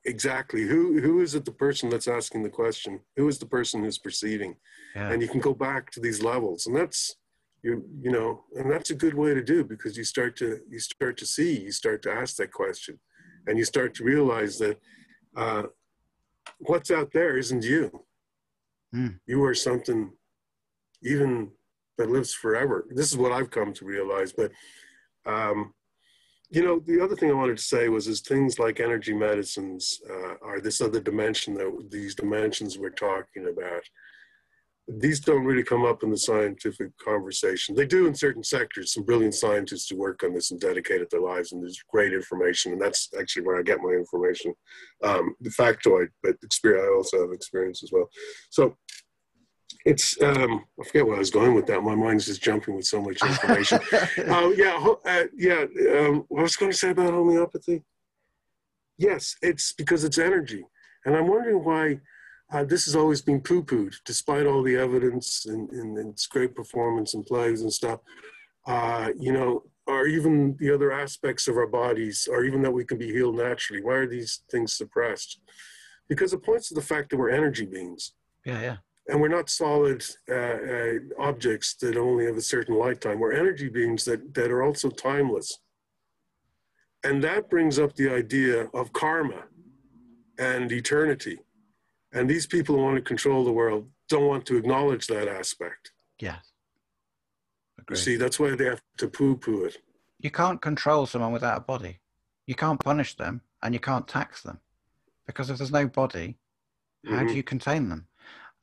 Exactly. 0.05 0.63
Who 0.63 1.01
who 1.01 1.19
is 1.19 1.35
it 1.35 1.45
the 1.45 1.51
person 1.51 1.89
that's 1.89 2.07
asking 2.07 2.43
the 2.43 2.49
question? 2.49 3.01
Who 3.17 3.27
is 3.27 3.37
the 3.37 3.45
person 3.45 3.83
who's 3.83 3.97
perceiving? 3.97 4.55
Yeah. 4.95 5.11
And 5.11 5.21
you 5.21 5.27
can 5.27 5.41
go 5.41 5.53
back 5.53 5.91
to 5.91 5.99
these 5.99 6.23
levels, 6.23 6.67
and 6.67 6.75
that's 6.75 7.15
you 7.61 7.83
you 8.01 8.11
know, 8.11 8.45
and 8.55 8.71
that's 8.71 8.91
a 8.91 8.95
good 8.95 9.13
way 9.13 9.33
to 9.33 9.43
do 9.43 9.65
because 9.65 9.97
you 9.97 10.05
start 10.05 10.37
to 10.37 10.59
you 10.69 10.79
start 10.79 11.17
to 11.17 11.25
see, 11.25 11.59
you 11.59 11.71
start 11.71 12.01
to 12.03 12.11
ask 12.11 12.37
that 12.37 12.53
question, 12.53 12.99
and 13.47 13.57
you 13.57 13.65
start 13.65 13.93
to 13.95 14.05
realize 14.05 14.57
that 14.59 14.79
uh, 15.35 15.63
what's 16.59 16.91
out 16.91 17.11
there 17.11 17.37
isn't 17.37 17.63
you 17.63 18.04
Mm. 18.93 19.19
You 19.25 19.43
are 19.43 19.55
something 19.55 20.11
even 21.03 21.51
that 21.97 22.09
lives 22.09 22.33
forever. 22.33 22.85
This 22.89 23.11
is 23.11 23.17
what 23.17 23.31
I've 23.31 23.51
come 23.51 23.73
to 23.73 23.85
realize. 23.85 24.33
But 24.33 24.51
um, 25.25 25.73
you 26.49 26.63
know, 26.63 26.79
the 26.85 27.01
other 27.01 27.15
thing 27.15 27.31
I 27.31 27.33
wanted 27.33 27.57
to 27.57 27.63
say 27.63 27.89
was, 27.89 28.07
is 28.07 28.21
things 28.21 28.59
like 28.59 28.79
energy 28.79 29.13
medicines 29.13 29.99
uh, 30.09 30.35
are 30.41 30.61
this 30.61 30.79
other 30.79 30.99
dimension 30.99 31.55
that 31.55 31.87
these 31.89 32.15
dimensions 32.15 32.77
we're 32.77 32.89
talking 32.89 33.47
about. 33.47 33.81
These 34.87 35.19
don't 35.19 35.45
really 35.45 35.63
come 35.63 35.83
up 35.83 36.03
in 36.03 36.11
the 36.11 36.17
scientific 36.17 36.95
conversation. 36.97 37.73
They 37.73 37.87
do 37.87 38.05
in 38.05 38.13
certain 38.13 38.43
sectors. 38.43 38.93
Some 38.93 39.03
brilliant 39.03 39.33
scientists 39.33 39.89
who 39.89 39.97
work 39.97 40.21
on 40.23 40.33
this 40.33 40.51
and 40.51 40.59
dedicated 40.59 41.07
their 41.09 41.21
lives, 41.21 41.51
and 41.51 41.63
there's 41.63 41.83
great 41.89 42.13
information. 42.13 42.73
And 42.73 42.81
that's 42.81 43.09
actually 43.19 43.47
where 43.47 43.57
I 43.57 43.63
get 43.63 43.81
my 43.81 43.89
information, 43.89 44.53
um, 45.03 45.35
the 45.41 45.49
factoid, 45.49 46.09
but 46.21 46.35
experience. 46.43 46.85
I 46.87 46.95
also 46.95 47.21
have 47.21 47.33
experience 47.33 47.83
as 47.83 47.91
well. 47.91 48.09
So 48.51 48.75
it's 49.85 50.21
um, 50.21 50.65
I 50.79 50.83
forget 50.83 51.05
where 51.05 51.15
I 51.15 51.19
was 51.19 51.31
going 51.31 51.53
with 51.53 51.67
that. 51.67 51.81
My 51.81 51.95
mind's 51.95 52.25
just 52.25 52.41
jumping 52.41 52.75
with 52.75 52.85
so 52.85 53.01
much 53.01 53.21
information. 53.21 53.79
uh, 53.91 54.51
yeah, 54.55 54.93
uh, 55.05 55.23
yeah. 55.35 55.65
Um, 55.97 56.25
what 56.27 56.39
I 56.39 56.43
was 56.43 56.55
going 56.55 56.71
to 56.71 56.77
say 56.77 56.89
about 56.89 57.13
homeopathy? 57.13 57.83
Yes, 58.97 59.35
it's 59.41 59.73
because 59.73 60.03
it's 60.03 60.17
energy, 60.17 60.65
and 61.05 61.15
I'm 61.15 61.27
wondering 61.27 61.63
why 61.63 61.99
uh, 62.51 62.63
this 62.63 62.85
has 62.85 62.95
always 62.95 63.21
been 63.21 63.41
poo-pooed, 63.41 63.95
despite 64.05 64.45
all 64.45 64.61
the 64.63 64.75
evidence 64.75 65.45
and, 65.45 65.69
and, 65.71 65.97
and 65.97 66.11
its 66.11 66.27
great 66.27 66.55
performance 66.55 67.13
and 67.13 67.25
plays 67.25 67.61
and 67.61 67.73
stuff. 67.73 67.99
Uh, 68.67 69.09
you 69.17 69.31
know, 69.31 69.63
or 69.87 70.07
even 70.07 70.55
the 70.59 70.73
other 70.73 70.91
aspects 70.91 71.47
of 71.47 71.57
our 71.57 71.67
bodies, 71.67 72.27
or 72.31 72.43
even 72.43 72.61
that 72.61 72.71
we 72.71 72.83
can 72.83 72.97
be 72.97 73.11
healed 73.11 73.37
naturally. 73.37 73.83
Why 73.83 73.93
are 73.93 74.07
these 74.07 74.43
things 74.49 74.73
suppressed? 74.73 75.39
Because 76.09 76.33
it 76.33 76.43
points 76.43 76.69
to 76.69 76.73
the 76.75 76.81
fact 76.81 77.09
that 77.09 77.17
we're 77.17 77.29
energy 77.29 77.65
beings. 77.65 78.13
Yeah, 78.45 78.61
yeah 78.61 78.77
and 79.07 79.21
we're 79.21 79.27
not 79.27 79.49
solid 79.49 80.03
uh, 80.29 80.33
uh, 80.33 80.93
objects 81.19 81.75
that 81.75 81.97
only 81.97 82.25
have 82.25 82.37
a 82.37 82.41
certain 82.41 82.75
lifetime. 82.75 83.19
We're 83.19 83.33
energy 83.33 83.69
beings 83.69 84.03
that, 84.05 84.33
that 84.33 84.51
are 84.51 84.63
also 84.63 84.89
timeless. 84.89 85.59
And 87.03 87.23
that 87.23 87.49
brings 87.49 87.77
up 87.77 87.95
the 87.95 88.09
idea 88.09 88.67
of 88.73 88.93
karma 88.93 89.43
and 90.39 90.71
eternity. 90.71 91.39
And 92.15 92.29
these 92.29 92.47
people 92.47 92.75
who 92.75 92.81
want 92.81 92.95
to 92.95 93.01
control 93.01 93.43
the 93.43 93.51
world 93.51 93.89
don't 94.07 94.25
want 94.25 94.45
to 94.47 94.55
acknowledge 94.55 95.05
that 95.07 95.27
aspect. 95.27 95.91
Yeah. 96.19 96.37
You 97.89 97.95
see, 97.97 98.15
that's 98.15 98.39
why 98.39 98.55
they 98.55 98.65
have 98.65 98.81
to 98.97 99.07
poo 99.07 99.35
poo 99.35 99.65
it. 99.65 99.77
You 100.19 100.31
can't 100.31 100.61
control 100.61 101.05
someone 101.05 101.33
without 101.33 101.57
a 101.57 101.61
body. 101.61 101.99
You 102.47 102.55
can't 102.55 102.79
punish 102.79 103.15
them 103.15 103.41
and 103.61 103.73
you 103.73 103.79
can't 103.79 104.07
tax 104.07 104.41
them. 104.41 104.59
Because 105.27 105.49
if 105.49 105.57
there's 105.57 105.71
no 105.71 105.87
body, 105.87 106.37
how 107.05 107.11
mm-hmm. 107.11 107.27
do 107.27 107.33
you 107.33 107.43
contain 107.43 107.89
them? 107.89 108.07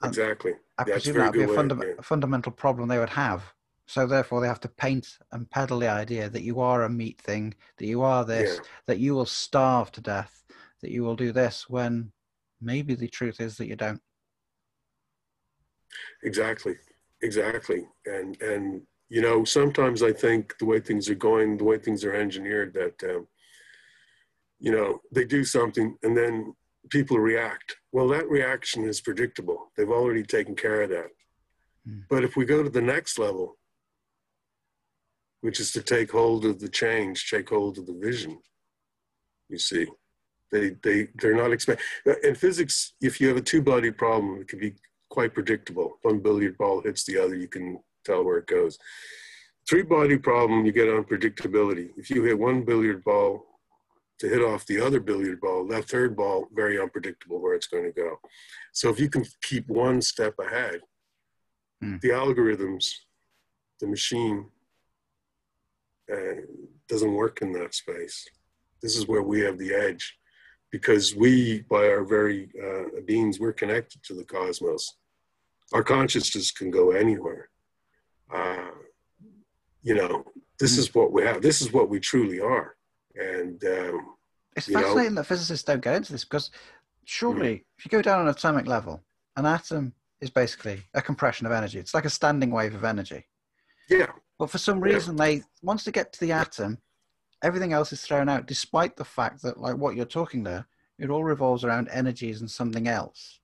Exactly. 0.02 0.54
I 0.78 0.84
That's 0.84 1.04
presume 1.04 1.18
that 1.18 1.32
would 1.32 1.46
be 1.46 1.52
a, 1.52 1.54
funda- 1.54 1.98
a 1.98 2.02
fundamental 2.02 2.52
problem 2.52 2.88
they 2.88 2.98
would 2.98 3.10
have. 3.10 3.44
So 3.86 4.06
therefore, 4.06 4.40
they 4.40 4.48
have 4.48 4.60
to 4.60 4.68
paint 4.68 5.18
and 5.30 5.50
peddle 5.50 5.80
the 5.80 5.88
idea 5.88 6.30
that 6.30 6.42
you 6.42 6.60
are 6.60 6.84
a 6.84 6.88
meat 6.88 7.20
thing, 7.20 7.54
that 7.76 7.86
you 7.86 8.02
are 8.02 8.24
this, 8.24 8.56
yeah. 8.56 8.62
that 8.86 8.98
you 8.98 9.14
will 9.14 9.26
starve 9.26 9.92
to 9.92 10.00
death, 10.00 10.42
that 10.80 10.90
you 10.90 11.02
will 11.02 11.16
do 11.16 11.30
this, 11.32 11.68
when 11.68 12.10
maybe 12.62 12.94
the 12.94 13.08
truth 13.08 13.40
is 13.40 13.56
that 13.56 13.66
you 13.66 13.76
don't. 13.76 14.00
Exactly, 16.22 16.76
exactly, 17.22 17.86
and 18.06 18.40
and 18.40 18.82
you 19.08 19.20
know 19.20 19.44
sometimes 19.44 20.02
I 20.02 20.12
think 20.12 20.56
the 20.58 20.64
way 20.64 20.80
things 20.80 21.10
are 21.10 21.14
going, 21.14 21.58
the 21.58 21.64
way 21.64 21.78
things 21.78 22.04
are 22.04 22.14
engineered, 22.14 22.72
that 22.74 23.10
um, 23.10 23.26
you 24.58 24.72
know 24.72 25.00
they 25.12 25.24
do 25.24 25.44
something 25.44 25.96
and 26.02 26.16
then 26.16 26.54
people 26.90 27.18
react. 27.18 27.76
Well, 27.92 28.08
that 28.08 28.28
reaction 28.28 28.84
is 28.84 29.00
predictable. 29.00 29.70
They've 29.76 29.88
already 29.90 30.22
taken 30.22 30.54
care 30.54 30.82
of 30.82 30.90
that. 30.90 31.10
Mm. 31.88 32.04
But 32.08 32.24
if 32.24 32.36
we 32.36 32.44
go 32.44 32.62
to 32.62 32.70
the 32.70 32.82
next 32.82 33.18
level, 33.18 33.58
which 35.40 35.60
is 35.60 35.72
to 35.72 35.82
take 35.82 36.10
hold 36.10 36.44
of 36.44 36.60
the 36.60 36.68
change, 36.68 37.28
take 37.28 37.50
hold 37.50 37.78
of 37.78 37.86
the 37.86 37.98
vision, 38.00 38.38
you 39.48 39.58
see, 39.58 39.86
they, 40.52 40.76
they, 40.82 41.08
they're 41.16 41.34
not 41.34 41.52
expect. 41.52 41.82
In 42.22 42.34
physics, 42.34 42.92
if 43.00 43.20
you 43.20 43.28
have 43.28 43.36
a 43.36 43.42
two 43.42 43.62
body 43.62 43.90
problem, 43.90 44.40
it 44.40 44.48
can 44.48 44.58
be 44.58 44.74
quite 45.08 45.34
predictable. 45.34 45.98
One 46.02 46.20
billiard 46.20 46.56
ball 46.58 46.82
hits 46.82 47.04
the 47.04 47.18
other, 47.18 47.34
you 47.34 47.48
can 47.48 47.80
tell 48.04 48.24
where 48.24 48.38
it 48.38 48.46
goes. 48.46 48.78
Three 49.68 49.82
body 49.82 50.18
problem, 50.18 50.64
you 50.66 50.72
get 50.72 50.88
unpredictability. 50.88 51.90
If 51.96 52.10
you 52.10 52.22
hit 52.22 52.38
one 52.38 52.62
billiard 52.64 53.02
ball 53.04 53.46
to 54.22 54.28
hit 54.28 54.40
off 54.40 54.64
the 54.66 54.80
other 54.80 55.00
billiard 55.00 55.40
ball. 55.40 55.66
That 55.66 55.86
third 55.86 56.16
ball, 56.16 56.46
very 56.54 56.80
unpredictable 56.80 57.40
where 57.40 57.54
it's 57.54 57.66
going 57.66 57.84
to 57.84 57.90
go. 57.90 58.20
So 58.72 58.88
if 58.88 59.00
you 59.00 59.10
can 59.10 59.24
keep 59.42 59.66
one 59.66 60.00
step 60.00 60.34
ahead, 60.38 60.80
mm. 61.82 62.00
the 62.00 62.10
algorithms, 62.10 62.88
the 63.80 63.88
machine 63.88 64.46
uh, 66.12 66.42
doesn't 66.88 67.12
work 67.12 67.42
in 67.42 67.52
that 67.54 67.74
space. 67.74 68.24
This 68.80 68.96
is 68.96 69.08
where 69.08 69.22
we 69.22 69.40
have 69.40 69.58
the 69.58 69.74
edge 69.74 70.16
because 70.72 71.14
we, 71.14 71.60
by 71.70 71.86
our 71.86 72.02
very 72.02 72.48
uh, 72.60 73.00
beings, 73.06 73.38
we're 73.38 73.52
connected 73.52 74.02
to 74.04 74.14
the 74.14 74.24
cosmos. 74.24 74.96
Our 75.72 75.84
consciousness 75.84 76.50
can 76.50 76.70
go 76.70 76.90
anywhere. 76.90 77.50
Uh, 78.34 78.70
you 79.82 79.94
know, 79.94 80.24
this 80.58 80.76
mm. 80.76 80.78
is 80.80 80.94
what 80.94 81.12
we 81.12 81.22
have. 81.22 81.42
This 81.42 81.60
is 81.60 81.72
what 81.72 81.90
we 81.90 82.00
truly 82.00 82.40
are. 82.40 82.76
And 83.14 83.62
um, 83.64 84.14
it's 84.56 84.66
fascinating 84.66 85.14
know, 85.14 85.20
that 85.20 85.26
physicists 85.26 85.64
don't 85.64 85.82
go 85.82 85.92
into 85.92 86.12
this 86.12 86.24
because 86.24 86.50
surely, 87.04 87.54
mm. 87.54 87.64
if 87.76 87.84
you 87.84 87.90
go 87.90 88.02
down 88.02 88.20
on 88.20 88.26
an 88.26 88.34
atomic 88.34 88.66
level, 88.66 89.02
an 89.36 89.44
atom 89.44 89.92
is 90.22 90.30
basically 90.30 90.82
a 90.94 91.02
compression 91.02 91.46
of 91.46 91.52
energy. 91.52 91.78
It's 91.78 91.94
like 91.94 92.06
a 92.06 92.10
standing 92.10 92.50
wave 92.50 92.74
of 92.74 92.84
energy. 92.84 93.26
Yeah. 93.90 94.12
But 94.38 94.48
for 94.48 94.58
some 94.58 94.80
reason, 94.80 95.18
yeah. 95.18 95.24
they 95.24 95.42
once 95.62 95.84
they 95.84 95.92
get 95.92 96.12
to 96.14 96.20
the 96.20 96.32
atom, 96.32 96.78
everything 97.42 97.72
else 97.72 97.92
is 97.92 98.02
thrown 98.02 98.28
out, 98.28 98.46
despite 98.46 98.96
the 98.96 99.04
fact 99.04 99.42
that, 99.42 99.58
like 99.58 99.76
what 99.76 99.96
you're 99.96 100.04
talking 100.04 100.42
there, 100.42 100.66
it 100.98 101.10
all 101.10 101.24
revolves 101.24 101.64
around 101.64 101.88
energies 101.88 102.40
and 102.40 102.50
something 102.50 102.88
else 102.88 103.40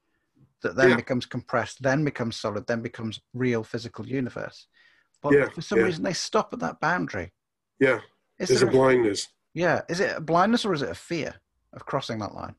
that 0.62 0.76
then 0.76 0.90
yeah. 0.90 0.96
becomes 0.96 1.26
compressed, 1.26 1.82
then 1.82 2.04
becomes 2.04 2.36
solid, 2.36 2.66
then 2.66 2.82
becomes 2.82 3.20
real 3.34 3.62
physical 3.62 4.06
universe. 4.06 4.66
But 5.22 5.34
yeah, 5.34 5.48
for 5.48 5.62
some 5.62 5.78
yeah. 5.78 5.84
reason, 5.84 6.04
they 6.04 6.12
stop 6.12 6.52
at 6.52 6.60
that 6.60 6.80
boundary. 6.80 7.32
Yeah, 7.80 8.00
is 8.38 8.48
there's 8.48 8.60
there 8.60 8.68
a 8.68 8.72
blindness. 8.72 9.28
Yeah. 9.54 9.82
Is 9.88 10.00
it 10.00 10.16
a 10.16 10.20
blindness 10.20 10.64
or 10.64 10.72
is 10.72 10.82
it 10.82 10.90
a 10.90 10.94
fear 10.94 11.34
of 11.72 11.84
crossing 11.84 12.18
that 12.20 12.34
line? 12.34 12.54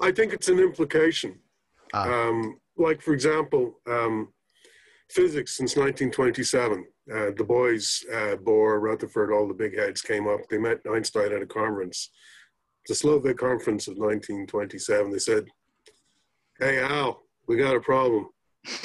I 0.00 0.12
think 0.12 0.32
it's 0.32 0.48
an 0.48 0.58
implication. 0.58 1.38
Ah. 1.92 2.08
Um, 2.08 2.60
like, 2.76 3.02
for 3.02 3.12
example, 3.12 3.80
um, 3.88 4.32
physics 5.10 5.56
since 5.56 5.76
1927. 5.76 6.86
Uh, 7.12 7.32
the 7.36 7.44
boys, 7.44 8.04
uh, 8.12 8.36
Bohr, 8.36 8.80
Rutherford, 8.80 9.32
all 9.32 9.48
the 9.48 9.54
big 9.54 9.76
heads 9.76 10.00
came 10.00 10.28
up. 10.28 10.40
They 10.48 10.58
met 10.58 10.80
Einstein 10.88 11.32
at 11.32 11.42
a 11.42 11.46
conference, 11.46 12.10
the 12.86 12.94
Solvay 12.94 13.36
conference 13.36 13.88
of 13.88 13.96
1927. 13.96 15.10
They 15.10 15.18
said, 15.18 15.46
Hey, 16.58 16.78
Al, 16.78 17.22
we 17.48 17.56
got 17.56 17.74
a 17.74 17.80
problem. 17.80 18.28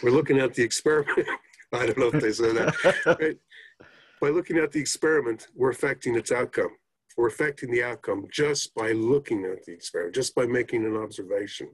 We're 0.01 0.11
looking 0.11 0.39
at 0.39 0.53
the 0.53 0.63
experiment. 0.63 1.27
I 1.73 1.85
don't 1.85 1.97
know 1.97 2.09
if 2.13 2.21
they 2.21 2.31
said 2.31 2.55
that. 2.55 3.17
right? 3.19 3.37
By 4.21 4.29
looking 4.29 4.57
at 4.57 4.71
the 4.71 4.79
experiment, 4.79 5.47
we're 5.55 5.71
affecting 5.71 6.15
its 6.15 6.31
outcome 6.31 6.71
We're 7.17 7.27
affecting 7.27 7.69
the 7.69 7.83
outcome 7.83 8.25
just 8.31 8.73
by 8.73 8.93
looking 8.93 9.45
at 9.45 9.63
the 9.65 9.73
experiment, 9.73 10.15
just 10.15 10.33
by 10.33 10.45
making 10.47 10.85
an 10.85 10.95
observation. 10.95 11.69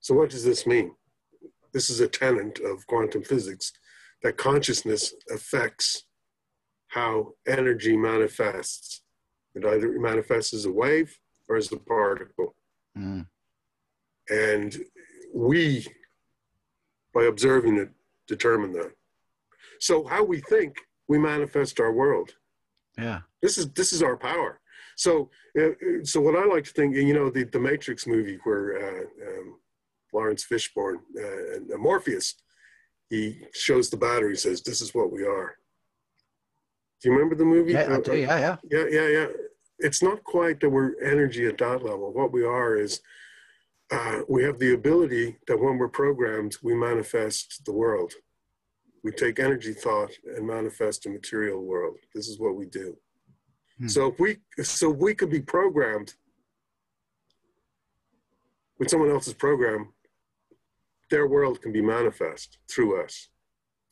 So, 0.00 0.14
what 0.14 0.30
does 0.30 0.44
this 0.44 0.66
mean? 0.66 0.92
This 1.72 1.90
is 1.90 2.00
a 2.00 2.08
tenet 2.08 2.60
of 2.60 2.86
quantum 2.86 3.22
physics 3.22 3.72
that 4.22 4.36
consciousness 4.36 5.14
affects 5.30 6.04
how 6.88 7.34
energy 7.46 7.96
manifests. 7.96 9.02
It 9.54 9.64
either 9.64 9.98
manifests 9.98 10.54
as 10.54 10.64
a 10.64 10.72
wave 10.72 11.18
or 11.48 11.56
as 11.56 11.70
a 11.72 11.76
particle. 11.76 12.54
Mm. 12.96 13.26
And 14.30 14.76
we, 15.34 15.86
by 17.14 17.24
observing 17.24 17.76
it, 17.76 17.90
determine 18.26 18.72
that. 18.72 18.92
So, 19.80 20.04
how 20.04 20.24
we 20.24 20.40
think, 20.40 20.76
we 21.08 21.18
manifest 21.18 21.80
our 21.80 21.92
world. 21.92 22.34
Yeah. 22.98 23.20
This 23.42 23.58
is 23.58 23.70
this 23.70 23.92
is 23.92 24.02
our 24.02 24.16
power. 24.16 24.60
So 24.96 25.30
uh, 25.58 25.70
so 26.02 26.20
what 26.20 26.36
I 26.36 26.44
like 26.44 26.64
to 26.64 26.72
think, 26.72 26.96
you 26.96 27.14
know, 27.14 27.30
the 27.30 27.44
the 27.44 27.60
Matrix 27.60 28.06
movie 28.06 28.38
where 28.44 28.76
uh, 28.76 29.04
um, 29.26 29.58
Laurence 30.12 30.44
Fishburne 30.44 30.98
uh, 31.16 31.54
and 31.54 31.70
Morpheus, 31.80 32.34
he 33.10 33.40
shows 33.54 33.90
the 33.90 33.96
battery, 33.96 34.36
says, 34.36 34.62
"This 34.62 34.80
is 34.80 34.94
what 34.94 35.12
we 35.12 35.24
are." 35.24 35.56
Do 37.00 37.08
you 37.08 37.14
remember 37.14 37.36
the 37.36 37.44
movie? 37.44 37.72
Yeah, 37.72 37.94
I 37.96 38.00
do. 38.00 38.16
Yeah, 38.16 38.38
yeah. 38.38 38.56
Yeah, 38.70 38.84
yeah, 38.90 39.08
yeah. 39.08 39.26
It's 39.78 40.02
not 40.02 40.24
quite 40.24 40.58
that 40.60 40.70
we're 40.70 41.00
energy 41.02 41.46
at 41.46 41.58
that 41.58 41.84
level. 41.84 42.12
What 42.12 42.32
we 42.32 42.44
are 42.44 42.76
is 42.76 43.00
uh, 43.90 44.20
we 44.28 44.42
have 44.42 44.58
the 44.58 44.74
ability 44.74 45.36
that 45.46 45.58
when 45.58 45.78
we're 45.78 45.88
programmed, 45.88 46.56
we 46.62 46.74
manifest 46.74 47.64
the 47.64 47.72
world. 47.72 48.12
We 49.04 49.12
take 49.12 49.38
energy 49.38 49.72
thought 49.72 50.10
and 50.36 50.46
manifest 50.46 51.06
a 51.06 51.10
material 51.10 51.62
world. 51.62 51.96
This 52.14 52.28
is 52.28 52.40
what 52.40 52.56
we 52.56 52.66
do. 52.66 52.96
Hmm. 53.78 53.88
So 53.88 54.08
if 54.08 54.18
we 54.18 54.38
so 54.62 54.90
we 54.90 55.14
could 55.14 55.30
be 55.30 55.40
programmed 55.40 56.14
with 58.78 58.90
someone 58.90 59.10
else's 59.10 59.34
program, 59.34 59.92
their 61.10 61.26
world 61.26 61.60
can 61.62 61.72
be 61.72 61.82
manifest 61.82 62.58
through 62.70 63.02
us. 63.02 63.28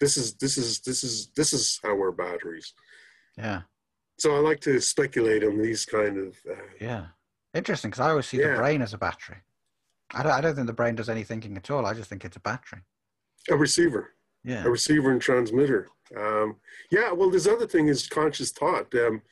This 0.00 0.16
is 0.16 0.34
this 0.34 0.58
is 0.58 0.80
this 0.80 1.02
is 1.04 1.28
this 1.36 1.52
is 1.52 1.80
how 1.82 1.94
we're 1.94 2.12
batteries. 2.12 2.72
Yeah. 3.36 3.62
so 4.18 4.34
I 4.34 4.38
like 4.38 4.60
to 4.60 4.80
speculate 4.80 5.44
on 5.44 5.58
these 5.58 5.84
kind 5.84 6.18
of. 6.18 6.36
Uh, 6.50 6.54
Yeah. 6.80 7.06
Interesting, 7.54 7.90
because 7.90 8.00
I 8.00 8.10
always 8.10 8.26
see 8.26 8.38
Yeah. 8.38 8.52
the 8.52 8.58
brain 8.58 8.82
as 8.82 8.92
a 8.94 8.98
battery. 8.98 9.38
I 10.14 10.22
don't, 10.22 10.32
I 10.32 10.40
don't 10.40 10.54
think 10.54 10.66
the 10.66 10.72
brain 10.72 10.94
does 10.94 11.08
any 11.08 11.24
thinking 11.24 11.56
at 11.56 11.70
all. 11.70 11.84
I 11.86 11.94
just 11.94 12.08
think 12.10 12.24
it's 12.24 12.36
a 12.36 12.40
battery. 12.40 12.82
a 13.50 13.56
receiver, 13.56 14.14
Yeah. 14.44 14.64
a 14.64 14.70
receiver 14.70 15.10
and 15.12 15.20
transmitter. 15.22 15.88
Um, 16.16 16.56
yeah, 16.90 17.12
well, 17.12 17.30
this 17.30 17.46
other 17.46 17.66
thing 17.66 17.88
is 17.88 18.08
conscious 18.08 18.50
thought. 18.52 18.92
Um, 18.94 19.22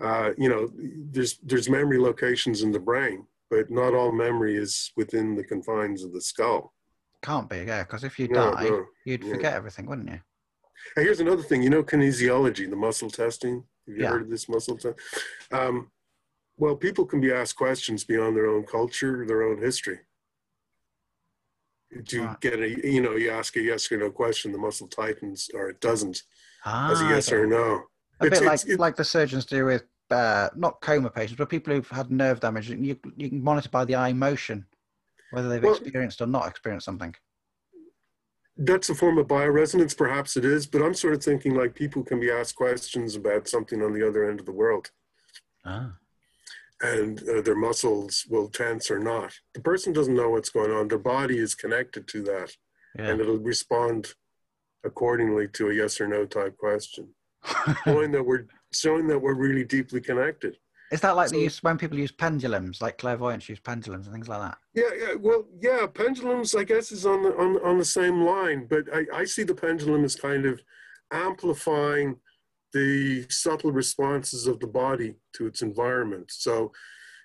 uh, 0.00 0.30
you 0.36 0.48
know, 0.48 0.70
there's 1.12 1.38
there's 1.38 1.68
memory 1.70 1.98
locations 1.98 2.62
in 2.62 2.72
the 2.72 2.80
brain, 2.80 3.26
but 3.50 3.70
not 3.70 3.94
all 3.94 4.12
memory 4.12 4.56
is 4.56 4.92
within 4.96 5.34
the 5.36 5.44
confines 5.44 6.02
of 6.04 6.12
the 6.12 6.20
skull. 6.20 6.73
Can't 7.24 7.48
be, 7.48 7.64
yeah, 7.66 7.82
because 7.84 8.04
if 8.04 8.18
you 8.18 8.28
No, 8.28 8.52
die, 8.52 8.64
no, 8.68 8.84
you'd 9.06 9.24
yeah. 9.24 9.32
forget 9.32 9.54
everything, 9.54 9.86
wouldn't 9.86 10.10
you? 10.10 10.20
And 10.96 11.04
here's 11.06 11.20
another 11.20 11.42
thing. 11.42 11.62
You 11.62 11.70
know, 11.70 11.82
kinesiology, 11.82 12.68
the 12.68 12.76
muscle 12.76 13.08
testing. 13.10 13.64
Have 13.86 13.96
you 13.96 14.02
Yeah. 14.02 14.10
heard 14.10 14.22
of 14.22 14.30
this 14.30 14.46
muscle 14.46 14.76
test? 14.76 14.98
Um, 15.50 15.90
well, 16.58 16.76
people 16.76 17.06
can 17.06 17.22
be 17.22 17.32
asked 17.32 17.56
questions 17.56 18.04
beyond 18.04 18.36
their 18.36 18.46
own 18.46 18.64
culture, 18.66 19.24
their 19.26 19.42
own 19.42 19.56
history. 19.58 20.00
Do 22.02 22.16
you 22.16 22.24
Right. 22.24 22.40
get 22.40 22.60
a, 22.60 22.68
you 22.92 23.00
know, 23.00 23.12
you 23.16 23.30
ask 23.30 23.56
a 23.56 23.62
yes 23.62 23.90
or 23.90 23.96
no 23.96 24.10
question, 24.10 24.52
the 24.52 24.58
muscle 24.58 24.88
tightens 24.88 25.48
or 25.54 25.70
it 25.70 25.80
doesn't 25.80 26.24
Ah, 26.66 26.90
as 26.92 27.00
a 27.00 27.04
yes 27.08 27.28
okay. 27.28 27.36
or 27.36 27.46
no. 27.46 27.86
a 28.20 28.26
It's- 28.26 28.40
bit 28.40 28.46
like 28.46 28.66
it- 28.68 28.78
like 28.80 28.96
the 28.96 29.04
surgeons 29.04 29.46
do 29.46 29.64
with 29.64 29.84
uh, 30.10 30.50
not 30.54 30.80
coma 30.82 31.08
patients, 31.10 31.38
but 31.38 31.48
people 31.48 31.72
who've 31.74 31.88
had 31.88 32.10
nerve 32.10 32.38
damage. 32.38 32.68
You 32.68 32.98
you 33.16 33.28
can 33.30 33.42
monitor 33.42 33.70
by 33.70 33.84
the 33.86 33.96
eye 33.96 34.12
motion 34.12 34.66
whether 35.34 35.48
they've 35.48 35.62
Well- 35.62 35.76
experienced 35.76 36.20
or 36.20 36.26
not 36.26 36.48
experienced 36.48 36.84
something. 36.86 37.14
That's 38.56 38.88
a 38.88 38.94
form 38.94 39.18
of 39.18 39.26
bioresonance, 39.26 39.96
perhaps 39.96 40.36
it 40.36 40.44
is, 40.44 40.66
but 40.66 40.80
I'm 40.80 40.94
sort 40.94 41.14
of 41.14 41.22
thinking 41.24 41.54
like 41.56 41.74
people 41.74 42.04
can 42.04 42.20
be 42.20 42.30
asked 42.30 42.54
questions 42.54 43.16
about 43.16 43.48
something 43.48 43.82
on 43.82 43.92
the 43.92 44.06
other 44.06 44.28
end 44.30 44.38
of 44.38 44.46
the 44.46 44.52
world 44.52 44.90
Ah, 45.64 45.96
and 46.80 47.20
uh, 47.28 47.40
their 47.42 47.56
muscles 47.56 48.24
will 48.30 48.48
tense 48.48 48.90
or 48.92 48.98
not. 49.00 49.34
The 49.54 49.60
person 49.60 49.92
doesn't 49.92 50.14
know 50.14 50.30
what's 50.30 50.50
going 50.50 50.70
on. 50.70 50.86
Their 50.88 50.98
body 50.98 51.38
is 51.38 51.54
connected 51.54 52.06
to 52.08 52.22
that. 52.24 52.56
yeah. 52.96 53.08
and 53.08 53.20
it'll 53.20 53.38
respond 53.38 54.14
accordingly 54.84 55.48
to 55.48 55.70
a 55.70 55.74
yes 55.74 56.00
or 56.00 56.06
no 56.06 56.24
type 56.24 56.56
question, 56.56 57.12
showing 57.84 58.12
that 58.12 58.22
we're 58.24 58.46
showing 58.72 59.08
that 59.08 59.18
we're 59.18 59.34
really 59.34 59.64
deeply 59.64 60.00
connected. 60.00 60.58
Is 60.94 61.00
that 61.00 61.16
like 61.16 61.30
So- 61.30 61.36
use 61.36 61.60
when 61.60 61.76
people 61.76 61.98
use 61.98 62.12
pendulums, 62.12 62.80
like 62.80 62.98
clairvoyants 62.98 63.48
use 63.48 63.58
pendulums 63.58 64.06
and 64.06 64.14
things 64.14 64.28
like 64.28 64.40
that? 64.42 64.58
Yeah, 64.74 64.90
yeah. 64.96 65.14
Well, 65.18 65.44
yeah. 65.60 65.86
Pendulums, 65.92 66.54
I 66.54 66.62
guess, 66.62 66.92
is 66.92 67.04
on 67.04 67.24
the 67.24 67.36
on 67.36 67.56
on 67.64 67.78
the 67.78 67.84
same 67.84 68.22
line, 68.22 68.66
but 68.70 68.84
I, 68.94 69.04
I 69.12 69.24
see 69.24 69.42
the 69.42 69.56
pendulum 69.56 70.04
as 70.04 70.14
kind 70.14 70.46
of 70.46 70.62
amplifying 71.10 72.16
the 72.72 73.26
subtle 73.28 73.72
responses 73.72 74.46
of 74.46 74.60
the 74.60 74.66
body 74.68 75.16
to 75.34 75.46
its 75.48 75.62
environment. 75.62 76.30
So, 76.30 76.70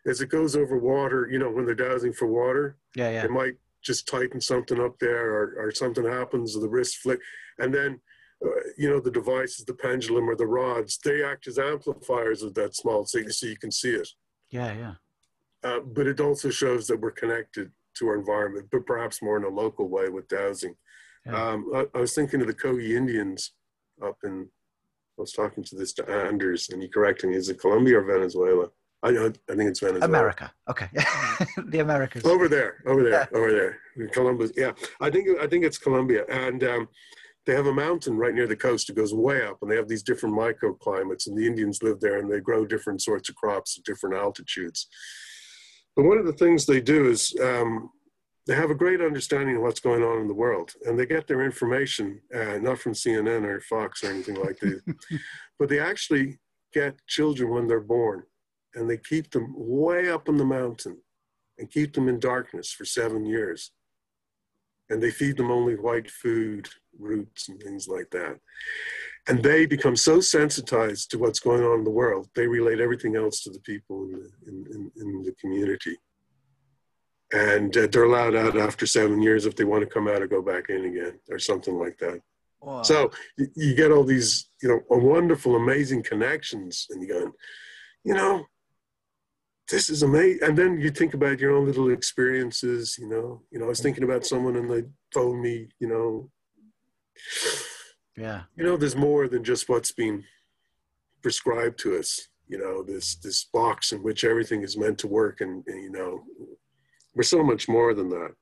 as 0.07 0.19
it 0.21 0.29
goes 0.29 0.55
over 0.55 0.77
water, 0.79 1.27
you 1.31 1.37
know, 1.37 1.51
when 1.51 1.65
they're 1.65 1.75
dowsing 1.75 2.13
for 2.13 2.27
water, 2.27 2.77
Yeah, 2.95 3.09
yeah. 3.11 3.25
it 3.25 3.31
might 3.31 3.55
just 3.83 4.07
tighten 4.07 4.41
something 4.41 4.79
up 4.81 4.97
there 4.99 5.31
or, 5.31 5.53
or 5.59 5.71
something 5.71 6.05
happens 6.05 6.55
or 6.55 6.59
the 6.59 6.67
wrist 6.69 6.97
flick 6.97 7.19
and 7.59 7.73
then 7.73 7.99
uh, 8.45 8.49
you 8.77 8.89
know 8.89 8.99
the 8.99 9.11
devices 9.11 9.65
the 9.65 9.73
pendulum 9.73 10.29
or 10.29 10.35
the 10.35 10.45
rods 10.47 10.97
they 11.03 11.23
act 11.23 11.47
as 11.47 11.59
amplifiers 11.59 12.41
of 12.43 12.53
that 12.53 12.75
small 12.75 13.05
signal 13.05 13.31
so 13.33 13.45
you 13.47 13.57
can 13.57 13.71
see 13.71 13.91
it 13.91 14.07
Yeah, 14.49 14.73
yeah. 14.73 14.93
uh, 15.69 15.79
but 15.81 16.07
it 16.07 16.19
also 16.19 16.49
shows 16.49 16.87
that 16.87 16.99
we're 16.99 17.11
connected 17.11 17.71
to 17.95 18.07
our 18.07 18.15
environment 18.15 18.67
but 18.71 18.85
perhaps 18.85 19.21
more 19.21 19.37
in 19.37 19.43
a 19.43 19.49
local 19.49 19.89
way 19.89 20.09
with 20.09 20.27
dowsing 20.27 20.75
Yeah. 21.25 21.49
um, 21.49 21.71
I, 21.75 21.85
I 21.95 21.99
was 21.99 22.13
thinking 22.13 22.41
of 22.41 22.47
the 22.47 22.53
Kogi 22.53 22.91
Indians 22.95 23.51
up 24.03 24.17
in 24.23 24.47
I 25.17 25.21
was 25.21 25.33
talking 25.33 25.65
to 25.65 25.75
this 25.75 25.91
to 25.93 26.09
Anders 26.09 26.69
and 26.69 26.81
he 26.81 26.87
correcting 26.87 27.31
me 27.31 27.35
is 27.35 27.49
it 27.49 27.59
Colombia 27.59 27.99
or 27.99 28.03
Venezuela 28.03 28.67
I, 29.01 29.09
I 29.09 29.55
think 29.55 29.69
it's 29.71 29.79
Venezuela 29.79 30.05
America. 30.05 30.51
Okay. 30.69 30.87
the 31.67 31.79
Americas. 31.79 32.25
over 32.25 32.49
there, 32.49 32.83
over 32.85 33.01
there, 33.01 33.29
over 33.33 33.49
there, 33.49 34.07
Columbus. 34.09 34.51
Yeah, 34.57 34.73
I 34.99 35.09
think 35.09 35.25
I 35.41 35.47
think 35.47 35.63
it's 35.63 35.77
Colombia. 35.77 36.25
and 36.27 36.61
um, 36.65 36.89
they 37.45 37.55
have 37.55 37.67
a 37.67 37.73
mountain 37.73 38.17
right 38.17 38.33
near 38.33 38.47
the 38.47 38.55
coast. 38.55 38.89
It 38.89 38.95
goes 38.95 39.13
way 39.13 39.45
up, 39.45 39.57
and 39.61 39.71
they 39.71 39.75
have 39.75 39.87
these 39.87 40.03
different 40.03 40.35
microclimates, 40.35 41.27
and 41.27 41.37
the 41.37 41.47
Indians 41.47 41.81
live 41.81 41.99
there, 41.99 42.19
and 42.19 42.31
they 42.31 42.39
grow 42.39 42.65
different 42.65 43.01
sorts 43.01 43.29
of 43.29 43.35
crops 43.35 43.77
at 43.77 43.85
different 43.85 44.15
altitudes. 44.15 44.87
But 45.95 46.05
one 46.05 46.17
of 46.17 46.25
the 46.25 46.33
things 46.33 46.65
they 46.65 46.81
do 46.81 47.09
is 47.09 47.35
um, 47.41 47.89
they 48.45 48.55
have 48.55 48.71
a 48.71 48.75
great 48.75 49.01
understanding 49.01 49.57
of 49.57 49.61
what's 49.61 49.79
going 49.79 50.03
on 50.03 50.21
in 50.21 50.27
the 50.27 50.33
world, 50.33 50.73
and 50.85 50.97
they 50.97 51.05
get 51.05 51.27
their 51.27 51.43
information 51.43 52.21
uh, 52.33 52.57
not 52.57 52.79
from 52.79 52.93
CNN 52.93 53.43
or 53.43 53.61
Fox 53.61 54.03
or 54.03 54.11
anything 54.11 54.35
like 54.35 54.59
that, 54.59 54.81
but 55.59 55.69
they 55.69 55.79
actually 55.79 56.39
get 56.73 57.05
children 57.07 57.49
when 57.49 57.67
they're 57.67 57.79
born, 57.79 58.23
and 58.75 58.89
they 58.89 58.97
keep 58.97 59.31
them 59.31 59.53
way 59.55 60.09
up 60.09 60.29
in 60.29 60.37
the 60.37 60.45
mountain 60.45 60.97
and 61.59 61.69
keep 61.69 61.93
them 61.93 62.07
in 62.07 62.19
darkness 62.19 62.71
for 62.71 62.85
seven 62.85 63.25
years. 63.25 63.71
And 64.89 65.03
they 65.03 65.11
feed 65.11 65.37
them 65.37 65.51
only 65.51 65.75
white 65.75 66.09
food, 66.09 66.69
roots, 66.97 67.49
and 67.49 67.61
things 67.61 67.87
like 67.87 68.09
that. 68.11 68.39
And 69.27 69.43
they 69.43 69.65
become 69.65 69.95
so 69.95 70.19
sensitized 70.19 71.11
to 71.11 71.19
what's 71.19 71.39
going 71.39 71.63
on 71.63 71.79
in 71.79 71.83
the 71.83 71.91
world, 71.91 72.29
they 72.35 72.47
relate 72.47 72.79
everything 72.79 73.15
else 73.15 73.43
to 73.43 73.51
the 73.51 73.59
people 73.59 74.03
in 74.05 74.11
the, 74.11 74.31
in, 74.47 74.65
in, 74.73 74.91
in 75.01 75.23
the 75.23 75.33
community. 75.39 75.97
And 77.31 77.75
uh, 77.77 77.87
they're 77.91 78.03
allowed 78.03 78.35
out 78.35 78.57
after 78.57 78.87
seven 78.87 79.21
years 79.21 79.45
if 79.45 79.55
they 79.55 79.65
want 79.65 79.83
to 79.83 79.93
come 79.93 80.07
out 80.07 80.21
or 80.21 80.27
go 80.27 80.41
back 80.41 80.69
in 80.69 80.85
again 80.85 81.19
or 81.29 81.37
something 81.37 81.77
like 81.77 81.97
that. 81.99 82.21
Wow. 82.61 82.81
So 82.81 83.11
you, 83.37 83.47
you 83.55 83.75
get 83.75 83.91
all 83.91 84.03
these, 84.03 84.49
you 84.63 84.69
know, 84.69 84.81
wonderful, 84.89 85.55
amazing 85.55 86.03
connections, 86.03 86.87
and 86.89 87.01
you 87.01 87.07
go, 87.07 87.31
you 88.03 88.13
know, 88.15 88.45
this 89.69 89.89
is 89.89 90.01
amazing. 90.01 90.39
And 90.41 90.57
then 90.57 90.79
you 90.79 90.89
think 90.89 91.13
about 91.13 91.39
your 91.39 91.55
own 91.55 91.67
little 91.67 91.91
experiences. 91.91 92.97
You 92.99 93.07
know, 93.07 93.43
you 93.51 93.59
know, 93.59 93.65
I 93.65 93.69
was 93.69 93.79
thinking 93.79 94.03
about 94.03 94.25
someone, 94.25 94.55
and 94.55 94.69
they 94.69 94.83
told 95.13 95.37
me, 95.37 95.69
you 95.79 95.87
know, 95.87 96.29
yeah. 98.17 98.43
you 98.55 98.63
know, 98.63 98.77
there's 98.77 98.95
more 98.95 99.27
than 99.27 99.43
just 99.43 99.69
what's 99.69 99.91
being 99.91 100.23
prescribed 101.21 101.79
to 101.79 101.97
us. 101.97 102.27
You 102.47 102.57
know, 102.57 102.83
this 102.83 103.15
this 103.15 103.43
box 103.43 103.91
in 103.91 104.01
which 104.01 104.23
everything 104.23 104.63
is 104.63 104.77
meant 104.77 104.97
to 104.99 105.07
work, 105.07 105.41
and, 105.41 105.63
and 105.67 105.83
you 105.83 105.91
know, 105.91 106.23
we're 107.13 107.23
so 107.23 107.43
much 107.43 107.67
more 107.67 107.93
than 107.93 108.09
that. 108.09 108.33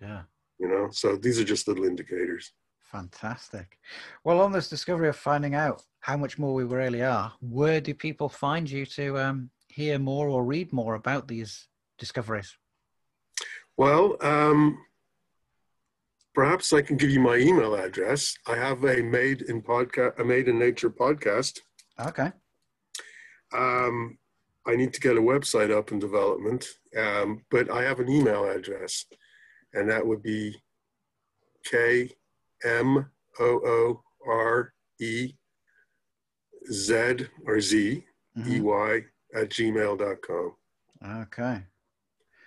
Yeah. 0.00 0.22
You 0.58 0.68
know, 0.68 0.88
so 0.92 1.16
these 1.16 1.38
are 1.38 1.44
just 1.44 1.68
little 1.68 1.84
indicators. 1.84 2.52
Fantastic. 2.84 3.78
Well, 4.22 4.40
on 4.40 4.52
this 4.52 4.68
discovery 4.68 5.08
of 5.08 5.16
finding 5.16 5.54
out 5.54 5.82
how 6.00 6.16
much 6.16 6.38
more 6.38 6.54
we 6.54 6.64
really 6.64 7.02
are, 7.02 7.32
where 7.40 7.80
do 7.80 7.92
people 7.92 8.28
find 8.28 8.70
you 8.70 8.86
to 8.86 9.18
um, 9.18 9.50
hear 9.68 9.98
more 9.98 10.28
or 10.28 10.44
read 10.44 10.72
more 10.72 10.94
about 10.94 11.26
these 11.26 11.66
discoveries? 11.98 12.56
Well, 13.76 14.16
um, 14.20 14.78
perhaps 16.34 16.72
I 16.72 16.82
can 16.82 16.96
give 16.96 17.10
you 17.10 17.20
my 17.20 17.36
email 17.36 17.74
address. 17.74 18.34
I 18.46 18.56
have 18.56 18.84
a 18.84 19.02
Made 19.02 19.42
in 19.42 19.62
podcast, 19.62 20.18
a 20.18 20.24
Made 20.24 20.48
in 20.48 20.58
Nature 20.58 20.90
podcast. 20.90 21.60
Okay. 22.00 22.30
Um, 23.52 24.18
I 24.66 24.76
need 24.76 24.92
to 24.94 25.00
get 25.00 25.16
a 25.16 25.20
website 25.20 25.70
up 25.76 25.92
in 25.92 25.98
development, 25.98 26.66
um, 26.98 27.42
but 27.50 27.70
I 27.70 27.82
have 27.82 28.00
an 28.00 28.08
email 28.08 28.44
address, 28.48 29.04
and 29.74 29.88
that 29.90 30.04
would 30.06 30.22
be 30.22 30.56
K 31.64 32.10
M 32.64 33.10
O 33.38 33.44
O 33.44 34.02
R 34.26 34.72
E 35.00 35.34
Z 36.72 37.26
or 37.46 37.60
Z 37.60 37.76
E 38.36 38.40
Mhm. 38.40 38.60
Y 38.62 39.00
at 39.34 39.50
gmail.com. 39.50 40.56
Okay. 41.22 41.62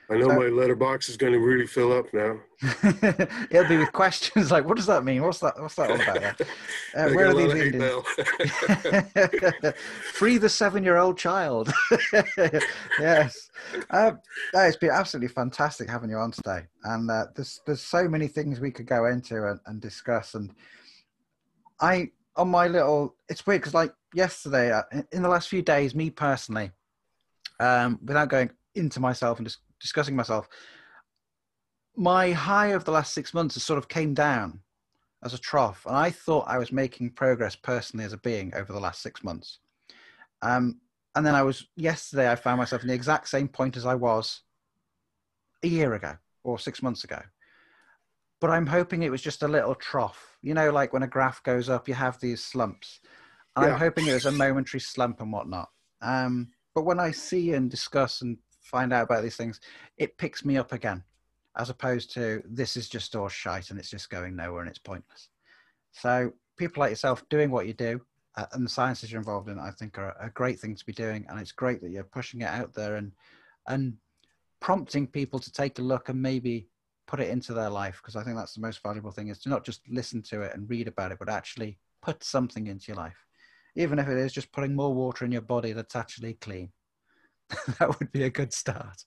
I 0.09 0.15
know 0.15 0.29
So- 0.29 0.35
my 0.39 0.45
letterbox 0.45 1.09
is 1.09 1.17
going 1.17 1.33
to 1.33 1.39
really 1.39 1.67
fill 1.67 1.91
up 1.91 2.05
now. 2.13 2.39
It'll 3.51 3.67
be 3.67 3.77
with 3.77 3.91
questions 3.91 4.51
like, 4.55 4.65
what 4.65 4.77
does 4.77 4.85
that 4.85 5.03
mean? 5.03 5.21
What's 5.21 5.39
that? 5.39 5.59
What's 5.59 5.75
that 5.75 5.91
all 5.91 6.01
about? 6.01 6.21
Yeah. 6.21 6.33
Uh, 6.95 7.09
where 7.11 7.27
are 7.27 7.33
these 7.35 7.53
Indians? 7.53 8.03
Free 10.13 10.37
the 10.37 10.49
seven-year-old 10.49 11.17
child. 11.17 11.71
yes, 12.99 13.49
um, 13.91 14.19
no, 14.53 14.61
it's 14.61 14.77
been 14.77 14.89
absolutely 14.89 15.27
fantastic 15.27 15.87
having 15.89 16.09
you 16.09 16.17
on 16.17 16.31
today, 16.31 16.61
and 16.85 17.11
uh, 17.11 17.25
there's 17.35 17.59
there's 17.67 17.81
so 17.81 18.07
many 18.07 18.27
things 18.27 18.59
we 18.59 18.71
could 18.71 18.87
go 18.87 19.05
into 19.05 19.47
and, 19.47 19.59
and 19.67 19.79
discuss. 19.81 20.33
And 20.33 20.51
I 21.79 22.09
on 22.35 22.49
my 22.49 22.67
little, 22.67 23.15
it's 23.29 23.45
weird 23.45 23.61
because 23.61 23.73
like 23.73 23.93
yesterday, 24.15 24.71
uh, 24.71 24.83
in, 24.91 25.07
in 25.11 25.21
the 25.21 25.29
last 25.29 25.49
few 25.49 25.61
days, 25.61 25.93
me 25.93 26.09
personally, 26.09 26.71
um, 27.59 27.99
without 28.03 28.29
going 28.29 28.49
into 28.75 28.99
myself 28.99 29.37
and 29.37 29.47
just 29.47 29.59
discussing 29.79 30.15
myself, 30.15 30.47
my 31.95 32.31
high 32.31 32.67
of 32.67 32.85
the 32.85 32.91
last 32.91 33.13
six 33.13 33.33
months 33.33 33.55
has 33.55 33.63
sort 33.63 33.79
of 33.79 33.87
came 33.87 34.13
down 34.13 34.61
as 35.23 35.33
a 35.33 35.39
trough, 35.39 35.85
and 35.85 35.95
I 35.95 36.11
thought 36.11 36.45
I 36.47 36.57
was 36.57 36.71
making 36.71 37.11
progress 37.11 37.55
personally 37.55 38.05
as 38.05 38.13
a 38.13 38.17
being 38.17 38.53
over 38.55 38.71
the 38.71 38.79
last 38.79 39.01
six 39.01 39.23
months. 39.23 39.59
Um, 40.41 40.79
and 41.15 41.25
then 41.25 41.33
I 41.33 41.41
was 41.41 41.67
yesterday. 41.75 42.31
I 42.31 42.35
found 42.35 42.59
myself 42.59 42.83
in 42.83 42.89
the 42.89 42.93
exact 42.93 43.27
same 43.27 43.47
point 43.47 43.75
as 43.75 43.85
I 43.87 43.95
was 43.95 44.41
a 45.63 45.67
year 45.67 45.95
ago 45.95 46.15
or 46.43 46.59
six 46.59 46.83
months 46.83 47.03
ago. 47.03 47.19
But 48.39 48.51
I'm 48.51 48.67
hoping 48.67 49.01
it 49.01 49.09
was 49.09 49.23
just 49.23 49.41
a 49.41 49.47
little 49.47 49.73
trough. 49.73 50.37
You 50.43 50.53
know, 50.53 50.69
like 50.69 50.93
when 50.93 51.01
a 51.01 51.07
graph 51.07 51.41
goes 51.41 51.69
up, 51.69 51.87
you 51.87 51.95
have 51.95 52.19
these 52.19 52.43
slumps. 52.43 52.99
Yeah. 53.57 53.65
I'm 53.65 53.79
hoping 53.79 54.05
it 54.05 54.13
was 54.13 54.27
a 54.27 54.31
momentary 54.31 54.79
slump 54.79 55.19
and 55.19 55.33
whatnot. 55.33 55.69
Um, 56.01 56.49
but 56.75 56.85
when 56.85 56.99
I 56.99 57.09
see 57.09 57.53
and 57.53 57.71
discuss 57.71 58.21
and 58.21 58.37
find 58.67 58.93
out 58.93 59.03
about 59.03 59.23
these 59.23 59.35
things, 59.35 59.59
it 59.97 60.17
picks 60.17 60.45
me 60.45 60.57
up 60.57 60.71
again, 60.71 61.03
as 61.57 61.69
opposed 61.69 62.13
to 62.13 62.43
this 62.45 62.77
is 62.77 62.89
just 62.89 63.15
all 63.15 63.29
shite 63.29 63.69
and 63.69 63.79
it's 63.79 63.89
just 63.89 64.09
going 64.09 64.35
nowhere 64.35 64.61
and 64.61 64.69
it's 64.69 64.79
pointless. 64.79 65.29
So 65.91 66.33
people 66.57 66.81
like 66.81 66.91
yourself 66.91 67.27
doing 67.29 67.49
what 67.49 67.67
you 67.67 67.73
do 67.73 68.01
uh, 68.35 68.45
and 68.51 68.65
the 68.65 68.69
sciences 68.69 69.11
you're 69.11 69.19
involved 69.19 69.49
in, 69.49 69.59
I 69.59 69.71
think 69.71 69.97
are 69.97 70.15
a 70.19 70.29
great 70.29 70.59
thing 70.59 70.75
to 70.75 70.85
be 70.85 70.93
doing. 70.93 71.25
And 71.27 71.39
it's 71.39 71.51
great 71.51 71.81
that 71.81 71.91
you're 71.91 72.03
pushing 72.03 72.41
it 72.41 72.49
out 72.49 72.73
there 72.73 72.95
and 72.95 73.11
and 73.67 73.97
prompting 74.59 75.07
people 75.07 75.39
to 75.39 75.51
take 75.51 75.77
a 75.79 75.81
look 75.81 76.09
and 76.09 76.21
maybe 76.21 76.67
put 77.05 77.19
it 77.19 77.29
into 77.29 77.53
their 77.53 77.69
life 77.69 77.99
because 78.01 78.15
I 78.15 78.23
think 78.23 78.35
that's 78.35 78.53
the 78.53 78.61
most 78.61 78.81
valuable 78.83 79.11
thing 79.11 79.29
is 79.29 79.39
to 79.39 79.49
not 79.49 79.65
just 79.65 79.81
listen 79.89 80.21
to 80.23 80.41
it 80.41 80.53
and 80.53 80.69
read 80.69 80.87
about 80.87 81.11
it, 81.11 81.19
but 81.19 81.29
actually 81.29 81.77
put 82.01 82.23
something 82.23 82.67
into 82.67 82.87
your 82.87 82.97
life, 82.97 83.25
even 83.75 83.99
if 83.99 84.07
it 84.07 84.17
is 84.17 84.33
just 84.33 84.51
putting 84.51 84.75
more 84.75 84.93
water 84.93 85.25
in 85.25 85.31
your 85.31 85.41
body 85.41 85.73
that's 85.73 85.95
actually 85.95 86.33
clean. 86.35 86.71
that 87.79 87.99
would 87.99 88.11
be 88.11 88.23
a 88.23 88.29
good 88.29 88.53
start. 88.53 89.03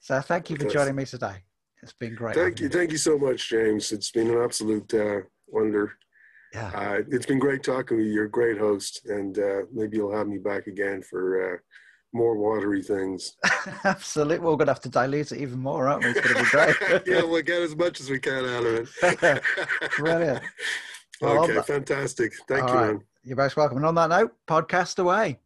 So 0.00 0.20
thank 0.20 0.50
you 0.50 0.56
for 0.56 0.68
joining 0.68 0.96
me 0.96 1.04
today. 1.04 1.36
It's 1.82 1.92
been 1.92 2.14
great. 2.14 2.34
Thank 2.34 2.58
having 2.58 2.62
you, 2.62 2.68
thank 2.78 2.92
you 2.92 2.98
so 2.98 3.18
much, 3.18 3.48
James. 3.48 3.92
It's 3.92 4.10
been 4.10 4.30
an 4.30 4.42
absolute 4.42 4.92
uh, 4.94 5.20
wonder. 5.46 5.92
Yeah. 6.54 6.70
Uh, 6.74 7.02
it's 7.10 7.26
been 7.26 7.38
great 7.38 7.62
talking 7.62 7.96
with 7.96 8.06
you. 8.06 8.12
You're 8.12 8.24
a 8.24 8.30
great 8.30 8.58
host, 8.58 9.06
and 9.06 9.38
uh, 9.38 9.62
maybe 9.72 9.96
you'll 9.96 10.16
have 10.16 10.28
me 10.28 10.38
back 10.38 10.66
again 10.66 11.02
for 11.02 11.54
uh, 11.54 11.56
more 12.14 12.36
watery 12.36 12.82
things. 12.82 13.36
Absolutely. 13.84 14.38
We're 14.38 14.56
going 14.56 14.66
to 14.66 14.72
have 14.72 14.80
to 14.82 14.88
dilute 14.88 15.32
it 15.32 15.40
even 15.40 15.58
more, 15.58 15.88
aren't 15.88 16.04
we? 16.04 16.10
It's 16.10 16.20
going 16.20 16.36
to 16.36 16.42
be 16.42 16.50
great. 16.50 17.02
yeah, 17.06 17.22
we'll 17.22 17.42
get 17.42 17.60
as 17.60 17.76
much 17.76 18.00
as 18.00 18.08
we 18.08 18.18
can 18.18 18.44
out 18.44 18.64
of 18.64 18.88
it. 19.02 19.42
Brilliant. 19.98 20.42
Well, 21.20 21.44
okay, 21.44 21.60
fantastic. 21.62 22.32
Thank 22.48 22.64
All 22.64 22.68
you, 22.68 22.74
right. 22.74 22.86
man. 22.92 23.02
You're 23.24 23.36
most 23.36 23.56
welcome. 23.56 23.78
And 23.78 23.86
on 23.86 23.94
that 23.96 24.10
note, 24.10 24.34
podcast 24.46 24.98
away. 24.98 25.40